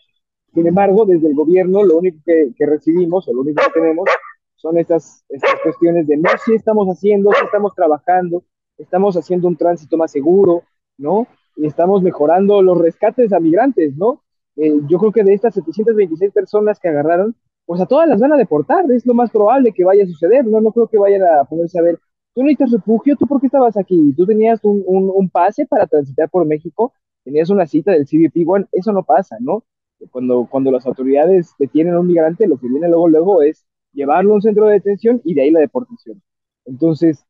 Sin 0.55 0.65
embargo, 0.65 1.05
desde 1.05 1.27
el 1.27 1.35
gobierno 1.35 1.83
lo 1.83 1.97
único 1.97 2.19
que, 2.25 2.65
recibimos 2.65 3.27
o 3.27 3.33
lo 3.33 3.41
único 3.41 3.61
que 3.61 3.79
tenemos 3.79 4.09
son 4.55 4.77
estas, 4.77 5.25
estas 5.27 5.59
cuestiones 5.61 6.07
de 6.07 6.15
no, 6.15 6.29
si 6.45 6.55
estamos 6.55 6.87
haciendo, 6.87 7.29
si 7.33 7.43
estamos 7.43 7.75
trabajando, 7.75 8.41
estamos 8.77 9.17
haciendo 9.17 9.49
un 9.49 9.57
tránsito 9.57 9.97
más 9.97 10.11
seguro, 10.11 10.63
¿no? 10.97 11.27
Y 11.57 11.67
estamos 11.67 12.01
mejorando 12.01 12.61
los 12.61 12.77
rescates 12.77 13.33
a 13.33 13.41
migrantes, 13.41 13.97
¿no? 13.97 14.23
Eh, 14.55 14.79
yo 14.87 14.97
creo 14.97 15.11
que 15.11 15.25
de 15.25 15.33
estas 15.33 15.55
726 15.55 16.31
personas 16.31 16.79
que 16.79 16.87
agarraron, 16.87 17.35
pues 17.65 17.81
a 17.81 17.85
todas 17.85 18.07
las 18.07 18.21
van 18.21 18.31
a 18.31 18.37
deportar, 18.37 18.89
es 18.91 19.05
lo 19.05 19.13
más 19.13 19.31
probable 19.31 19.73
que 19.73 19.83
vaya 19.83 20.05
a 20.05 20.07
suceder, 20.07 20.45
no, 20.45 20.61
no 20.61 20.71
creo 20.71 20.87
que 20.87 20.97
vayan 20.97 21.23
a 21.23 21.43
ponerse 21.43 21.77
a 21.77 21.81
ver, 21.81 21.99
tú 22.33 22.43
necesitas 22.43 22.71
refugio, 22.71 23.17
tú 23.17 23.27
por 23.27 23.41
qué 23.41 23.47
estabas 23.47 23.75
aquí, 23.75 24.13
tú 24.15 24.25
tenías 24.25 24.63
un, 24.63 24.83
un, 24.87 25.29
pase 25.29 25.65
para 25.65 25.85
transitar 25.85 26.29
por 26.29 26.45
México, 26.45 26.93
tenías 27.25 27.49
una 27.49 27.67
cita 27.67 27.91
del 27.91 28.05
CBP 28.05 28.47
One, 28.47 28.67
eso 28.71 28.93
no 28.93 29.03
pasa, 29.03 29.35
¿no? 29.41 29.65
Cuando, 30.11 30.47
cuando 30.49 30.71
las 30.71 30.85
autoridades 30.85 31.53
detienen 31.57 31.93
a 31.93 31.99
un 31.99 32.07
migrante, 32.07 32.47
lo 32.47 32.57
que 32.57 32.67
viene 32.67 32.87
luego, 32.87 33.07
luego 33.07 33.41
es 33.41 33.65
llevarlo 33.93 34.33
a 34.33 34.35
un 34.35 34.41
centro 34.41 34.65
de 34.65 34.73
detención 34.73 35.21
y 35.23 35.33
de 35.33 35.43
ahí 35.43 35.51
la 35.51 35.59
deportación. 35.59 36.21
Entonces, 36.65 37.25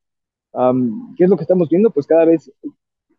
¿qué 1.18 1.24
es 1.24 1.30
lo 1.30 1.38
que 1.38 1.44
estamos 1.44 1.70
viendo? 1.70 1.92
Pues 1.92 2.08
cada 2.08 2.26
vez 2.26 2.52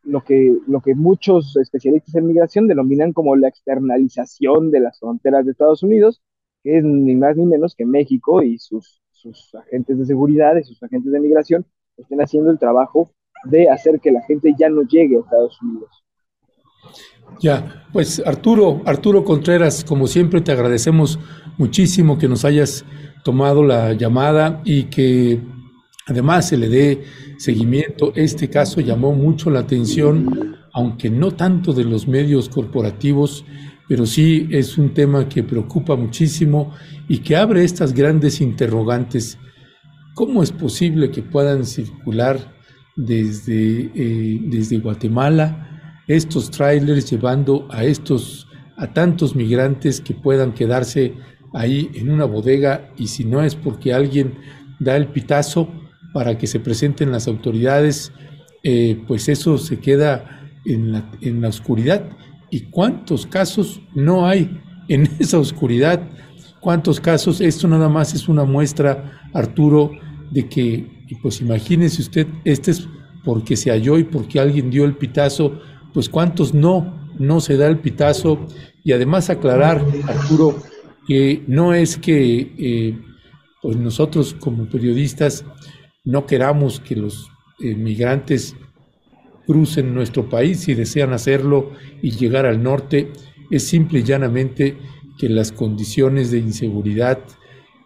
lo 0.02 0.22
que, 0.22 0.56
lo 0.66 0.80
que 0.80 0.94
muchos 0.94 1.56
especialistas 1.56 2.14
en 2.14 2.26
migración 2.26 2.68
denominan 2.68 3.12
como 3.12 3.36
la 3.36 3.48
externalización 3.48 4.70
de 4.70 4.80
las 4.80 4.98
fronteras 5.00 5.44
de 5.44 5.52
Estados 5.52 5.82
Unidos, 5.82 6.22
que 6.62 6.78
es 6.78 6.84
ni 6.84 7.14
más 7.14 7.36
ni 7.36 7.44
menos 7.46 7.74
que 7.74 7.84
México 7.84 8.42
y 8.42 8.58
sus, 8.58 9.02
sus 9.10 9.54
agentes 9.54 9.98
de 9.98 10.06
seguridad 10.06 10.56
y 10.56 10.64
sus 10.64 10.82
agentes 10.82 11.12
de 11.12 11.20
migración 11.20 11.66
estén 11.96 12.20
haciendo 12.20 12.50
el 12.50 12.58
trabajo 12.58 13.10
de 13.44 13.68
hacer 13.70 14.00
que 14.00 14.12
la 14.12 14.22
gente 14.22 14.54
ya 14.58 14.68
no 14.68 14.82
llegue 14.82 15.16
a 15.16 15.20
Estados 15.20 15.60
Unidos. 15.62 16.05
Ya, 17.40 17.86
pues 17.92 18.22
Arturo, 18.24 18.82
Arturo 18.86 19.24
Contreras, 19.24 19.84
como 19.84 20.06
siempre 20.06 20.40
te 20.40 20.52
agradecemos 20.52 21.18
muchísimo 21.58 22.18
que 22.18 22.28
nos 22.28 22.44
hayas 22.44 22.84
tomado 23.24 23.62
la 23.62 23.92
llamada 23.92 24.62
y 24.64 24.84
que 24.84 25.40
además 26.06 26.48
se 26.48 26.56
le 26.56 26.68
dé 26.68 27.04
seguimiento. 27.38 28.12
Este 28.14 28.48
caso 28.48 28.80
llamó 28.80 29.12
mucho 29.12 29.50
la 29.50 29.60
atención, 29.60 30.56
aunque 30.72 31.10
no 31.10 31.32
tanto 31.32 31.72
de 31.72 31.84
los 31.84 32.08
medios 32.08 32.48
corporativos, 32.48 33.44
pero 33.88 34.06
sí 34.06 34.48
es 34.50 34.78
un 34.78 34.94
tema 34.94 35.28
que 35.28 35.42
preocupa 35.42 35.94
muchísimo 35.96 36.72
y 37.08 37.18
que 37.18 37.36
abre 37.36 37.64
estas 37.64 37.92
grandes 37.92 38.40
interrogantes. 38.40 39.38
¿Cómo 40.14 40.42
es 40.42 40.52
posible 40.52 41.10
que 41.10 41.22
puedan 41.22 41.66
circular 41.66 42.54
desde, 42.96 43.90
eh, 43.94 44.40
desde 44.44 44.78
Guatemala 44.78 45.75
estos 46.08 46.50
trailers 46.50 47.10
llevando 47.10 47.66
a 47.70 47.84
estos 47.84 48.46
a 48.76 48.92
tantos 48.92 49.34
migrantes 49.34 50.00
que 50.00 50.12
puedan 50.14 50.52
quedarse 50.52 51.14
ahí 51.54 51.90
en 51.94 52.10
una 52.10 52.26
bodega 52.26 52.92
y 52.98 53.06
si 53.06 53.24
no 53.24 53.42
es 53.42 53.54
porque 53.54 53.94
alguien 53.94 54.34
da 54.78 54.96
el 54.96 55.08
pitazo, 55.08 55.68
para 56.16 56.38
que 56.38 56.46
se 56.46 56.60
presenten 56.60 57.12
las 57.12 57.28
autoridades, 57.28 58.10
eh, 58.62 59.02
pues 59.06 59.28
eso 59.28 59.58
se 59.58 59.78
queda 59.78 60.48
en 60.64 60.92
la, 60.92 61.10
en 61.20 61.42
la 61.42 61.48
oscuridad. 61.48 62.08
¿Y 62.50 62.70
cuántos 62.70 63.26
casos 63.26 63.82
no 63.94 64.26
hay 64.26 64.58
en 64.88 65.10
esa 65.18 65.38
oscuridad? 65.38 66.00
¿Cuántos 66.60 67.00
casos? 67.00 67.42
Esto 67.42 67.68
nada 67.68 67.90
más 67.90 68.14
es 68.14 68.28
una 68.28 68.44
muestra, 68.44 69.20
Arturo, 69.34 69.90
de 70.30 70.48
que, 70.48 71.04
pues 71.20 71.42
imagínese 71.42 72.00
usted, 72.00 72.26
este 72.44 72.70
es 72.70 72.88
porque 73.22 73.54
se 73.54 73.70
halló 73.70 73.98
y 73.98 74.04
porque 74.04 74.40
alguien 74.40 74.70
dio 74.70 74.86
el 74.86 74.96
pitazo, 74.96 75.60
pues 75.96 76.10
cuántos 76.10 76.52
no, 76.52 77.08
no 77.18 77.40
se 77.40 77.56
da 77.56 77.68
el 77.68 77.78
pitazo. 77.78 78.46
Y 78.84 78.92
además 78.92 79.30
aclarar, 79.30 79.82
Arturo, 80.06 80.54
que 81.08 81.42
no 81.46 81.72
es 81.72 81.96
que 81.96 82.52
eh, 82.58 82.98
pues 83.62 83.78
nosotros 83.78 84.36
como 84.38 84.66
periodistas 84.66 85.46
no 86.04 86.26
queramos 86.26 86.80
que 86.80 86.96
los 86.96 87.30
eh, 87.60 87.74
migrantes 87.74 88.54
crucen 89.46 89.94
nuestro 89.94 90.28
país 90.28 90.60
si 90.60 90.74
desean 90.74 91.14
hacerlo 91.14 91.70
y 92.02 92.10
llegar 92.10 92.44
al 92.44 92.62
norte, 92.62 93.10
es 93.50 93.66
simple 93.66 94.00
y 94.00 94.02
llanamente 94.02 94.76
que 95.16 95.30
las 95.30 95.50
condiciones 95.50 96.30
de 96.30 96.40
inseguridad 96.40 97.20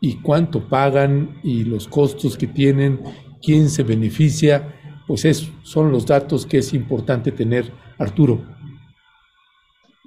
y 0.01 0.16
cuánto 0.16 0.69
pagan 0.69 1.39
y 1.45 1.62
los 1.62 1.87
costos 1.87 2.37
que 2.37 2.49
tienen, 2.49 3.03
quién 3.41 3.70
se 3.70 3.85
beneficia, 3.85 4.80
pues 5.11 5.24
esos 5.24 5.51
son 5.65 5.91
los 5.91 6.07
datos 6.07 6.47
que 6.47 6.59
es 6.59 6.73
importante 6.73 7.32
tener, 7.32 7.73
Arturo. 7.99 8.43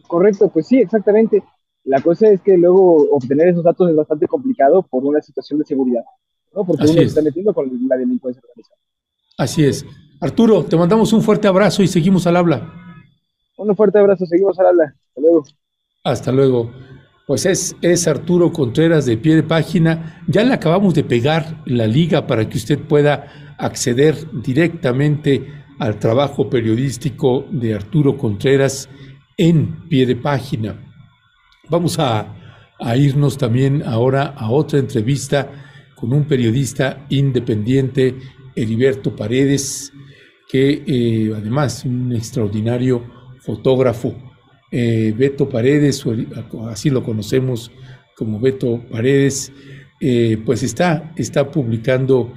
Correcto, 0.07 0.49
pues 0.49 0.65
sí, 0.65 0.77
exactamente. 0.77 1.43
La 1.83 1.99
cosa 1.99 2.29
es 2.29 2.39
que 2.39 2.57
luego 2.57 3.09
obtener 3.11 3.49
esos 3.49 3.65
datos 3.65 3.89
es 3.89 3.97
bastante 3.97 4.27
complicado 4.27 4.81
por 4.83 5.03
una 5.03 5.21
situación 5.21 5.59
de 5.59 5.65
seguridad. 5.65 6.03
¿no? 6.55 6.65
Porque 6.65 6.83
uno 6.83 6.93
se 6.93 7.03
está 7.03 7.21
metiendo 7.21 7.53
con 7.53 7.69
la 7.85 7.97
delincuencia 7.97 8.41
organizada. 8.47 8.79
Así 9.37 9.65
es. 9.65 9.85
Arturo, 10.21 10.63
te 10.63 10.77
mandamos 10.77 11.11
un 11.11 11.21
fuerte 11.21 11.49
abrazo 11.49 11.83
y 11.83 11.89
seguimos 11.89 12.25
al 12.25 12.37
habla. 12.37 12.73
Un 13.57 13.75
fuerte 13.75 13.99
abrazo, 13.99 14.25
seguimos 14.25 14.57
al 14.57 14.67
habla. 14.67 14.85
Hasta 14.85 15.19
luego. 15.19 15.43
Hasta 16.05 16.31
luego. 16.31 16.71
Pues 17.27 17.45
es, 17.45 17.75
es 17.81 18.07
Arturo 18.07 18.53
Contreras 18.53 19.05
de 19.05 19.17
pie 19.17 19.35
de 19.35 19.43
página. 19.43 20.23
Ya 20.29 20.45
le 20.45 20.53
acabamos 20.53 20.93
de 20.93 21.03
pegar 21.03 21.61
la 21.65 21.87
liga 21.87 22.25
para 22.25 22.47
que 22.47 22.57
usted 22.57 22.79
pueda 22.79 23.42
acceder 23.65 24.15
directamente 24.41 25.63
al 25.79 25.99
trabajo 25.99 26.49
periodístico 26.49 27.45
de 27.51 27.73
Arturo 27.73 28.17
Contreras 28.17 28.89
en 29.37 29.87
pie 29.89 30.05
de 30.05 30.15
página. 30.15 30.75
Vamos 31.69 31.97
a, 31.99 32.39
irnos 32.95 33.37
también 33.37 33.81
ahora 33.85 34.33
a 34.37 34.49
otra 34.49 34.77
entrevista 34.79 35.49
con 35.95 36.11
un 36.11 36.25
periodista 36.25 37.05
independiente, 37.09 38.15
Heriberto 38.55 39.15
Paredes, 39.15 39.93
que 40.49 40.83
eh, 40.85 41.33
además 41.35 41.85
un 41.85 42.13
extraordinario 42.13 43.03
fotógrafo. 43.39 44.13
Eh, 44.69 45.13
Beto 45.17 45.47
Paredes, 45.47 46.03
así 46.69 46.89
lo 46.89 47.03
conocemos 47.03 47.71
como 48.15 48.39
Beto 48.39 48.83
Paredes, 48.91 49.51
eh, 50.01 50.37
pues 50.45 50.63
está, 50.63 51.13
está 51.15 51.49
publicando 51.49 52.33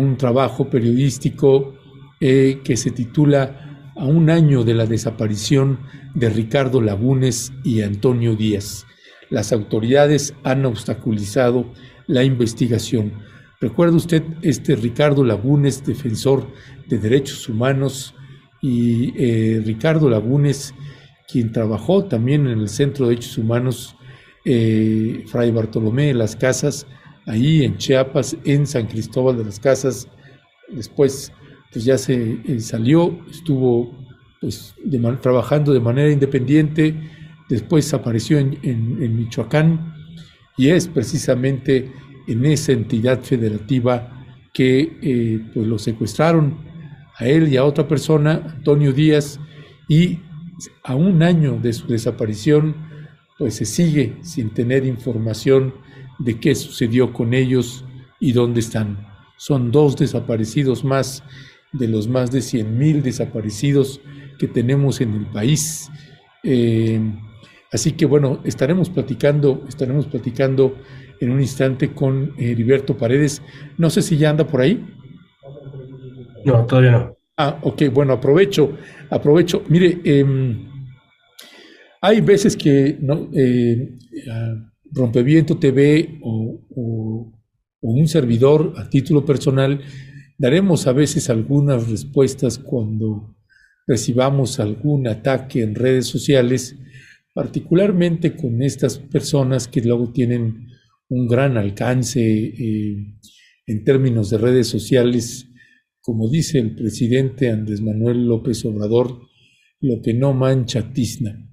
un 0.00 0.16
trabajo 0.16 0.68
periodístico 0.68 1.74
que 2.20 2.76
se 2.76 2.92
titula 2.92 3.90
A 3.96 4.06
un 4.06 4.30
año 4.30 4.62
de 4.62 4.74
la 4.74 4.86
desaparición 4.86 5.80
de 6.14 6.30
Ricardo 6.30 6.80
Lagunes 6.80 7.52
y 7.64 7.82
Antonio 7.82 8.36
Díaz. 8.36 8.86
Las 9.28 9.52
autoridades 9.52 10.34
han 10.44 10.64
obstaculizado 10.64 11.72
la 12.06 12.22
investigación. 12.22 13.12
¿Recuerda 13.60 13.96
usted 13.96 14.22
este 14.42 14.76
Ricardo 14.76 15.24
Lagunes, 15.24 15.84
defensor 15.84 16.46
de 16.86 16.98
derechos 16.98 17.48
humanos, 17.48 18.14
y 18.62 19.12
eh, 19.16 19.60
Ricardo 19.64 20.08
Lagunes, 20.08 20.72
quien 21.28 21.52
trabajó 21.52 22.04
también 22.04 22.46
en 22.46 22.60
el 22.60 22.68
Centro 22.68 23.06
de 23.06 23.10
Derechos 23.10 23.36
Humanos 23.36 23.96
eh, 24.44 25.24
Fray 25.26 25.50
Bartolomé 25.50 26.06
de 26.06 26.14
las 26.14 26.36
Casas, 26.36 26.86
ahí 27.26 27.64
en 27.64 27.76
Chiapas, 27.76 28.36
en 28.44 28.66
San 28.66 28.86
Cristóbal 28.86 29.36
de 29.36 29.44
las 29.44 29.60
Casas. 29.60 30.08
Después, 30.68 31.32
pues 31.72 31.84
ya 31.84 31.98
se 31.98 32.40
eh, 32.46 32.60
salió, 32.60 33.18
estuvo 33.30 33.96
pues, 34.40 34.74
trabajando 35.20 35.72
de 35.72 35.80
manera 35.80 36.10
independiente, 36.10 36.94
después 37.48 37.92
apareció 37.94 38.38
en, 38.38 39.16
Michoacán 39.16 39.94
y 40.56 40.68
es 40.68 40.88
precisamente 40.88 41.92
en 42.26 42.44
esa 42.46 42.72
entidad 42.72 43.20
federativa 43.22 44.24
que 44.52 44.98
eh, 45.02 45.40
pues 45.54 45.66
lo 45.66 45.78
secuestraron 45.78 46.56
a 47.18 47.26
él 47.26 47.48
y 47.48 47.56
a 47.56 47.64
otra 47.64 47.86
persona, 47.86 48.42
Antonio 48.56 48.92
Díaz, 48.92 49.38
y 49.88 50.20
a 50.84 50.94
un 50.94 51.22
año 51.22 51.58
de 51.60 51.72
su 51.72 51.86
desaparición, 51.86 52.74
pues 53.38 53.54
se 53.54 53.64
sigue 53.64 54.16
sin 54.22 54.50
tener 54.50 54.86
información 54.86 55.74
de 56.24 56.38
qué 56.38 56.54
sucedió 56.54 57.12
con 57.12 57.34
ellos 57.34 57.84
y 58.20 58.32
dónde 58.32 58.60
están. 58.60 59.06
Son 59.36 59.72
dos 59.72 59.96
desaparecidos 59.96 60.84
más 60.84 61.22
de 61.72 61.88
los 61.88 62.06
más 62.06 62.30
de 62.30 62.40
100.000 62.40 63.02
desaparecidos 63.02 64.00
que 64.38 64.46
tenemos 64.46 65.00
en 65.00 65.14
el 65.14 65.26
país. 65.26 65.90
Eh, 66.44 67.00
así 67.72 67.92
que 67.92 68.06
bueno, 68.06 68.40
estaremos 68.44 68.90
platicando, 68.90 69.64
estaremos 69.68 70.06
platicando 70.06 70.76
en 71.20 71.30
un 71.30 71.40
instante 71.40 71.92
con 71.92 72.34
Heriberto 72.38 72.96
Paredes. 72.96 73.42
No 73.78 73.90
sé 73.90 74.02
si 74.02 74.16
ya 74.16 74.30
anda 74.30 74.46
por 74.46 74.60
ahí. 74.60 74.84
No, 76.44 76.66
todavía 76.66 76.92
no. 76.92 77.16
Ah, 77.36 77.58
ok, 77.62 77.84
bueno, 77.92 78.12
aprovecho, 78.12 78.76
aprovecho. 79.10 79.64
Mire, 79.68 80.00
em, 80.04 80.68
hay 82.00 82.20
veces 82.20 82.56
que 82.56 82.98
¿no? 83.00 83.30
Eh, 83.32 83.96
Rompeviento 84.92 85.58
TV 85.58 86.18
o, 86.22 87.32
un 87.80 88.08
servidor 88.08 88.74
a 88.76 88.88
título 88.88 89.24
personal 89.24 89.80
daremos 90.38 90.86
a 90.86 90.92
veces 90.92 91.30
algunas 91.30 91.88
respuestas 91.88 92.58
cuando 92.58 93.36
recibamos 93.86 94.60
algún 94.60 95.08
ataque 95.08 95.62
en 95.62 95.74
redes 95.74 96.06
sociales, 96.06 96.76
particularmente 97.34 98.36
con 98.36 98.62
estas 98.62 98.98
personas 98.98 99.66
que 99.66 99.80
luego 99.80 100.12
tienen 100.12 100.68
un 101.08 101.26
gran 101.26 101.56
alcance 101.56 102.20
eh, 102.22 103.16
en 103.66 103.84
términos 103.84 104.30
de 104.30 104.38
redes 104.38 104.68
sociales, 104.68 105.48
como 106.00 106.28
dice 106.28 106.58
el 106.58 106.74
presidente 106.74 107.50
Andrés 107.50 107.80
Manuel 107.80 108.26
López 108.26 108.64
Obrador, 108.64 109.20
lo 109.80 110.00
que 110.00 110.14
no 110.14 110.32
mancha 110.32 110.92
tizna. 110.92 111.51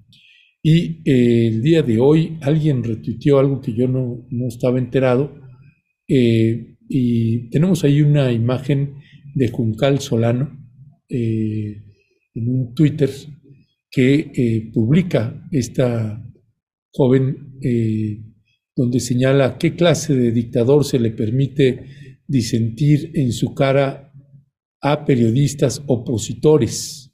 Y 0.62 1.02
eh, 1.10 1.48
el 1.48 1.62
día 1.62 1.82
de 1.82 1.98
hoy 1.98 2.38
alguien 2.42 2.84
retuiteó 2.84 3.38
algo 3.38 3.60
que 3.60 3.72
yo 3.72 3.88
no, 3.88 4.26
estaba 4.46 4.78
enterado, 4.78 5.34
eh, 6.08 6.76
y 6.88 7.48
tenemos 7.50 7.84
ahí 7.84 8.02
una 8.02 8.32
imagen 8.32 8.94
de 9.34 9.48
Juncal 9.48 10.00
Solano, 10.00 10.58
en 11.08 12.48
un 12.48 12.74
Twitter 12.74 13.10
que 13.90 14.30
eh, 14.34 14.70
publica 14.72 15.46
esta 15.50 16.24
joven 16.92 17.58
eh, 17.62 18.22
donde 18.76 19.00
señala 19.00 19.58
qué 19.58 19.74
clase 19.74 20.14
de 20.14 20.30
dictador 20.30 20.84
se 20.84 20.98
le 20.98 21.10
permite 21.10 21.86
disentir 22.26 23.10
en 23.14 23.32
su 23.32 23.54
cara 23.54 24.12
a 24.80 25.04
periodistas 25.04 25.82
opositores 25.86 27.09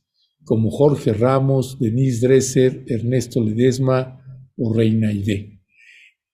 como 0.47 0.70
Jorge 0.70 1.12
Ramos, 1.12 1.77
Denise 1.78 2.27
Dresser, 2.27 2.85
Ernesto 2.86 3.43
Ledesma 3.44 4.23
o 4.56 4.73
Reina 4.73 5.09
Aide. 5.09 5.60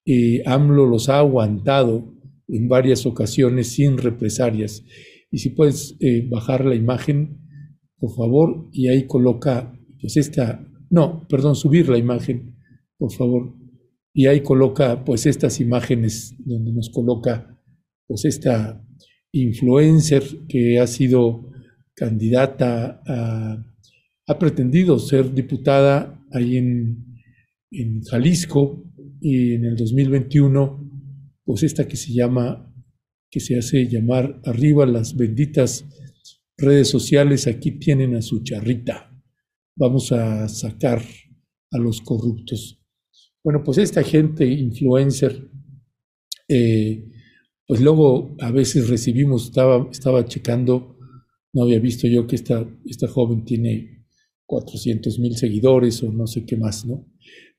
Eh, 0.04 0.42
AMLO 0.44 0.86
los 0.86 1.08
ha 1.08 1.18
aguantado 1.18 2.14
en 2.46 2.68
varias 2.68 3.06
ocasiones 3.06 3.68
sin 3.68 3.96
represalias. 3.96 4.84
Y 5.30 5.38
si 5.38 5.48
puedes 5.48 5.96
bajar 6.28 6.66
la 6.66 6.74
imagen, 6.74 7.38
por 7.98 8.14
favor, 8.14 8.68
y 8.70 8.88
ahí 8.88 9.06
coloca, 9.06 9.72
pues 9.98 10.18
esta, 10.18 10.62
no, 10.90 11.26
perdón, 11.26 11.56
subir 11.56 11.88
la 11.88 11.96
imagen, 11.96 12.56
por 12.98 13.12
favor, 13.12 13.54
y 14.12 14.26
ahí 14.26 14.42
coloca, 14.42 15.04
pues 15.04 15.24
estas 15.24 15.58
imágenes 15.58 16.34
donde 16.44 16.72
nos 16.72 16.90
coloca, 16.90 17.58
pues 18.06 18.26
esta 18.26 18.84
influencer 19.32 20.22
que 20.48 20.78
ha 20.78 20.86
sido 20.86 21.48
candidata 21.94 23.00
a, 23.06 23.71
ha 24.26 24.38
pretendido 24.38 24.98
ser 24.98 25.32
diputada 25.34 26.24
ahí 26.32 26.56
en, 26.56 27.18
en 27.70 28.02
Jalisco 28.02 28.84
y 29.20 29.54
en 29.54 29.64
el 29.64 29.76
2021, 29.76 30.90
pues 31.44 31.62
esta 31.62 31.86
que 31.86 31.96
se 31.96 32.12
llama, 32.12 32.72
que 33.30 33.40
se 33.40 33.58
hace 33.58 33.88
llamar 33.88 34.40
arriba 34.44 34.86
las 34.86 35.16
benditas 35.16 35.84
redes 36.56 36.88
sociales, 36.88 37.46
aquí 37.46 37.72
tienen 37.72 38.14
a 38.14 38.22
su 38.22 38.42
charrita. 38.42 39.10
Vamos 39.76 40.12
a 40.12 40.48
sacar 40.48 41.02
a 41.70 41.78
los 41.78 42.00
corruptos. 42.00 42.80
Bueno, 43.42 43.62
pues 43.64 43.78
esta 43.78 44.02
gente 44.02 44.46
influencer, 44.46 45.50
eh, 46.48 47.08
pues 47.66 47.80
luego 47.80 48.36
a 48.40 48.52
veces 48.52 48.88
recibimos, 48.88 49.46
estaba, 49.46 49.88
estaba 49.90 50.24
checando, 50.26 50.98
no 51.52 51.64
había 51.64 51.80
visto 51.80 52.06
yo 52.06 52.26
que 52.26 52.36
esta, 52.36 52.68
esta 52.84 53.08
joven 53.08 53.44
tiene 53.44 53.91
400 54.46 55.18
mil 55.18 55.36
seguidores 55.36 56.02
o 56.02 56.12
no 56.12 56.26
sé 56.26 56.44
qué 56.44 56.56
más, 56.56 56.84
¿no? 56.84 57.06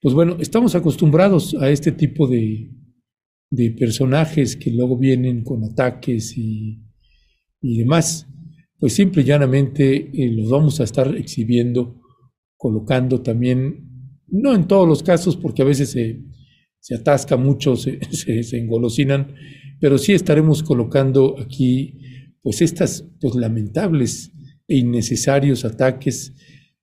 Pues 0.02 0.14
bueno, 0.14 0.38
estamos 0.40 0.76
acostumbrados 0.76 1.56
a 1.56 1.70
este 1.70 1.92
tipo 1.92 2.28
de, 2.28 2.70
de 3.50 3.72
personajes 3.72 4.56
que 4.56 4.72
luego 4.72 4.98
vienen 4.98 5.44
con 5.44 5.64
ataques 5.64 6.38
y, 6.38 6.84
y 7.62 7.78
demás 7.78 8.28
pues 8.84 8.96
simple 8.96 9.22
y 9.22 9.26
llanamente 9.26 10.12
eh, 10.14 10.30
los 10.34 10.50
vamos 10.50 10.82
a 10.82 10.84
estar 10.84 11.16
exhibiendo, 11.16 12.02
colocando 12.58 13.22
también, 13.22 14.20
no 14.28 14.54
en 14.54 14.68
todos 14.68 14.86
los 14.86 15.02
casos, 15.04 15.38
porque 15.38 15.62
a 15.62 15.66
veces 15.66 15.92
se, 15.92 16.22
se 16.82 16.96
atasca 16.96 17.38
mucho, 17.38 17.78
se, 17.78 17.98
se, 18.44 18.58
engolosinan, 18.58 19.36
pero 19.80 19.98
sí 19.98 20.12
estaremos 20.12 20.64
colocando 20.64 21.40
aquí, 21.40 21.98
pues 22.42 22.62
estas 22.62 23.10
pues, 23.22 23.36
lamentables 23.36 24.34
e 24.68 24.80
innecesarios 24.80 25.64
ataques 25.64 26.34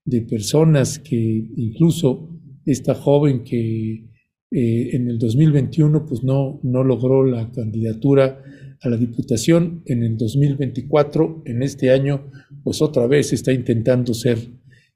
de 0.04 0.22
personas 0.22 0.98
que 0.98 1.16
incluso 1.56 2.28
esta 2.64 2.94
joven 2.94 3.44
que 3.44 4.10
eh, 4.52 4.90
en 4.96 5.08
el 5.08 5.18
2021 5.18 6.06
pues 6.06 6.22
no, 6.22 6.60
no 6.62 6.82
logró 6.82 7.24
la 7.24 7.50
candidatura 7.50 8.42
a 8.82 8.88
la 8.88 8.96
Diputación 8.96 9.82
en 9.86 10.02
el 10.02 10.16
2024, 10.16 11.42
en 11.44 11.62
este 11.62 11.90
año, 11.90 12.30
pues 12.64 12.80
otra 12.80 13.06
vez 13.06 13.32
está 13.32 13.52
intentando 13.52 14.14
ser 14.14 14.38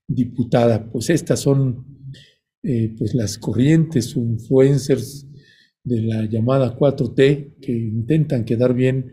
diputada. 0.09 0.91
Pues 0.91 1.11
estas 1.11 1.41
son 1.41 1.85
eh, 2.63 2.95
pues 2.97 3.15
las 3.15 3.37
corrientes 3.39 4.17
influencers 4.17 5.27
de 5.85 6.01
la 6.01 6.25
llamada 6.25 6.77
4T 6.79 7.61
que 7.61 7.73
intentan 7.73 8.45
quedar 8.45 8.75
bien 8.75 9.13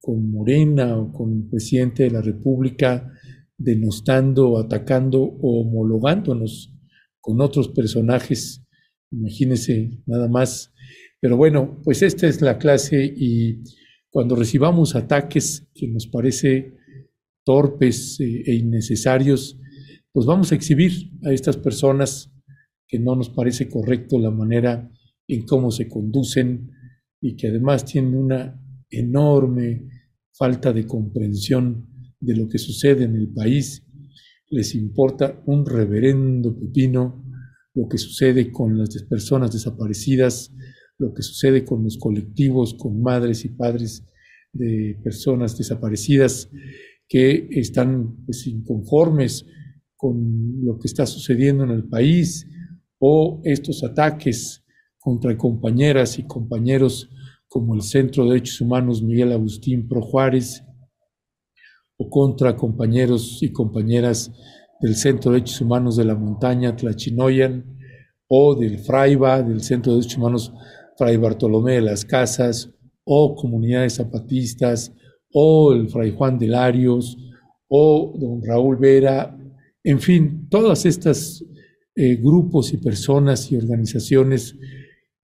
con 0.00 0.30
Morena 0.30 0.96
o 0.96 1.12
con 1.12 1.32
el 1.32 1.48
presidente 1.48 2.04
de 2.04 2.10
la 2.10 2.20
República, 2.20 3.12
denostando, 3.58 4.58
atacando 4.58 5.20
o 5.20 5.60
homologándonos 5.60 6.72
con 7.20 7.40
otros 7.40 7.68
personajes. 7.68 8.64
Imagínense 9.10 10.00
nada 10.06 10.28
más. 10.28 10.72
Pero 11.20 11.36
bueno, 11.36 11.80
pues 11.84 12.02
esta 12.02 12.28
es 12.28 12.40
la 12.40 12.58
clase 12.58 13.04
y 13.04 13.62
cuando 14.10 14.36
recibamos 14.36 14.94
ataques 14.94 15.68
que 15.74 15.88
nos 15.88 16.06
parece 16.06 16.76
torpes 17.44 18.20
eh, 18.20 18.42
e 18.46 18.54
innecesarios, 18.54 19.58
pues 20.12 20.26
vamos 20.26 20.52
a 20.52 20.54
exhibir 20.54 21.10
a 21.24 21.32
estas 21.32 21.56
personas 21.56 22.32
que 22.86 22.98
no 22.98 23.16
nos 23.16 23.30
parece 23.30 23.68
correcto 23.68 24.18
la 24.18 24.30
manera 24.30 24.90
en 25.26 25.44
cómo 25.44 25.70
se 25.70 25.88
conducen 25.88 26.70
y 27.20 27.36
que 27.36 27.48
además 27.48 27.84
tienen 27.84 28.14
una 28.14 28.60
enorme 28.90 29.88
falta 30.32 30.72
de 30.72 30.86
comprensión 30.86 31.87
de 32.20 32.36
lo 32.36 32.48
que 32.48 32.58
sucede 32.58 33.04
en 33.04 33.16
el 33.16 33.28
país. 33.28 33.84
Les 34.50 34.74
importa 34.74 35.42
un 35.46 35.64
reverendo 35.66 36.58
pepino 36.58 37.24
lo 37.74 37.88
que 37.88 37.98
sucede 37.98 38.50
con 38.50 38.76
las 38.76 38.90
personas 39.04 39.52
desaparecidas, 39.52 40.52
lo 40.98 41.14
que 41.14 41.22
sucede 41.22 41.64
con 41.64 41.84
los 41.84 41.96
colectivos, 41.96 42.74
con 42.74 43.00
madres 43.00 43.44
y 43.44 43.50
padres 43.50 44.04
de 44.52 44.98
personas 45.04 45.56
desaparecidas 45.56 46.50
que 47.08 47.48
están 47.52 48.24
pues, 48.24 48.46
inconformes 48.46 49.46
con 49.96 50.64
lo 50.64 50.78
que 50.78 50.88
está 50.88 51.06
sucediendo 51.06 51.64
en 51.64 51.70
el 51.70 51.84
país 51.84 52.46
o 52.98 53.40
estos 53.44 53.84
ataques 53.84 54.64
contra 54.98 55.36
compañeras 55.36 56.18
y 56.18 56.26
compañeros 56.26 57.08
como 57.48 57.74
el 57.74 57.82
Centro 57.82 58.24
de 58.24 58.30
Derechos 58.30 58.60
Humanos 58.60 59.02
Miguel 59.02 59.32
Agustín 59.32 59.88
Pro 59.88 60.02
Juárez 60.02 60.62
o 61.98 62.08
contra 62.08 62.56
compañeros 62.56 63.42
y 63.42 63.52
compañeras 63.52 64.32
del 64.80 64.94
Centro 64.94 65.30
de 65.30 65.38
Derechos 65.38 65.60
Humanos 65.60 65.96
de 65.96 66.04
la 66.04 66.14
Montaña 66.14 66.74
Tlachinoyan 66.74 67.76
o 68.28 68.54
del 68.54 68.78
FRAIBA, 68.78 69.42
del 69.42 69.60
Centro 69.60 69.92
de 69.92 69.98
Derechos 69.98 70.18
Humanos 70.18 70.52
Fray 70.96 71.16
Bartolomé 71.16 71.74
de 71.74 71.82
las 71.82 72.04
Casas 72.04 72.70
o 73.04 73.34
comunidades 73.34 73.94
zapatistas 73.94 74.92
o 75.32 75.72
el 75.72 75.88
Fray 75.88 76.14
Juan 76.16 76.38
de 76.38 76.48
Larios 76.48 77.16
o 77.68 78.14
don 78.18 78.42
Raúl 78.42 78.76
Vera, 78.76 79.36
en 79.84 80.00
fin, 80.00 80.48
todas 80.48 80.86
estas 80.86 81.44
eh, 81.94 82.16
grupos 82.16 82.72
y 82.72 82.78
personas 82.78 83.50
y 83.52 83.56
organizaciones 83.56 84.56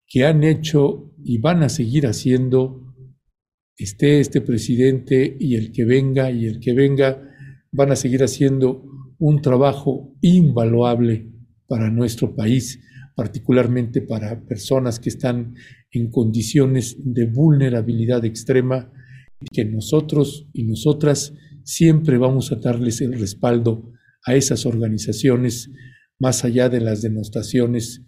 que 0.06 0.24
han 0.24 0.44
hecho 0.44 1.12
y 1.22 1.38
van 1.38 1.62
a 1.62 1.68
seguir 1.68 2.06
haciendo, 2.06 2.84
esté 3.76 4.20
este 4.20 4.40
presidente 4.40 5.36
y 5.38 5.56
el 5.56 5.72
que 5.72 5.84
venga 5.84 6.30
y 6.30 6.46
el 6.46 6.60
que 6.60 6.72
venga, 6.72 7.22
van 7.72 7.92
a 7.92 7.96
seguir 7.96 8.22
haciendo 8.22 8.84
un 9.18 9.42
trabajo 9.42 10.14
invaluable 10.20 11.30
para 11.66 11.90
nuestro 11.90 12.34
país, 12.36 12.80
particularmente 13.16 14.02
para 14.02 14.44
personas 14.44 15.01
que 15.01 15.09
están 15.09 15.55
en 15.90 16.10
condiciones 16.10 16.96
de 16.98 17.26
vulnerabilidad 17.26 18.24
extrema, 18.24 18.92
y 19.40 19.46
que 19.52 19.64
nosotros 19.64 20.48
y 20.52 20.64
nosotras 20.64 21.34
siempre 21.64 22.18
vamos 22.18 22.52
a 22.52 22.56
darles 22.56 23.01
el 23.01 23.18
respaldo 23.18 23.92
a 24.24 24.34
esas 24.34 24.66
organizaciones, 24.66 25.70
más 26.18 26.44
allá 26.44 26.68
de 26.68 26.80
las 26.80 27.02
denostaciones 27.02 28.02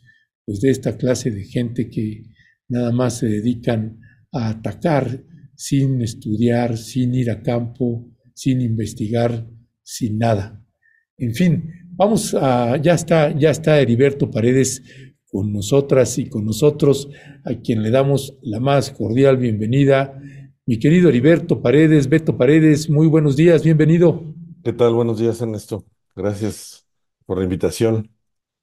pues, 0.44 0.60
de 0.60 0.70
esta 0.70 0.96
clase 0.96 1.30
de 1.30 1.44
gente 1.44 1.90
que 1.90 2.24
nada 2.68 2.92
más 2.92 3.18
se 3.18 3.26
dedican 3.26 4.00
a 4.32 4.50
atacar 4.50 5.24
sin 5.56 6.02
estudiar, 6.02 6.76
sin 6.76 7.14
ir 7.14 7.30
a 7.30 7.42
campo, 7.42 8.06
sin 8.34 8.60
investigar, 8.60 9.48
sin 9.82 10.18
nada. 10.18 10.62
En 11.18 11.34
fin, 11.34 11.72
vamos 11.92 12.34
a, 12.34 12.76
ya 12.76 12.94
está, 12.94 13.36
ya 13.36 13.50
está 13.50 13.80
Heriberto 13.80 14.30
Paredes 14.30 14.82
con 15.26 15.52
nosotras 15.52 16.18
y 16.18 16.28
con 16.28 16.44
nosotros, 16.44 17.08
a 17.44 17.54
quien 17.54 17.82
le 17.82 17.90
damos 17.90 18.38
la 18.42 18.60
más 18.60 18.90
cordial 18.90 19.36
bienvenida. 19.36 20.20
Mi 20.66 20.78
querido 20.78 21.08
Heriberto 21.08 21.62
Paredes, 21.62 22.08
Beto 22.08 22.36
Paredes, 22.36 22.88
muy 22.90 23.06
buenos 23.06 23.36
días, 23.36 23.62
bienvenido. 23.62 24.34
¿Qué 24.62 24.72
tal? 24.72 24.94
Buenos 24.94 25.18
días, 25.18 25.40
Ernesto. 25.40 25.84
Gracias 26.14 26.86
por 27.24 27.38
la 27.38 27.44
invitación. 27.44 28.10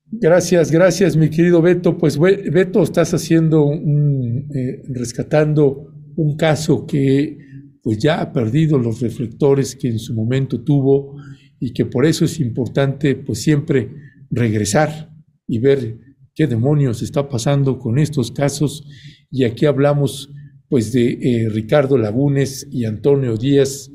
Gracias, 0.06 0.72
gracias, 0.72 1.16
mi 1.16 1.30
querido 1.30 1.62
Beto. 1.62 1.98
Pues 1.98 2.20
Beto, 2.20 2.84
estás 2.84 3.14
haciendo 3.14 3.64
un, 3.64 4.50
eh, 4.54 4.84
rescatando 4.90 5.93
un 6.16 6.36
caso 6.36 6.86
que 6.86 7.38
pues 7.82 7.98
ya 7.98 8.22
ha 8.22 8.32
perdido 8.32 8.80
los 8.80 9.02
reflectores 9.02 9.76
que 9.76 9.90
en 9.90 10.00
su 10.00 10.14
momento 10.14 10.62
tuvo 10.62 11.18
y 11.60 11.74
que 11.74 11.86
por 11.86 12.06
eso 12.06 12.26
es 12.26 12.40
importante 12.40 13.16
pues 13.16 13.42
siempre 13.42 13.92
regresar 14.30 15.12
y 15.48 15.60
ver 15.60 16.00
qué 16.34 16.48
demonios 16.48 17.02
está 17.02 17.28
pasando 17.28 17.78
con 17.78 18.00
estos 18.00 18.32
casos. 18.32 18.86
Y 19.30 19.44
aquí 19.44 19.66
hablamos 19.66 20.32
pues 20.70 20.92
de 20.94 21.20
eh, 21.22 21.50
Ricardo 21.50 21.98
Lagunes 21.98 22.68
y 22.72 22.86
Antonio 22.86 23.38
Díaz 23.38 23.92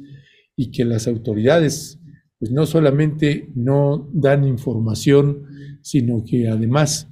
y 0.55 0.71
que 0.71 0.85
las 0.85 1.09
autoridades 1.09 1.99
pues 2.39 2.53
no 2.53 2.67
solamente 2.67 3.51
no 3.55 4.09
dan 4.13 4.45
información, 4.45 5.45
sino 5.83 6.25
que 6.25 6.49
además 6.49 7.09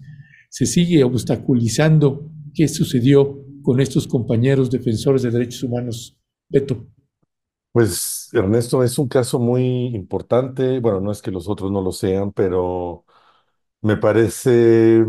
se 0.50 0.66
sigue 0.66 1.02
obstaculizando 1.02 2.30
qué 2.54 2.68
sucedió 2.68 3.45
con 3.66 3.80
estos 3.80 4.06
compañeros 4.06 4.70
defensores 4.70 5.22
de 5.22 5.32
derechos 5.32 5.64
humanos. 5.64 6.16
Beto. 6.48 6.86
Pues 7.72 8.30
Ernesto, 8.32 8.82
es 8.82 8.98
un 8.98 9.08
caso 9.08 9.38
muy 9.38 9.62
importante. 9.94 10.78
Bueno, 10.80 11.00
no 11.00 11.12
es 11.12 11.20
que 11.20 11.30
los 11.30 11.48
otros 11.48 11.70
no 11.70 11.82
lo 11.82 11.92
sean, 11.92 12.32
pero 12.32 13.04
me 13.82 13.96
parece 13.98 15.04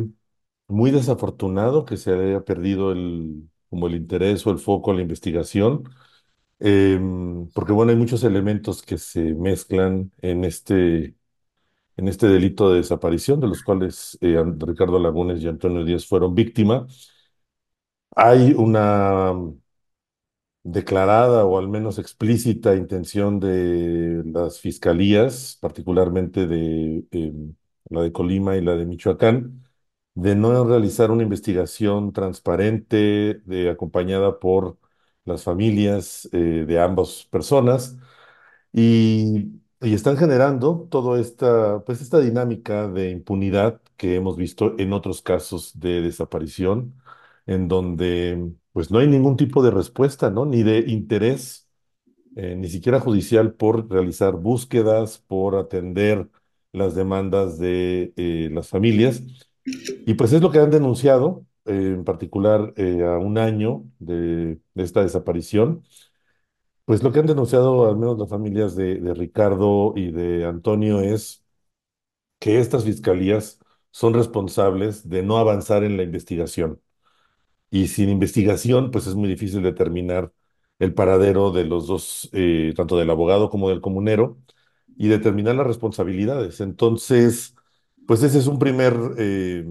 muy 0.68 0.92
desafortunado 0.92 1.86
que 1.86 1.98
se 1.98 2.14
haya 2.14 2.42
perdido 2.46 2.92
el, 2.94 3.50
como 3.70 3.88
el 3.88 3.96
interés 3.96 4.46
o 4.48 4.52
el 4.52 4.60
foco 4.60 4.92
a 4.92 4.96
la 4.96 5.02
investigación, 5.04 5.84
em, 6.60 7.50
porque 7.54 7.74
bueno, 7.74 7.92
hay 7.92 7.98
muchos 7.98 8.24
elementos 8.24 8.84
que 8.84 8.98
se 8.98 9.36
mezclan 9.36 10.12
en 10.22 10.46
este 10.46 11.16
en 11.98 12.08
este 12.08 12.28
delito 12.28 12.70
de 12.72 12.78
desaparición, 12.78 13.40
de 13.40 13.48
los 13.48 13.64
cuales 13.64 14.18
eh, 14.22 14.44
Ricardo 14.60 15.00
Lagunes 15.00 15.42
y 15.42 15.48
Antonio 15.48 15.84
Díaz 15.86 16.06
fueron 16.06 16.36
víctima. 16.36 16.88
Hay 18.16 18.54
una 18.54 19.32
declarada 20.64 21.46
o 21.46 21.58
al 21.58 21.70
menos 21.70 21.98
explícita 22.00 22.76
intención 22.76 23.40
de 23.40 24.24
las 24.26 24.60
fiscalías, 24.60 25.58
particularmente 25.62 26.46
de 26.48 27.06
em, 27.12 27.56
la 27.90 28.02
de 28.02 28.12
Colima 28.12 28.58
y 28.58 28.62
la 28.62 28.76
de 28.76 28.86
Michoacán, 28.86 29.64
de 30.14 30.36
no 30.36 30.66
realizar 30.66 31.12
una 31.12 31.24
investigación 31.24 32.12
transparente, 32.14 33.36
de, 33.46 33.70
acompañada 33.70 34.40
por 34.40 34.78
las 35.26 35.44
familias 35.44 36.28
eh, 36.34 36.66
de 36.68 36.80
ambas 36.82 37.26
personas. 37.32 37.98
Y 38.74 39.62
y 39.82 39.94
están 39.94 40.18
generando 40.18 40.88
toda 40.90 41.20
esta, 41.20 41.84
pues 41.86 42.02
esta 42.02 42.20
dinámica 42.20 42.88
de 42.88 43.12
impunidad 43.12 43.80
que 43.96 44.16
hemos 44.16 44.36
visto 44.36 44.74
en 44.80 44.92
otros 44.92 45.22
casos 45.22 45.80
de 45.80 46.02
desaparición, 46.02 46.96
en 47.48 47.68
donde 47.68 48.52
pues 48.74 48.92
no 48.92 49.00
hay 49.00 49.08
ningún 49.08 49.38
tipo 49.38 49.64
de 49.64 49.72
respuesta, 49.72 50.30
¿no? 50.30 50.46
Ni 50.46 50.64
de 50.64 50.80
interés, 50.88 51.68
eh, 52.36 52.56
ni 52.56 52.70
siquiera 52.70 53.00
judicial, 53.00 53.54
por 53.54 53.90
realizar 53.90 54.36
búsquedas, 54.36 55.20
por 55.20 55.56
atender 55.56 56.30
las 56.74 56.96
demandas 56.96 57.58
de 57.60 58.14
eh, 58.18 58.50
las 58.52 58.70
familias. 58.70 59.24
Y 60.06 60.14
pues 60.16 60.34
es 60.34 60.42
lo 60.42 60.52
que 60.52 60.60
han 60.60 60.72
denunciado, 60.72 61.46
eh, 61.66 61.94
en 61.96 62.04
particular 62.04 62.74
a 62.78 63.18
un 63.18 63.38
año 63.38 63.86
de, 64.00 64.60
esta 64.76 65.02
desaparición 65.02 65.84
pues 66.86 67.04
lo 67.04 67.12
que 67.12 67.20
han 67.20 67.26
denunciado 67.26 67.88
al 67.90 67.98
menos 67.98 68.18
las 68.18 68.30
familias 68.30 68.76
de 68.76 69.14
Ricardo 69.14 69.94
y 69.96 70.12
de 70.12 70.46
Antonio 70.46 71.02
es 71.02 71.44
que 72.40 72.60
estas 72.60 72.86
fiscalías 72.86 73.60
son 73.92 74.14
responsables 74.14 75.10
de 75.10 75.24
no 75.24 75.38
avanzar 75.38 75.84
en 75.84 75.98
la 75.98 76.04
investigación. 76.04 76.82
Y 77.70 77.88
sin 77.88 78.10
investigación, 78.10 78.92
pues 78.92 79.08
es 79.08 79.16
muy 79.16 79.30
difícil 79.30 79.62
determinar 79.64 80.32
el 80.80 80.94
paradero 80.94 81.52
de 81.52 81.66
los 81.66 81.88
dos, 81.88 82.30
eh, 82.34 82.74
tanto 82.76 82.98
del 82.98 83.10
abogado 83.10 83.50
como 83.50 83.70
del 83.70 83.82
comunero, 83.82 84.38
y 84.98 85.08
determinar 85.10 85.56
las 85.56 85.68
responsabilidades. 85.68 86.62
Entonces, 86.62 87.56
pues 88.08 88.24
ese 88.24 88.40
es 88.40 88.48
un 88.48 88.60
primer 88.60 88.96
eh, 89.18 89.66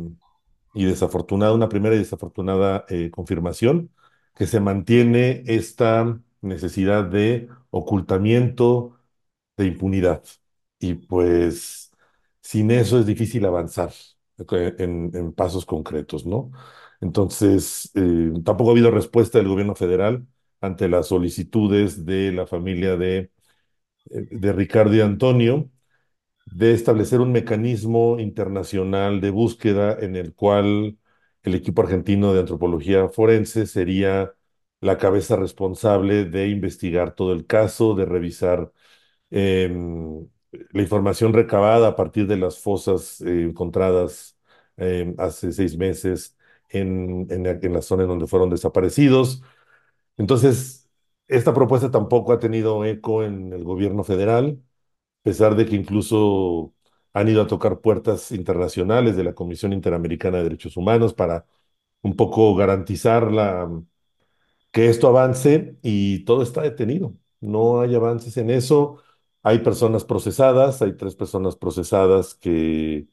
y 0.74 0.84
desafortunado, 0.84 1.54
una 1.54 1.68
primera 1.68 1.94
y 1.94 1.98
desafortunada 1.98 2.84
eh, 2.88 3.10
confirmación, 3.10 3.90
que 4.34 4.46
se 4.46 4.60
mantiene 4.60 5.42
esta 5.46 6.20
necesidad 6.42 7.04
de 7.04 7.48
ocultamiento, 7.70 8.98
de 9.56 9.66
impunidad. 9.66 10.22
Y 10.78 10.94
pues 10.94 11.92
sin 12.42 12.70
eso 12.70 12.98
es 12.98 13.06
difícil 13.06 13.46
avanzar 13.46 13.92
en, 14.78 15.32
pasos 15.32 15.64
concretos, 15.66 16.26
¿no? 16.26 16.50
Entonces, 17.00 17.90
eh, 17.94 18.32
tampoco 18.44 18.70
ha 18.70 18.72
habido 18.72 18.90
respuesta 18.90 19.38
del 19.38 19.48
gobierno 19.48 19.74
federal 19.74 20.26
ante 20.60 20.88
las 20.88 21.08
solicitudes 21.08 22.04
de 22.06 22.32
la 22.32 22.46
familia 22.46 22.96
de, 22.96 23.30
eh, 24.10 24.28
de 24.30 24.52
Ricardo 24.52 24.94
y 24.94 25.00
Antonio 25.00 25.70
de 26.46 26.72
establecer 26.74 27.20
un 27.20 27.32
mecanismo 27.32 28.18
internacional 28.20 29.20
de 29.20 29.30
búsqueda 29.30 29.96
en 30.00 30.16
el 30.16 30.34
cual 30.34 30.98
el 31.42 31.54
equipo 31.54 31.82
argentino 31.82 32.32
de 32.32 32.40
antropología 32.40 33.08
forense 33.08 33.66
sería 33.66 34.34
la 34.80 34.98
cabeza 34.98 35.36
responsable 35.36 36.24
de 36.24 36.48
investigar 36.48 37.14
todo 37.14 37.32
el 37.32 37.46
caso, 37.46 37.94
de 37.94 38.04
revisar 38.06 38.72
em, 39.30 40.28
la 40.72 40.82
información 40.82 41.32
recabada 41.32 41.88
a 41.88 41.96
partir 41.96 42.26
de 42.26 42.36
las 42.36 42.58
fosas 42.60 43.20
eh, 43.22 43.44
encontradas 43.44 44.38
em, 44.76 45.14
hace 45.18 45.52
seis 45.52 45.76
meses 45.76 46.35
en, 46.76 47.72
la 47.72 47.82
zona 47.82 48.04
en 48.04 48.08
donde 48.08 48.26
fueron 48.26 48.50
desaparecidos. 48.50 49.42
Entonces, 50.18 50.90
esta 51.28 51.54
propuesta 51.54 51.90
tampoco 51.90 52.32
ha 52.32 52.38
tenido 52.38 52.84
eco 52.84 53.24
en 53.24 53.52
el 53.52 53.64
gobierno 53.64 54.04
federal, 54.04 54.62
a 55.22 55.24
pesar 55.24 55.56
de 55.56 55.66
que 55.66 55.76
incluso 55.76 56.74
han 57.12 57.28
ido 57.28 57.42
a 57.42 57.46
tocar 57.48 57.80
puertas 57.80 58.32
internacionales 58.32 59.16
de 59.16 59.24
la 59.24 59.34
Comisión 59.34 59.72
Interamericana 59.72 60.38
de 60.38 60.44
Derechos 60.44 60.76
Humanos 60.76 61.14
para 61.14 61.46
un 62.02 62.16
poco 62.16 62.54
garantizar 62.56 63.32
la, 63.32 63.68
que 64.72 64.88
esto 64.88 65.08
avance 65.08 65.78
y 65.82 66.24
todo 66.24 66.42
está 66.42 66.62
detenido. 66.62 67.14
No 67.40 67.80
hay 67.80 67.94
avances 67.94 68.36
en 68.36 68.50
eso. 68.50 69.02
Hay 69.42 69.60
personas 69.60 70.04
procesadas, 70.04 70.82
hay 70.82 70.96
tres 70.96 71.16
personas 71.16 71.56
procesadas 71.56 72.34
que, 72.34 73.08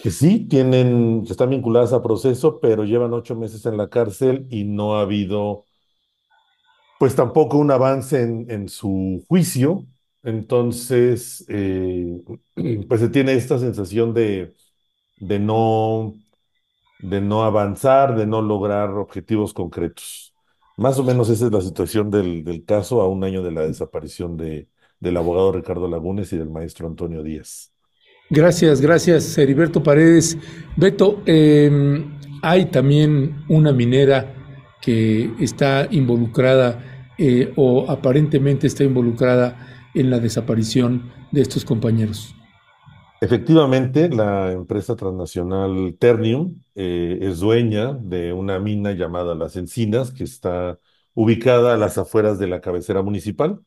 que 0.00 0.10
sí 0.10 0.46
tienen, 0.48 1.24
están 1.28 1.50
vinculadas 1.50 1.92
a 1.92 2.02
proceso, 2.02 2.60
pero 2.60 2.84
llevan 2.84 3.12
ocho 3.12 3.36
meses 3.36 3.66
en 3.66 3.76
la 3.76 3.88
cárcel 3.88 4.46
y 4.50 4.64
no 4.64 4.96
ha 4.96 5.02
habido 5.02 5.66
pues 6.98 7.16
tampoco 7.16 7.58
un 7.58 7.70
avance 7.70 8.22
en, 8.22 8.50
en 8.50 8.68
su 8.68 9.24
juicio. 9.28 9.86
Entonces, 10.22 11.44
eh, 11.48 12.20
pues 12.88 13.00
se 13.00 13.08
tiene 13.08 13.34
esta 13.34 13.58
sensación 13.58 14.14
de, 14.14 14.54
de 15.18 15.38
no, 15.38 16.14
de 17.00 17.20
no 17.20 17.44
avanzar, 17.44 18.16
de 18.16 18.26
no 18.26 18.42
lograr 18.42 18.90
objetivos 18.92 19.54
concretos. 19.54 20.34
Más 20.76 20.98
o 21.00 21.04
menos 21.04 21.30
esa 21.30 21.46
es 21.46 21.52
la 21.52 21.60
situación 21.62 22.10
del, 22.10 22.44
del 22.44 22.64
caso 22.66 23.02
a 23.02 23.08
un 23.08 23.24
año 23.24 23.42
de 23.44 23.52
la 23.52 23.62
desaparición 23.62 24.36
de, 24.38 24.68
del 25.00 25.16
abogado 25.18 25.52
Ricardo 25.52 25.88
Lagunes 25.88 26.32
y 26.34 26.38
del 26.38 26.50
maestro 26.50 26.88
Antonio 26.88 27.22
Díaz. 27.24 27.71
Gracias, 28.34 28.80
gracias, 28.80 29.36
Heriberto 29.36 29.82
Paredes. 29.82 30.38
Beto, 30.74 31.22
eh, 31.26 32.02
hay 32.40 32.64
también 32.64 33.44
una 33.46 33.72
minera 33.72 34.34
que 34.80 35.30
está 35.38 35.86
involucrada 35.90 37.12
eh, 37.18 37.52
o 37.56 37.90
aparentemente 37.90 38.66
está 38.66 38.84
involucrada 38.84 39.90
en 39.94 40.08
la 40.08 40.18
desaparición 40.18 41.12
de 41.30 41.42
estos 41.42 41.66
compañeros. 41.66 42.34
Efectivamente, 43.20 44.08
la 44.08 44.50
empresa 44.52 44.96
transnacional 44.96 45.94
Ternium 45.98 46.54
eh, 46.74 47.18
es 47.20 47.40
dueña 47.40 47.92
de 47.92 48.32
una 48.32 48.58
mina 48.58 48.92
llamada 48.92 49.34
Las 49.34 49.56
Encinas, 49.56 50.10
que 50.10 50.24
está 50.24 50.78
ubicada 51.12 51.74
a 51.74 51.76
las 51.76 51.98
afueras 51.98 52.38
de 52.38 52.46
la 52.46 52.62
cabecera 52.62 53.02
municipal. 53.02 53.60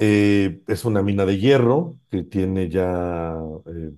Eh, 0.00 0.62
es 0.68 0.84
una 0.84 1.02
mina 1.02 1.26
de 1.26 1.38
hierro 1.38 1.98
que 2.10 2.22
tiene 2.24 2.68
ya 2.68 3.36
eh, 3.66 3.92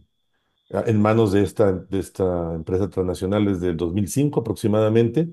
en 0.87 1.03
manos 1.03 1.33
de 1.33 1.43
esta, 1.43 1.73
de 1.73 1.99
esta 1.99 2.55
empresa 2.55 2.89
transnacional 2.91 3.45
desde 3.47 3.69
el 3.71 3.77
2005 3.77 4.41
aproximadamente, 4.41 5.29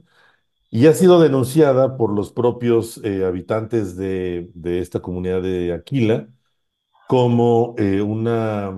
y 0.72 0.88
ha 0.88 0.94
sido 0.94 1.22
denunciada 1.22 1.98
por 1.98 2.14
los 2.14 2.32
propios 2.34 3.00
eh, 3.06 3.26
habitantes 3.26 3.98
de, 3.98 4.52
de 4.56 4.80
esta 4.82 5.02
comunidad 5.02 5.42
de 5.44 5.74
Aquila 5.74 6.30
como 7.08 7.76
una, 8.06 8.74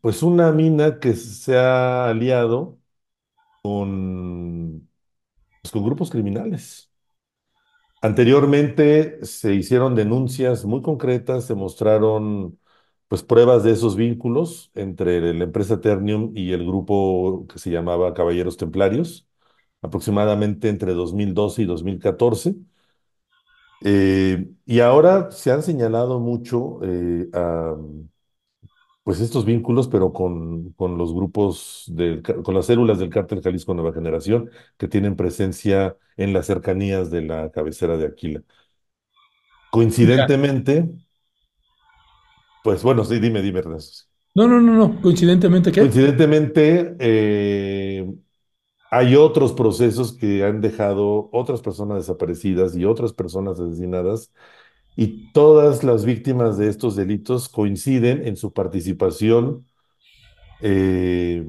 pues 0.00 0.22
una 0.22 0.52
mina 0.52 1.00
que 1.00 1.14
se 1.14 1.56
ha 1.58 2.08
aliado 2.10 2.78
con, 3.62 4.90
pues, 5.62 5.72
con 5.72 5.84
grupos 5.84 6.10
criminales. 6.10 6.92
Anteriormente 8.04 9.24
se 9.24 9.54
hicieron 9.54 9.94
denuncias 9.94 10.66
muy 10.66 10.82
concretas, 10.82 11.46
se 11.46 11.54
mostraron 11.54 12.58
pues 13.08 13.22
pruebas 13.22 13.64
de 13.64 13.72
esos 13.72 13.96
vínculos 13.96 14.70
entre 14.74 15.32
la 15.32 15.44
empresa 15.44 15.80
Ternium 15.80 16.30
y 16.36 16.52
el 16.52 16.66
grupo 16.66 17.46
que 17.48 17.58
se 17.58 17.70
llamaba 17.70 18.12
Caballeros 18.12 18.58
Templarios, 18.58 19.26
aproximadamente 19.80 20.68
entre 20.68 20.92
2012 20.92 21.62
y 21.62 21.64
2014. 21.64 22.56
Eh, 23.80 24.50
y 24.66 24.80
ahora 24.80 25.30
se 25.30 25.50
han 25.52 25.62
señalado 25.62 26.20
mucho 26.20 26.80
eh, 26.82 27.28
a, 27.32 27.74
pues 29.04 29.20
estos 29.20 29.44
vínculos, 29.44 29.88
pero 29.88 30.12
con, 30.12 30.72
con 30.72 30.98
los 30.98 31.14
grupos, 31.14 31.84
del, 31.88 32.22
con 32.22 32.54
las 32.54 32.66
células 32.66 32.98
del 32.98 33.10
Cártel 33.10 33.42
Jalisco 33.42 33.74
Nueva 33.74 33.92
Generación 33.94 34.50
que 34.78 34.88
tienen 34.88 35.16
presencia 35.16 35.96
en 36.16 36.32
las 36.32 36.46
cercanías 36.46 37.10
de 37.10 37.22
la 37.22 37.50
cabecera 37.52 37.96
de 37.96 38.06
Aquila. 38.06 38.42
Coincidentemente, 39.70 40.88
pues 42.62 42.82
bueno, 42.82 43.04
sí, 43.04 43.18
dime, 43.18 43.42
dime, 43.42 43.58
Ernesto. 43.60 44.04
No, 44.34 44.48
no, 44.48 44.60
no, 44.60 44.72
no. 44.72 45.00
Coincidentemente, 45.00 45.70
¿qué? 45.70 45.80
Coincidentemente, 45.80 46.96
eh, 46.98 48.14
hay 48.90 49.16
otros 49.16 49.52
procesos 49.52 50.16
que 50.16 50.44
han 50.44 50.60
dejado 50.60 51.28
otras 51.32 51.62
personas 51.62 51.98
desaparecidas 51.98 52.76
y 52.76 52.84
otras 52.84 53.12
personas 53.12 53.60
asesinadas, 53.60 54.32
y 54.96 55.32
todas 55.32 55.82
las 55.84 56.04
víctimas 56.04 56.58
de 56.58 56.68
estos 56.68 56.96
delitos 56.96 57.48
coinciden 57.48 58.26
en 58.26 58.36
su 58.36 58.52
participación, 58.52 59.66
eh, 60.60 61.44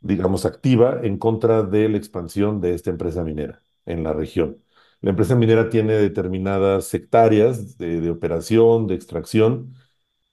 digamos, 0.00 0.44
activa 0.46 1.00
en 1.02 1.18
contra 1.18 1.62
de 1.62 1.88
la 1.88 1.96
expansión 1.96 2.60
de 2.60 2.74
esta 2.74 2.90
empresa 2.90 3.24
minera 3.24 3.62
en 3.86 4.04
la 4.04 4.12
región. 4.12 4.58
La 5.00 5.10
empresa 5.10 5.34
minera 5.36 5.68
tiene 5.70 5.94
determinadas 5.94 6.92
hectáreas 6.94 7.76
de, 7.78 8.10
operación, 8.10 8.86
de 8.86 8.94
extracción, 8.94 9.74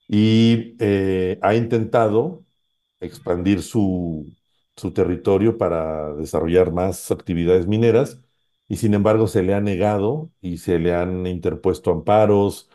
y 0.07 0.75
eh, 0.79 1.39
ha 1.41 1.55
intentado 1.55 2.45
expandir 2.99 3.61
su 3.63 4.33
territorio 4.93 5.57
para 5.57 6.13
desarrollar 6.15 6.71
más 6.73 7.11
actividades 7.11 7.67
mineras 7.67 8.21
y 8.71 8.77
sin 8.77 8.93
embargo 8.93 9.27
se 9.27 9.43
le 9.43 9.53
ha 9.53 9.59
negado 9.61 10.31
y 10.41 10.57
se 10.57 10.79
le 10.79 10.95
han 10.95 11.27
interpuesto 11.27 11.91
amparos, 11.91 12.69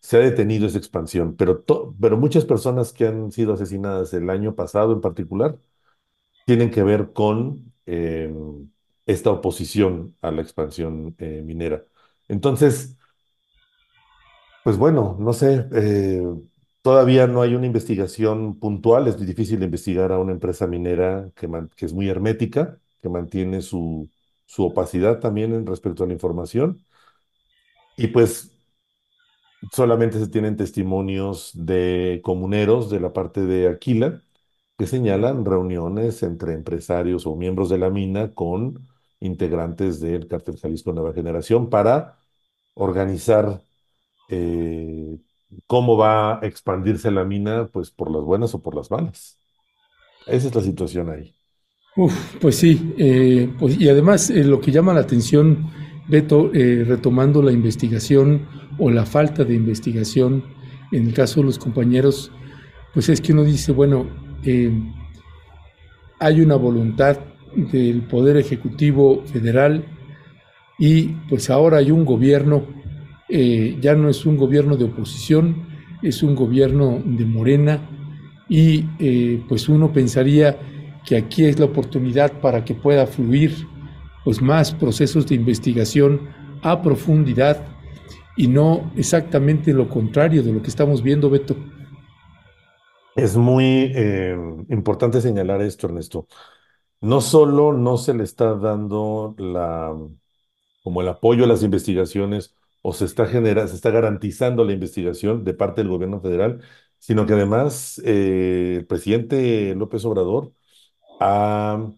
se 0.00 0.16
ha 0.18 0.20
detenido 0.20 0.66
esa 0.66 0.78
expansión, 0.78 1.36
pero, 1.36 1.64
pero 2.00 2.16
muchas 2.16 2.44
personas 2.44 2.92
que 2.92 3.06
han 3.08 3.32
sido 3.32 3.54
asesinadas 3.54 4.14
el 4.14 4.30
año 4.30 4.54
pasado 4.54 4.92
en 4.92 5.00
particular 5.00 5.58
tienen 6.46 6.70
que 6.70 6.82
ver 6.82 7.12
con 7.12 7.72
eh, 7.86 8.32
esta 9.06 9.30
oposición 9.30 10.16
a 10.22 10.30
la 10.32 10.42
expansión 10.42 11.14
eh, 11.18 11.42
minera. 11.44 11.84
Entonces, 12.28 12.96
pues 14.62 14.76
bueno, 14.76 15.16
no 15.18 15.32
sé, 15.32 15.66
eh, 15.72 16.22
todavía 16.82 17.26
no 17.26 17.42
hay 17.42 17.54
una 17.54 17.66
investigación 17.66 18.58
puntual, 18.58 19.08
es 19.08 19.18
difícil 19.24 19.62
investigar 19.62 20.12
a 20.12 20.18
una 20.18 20.32
empresa 20.32 20.66
minera 20.66 21.30
que, 21.34 21.48
que 21.76 21.86
es 21.86 21.92
muy 21.94 22.08
hermética, 22.08 22.78
que 23.00 23.08
mantiene 23.08 23.62
su, 23.62 24.10
su 24.50 24.64
opacidad 24.64 25.20
también 25.20 25.54
en 25.54 25.64
respecto 25.64 26.02
a 26.02 26.06
la 26.08 26.12
información, 26.12 26.84
y 27.96 28.08
pues 28.08 28.50
solamente 29.72 30.18
se 30.18 30.28
tienen 30.28 30.56
testimonios 30.56 31.50
de 31.54 32.20
comuneros 32.24 32.90
de 32.90 33.00
la 33.00 33.12
parte 33.12 33.42
de 33.42 33.68
Aquila 33.68 34.22
que 34.78 34.86
señalan 34.86 35.44
reuniones 35.44 36.22
entre 36.22 36.54
empresarios 36.54 37.26
o 37.26 37.36
miembros 37.36 37.68
de 37.68 37.78
la 37.78 37.90
mina 37.90 38.32
con 38.34 38.88
integrantes 39.20 40.00
del 40.00 40.26
Cártel 40.28 40.58
Jalisco 40.58 40.92
Nueva 40.92 41.12
Generación 41.12 41.68
para 41.70 42.18
organizar 42.74 43.62
eh, 44.30 45.18
cómo 45.66 45.96
va 45.98 46.40
a 46.40 46.46
expandirse 46.46 47.10
la 47.10 47.24
mina, 47.24 47.68
pues 47.72 47.90
por 47.90 48.10
las 48.10 48.22
buenas 48.24 48.54
o 48.54 48.62
por 48.62 48.76
las 48.76 48.90
malas. 48.90 49.38
Esa 50.26 50.48
es 50.48 50.54
la 50.54 50.62
situación 50.62 51.10
ahí. 51.10 51.34
Uf, 51.96 52.36
pues 52.40 52.54
sí, 52.54 52.94
eh, 52.98 53.48
pues, 53.58 53.80
y 53.80 53.88
además 53.88 54.30
eh, 54.30 54.44
lo 54.44 54.60
que 54.60 54.70
llama 54.70 54.94
la 54.94 55.00
atención, 55.00 55.70
Beto, 56.06 56.52
eh, 56.54 56.84
retomando 56.86 57.42
la 57.42 57.50
investigación 57.50 58.46
o 58.78 58.90
la 58.90 59.04
falta 59.04 59.44
de 59.44 59.54
investigación 59.54 60.44
en 60.92 61.08
el 61.08 61.14
caso 61.14 61.40
de 61.40 61.46
los 61.46 61.58
compañeros, 61.58 62.30
pues 62.94 63.08
es 63.08 63.20
que 63.20 63.32
uno 63.32 63.44
dice, 63.44 63.72
bueno, 63.72 64.06
hay 66.18 66.40
una 66.40 66.56
voluntad 66.56 67.18
del 67.54 68.02
Poder 68.02 68.36
Ejecutivo 68.36 69.22
Federal 69.26 69.84
y 70.78 71.08
pues 71.28 71.50
ahora 71.50 71.78
hay 71.78 71.90
un 71.92 72.04
gobierno, 72.04 72.64
ya 73.28 73.94
no 73.94 74.08
es 74.08 74.26
un 74.26 74.36
gobierno 74.36 74.76
de 74.76 74.86
oposición, 74.86 75.62
es 76.02 76.24
un 76.24 76.34
gobierno 76.34 77.00
de 77.04 77.24
Morena 77.24 77.80
y 78.48 78.82
pues 79.48 79.68
uno 79.68 79.92
pensaría 79.92 80.58
que 81.10 81.16
aquí 81.16 81.44
es 81.44 81.58
la 81.58 81.64
oportunidad 81.64 82.40
para 82.40 82.64
que 82.64 82.72
pueda 82.72 83.04
fluir 83.04 83.66
pues 84.24 84.40
más 84.40 84.72
procesos 84.72 85.26
de 85.26 85.34
investigación 85.34 86.28
a 86.62 86.80
profundidad 86.80 87.66
y 88.36 88.46
no 88.46 88.92
exactamente 88.96 89.72
lo 89.72 89.88
contrario 89.88 90.44
de 90.44 90.52
lo 90.52 90.62
que 90.62 90.68
estamos 90.68 91.02
viendo, 91.02 91.28
Beto. 91.28 91.56
Es 93.16 93.36
muy 93.36 93.90
eh, 93.92 94.36
importante 94.68 95.20
señalar 95.20 95.62
esto, 95.62 95.88
Ernesto. 95.88 96.28
No 97.00 97.20
solo 97.20 97.72
no 97.72 97.96
se 97.96 98.14
le 98.14 98.22
está 98.22 98.54
dando 98.54 99.34
la, 99.36 99.92
como 100.84 101.00
el 101.00 101.08
apoyo 101.08 101.42
a 101.42 101.48
las 101.48 101.64
investigaciones 101.64 102.54
o 102.82 102.92
se 102.92 103.04
está 103.04 103.26
genera, 103.26 103.66
se 103.66 103.74
está 103.74 103.90
garantizando 103.90 104.62
la 104.62 104.74
investigación 104.74 105.42
de 105.42 105.54
parte 105.54 105.80
del 105.80 105.90
gobierno 105.90 106.20
federal, 106.20 106.60
sino 107.00 107.26
que 107.26 107.32
además 107.32 108.00
eh, 108.04 108.76
el 108.78 108.86
presidente 108.86 109.74
López 109.74 110.04
Obrador 110.04 110.52
ha 111.20 111.92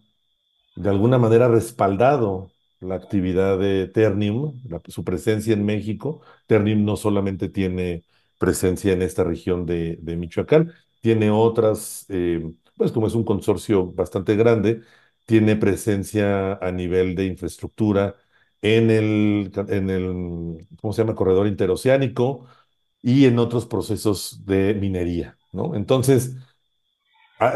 de 0.75 0.89
alguna 0.89 1.17
manera 1.17 1.47
respaldado 1.47 2.51
la 2.79 2.95
actividad 2.95 3.59
de 3.59 3.87
Ternium, 3.87 4.61
su 4.87 5.03
presencia 5.03 5.53
en 5.53 5.65
México. 5.65 6.21
Ternium 6.47 6.83
no 6.85 6.97
solamente 6.97 7.49
tiene 7.49 8.03
presencia 8.39 8.93
en 8.93 9.01
esta 9.01 9.23
región 9.23 9.65
de, 9.65 9.97
de 10.01 10.17
Michoacán, 10.17 10.73
tiene 11.01 11.31
otras, 11.31 12.05
eh, 12.09 12.53
pues 12.77 12.91
como 12.91 13.07
es 13.07 13.15
un 13.15 13.23
consorcio 13.23 13.87
bastante 13.93 14.35
grande, 14.35 14.81
tiene 15.25 15.55
presencia 15.55 16.53
a 16.55 16.71
nivel 16.71 17.15
de 17.15 17.25
infraestructura 17.25 18.15
en 18.61 18.89
el, 18.91 19.51
en 19.69 19.89
el, 19.89 20.67
¿cómo 20.81 20.93
se 20.93 21.01
llama? 21.03 21.15
Corredor 21.15 21.47
interoceánico 21.47 22.45
y 23.01 23.25
en 23.25 23.39
otros 23.39 23.65
procesos 23.65 24.45
de 24.45 24.73
minería, 24.75 25.37
¿no? 25.51 25.75
Entonces, 25.75 26.35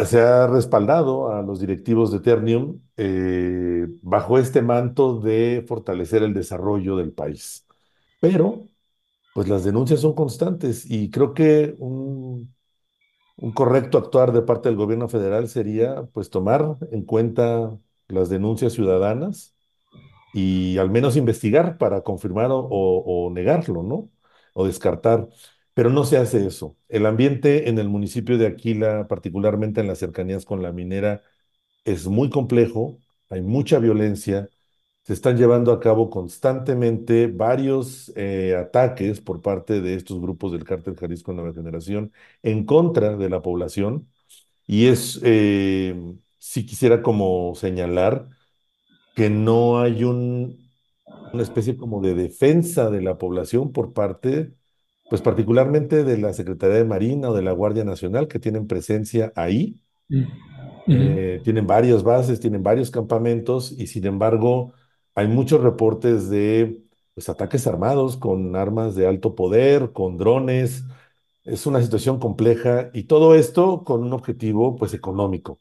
se 0.05 0.19
ha 0.21 0.47
respaldado 0.47 1.31
a 1.31 1.41
los 1.41 1.59
directivos 1.59 2.11
de 2.11 2.19
Ternium 2.19 2.81
eh, 2.97 3.87
bajo 4.01 4.37
este 4.37 4.61
manto 4.61 5.19
de 5.19 5.63
fortalecer 5.67 6.23
el 6.23 6.33
desarrollo 6.33 6.95
del 6.97 7.11
país. 7.13 7.65
Pero, 8.19 8.69
pues 9.35 9.47
las 9.49 9.63
denuncias 9.63 10.01
son 10.01 10.13
constantes 10.13 10.89
y 10.89 11.09
creo 11.11 11.33
que 11.33 11.75
un, 11.79 12.53
correcto 13.53 13.97
actuar 13.97 14.31
de 14.33 14.41
parte 14.41 14.69
del 14.69 14.77
gobierno 14.77 15.09
federal 15.09 15.47
sería, 15.49 16.03
pues, 16.13 16.29
tomar 16.29 16.77
en 16.91 17.03
cuenta 17.05 17.77
las 18.07 18.29
denuncias 18.29 18.73
ciudadanas 18.73 19.55
y 20.33 20.77
al 20.77 20.89
menos 20.91 21.15
investigar 21.17 21.77
para 21.77 22.01
confirmar 22.01 22.49
o 22.51 23.29
negarlo, 23.33 23.83
¿no? 23.83 24.09
O 24.53 24.65
descartar. 24.65 25.27
Pero 25.77 25.91
no 25.91 26.05
se 26.05 26.17
hace 26.17 26.47
eso. 26.47 26.75
El 26.89 27.05
ambiente 27.05 27.69
en 27.69 27.77
el 27.77 27.87
municipio 27.89 28.37
de 28.39 28.47
Aquila, 28.47 29.07
particularmente 29.07 29.79
en 29.81 29.87
las 29.87 29.99
cercanías 29.99 30.43
con 30.45 30.63
la 30.63 30.71
minera, 30.71 31.21
es 31.85 32.07
muy 32.07 32.29
complejo, 32.31 32.99
hay 33.29 33.41
mucha 33.41 33.79
violencia, 33.79 34.49
se 35.03 35.13
están 35.13 35.37
llevando 35.37 35.71
a 35.73 35.79
cabo 35.81 36.09
constantemente 36.09 37.27
varios 37.27 38.11
eh, 38.17 38.55
ataques 38.57 39.21
por 39.21 39.41
parte 39.41 39.81
de 39.81 39.95
estos 39.95 40.21
grupos 40.21 40.51
del 40.53 40.65
Cártel 40.65 40.97
Jalisco 40.97 41.33
Nueva 41.33 41.53
Generación 41.53 42.13
en 42.43 42.65
contra 42.65 43.17
de 43.17 43.29
la 43.29 43.41
población. 43.43 44.09
Y 44.67 44.87
es, 44.87 45.19
eh, 45.23 45.95
si 46.39 46.65
quisiera 46.65 47.01
como 47.03 47.55
señalar 47.55 48.29
que 49.15 49.29
no 49.29 49.79
hay 49.81 50.03
un, 50.03 50.71
una 51.33 51.43
especie 51.43 51.77
como 51.77 52.01
de 52.01 52.15
defensa 52.15 52.89
de 52.91 53.01
la 53.01 53.17
población 53.19 53.73
por 53.73 53.93
parte, 53.93 54.56
pues 55.09 55.21
particularmente 55.21 56.03
de 56.03 56.17
la 56.17 56.33
Secretaría 56.33 56.77
de 56.77 56.85
Marina 56.85 57.29
o 57.29 57.33
de 57.35 57.41
la 57.41 57.51
Guardia 57.53 57.83
Nacional, 57.85 58.27
que 58.27 58.39
tienen 58.39 58.67
presencia 58.67 59.31
ahí. 59.35 59.81
Mm. 60.09 60.23
Eh, 60.89 61.41
tienen 61.43 61.67
varias 61.67 62.03
bases, 62.03 62.39
tienen 62.39 62.63
varios 62.63 62.91
campamentos 62.91 63.71
y 63.71 63.87
sin 63.87 64.05
embargo 64.05 64.73
hay 65.15 65.27
muchos 65.27 65.61
reportes 65.61 66.29
de 66.29 66.81
pues, 67.13 67.29
ataques 67.29 67.67
armados 67.67 68.17
con 68.17 68.55
armas 68.55 68.95
de 68.95 69.07
alto 69.07 69.35
poder, 69.35 69.91
con 69.93 70.17
drones. 70.17 70.85
Es 71.43 71.65
una 71.65 71.81
situación 71.81 72.19
compleja 72.19 72.89
y 72.93 73.03
todo 73.05 73.35
esto 73.35 73.83
con 73.83 74.03
un 74.03 74.13
objetivo 74.13 74.75
pues 74.75 74.93
económico. 74.93 75.59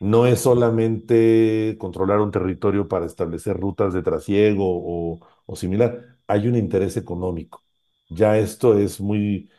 No 0.00 0.26
es 0.26 0.40
solamente 0.40 1.76
controlar 1.78 2.20
un 2.20 2.30
territorio 2.30 2.88
para 2.88 3.06
establecer 3.06 3.58
rutas 3.58 3.92
de 3.94 4.02
trasiego 4.02 4.64
o, 4.66 5.20
o 5.46 5.56
similar. 5.56 6.18
Hay 6.26 6.48
un 6.48 6.56
interés 6.56 6.96
económico. 6.96 7.64
Ya 8.10 8.38
esto 8.38 8.78
es 8.78 9.00
muy, 9.00 9.50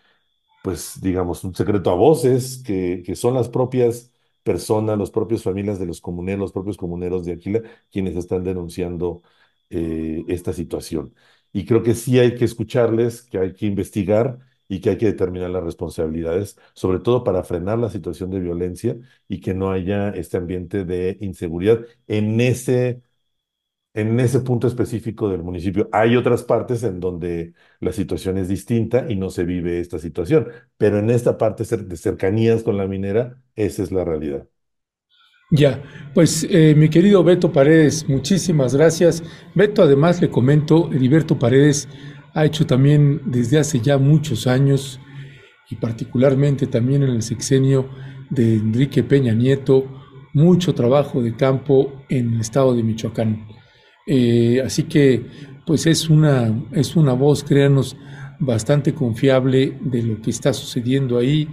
pues, 0.64 1.00
digamos, 1.02 1.44
un 1.44 1.56
secreto 1.56 1.92
a 1.92 1.96
voces, 1.96 2.64
que, 2.66 3.04
que 3.06 3.16
son 3.16 3.34
las 3.36 3.50
propias 3.50 4.12
personas, 4.44 4.98
las 5.00 5.12
propias 5.12 5.44
familias 5.44 5.80
de 5.80 5.86
los 5.88 6.02
comuneros, 6.02 6.42
los 6.42 6.52
propios 6.54 6.78
comuneros 6.78 7.26
de 7.26 7.34
Aquila, 7.34 7.62
quienes 7.92 8.16
están 8.18 8.44
denunciando 8.44 9.24
eh, 9.70 10.26
esta 10.28 10.54
situación. 10.54 11.16
Y 11.54 11.66
creo 11.66 11.84
que 11.84 11.96
sí 11.96 12.20
hay 12.20 12.36
que 12.36 12.46
escucharles, 12.46 13.24
que 13.24 13.38
hay 13.40 13.54
que 13.54 13.66
investigar 13.68 14.40
y 14.68 14.80
que 14.82 14.92
hay 14.92 14.98
que 14.98 15.08
determinar 15.08 15.50
las 15.52 15.64
responsabilidades, 15.64 16.58
sobre 16.74 17.00
todo 17.00 17.24
para 17.24 17.44
frenar 17.44 17.80
la 17.80 17.90
situación 17.90 18.32
de 18.32 18.40
violencia 18.40 18.98
y 19.28 19.42
que 19.42 19.54
no 19.54 19.72
haya 19.72 20.10
este 20.12 20.38
ambiente 20.38 20.86
de 20.86 21.18
inseguridad 21.22 21.82
en 22.08 22.40
ese, 22.42 23.02
en 23.94 24.20
ese 24.20 24.40
punto 24.40 24.68
específico 24.68 25.30
del 25.30 25.44
municipio. 25.44 25.90
Hay 25.92 26.16
otras 26.16 26.44
partes 26.44 26.84
en 26.84 27.00
donde 27.00 27.54
la 27.80 27.92
situación 27.92 28.38
es 28.38 28.48
distinta 28.48 29.06
y 29.10 29.16
no 29.16 29.30
se 29.30 29.44
vive 29.44 29.80
esta 29.80 30.00
situación, 30.00 30.48
pero 30.78 31.00
en 31.00 31.10
esta 31.10 31.38
parte 31.38 31.64
de 31.64 31.98
cercanías 31.98 32.64
con 32.64 32.78
la 32.78 32.88
minera, 32.88 33.42
esa 33.56 33.84
es 33.84 33.92
la 33.92 34.06
realidad. 34.06 34.48
Ya, 35.54 35.84
pues 36.14 36.48
eh, 36.50 36.74
mi 36.78 36.88
querido 36.88 37.26
Beto 37.26 37.52
Paredes, 37.52 38.08
muchísimas 38.08 38.74
gracias. 38.74 39.22
Beto, 39.54 39.84
además 39.84 40.22
le 40.22 40.30
comento, 40.30 40.90
Heriberto 40.94 41.38
Paredes 41.38 41.90
ha 42.34 42.46
hecho 42.46 42.66
también 42.66 43.22
desde 43.26 43.60
hace 43.60 43.82
ya 43.82 43.98
muchos 43.98 44.48
años 44.48 45.02
y 45.70 45.76
particularmente 45.76 46.68
también 46.68 47.04
en 47.04 47.10
el 47.10 47.22
sexenio 47.22 47.90
de 48.30 48.56
Enrique 48.56 49.04
Peña 49.04 49.34
Nieto, 49.34 49.86
mucho 50.34 50.74
trabajo 50.74 51.22
de 51.22 51.36
campo 51.36 52.02
en 52.08 52.36
el 52.36 52.40
estado 52.40 52.74
de 52.74 52.84
Michoacán. 52.84 53.46
Eh, 54.14 54.62
así 54.66 54.84
que, 54.84 55.26
pues 55.66 55.88
es 55.88 56.10
una, 56.10 56.66
es 56.74 56.98
una 56.98 57.14
voz, 57.14 57.46
créanos, 57.46 57.96
bastante 58.40 58.94
confiable 58.94 59.78
de 59.80 60.04
lo 60.04 60.22
que 60.22 60.32
está 60.32 60.52
sucediendo 60.52 61.18
ahí. 61.18 61.48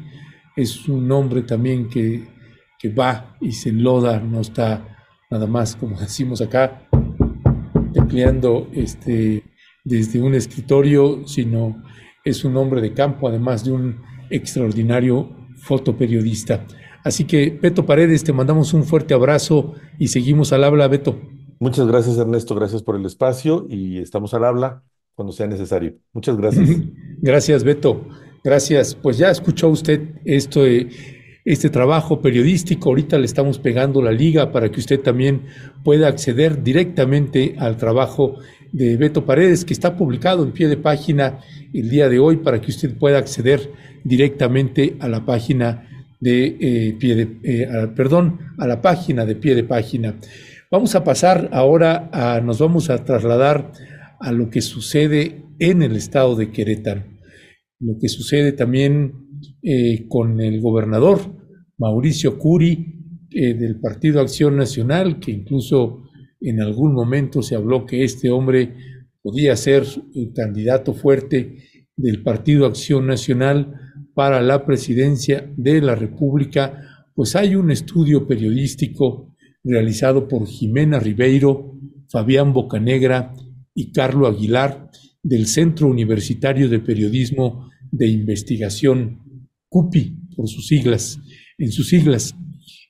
Es 0.57 0.89
un 0.89 1.09
hombre 1.13 1.43
también 1.43 1.89
que, 1.89 2.27
que 2.77 2.89
va 2.89 3.37
y 3.41 3.53
se 3.53 3.69
enloda, 3.69 4.19
no 4.19 4.41
está 4.41 4.99
nada 5.31 5.47
más, 5.47 5.77
como 5.77 5.97
decimos 6.01 6.41
acá, 6.41 6.83
tecleando 7.93 8.69
este, 8.73 9.45
desde 9.85 10.21
un 10.21 10.35
escritorio, 10.35 11.29
sino 11.29 11.81
es 12.25 12.45
un 12.45 12.57
hombre 12.57 12.81
de 12.81 12.93
campo, 12.93 13.29
además 13.29 13.65
de 13.65 13.71
un 13.71 14.01
extraordinario 14.31 15.31
fotoperiodista. 15.59 16.67
Así 17.05 17.23
que, 17.23 17.57
Beto 17.63 17.87
Paredes, 17.87 18.25
te 18.25 18.33
mandamos 18.33 18.75
un 18.75 18.83
fuerte 18.83 19.15
abrazo 19.15 19.75
y 19.97 20.09
seguimos 20.09 20.53
al 20.53 20.65
habla, 20.65 20.89
Beto. 20.89 21.38
Muchas 21.61 21.87
gracias, 21.87 22.17
Ernesto, 22.19 22.55
gracias 22.55 22.83
por 22.83 22.97
el 22.97 23.05
espacio 23.05 23.67
y 23.69 23.99
estamos 23.99 24.33
al 24.35 24.45
habla 24.45 24.83
cuando 25.15 25.33
sea 25.33 25.49
necesario. 25.49 25.95
Muchas 26.13 26.37
gracias. 26.37 26.69
Gracias, 27.21 27.65
Beto. 27.65 28.07
Gracias. 28.45 28.95
Pues 28.95 29.19
ya 29.19 29.31
escuchó 29.31 29.69
usted 29.69 30.01
esto, 30.25 30.63
este 31.45 31.71
trabajo 31.71 32.21
periodístico. 32.21 32.91
Ahorita 32.91 33.19
le 33.19 33.25
estamos 33.25 33.59
pegando 33.59 34.01
la 34.01 34.13
liga 34.13 34.53
para 34.53 34.71
que 34.71 34.79
usted 34.79 35.01
también 35.01 35.47
pueda 35.83 36.07
acceder 36.07 36.63
directamente 36.63 37.57
al 37.59 37.77
trabajo 37.77 38.37
de 38.71 38.97
Beto 38.97 39.25
Paredes, 39.25 39.65
que 39.65 39.73
está 39.73 39.97
publicado 39.97 40.45
en 40.45 40.53
pie 40.53 40.69
de 40.69 40.77
página 40.77 41.41
el 41.75 41.91
día 41.91 42.09
de 42.09 42.21
hoy, 42.21 42.37
para 42.37 42.61
que 42.61 42.71
usted 42.71 42.97
pueda 42.97 43.19
acceder 43.19 43.73
directamente 44.05 44.97
a 45.01 45.09
la 45.09 45.27
página 45.27 45.89
de 46.21 46.57
eh, 46.61 46.97
pie 46.99 47.15
de, 47.17 47.39
eh, 47.43 47.89
perdón, 47.97 48.39
a 48.59 48.69
la 48.69 48.81
página 48.81 49.25
de 49.25 49.35
pie 49.35 49.57
de 49.57 49.65
página. 49.65 50.15
Vamos 50.71 50.95
a 50.95 51.03
pasar 51.03 51.49
ahora 51.53 52.11
a, 52.13 52.43
nos 52.43 52.59
vamos 52.59 52.91
a 52.91 53.03
trasladar 53.03 53.73
a 54.21 54.33
lo 54.33 54.51
que 54.51 54.61
sucede 54.61 55.47
en 55.59 55.81
el 55.81 55.97
estado 55.97 56.37
de 56.37 56.51
Querétaro, 56.51 57.05
lo 57.81 57.97
que 57.99 58.11
sucede 58.11 58.53
también 58.53 59.15
eh, 59.63 60.07
con 60.09 60.43
el 60.43 60.61
gobernador 60.61 61.21
Mauricio 61.79 62.39
Curi 62.39 63.27
eh, 63.31 63.55
del 63.55 63.81
Partido 63.81 64.21
Acción 64.21 64.59
Nacional, 64.59 65.19
que 65.21 65.31
incluso 65.31 66.03
en 66.39 66.61
algún 66.61 66.93
momento 66.93 67.41
se 67.41 67.55
habló 67.55 67.87
que 67.87 68.05
este 68.05 68.31
hombre 68.31 68.75
podía 69.23 69.57
ser 69.57 69.85
el 70.15 70.35
candidato 70.35 70.93
fuerte 70.93 71.57
del 71.97 72.23
Partido 72.23 72.67
Acción 72.67 73.07
Nacional 73.07 73.73
para 74.13 74.43
la 74.43 74.67
presidencia 74.67 75.51
de 75.57 75.81
la 75.81 75.95
República, 75.95 77.07
pues 77.15 77.37
hay 77.37 77.55
un 77.55 77.71
estudio 77.71 78.27
periodístico 78.27 79.28
realizado 79.69 80.29
por 80.29 80.47
Jimena 80.47 80.99
Ribeiro, 80.99 81.75
Fabián 82.09 82.53
Bocanegra 82.53 83.35
y 83.75 83.93
Carlo 83.93 84.27
Aguilar 84.27 84.91
del 85.23 85.47
Centro 85.47 85.89
Universitario 85.89 86.69
de 86.69 86.81
Periodismo 86.81 87.71
de 87.91 88.09
Investigación, 88.09 89.21
CUPI, 89.69 90.17
por 90.35 90.49
sus 90.49 90.67
siglas, 90.67 91.19
en 91.59 91.71
sus 91.71 91.89
siglas. 91.89 92.35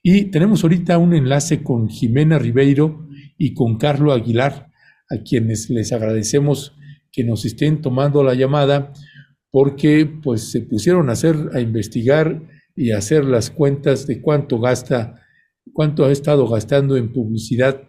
Y 0.02 0.26
tenemos 0.26 0.62
ahorita 0.62 0.98
un 0.98 1.14
enlace 1.14 1.62
con 1.62 1.88
Jimena 1.88 2.38
Ribeiro 2.38 3.08
y 3.36 3.54
con 3.54 3.76
Carlo 3.76 4.12
Aguilar, 4.12 4.70
a 5.10 5.22
quienes 5.22 5.70
les 5.70 5.92
agradecemos 5.92 6.74
que 7.10 7.24
nos 7.24 7.44
estén 7.44 7.80
tomando 7.80 8.22
la 8.22 8.34
llamada, 8.34 8.92
porque 9.50 10.06
pues 10.06 10.50
se 10.50 10.60
pusieron 10.60 11.08
a 11.08 11.12
hacer, 11.12 11.36
a 11.54 11.60
investigar 11.60 12.42
y 12.76 12.92
a 12.92 12.98
hacer 12.98 13.24
las 13.24 13.50
cuentas 13.50 14.06
de 14.06 14.20
cuánto 14.20 14.60
gasta, 14.60 15.20
cuánto 15.78 16.04
ha 16.06 16.10
estado 16.10 16.48
gastando 16.48 16.96
en 16.96 17.12
publicidad 17.12 17.82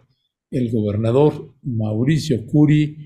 el 0.52 0.70
gobernador 0.70 1.56
Mauricio 1.62 2.46
Curi 2.46 2.96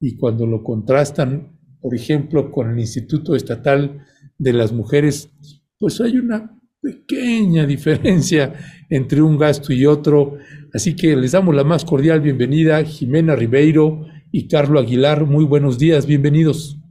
y 0.00 0.16
cuando 0.16 0.48
lo 0.48 0.64
contrastan 0.64 1.52
por 1.82 1.96
ejemplo, 1.96 2.50
con 2.52 2.70
el 2.70 2.78
Instituto 2.78 3.34
Estatal 3.34 4.06
de 4.38 4.52
las 4.52 4.72
Mujeres, 4.72 5.30
pues 5.78 6.00
hay 6.00 6.16
una 6.16 6.56
pequeña 6.80 7.66
diferencia 7.66 8.54
entre 8.88 9.20
un 9.20 9.36
gasto 9.36 9.72
y 9.72 9.84
otro. 9.84 10.38
Así 10.72 10.94
que 10.94 11.16
les 11.16 11.32
damos 11.32 11.54
la 11.54 11.64
más 11.64 11.84
cordial 11.84 12.20
bienvenida, 12.20 12.82
Jimena 12.84 13.34
Ribeiro 13.34 14.06
y 14.30 14.46
Carlos 14.46 14.84
Aguilar. 14.84 15.26
Muy 15.26 15.44
buenos 15.44 15.76
días, 15.76 16.06
bienvenidos. 16.06 16.81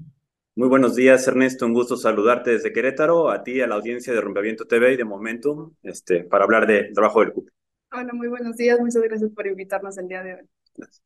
Muy 0.62 0.70
buenos 0.70 0.96
días, 0.96 1.28
Ernesto. 1.28 1.66
Un 1.66 1.74
gusto 1.74 1.98
saludarte 1.98 2.52
desde 2.52 2.72
Querétaro, 2.72 3.32
a 3.32 3.42
ti, 3.42 3.62
a 3.62 3.66
la 3.66 3.74
audiencia 3.74 4.14
de 4.14 4.22
Rompeviento 4.22 4.66
TV 4.66 4.94
y 4.94 4.96
de 4.96 5.04
Momentum, 5.04 5.74
este, 5.82 6.24
para 6.24 6.44
hablar 6.44 6.68
del 6.68 6.94
trabajo 6.94 7.22
del 7.22 7.34
CUP. 7.34 7.50
Hola, 7.92 8.14
muy 8.14 8.28
buenos 8.28 8.58
días. 8.58 8.80
Muchas 8.80 9.02
gracias 9.02 9.32
por 9.32 9.48
invitarnos 9.48 9.98
el 9.98 10.08
día 10.08 10.22
de 10.22 10.36
hoy. 10.36 10.42
Gracias. 10.78 11.02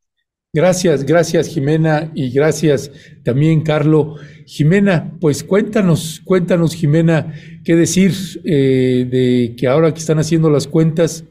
Gracias, 0.52 1.06
gracias 1.06 1.48
Jimena 1.48 2.12
y 2.14 2.34
gracias 2.34 2.92
también 3.24 3.62
Carlo. 3.62 4.18
Jimena, 4.46 5.18
pues 5.22 5.42
cuéntanos, 5.42 6.22
cuéntanos 6.26 6.76
Jimena, 6.76 7.34
qué 7.64 7.78
decir 7.78 8.12
eh, 8.44 9.08
de 9.10 9.56
que 9.58 9.68
ahora 9.68 9.94
que 9.94 10.00
están 10.00 10.20
haciendo 10.20 10.50
las 10.50 10.68
cuentas, 10.68 11.24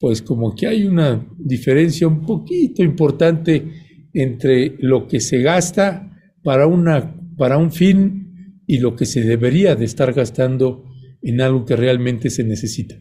pues 0.00 0.20
como 0.20 0.52
que 0.56 0.66
hay 0.66 0.84
una 0.84 1.24
diferencia 1.38 2.08
un 2.08 2.26
poquito 2.26 2.82
importante 2.82 3.64
entre 4.12 4.74
lo 4.80 5.06
que 5.06 5.20
se 5.20 5.42
gasta 5.42 6.12
para, 6.46 6.68
una, 6.68 7.15
para 7.36 7.58
un 7.58 7.72
fin 7.72 8.62
y 8.66 8.78
lo 8.78 8.96
que 8.96 9.06
se 9.06 9.20
debería 9.20 9.76
de 9.76 9.84
estar 9.84 10.12
gastando 10.12 10.84
en 11.22 11.40
algo 11.40 11.64
que 11.64 11.76
realmente 11.76 12.30
se 12.30 12.44
necesita. 12.44 12.96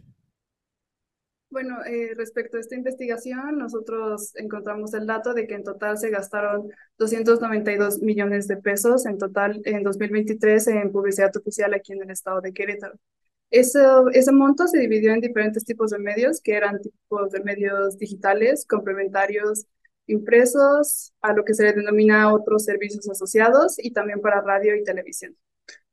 Bueno, 1.49 1.78
eh, 1.86 2.14
respecto 2.18 2.57
a 2.57 2.60
esta 2.60 2.76
investigación, 2.76 3.57
nosotros 3.57 4.36
encontramos 4.36 4.94
el 4.94 5.07
dato 5.07 5.34
de 5.34 5.48
que 5.48 5.53
en 5.53 5.64
total 5.64 5.98
se 5.98 6.10
gastaron 6.10 6.70
292 6.98 8.02
millones 8.02 8.48
de 8.48 8.57
pesos 8.57 9.06
en 9.06 9.18
total 9.18 9.62
en 9.64 9.84
2023 9.84 10.68
en 10.68 10.91
publicidad 10.91 11.32
oficial 11.38 11.74
aquí 11.74 11.94
en 11.94 12.03
el 12.03 12.12
estado 12.12 12.41
de 12.41 12.52
Querétaro. 12.52 12.95
Ese, 13.52 13.80
ese 14.12 14.32
monto 14.34 14.68
se 14.68 14.80
dividió 14.80 15.14
en 15.14 15.22
diferentes 15.22 15.64
tipos 15.64 15.91
de 15.91 15.99
medios, 15.99 16.41
que 16.41 16.56
eran 16.56 16.82
tipos 16.82 17.32
de 17.32 17.40
medios 17.41 17.98
digitales, 17.98 18.66
complementarios, 18.66 19.66
impresos, 20.07 21.14
a 21.22 21.34
lo 21.34 21.44
que 21.44 21.53
se 21.53 21.64
le 21.64 21.73
denomina 21.73 22.34
otros 22.34 22.64
servicios 22.64 23.10
asociados 23.10 23.76
y 23.77 23.91
también 23.91 24.22
para 24.22 24.41
radio 24.41 24.76
y 24.76 24.84
televisión. 24.84 25.36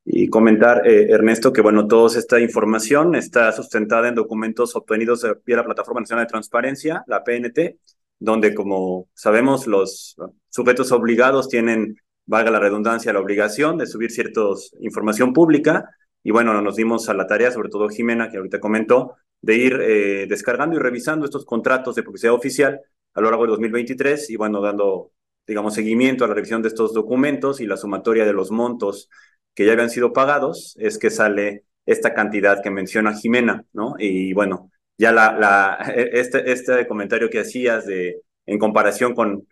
Y 0.05 0.28
comentar, 0.28 0.86
eh, 0.86 1.10
Ernesto, 1.10 1.52
que 1.52 1.60
bueno, 1.60 1.86
toda 1.86 2.18
esta 2.18 2.40
información 2.40 3.14
está 3.14 3.52
sustentada 3.52 4.09
en 4.09 4.16
documentos 4.16 4.74
obtenidos 4.74 5.24
vía 5.47 5.56
la 5.56 5.64
Plataforma 5.64 6.01
Nacional 6.01 6.26
de 6.26 6.30
Transparencia, 6.30 7.05
la 7.06 7.22
PNT, 7.22 7.78
donde, 8.18 8.55
como 8.55 9.09
sabemos, 9.14 9.66
los 9.66 10.16
sujetos 10.48 10.90
obligados 10.93 11.48
tienen, 11.48 11.97
valga 12.26 12.51
la 12.51 12.59
redundancia, 12.59 13.12
la 13.12 13.20
obligación 13.20 13.78
de 13.78 13.86
subir 13.86 14.10
cierta 14.10 14.40
información 14.80 15.32
pública. 15.32 15.89
Y 16.24 16.32
bueno, 16.32 16.60
nos 16.60 16.76
dimos 16.76 17.09
a 17.09 17.14
la 17.14 17.26
tarea, 17.26 17.52
sobre 17.52 17.68
todo 17.68 17.89
Jimena, 17.89 18.28
que 18.28 18.39
ahorita 18.39 18.60
comentó, 18.60 19.14
de 19.40 19.56
ir 19.56 19.78
eh, 19.80 20.26
descargando 20.28 20.76
y 20.76 20.78
revisando 20.78 21.24
estos 21.24 21.44
contratos 21.44 21.94
de 21.94 22.05
publicidad 22.05 22.34
oficial 22.34 22.80
a 23.14 23.20
lo 23.20 23.30
largo 23.30 23.44
de 23.44 23.51
2023 23.51 24.30
y 24.30 24.36
bueno, 24.36 24.60
dando, 24.60 25.12
digamos, 25.47 25.74
seguimiento 25.74 26.24
a 26.24 26.28
la 26.28 26.34
revisión 26.34 26.62
de 26.62 26.68
estos 26.68 26.93
documentos 26.94 27.60
y 27.60 27.66
la 27.66 27.76
sumatoria 27.76 28.24
de 28.24 28.32
los 28.32 28.51
montos 28.51 29.09
que 29.55 29.66
ya 29.66 29.72
habían 29.72 29.90
sido 29.90 30.12
pagados, 30.12 30.74
es 30.78 30.98
que 30.98 31.10
sale 31.10 31.64
esta 31.84 32.14
cantidad 32.14 32.62
que 32.62 32.70
menciona 32.70 33.14
Jimena, 33.14 33.64
¿no? 33.72 33.94
Y 33.98 34.32
bueno, 34.32 34.70
ya 34.97 35.12
la, 35.12 35.76
este, 35.97 36.51
este 36.52 36.86
comentario 36.86 37.28
que 37.30 37.40
hacías 37.40 37.86
de, 37.86 38.22
en 38.47 38.59
comparación 38.59 39.14
con, 39.14 39.47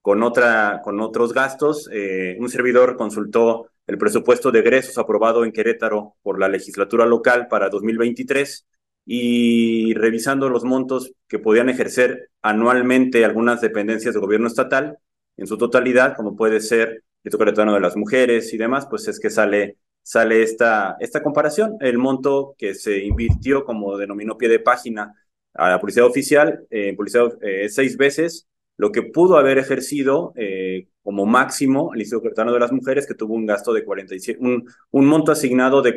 con, 0.00 0.22
otra, 0.22 0.80
con 0.82 1.00
otros 1.00 1.32
gastos, 1.32 1.88
eh, 1.92 2.36
un 2.40 2.48
servidor 2.48 2.96
consultó 2.96 3.68
el 3.86 3.98
presupuesto 3.98 4.50
de 4.50 4.60
egresos 4.60 4.96
aprobado 4.98 5.44
en 5.44 5.52
Querétaro 5.52 6.16
por 6.22 6.38
la 6.38 6.48
legislatura 6.48 7.04
local 7.04 7.48
para 7.48 7.68
2023 7.68 8.66
y 9.04 9.94
revisando 9.94 10.48
los 10.48 10.64
montos 10.64 11.12
que 11.28 11.38
podían 11.38 11.68
ejercer 11.68 12.30
anualmente 12.40 13.24
algunas 13.24 13.60
dependencias 13.60 14.14
del 14.14 14.22
gobierno 14.22 14.46
estatal 14.46 14.98
en 15.36 15.46
su 15.46 15.58
totalidad, 15.58 16.14
como 16.16 16.36
puede 16.36 16.60
ser 16.60 17.02
el 17.24 17.38
Querétaro 17.38 17.74
de 17.74 17.80
las 17.80 17.96
mujeres 17.96 18.52
y 18.52 18.58
demás, 18.58 18.86
pues 18.88 19.08
es 19.08 19.20
que 19.20 19.30
sale, 19.30 19.78
sale 20.02 20.42
esta, 20.42 20.96
esta 21.00 21.22
comparación. 21.22 21.76
El 21.80 21.98
monto 21.98 22.54
que 22.58 22.74
se 22.74 22.98
invirtió, 23.04 23.64
como 23.64 23.96
denominó 23.96 24.36
pie 24.36 24.48
de 24.48 24.58
página, 24.58 25.14
a 25.54 25.70
la 25.70 25.80
publicidad 25.80 26.06
oficial, 26.06 26.66
eh, 26.70 26.94
publicidad 26.96 27.38
eh, 27.42 27.68
seis 27.68 27.96
veces, 27.96 28.48
lo 28.76 28.90
que 28.90 29.02
pudo 29.02 29.36
haber 29.36 29.58
ejercido 29.58 30.32
eh, 30.34 30.88
como 31.02 31.26
máximo 31.26 31.92
el 31.94 32.00
Instituto 32.00 32.22
Querétaro 32.24 32.52
de 32.52 32.60
las 32.60 32.72
Mujeres, 32.72 33.06
que 33.06 33.14
tuvo 33.14 33.34
un 33.34 33.46
gasto 33.46 33.72
de 33.72 33.84
47, 33.84 34.40
un, 34.42 34.66
un 34.90 35.06
monto 35.06 35.30
asignado 35.30 35.82
de 35.82 35.94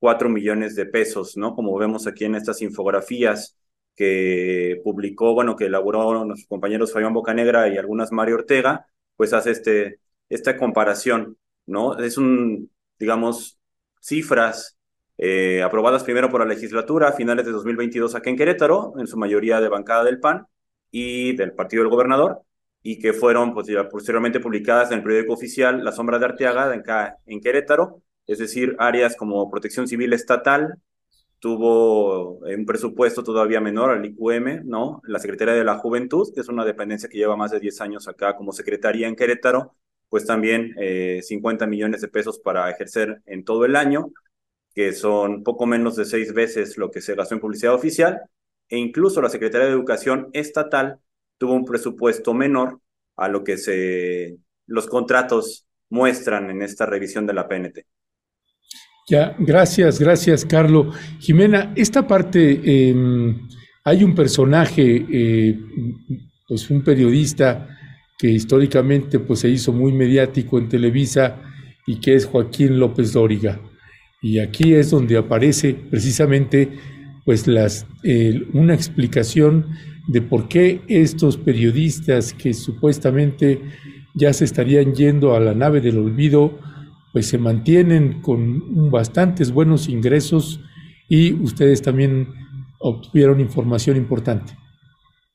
47.4 0.00 0.28
millones 0.28 0.74
de 0.74 0.86
pesos, 0.86 1.36
¿no? 1.36 1.54
Como 1.54 1.76
vemos 1.78 2.06
aquí 2.06 2.24
en 2.24 2.34
estas 2.34 2.62
infografías 2.62 3.56
que 3.94 4.80
publicó, 4.82 5.34
bueno, 5.34 5.56
que 5.56 5.66
elaboró 5.66 6.24
nuestros 6.24 6.48
compañeros 6.48 6.92
Fabián 6.92 7.12
Bocanegra 7.12 7.68
y 7.68 7.76
algunas 7.78 8.12
Mario 8.12 8.36
Ortega, 8.36 8.86
pues 9.16 9.32
hace 9.32 9.50
este, 9.50 10.00
esta 10.28 10.56
comparación, 10.56 11.36
¿no? 11.66 11.98
Es 11.98 12.16
un, 12.16 12.70
digamos, 12.98 13.58
cifras 14.00 14.78
eh, 15.18 15.62
aprobadas 15.62 16.02
primero 16.04 16.30
por 16.30 16.40
la 16.40 16.46
legislatura 16.46 17.08
a 17.08 17.12
finales 17.12 17.44
de 17.44 17.52
2022 17.52 18.14
aquí 18.14 18.30
en 18.30 18.36
Querétaro, 18.36 18.94
en 18.98 19.06
su 19.06 19.18
mayoría 19.18 19.60
de 19.60 19.68
bancada 19.68 20.04
del 20.04 20.18
PAN 20.18 20.46
y 20.90 21.36
del 21.36 21.52
Partido 21.52 21.82
del 21.82 21.90
Gobernador, 21.90 22.40
y 22.82 22.98
que 22.98 23.12
fueron 23.12 23.52
pues, 23.52 23.68
posteriormente 23.90 24.40
publicadas 24.40 24.90
en 24.90 24.98
el 24.98 25.04
periódico 25.04 25.34
oficial 25.34 25.84
La 25.84 25.92
Sombra 25.92 26.18
de 26.18 26.24
Arteaga, 26.24 26.74
en, 26.74 26.82
en 27.26 27.40
Querétaro, 27.40 28.02
es 28.26 28.38
decir, 28.38 28.76
áreas 28.78 29.16
como 29.16 29.50
protección 29.50 29.88
civil 29.88 30.12
estatal, 30.12 30.76
tuvo 31.40 32.38
un 32.40 32.66
presupuesto 32.66 33.24
todavía 33.24 33.60
menor 33.60 33.90
al 33.90 34.04
IQM, 34.04 34.62
¿no? 34.64 35.00
La 35.04 35.18
Secretaría 35.18 35.54
de 35.54 35.64
la 35.64 35.78
Juventud, 35.78 36.32
que 36.34 36.40
es 36.42 36.48
una 36.48 36.64
dependencia 36.64 37.08
que 37.08 37.18
lleva 37.18 37.36
más 37.36 37.50
de 37.50 37.60
10 37.60 37.80
años 37.80 38.08
acá 38.08 38.36
como 38.36 38.52
secretaría 38.52 39.08
en 39.08 39.16
Querétaro, 39.16 39.74
pues 40.08 40.26
también 40.26 40.74
50 41.22 41.64
eh, 41.64 41.68
millones 41.68 42.02
de 42.02 42.08
pesos 42.08 42.38
para 42.38 42.70
ejercer 42.70 43.22
en 43.26 43.44
todo 43.44 43.64
el 43.64 43.76
año, 43.76 44.12
que 44.74 44.92
son 44.92 45.42
poco 45.42 45.66
menos 45.66 45.96
de 45.96 46.04
seis 46.04 46.34
veces 46.34 46.76
lo 46.76 46.90
que 46.90 47.00
se 47.00 47.14
gastó 47.14 47.34
en 47.34 47.40
publicidad 47.40 47.74
oficial, 47.74 48.20
e 48.68 48.78
incluso 48.78 49.22
la 49.22 49.30
Secretaría 49.30 49.66
de 49.66 49.72
Educación 49.72 50.28
Estatal 50.32 51.00
tuvo 51.38 51.54
un 51.54 51.64
presupuesto 51.64 52.34
menor 52.34 52.80
a 53.16 53.28
lo 53.28 53.44
que 53.44 53.56
se, 53.58 54.38
los 54.66 54.86
contratos 54.86 55.66
muestran 55.88 56.50
en 56.50 56.62
esta 56.62 56.86
revisión 56.86 57.26
de 57.26 57.34
la 57.34 57.48
PNT. 57.48 57.86
Ya, 59.10 59.34
gracias, 59.40 59.98
gracias, 59.98 60.44
Carlos. 60.44 60.94
Jimena, 61.18 61.72
esta 61.74 62.06
parte, 62.06 62.60
em, 62.62 63.48
hay 63.82 64.04
un 64.04 64.14
personaje, 64.14 65.04
eh, 65.10 65.58
pues 66.46 66.70
un 66.70 66.82
periodista 66.82 67.66
que 68.16 68.28
históricamente 68.28 69.18
pues, 69.18 69.40
se 69.40 69.48
hizo 69.48 69.72
muy 69.72 69.92
mediático 69.92 70.60
en 70.60 70.68
Televisa 70.68 71.42
y 71.88 71.96
que 71.98 72.14
es 72.14 72.24
Joaquín 72.24 72.78
López 72.78 73.12
Dóriga. 73.12 73.60
Y 74.22 74.38
aquí 74.38 74.74
es 74.74 74.90
donde 74.90 75.16
aparece 75.16 75.74
precisamente 75.74 76.68
pues 77.24 77.46
una 78.52 78.74
explicación 78.74 79.66
de 80.06 80.22
por 80.22 80.46
qué 80.46 80.82
estos 80.86 81.36
periodistas 81.36 82.32
que 82.32 82.54
supuestamente 82.54 83.60
ya 84.14 84.32
se 84.32 84.44
estarían 84.44 84.94
yendo 84.94 85.34
a 85.34 85.40
la 85.40 85.54
nave 85.54 85.80
del 85.80 85.98
olvido, 85.98 86.60
pues 87.12 87.28
se 87.28 87.38
mantienen 87.38 88.22
con 88.22 88.90
bastantes 88.90 89.52
buenos 89.52 89.88
ingresos 89.88 90.60
y 91.08 91.34
ustedes 91.34 91.82
también 91.82 92.28
obtuvieron 92.78 93.40
información 93.40 93.96
importante. 93.96 94.56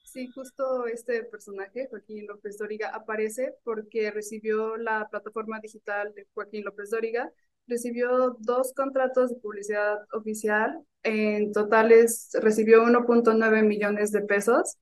Sí, 0.03 0.29
justo 0.33 0.87
este 0.87 1.23
personaje, 1.23 1.87
Joaquín 1.89 2.25
López 2.27 2.57
Dóriga, 2.57 2.89
aparece 2.89 3.55
porque 3.65 4.11
recibió 4.11 4.77
la 4.77 5.09
plataforma 5.09 5.59
digital 5.59 6.13
de 6.15 6.25
Joaquín 6.33 6.63
López 6.63 6.89
Dóriga, 6.89 7.29
recibió 7.67 8.37
dos 8.39 8.73
contratos 8.73 9.31
de 9.31 9.35
publicidad 9.41 9.97
oficial, 10.13 10.81
en 11.03 11.51
totales 11.51 12.29
recibió 12.41 12.83
1.9 12.85 13.63
millones 13.63 14.11
de 14.11 14.21
pesos 14.21 14.77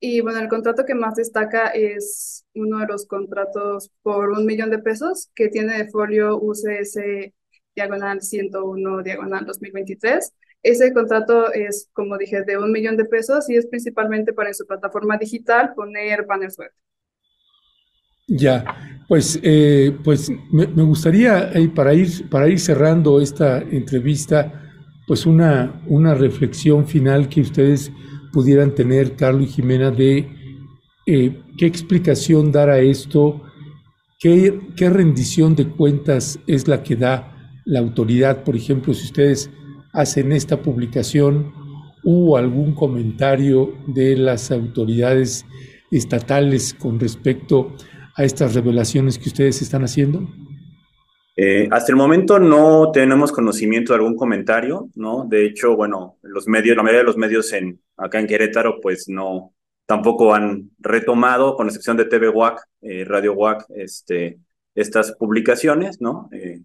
y 0.00 0.20
bueno, 0.20 0.38
el 0.38 0.48
contrato 0.48 0.84
que 0.84 0.94
más 0.94 1.16
destaca 1.16 1.68
es 1.68 2.44
uno 2.54 2.78
de 2.78 2.86
los 2.86 3.06
contratos 3.06 3.90
por 4.02 4.30
un 4.30 4.46
millón 4.46 4.70
de 4.70 4.78
pesos 4.78 5.30
que 5.34 5.48
tiene 5.48 5.76
de 5.76 5.88
folio 5.88 6.38
UCS 6.40 6.98
diagonal 7.74 8.22
101 8.22 9.02
diagonal 9.02 9.44
2023. 9.44 10.32
Ese 10.62 10.92
contrato 10.92 11.52
es, 11.52 11.88
como 11.92 12.16
dije, 12.16 12.42
de 12.42 12.58
un 12.58 12.72
millón 12.72 12.96
de 12.96 13.04
pesos 13.04 13.48
y 13.48 13.56
es 13.56 13.66
principalmente 13.66 14.32
para 14.32 14.50
en 14.50 14.54
su 14.54 14.66
plataforma 14.66 15.16
digital 15.16 15.72
poner 15.74 16.26
banners 16.26 16.58
web. 16.58 16.70
Ya, 18.28 19.02
pues, 19.08 19.40
eh, 19.42 19.96
pues 20.04 20.30
me, 20.52 20.66
gustaría, 20.82 21.50
eh, 21.52 21.68
para, 21.74 21.94
ir, 21.94 22.28
para 22.28 22.48
ir 22.48 22.60
cerrando 22.60 23.20
esta 23.20 23.58
entrevista, 23.58 24.52
pues 25.06 25.24
una, 25.24 25.82
una 25.86 26.14
reflexión 26.14 26.86
final 26.86 27.28
que 27.28 27.40
ustedes 27.40 27.90
pudieran 28.32 28.74
tener, 28.74 29.16
Carlos 29.16 29.48
y 29.48 29.52
Jimena, 29.52 29.90
de 29.90 30.28
eh, 31.06 31.42
qué 31.56 31.66
explicación 31.66 32.52
dar 32.52 32.70
a 32.70 32.80
esto 32.80 33.42
¿qué, 34.18 34.60
¿qué 34.76 34.90
rendición 34.90 35.54
de 35.54 35.68
cuentas 35.68 36.38
es 36.46 36.66
la 36.68 36.82
que 36.82 36.96
da 36.96 37.60
la 37.64 37.78
autoridad? 37.78 38.44
Por 38.44 38.56
ejemplo, 38.56 38.92
si 38.94 39.04
ustedes 39.06 39.50
hacen 39.92 40.32
esta 40.32 40.60
publicación, 40.60 41.52
¿hubo 42.02 42.36
algún 42.36 42.74
comentario 42.74 43.74
de 43.86 44.16
las 44.16 44.50
autoridades 44.50 45.46
estatales 45.90 46.74
con 46.74 46.98
respecto 46.98 47.72
a 48.16 48.24
estas 48.24 48.54
revelaciones 48.54 49.18
que 49.18 49.28
ustedes 49.28 49.62
están 49.62 49.84
haciendo? 49.84 50.28
Eh, 51.40 51.68
hasta 51.70 51.92
el 51.92 51.96
momento 51.96 52.40
no 52.40 52.90
tenemos 52.90 53.30
conocimiento 53.30 53.92
de 53.92 53.98
algún 53.98 54.16
comentario, 54.16 54.90
¿no? 54.96 55.24
De 55.24 55.46
hecho, 55.46 55.76
bueno, 55.76 56.18
los 56.22 56.48
medios, 56.48 56.76
la 56.76 56.82
mayoría 56.82 57.02
de 57.02 57.06
los 57.06 57.16
medios 57.16 57.52
en, 57.52 57.80
acá 57.96 58.18
en 58.18 58.26
Querétaro, 58.26 58.80
pues 58.80 59.08
no, 59.08 59.54
tampoco 59.86 60.34
han 60.34 60.72
retomado, 60.80 61.54
con 61.54 61.68
excepción 61.68 61.96
de 61.96 62.06
TV 62.06 62.28
WAC, 62.28 62.60
eh, 62.80 63.04
Radio 63.04 63.34
WAC, 63.34 63.66
este, 63.76 64.40
estas 64.74 65.12
publicaciones, 65.12 66.00
¿no? 66.00 66.28
Eh, 66.32 66.62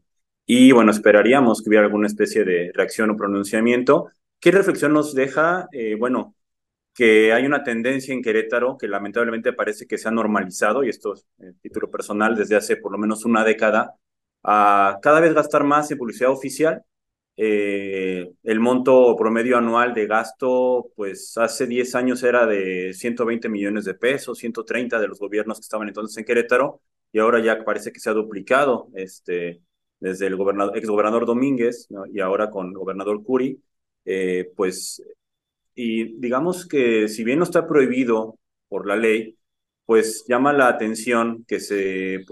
y 0.47 0.71
bueno, 0.71 0.89
esperaríamos 0.89 1.61
que 1.61 1.69
hubiera 1.69 1.85
alguna 1.85 2.07
especie 2.07 2.43
de 2.43 2.71
reacción 2.73 3.11
o 3.11 3.15
pronunciamiento. 3.15 4.09
¿Qué 4.39 4.49
reflexión 4.49 4.91
nos 4.93 5.13
deja? 5.13 5.67
bueno, 5.99 6.33
que 6.95 7.31
hay 7.31 7.45
una 7.45 7.63
tendencia 7.63 8.11
en 8.11 8.23
Querétaro 8.23 8.75
que 8.75 8.87
lamentablemente 8.87 9.53
parece 9.53 9.85
que 9.85 9.99
se 9.99 10.07
ha 10.07 10.11
normalizado, 10.11 10.83
y 10.83 10.89
esto 10.89 11.13
es 11.13 11.27
título 11.61 11.91
personal, 11.91 12.35
desde 12.35 12.55
hace 12.55 12.75
por 12.77 12.91
lo 12.91 12.97
menos 12.97 13.23
una 13.23 13.43
década, 13.43 13.93
a 14.44 14.99
cada 15.02 15.20
vez 15.20 15.34
gastar 15.34 15.64
más 15.64 15.90
en 15.91 15.98
publicidad 15.98 16.32
oficial. 16.32 16.84
Eh, 17.36 18.32
el 18.44 18.60
monto 18.60 19.15
promedio 19.15 19.57
anual 19.57 19.94
de 19.94 20.06
gasto, 20.07 20.91
pues 20.95 21.38
hace 21.38 21.65
10 21.65 21.95
años 21.95 22.22
era 22.24 22.45
de 22.45 22.94
120 22.94 23.49
millones 23.49 23.86
de 23.86 23.95
pesos, 23.95 24.38
130 24.38 24.99
de 24.99 25.07
los 25.07 25.20
gobiernos 25.20 25.57
que 25.57 25.64
estaban 25.64 25.88
entonces 25.88 26.18
en 26.18 26.26
Querétaro, 26.26 26.82
y 27.11 27.20
ahora 27.20 27.40
ya 27.40 27.64
parece 27.64 27.91
que 27.91 27.99
se 27.99 28.10
ha 28.10 28.14
duplicado 28.14 28.90
este, 28.95 29.61
desde 29.99 30.28
el 30.28 30.36
gobernador, 30.36 30.78
exgobernador 30.78 31.26
Domínguez 31.26 31.88
y 32.11 32.20
ahora 32.20 32.49
con 32.49 32.68
el 32.68 32.74
gobernador 32.74 33.24
Curi, 33.24 33.61
eh, 34.06 34.52
pues, 34.56 35.02
y 35.76 36.20
digamos 36.20 36.68
que 36.68 37.07
si 37.07 37.24
bien 37.24 37.40
no 37.40 37.45
está 37.45 37.68
prohibido 37.68 38.38
por 38.68 38.88
la 38.88 38.95
ley, 38.95 39.38
pues 39.85 40.26
llama 40.27 40.53
la 40.53 40.68
atención 40.68 41.43
que 41.47 41.60
se, 41.60 42.23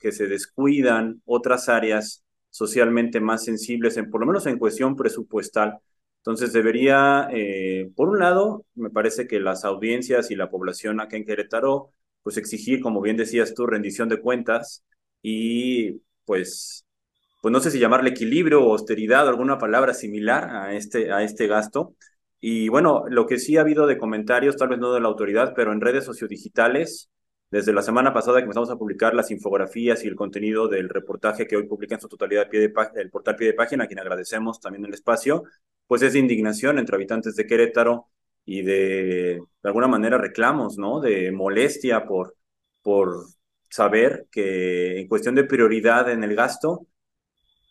que 0.00 0.12
se 0.12 0.26
descuidan 0.26 1.22
otras 1.24 1.68
áreas 1.68 2.24
socialmente 2.50 3.20
más 3.20 3.44
sensibles, 3.44 3.96
en, 3.96 4.10
por 4.10 4.20
lo 4.20 4.26
menos 4.26 4.46
en 4.46 4.58
cuestión 4.58 4.96
presupuestal. 4.96 5.78
Entonces 6.18 6.52
debería, 6.52 7.28
eh, 7.32 7.90
por 7.96 8.08
un 8.08 8.18
lado, 8.18 8.66
me 8.74 8.90
parece 8.90 9.26
que 9.26 9.40
las 9.40 9.64
audiencias 9.64 10.30
y 10.30 10.36
la 10.36 10.50
población 10.50 11.00
acá 11.00 11.16
en 11.16 11.24
Querétaro, 11.24 11.92
pues 12.22 12.36
exigir, 12.36 12.80
como 12.80 13.00
bien 13.00 13.16
decías 13.16 13.54
tú, 13.54 13.66
rendición 13.66 14.08
de 14.08 14.20
cuentas 14.20 14.84
y 15.22 16.02
pues, 16.26 16.84
pues 17.42 17.52
no 17.52 17.60
sé 17.60 17.70
si 17.70 17.78
llamarle 17.78 18.10
equilibrio 18.10 18.62
o 18.62 18.72
austeridad 18.72 19.26
o 19.26 19.30
alguna 19.30 19.58
palabra 19.58 19.94
similar 19.94 20.50
a 20.50 20.74
este, 20.74 21.12
a 21.12 21.22
este 21.22 21.46
gasto, 21.46 21.94
y 22.40 22.68
bueno, 22.68 23.04
lo 23.08 23.26
que 23.26 23.38
sí 23.38 23.56
ha 23.56 23.60
habido 23.62 23.86
de 23.86 23.98
comentarios, 23.98 24.56
tal 24.56 24.68
vez 24.68 24.78
no 24.78 24.92
de 24.92 25.00
la 25.00 25.08
autoridad, 25.08 25.52
pero 25.54 25.72
en 25.72 25.80
redes 25.80 26.04
sociodigitales, 26.04 27.10
desde 27.50 27.72
la 27.72 27.82
semana 27.82 28.14
pasada 28.14 28.38
que 28.38 28.44
empezamos 28.44 28.70
a 28.70 28.76
publicar 28.76 29.14
las 29.14 29.30
infografías 29.30 30.04
y 30.04 30.08
el 30.08 30.14
contenido 30.14 30.68
del 30.68 30.88
reportaje 30.88 31.46
que 31.46 31.56
hoy 31.56 31.66
publica 31.66 31.96
en 31.96 32.00
su 32.00 32.08
totalidad 32.08 32.48
el 32.52 33.10
portal 33.10 33.36
pie 33.36 33.48
de 33.48 33.54
página, 33.54 33.84
a 33.84 33.86
quien 33.86 33.98
agradecemos 33.98 34.60
también 34.60 34.84
el 34.86 34.94
espacio, 34.94 35.44
pues 35.86 36.02
es 36.02 36.12
de 36.12 36.20
indignación 36.20 36.78
entre 36.78 36.94
habitantes 36.96 37.34
de 37.36 37.46
Querétaro 37.46 38.06
y 38.44 38.62
de, 38.62 39.40
de 39.62 39.68
alguna 39.68 39.88
manera, 39.88 40.16
reclamos, 40.18 40.78
¿no? 40.78 41.00
De 41.00 41.32
molestia 41.32 42.06
por, 42.06 42.36
por 42.82 43.26
saber 43.68 44.26
que 44.30 45.00
en 45.00 45.08
cuestión 45.08 45.34
de 45.34 45.44
prioridad 45.44 46.10
en 46.10 46.24
el 46.24 46.34
gasto, 46.36 46.86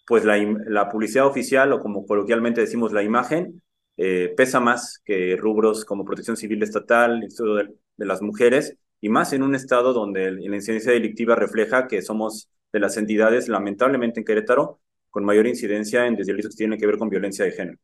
pues 0.08 0.26
la, 0.26 0.38
la 0.68 0.90
publicidad 0.90 1.28
oficial, 1.28 1.72
o 1.74 1.80
como 1.80 2.06
coloquialmente 2.06 2.62
decimos, 2.62 2.92
la 2.92 3.04
imagen, 3.04 3.62
eh, 4.02 4.34
pesa 4.38 4.62
más 4.62 5.02
que 5.04 5.36
rubros 5.36 5.84
como 5.84 6.06
protección 6.06 6.38
civil 6.38 6.64
estatal, 6.64 7.22
estudio 7.22 7.56
de, 7.56 8.06
las 8.06 8.22
mujeres, 8.22 8.78
y 9.02 9.10
más 9.10 9.34
en 9.34 9.44
un 9.44 9.56
estado 9.56 9.92
donde 9.92 10.32
la 10.32 10.56
incidencia 10.56 10.94
delictiva 10.94 11.36
refleja 11.36 11.86
que 11.86 12.02
somos 12.02 12.50
de 12.72 12.80
las 12.80 12.96
entidades, 12.96 13.50
lamentablemente 13.50 14.22
en 14.22 14.26
Querétaro, 14.26 14.80
con 15.10 15.26
mayor 15.26 15.48
incidencia 15.48 16.08
en 16.08 16.16
delitos 16.16 16.52
que 16.52 16.60
tienen 16.60 16.80
que 16.80 16.88
ver 16.88 16.98
con 16.98 17.10
violencia 17.10 17.44
de 17.44 17.52
género. 17.52 17.78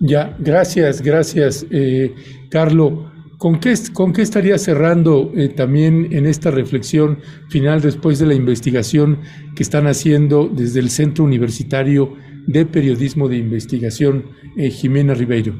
Ya, 0.00 0.34
gracias, 0.38 1.02
gracias, 1.02 1.66
eh, 1.70 2.14
Carlos. 2.50 3.12
¿Con 3.36 3.60
qué, 3.60 3.74
¿Con 3.92 4.14
qué 4.14 4.22
estaría 4.22 4.56
cerrando 4.56 5.30
eh, 5.36 5.50
también 5.50 6.14
en 6.14 6.24
esta 6.24 6.50
reflexión 6.50 7.18
final 7.50 7.82
después 7.82 8.18
de 8.18 8.24
la 8.24 8.34
investigación 8.34 9.20
que 9.54 9.64
están 9.64 9.86
haciendo 9.86 10.48
desde 10.48 10.80
el 10.80 10.88
Centro 10.88 11.24
Universitario 11.24 12.16
de 12.46 12.66
Periodismo 12.66 13.28
de 13.28 13.36
Investigación, 13.36 14.30
eh, 14.56 14.70
Jimena 14.70 15.14
Ribeiro? 15.14 15.54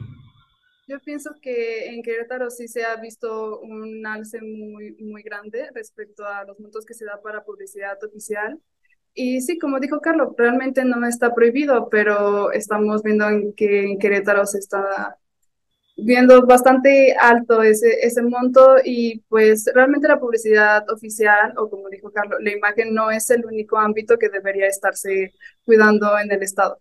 Yo 0.87 1.01
pienso 1.01 1.31
que 1.41 1.89
en 1.89 2.03
Querétaro 2.03 2.51
sí 2.51 2.69
se 2.69 2.85
ha 2.85 2.97
visto 2.97 3.61
un 3.61 4.07
alce 4.07 4.41
muy, 4.43 4.95
muy 5.01 5.23
grande 5.23 5.69
respecto 5.75 6.27
a 6.27 6.45
los 6.45 6.61
montos 6.61 6.85
que 6.85 6.95
se 6.95 7.07
da 7.07 7.21
para 7.23 7.45
publicidad 7.45 8.03
oficial. 8.05 8.61
Y 9.15 9.41
sí, 9.41 9.59
como 9.59 9.81
dijo 9.81 10.01
Carlos, 10.01 10.35
realmente 10.37 10.85
no 10.85 11.07
está 11.07 11.35
prohibido, 11.35 11.89
pero 11.89 12.53
estamos 12.53 13.03
viendo 13.03 13.29
en 13.29 13.55
que 13.55 13.85
en 13.85 13.99
Querétaro 13.99 14.45
se 14.45 14.59
está 14.59 15.17
viendo 15.97 16.45
bastante 16.47 17.15
alto 17.21 17.63
ese, 17.63 18.01
ese 18.03 18.23
monto 18.23 18.77
y 18.85 19.21
pues 19.29 19.71
realmente 19.75 20.09
la 20.09 20.19
publicidad 20.19 20.85
oficial 20.91 21.55
o 21.57 21.71
como 21.71 21.89
dijo 21.89 22.11
Carlos, 22.11 22.39
la 22.43 22.53
imagen 22.53 22.95
no 22.95 23.11
es 23.11 23.31
el 23.31 23.45
único 23.45 23.79
ámbito 23.79 24.19
que 24.19 24.29
debería 24.29 24.67
estarse 24.67 25.33
cuidando 25.65 26.19
en 26.19 26.33
el 26.33 26.43
Estado. 26.43 26.79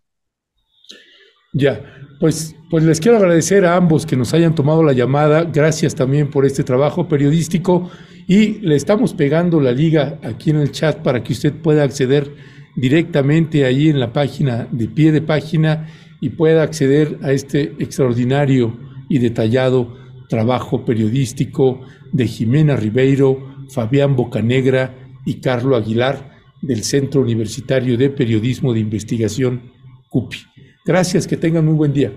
Ya, 1.55 1.79
pues, 2.19 2.55
pues 2.71 2.83
les 2.83 2.99
quiero 2.99 3.17
agradecer 3.17 3.63
a 3.65 3.75
ambos 3.75 4.07
que 4.07 4.15
nos 4.15 4.33
hayan 4.33 4.55
tomado 4.55 4.83
la 4.83 4.93
llamada. 4.93 5.43
Gracias 5.43 5.93
también 5.93 6.31
por 6.31 6.45
este 6.45 6.63
trabajo 6.63 7.07
periodístico 7.07 7.91
y 8.27 8.59
le 8.61 8.75
estamos 8.75 9.13
pegando 9.13 9.59
la 9.59 9.71
liga 9.71 10.17
aquí 10.23 10.49
en 10.49 10.57
el 10.57 10.71
chat 10.71 11.03
para 11.03 11.21
que 11.21 11.33
usted 11.33 11.53
pueda 11.53 11.83
acceder 11.83 12.33
directamente 12.75 13.65
ahí 13.65 13.89
en 13.89 13.99
la 13.99 14.11
página 14.11 14.67
de 14.71 14.87
pie 14.87 15.11
de 15.11 15.21
página 15.21 15.87
y 16.19 16.29
pueda 16.29 16.63
acceder 16.63 17.19
a 17.21 17.31
este 17.31 17.75
extraordinario 17.77 18.92
y 19.13 19.19
detallado 19.19 19.95
trabajo 20.27 20.83
periodístico 20.83 21.81
de 22.11 22.25
Jimena 22.25 22.75
Ribeiro, 22.75 23.67
Fabián 23.69 24.15
Bocanegra 24.15 24.95
y 25.23 25.39
Carlo 25.39 25.75
Aguilar 25.75 26.31
del 26.63 26.83
Centro 26.83 27.21
Universitario 27.21 27.95
de 27.95 28.09
Periodismo 28.09 28.73
de 28.73 28.79
Investigación 28.79 29.71
CUPI. 30.09 30.39
Gracias, 30.83 31.27
que 31.27 31.37
tengan 31.37 31.63
muy 31.63 31.75
buen 31.75 31.93
día. 31.93 32.11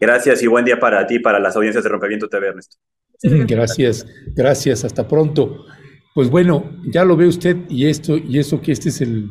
Gracias 0.00 0.42
y 0.42 0.48
buen 0.48 0.64
día 0.64 0.80
para 0.80 1.06
ti, 1.06 1.20
para 1.20 1.38
las 1.38 1.54
audiencias 1.54 1.84
de 1.84 1.90
Rompimiento 1.90 2.28
TV, 2.28 2.48
Ernesto. 2.48 2.78
Gracias, 3.22 4.04
gracias, 4.34 4.84
hasta 4.84 5.06
pronto. 5.06 5.66
Pues 6.16 6.30
bueno, 6.30 6.80
ya 6.92 7.04
lo 7.04 7.16
ve 7.16 7.28
usted 7.28 7.58
y 7.68 7.86
esto, 7.86 8.18
y 8.18 8.40
eso 8.40 8.60
que 8.60 8.72
este 8.72 8.88
es 8.88 9.00
el, 9.02 9.30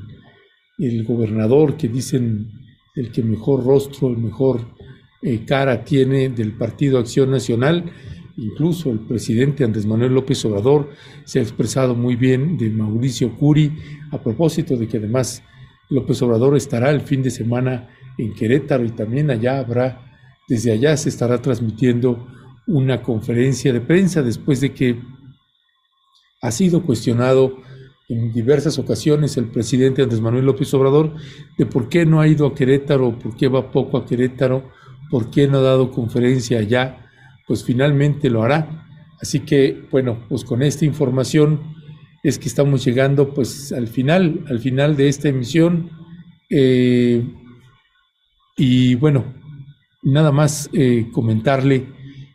el 0.78 1.04
gobernador 1.04 1.76
que 1.76 1.90
dicen 1.90 2.48
el 2.96 3.12
que 3.12 3.24
mejor 3.24 3.66
rostro, 3.66 4.08
el 4.08 4.20
mejor 4.20 4.79
eh, 5.22 5.44
cara 5.46 5.84
tiene 5.84 6.30
del 6.30 6.54
Partido 6.54 7.00
Acción 7.00 7.32
Nacional. 7.32 7.92
Incluso 8.38 8.90
el 8.90 9.00
presidente 9.00 9.66
Andrés 9.66 9.86
Manuel 9.86 10.14
López 10.14 10.44
Obrador 10.46 10.92
se 11.26 11.40
ha 11.40 11.42
expresado 11.42 11.94
muy 11.94 12.16
bien 12.16 12.58
de 12.58 12.70
Mauricio 12.70 13.36
Curi 13.36 13.74
a 14.12 14.22
propósito 14.22 14.78
de 14.78 14.88
que 14.88 14.98
además 14.98 15.44
López 15.90 16.22
Obrador 16.22 16.56
estará 16.56 16.90
el 16.92 17.02
fin 17.02 17.22
de 17.22 17.32
semana 17.32 17.90
en 18.18 18.34
Querétaro 18.34 18.86
y 18.86 18.92
también 18.92 19.30
allá 19.30 19.60
habrá, 19.60 20.02
desde 20.48 20.72
allá 20.72 20.96
se 20.96 21.10
estará 21.10 21.42
transmitiendo 21.42 22.28
una 22.68 23.02
conferencia 23.02 23.74
de 23.74 23.82
prensa 23.82 24.22
después 24.22 24.62
de 24.62 24.74
que 24.74 25.02
ha 26.42 26.52
sido 26.52 26.84
cuestionado 26.84 27.58
en 28.08 28.32
diversas 28.32 28.80
ocasiones 28.80 29.36
el 29.36 29.50
presidente 29.50 30.02
Andrés 30.02 30.22
Manuel 30.22 30.46
López 30.46 30.74
Obrador 30.74 31.14
de 31.58 31.66
por 31.66 31.90
qué 31.90 32.06
no 32.06 32.22
ha 32.22 32.28
ido 32.28 32.48
a 32.48 32.56
Querétaro, 32.56 33.20
por 33.20 33.36
qué 33.36 33.50
va 33.50 33.70
poco 33.72 33.98
a 33.98 34.06
Querétaro 34.06 34.79
¿por 35.10 35.30
qué 35.30 35.48
no 35.48 35.60
ha 35.60 35.62
dado 35.62 35.92
conferencia 35.92 36.60
allá? 36.60 37.10
Pues 37.48 37.64
finalmente 37.64 38.30
lo 38.30 38.44
hará. 38.44 38.86
Así 39.22 39.42
que, 39.42 39.86
bueno, 39.92 40.20
pues 40.30 40.44
con 40.44 40.62
esta 40.64 40.86
información 40.86 41.76
es 42.24 42.38
que 42.38 42.48
estamos 42.48 42.84
llegando 42.84 43.34
pues 43.34 43.72
al 43.72 43.88
final, 43.88 44.44
al 44.48 44.60
final 44.60 44.96
de 44.96 45.10
esta 45.10 45.30
emisión. 45.30 45.90
Eh, 46.50 47.24
y 48.58 48.96
bueno, 48.96 49.26
nada 50.04 50.32
más 50.32 50.70
eh, 50.74 51.08
comentarle 51.12 51.88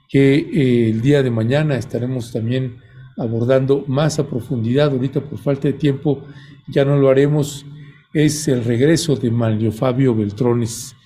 que 0.08 0.34
eh, 0.34 0.90
el 0.90 1.00
día 1.00 1.22
de 1.22 1.30
mañana 1.30 1.76
estaremos 1.76 2.32
también 2.32 2.76
abordando 3.16 3.84
más 3.86 4.18
a 4.18 4.28
profundidad, 4.28 4.92
ahorita 4.92 5.20
por 5.20 5.38
falta 5.38 5.68
de 5.68 5.74
tiempo 5.74 6.24
ya 6.68 6.84
no 6.84 6.96
lo 6.96 7.08
haremos, 7.08 7.64
es 8.12 8.48
el 8.48 8.64
regreso 8.64 9.16
de 9.16 9.30
Mario 9.30 9.70
Fabio 9.72 10.14
Beltrones 10.14 10.96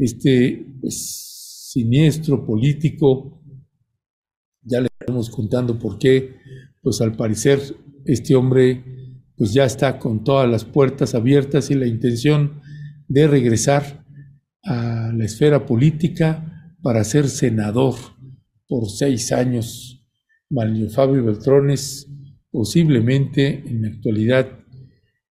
este 0.00 0.66
pues, 0.80 1.70
siniestro 1.72 2.44
político. 2.44 3.42
Ya 4.62 4.80
le 4.80 4.88
estamos 4.98 5.30
contando 5.30 5.78
por 5.78 5.98
qué, 5.98 6.36
pues 6.82 7.00
al 7.00 7.16
parecer 7.16 7.60
este 8.04 8.34
hombre 8.34 8.84
pues 9.36 9.54
ya 9.54 9.64
está 9.64 9.98
con 9.98 10.22
todas 10.22 10.50
las 10.50 10.66
puertas 10.66 11.14
abiertas 11.14 11.70
y 11.70 11.74
la 11.74 11.86
intención 11.86 12.60
de 13.08 13.26
regresar 13.26 14.04
a 14.62 15.12
la 15.16 15.24
esfera 15.24 15.64
política 15.64 16.76
para 16.82 17.04
ser 17.04 17.26
senador 17.26 17.94
por 18.68 18.90
seis 18.90 19.32
años. 19.32 20.06
Manlio 20.50 20.90
Fabio 20.90 21.24
Beltrones, 21.24 22.06
posiblemente 22.50 23.64
en 23.66 23.82
la 23.82 23.88
actualidad 23.88 24.46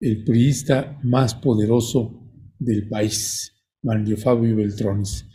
el 0.00 0.24
priista 0.24 0.98
más 1.02 1.34
poderoso 1.34 2.22
del 2.58 2.88
país, 2.88 3.52
Manlio 3.82 4.16
Fabio 4.16 4.56
Beltrones. 4.56 5.26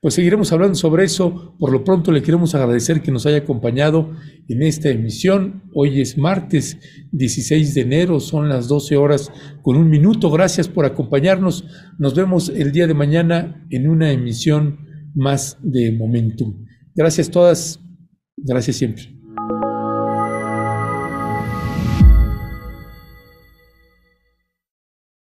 Pues 0.00 0.14
seguiremos 0.14 0.52
hablando 0.52 0.76
sobre 0.76 1.04
eso. 1.04 1.56
Por 1.58 1.72
lo 1.72 1.82
pronto 1.82 2.12
le 2.12 2.22
queremos 2.22 2.54
agradecer 2.54 3.02
que 3.02 3.10
nos 3.10 3.26
haya 3.26 3.38
acompañado 3.38 4.12
en 4.48 4.62
esta 4.62 4.88
emisión. 4.90 5.64
Hoy 5.74 6.00
es 6.00 6.16
martes 6.16 6.78
16 7.12 7.74
de 7.74 7.80
enero, 7.80 8.20
son 8.20 8.48
las 8.48 8.68
12 8.68 8.96
horas 8.96 9.32
con 9.62 9.76
un 9.76 9.90
minuto. 9.90 10.30
Gracias 10.30 10.68
por 10.68 10.84
acompañarnos. 10.84 11.64
Nos 11.98 12.14
vemos 12.14 12.48
el 12.48 12.72
día 12.72 12.86
de 12.86 12.94
mañana 12.94 13.66
en 13.70 13.88
una 13.88 14.12
emisión 14.12 14.86
más 15.14 15.58
de 15.62 15.92
Momentum. 15.92 16.64
Gracias 16.94 17.30
todas. 17.30 17.80
Gracias 18.36 18.76
siempre. 18.76 19.17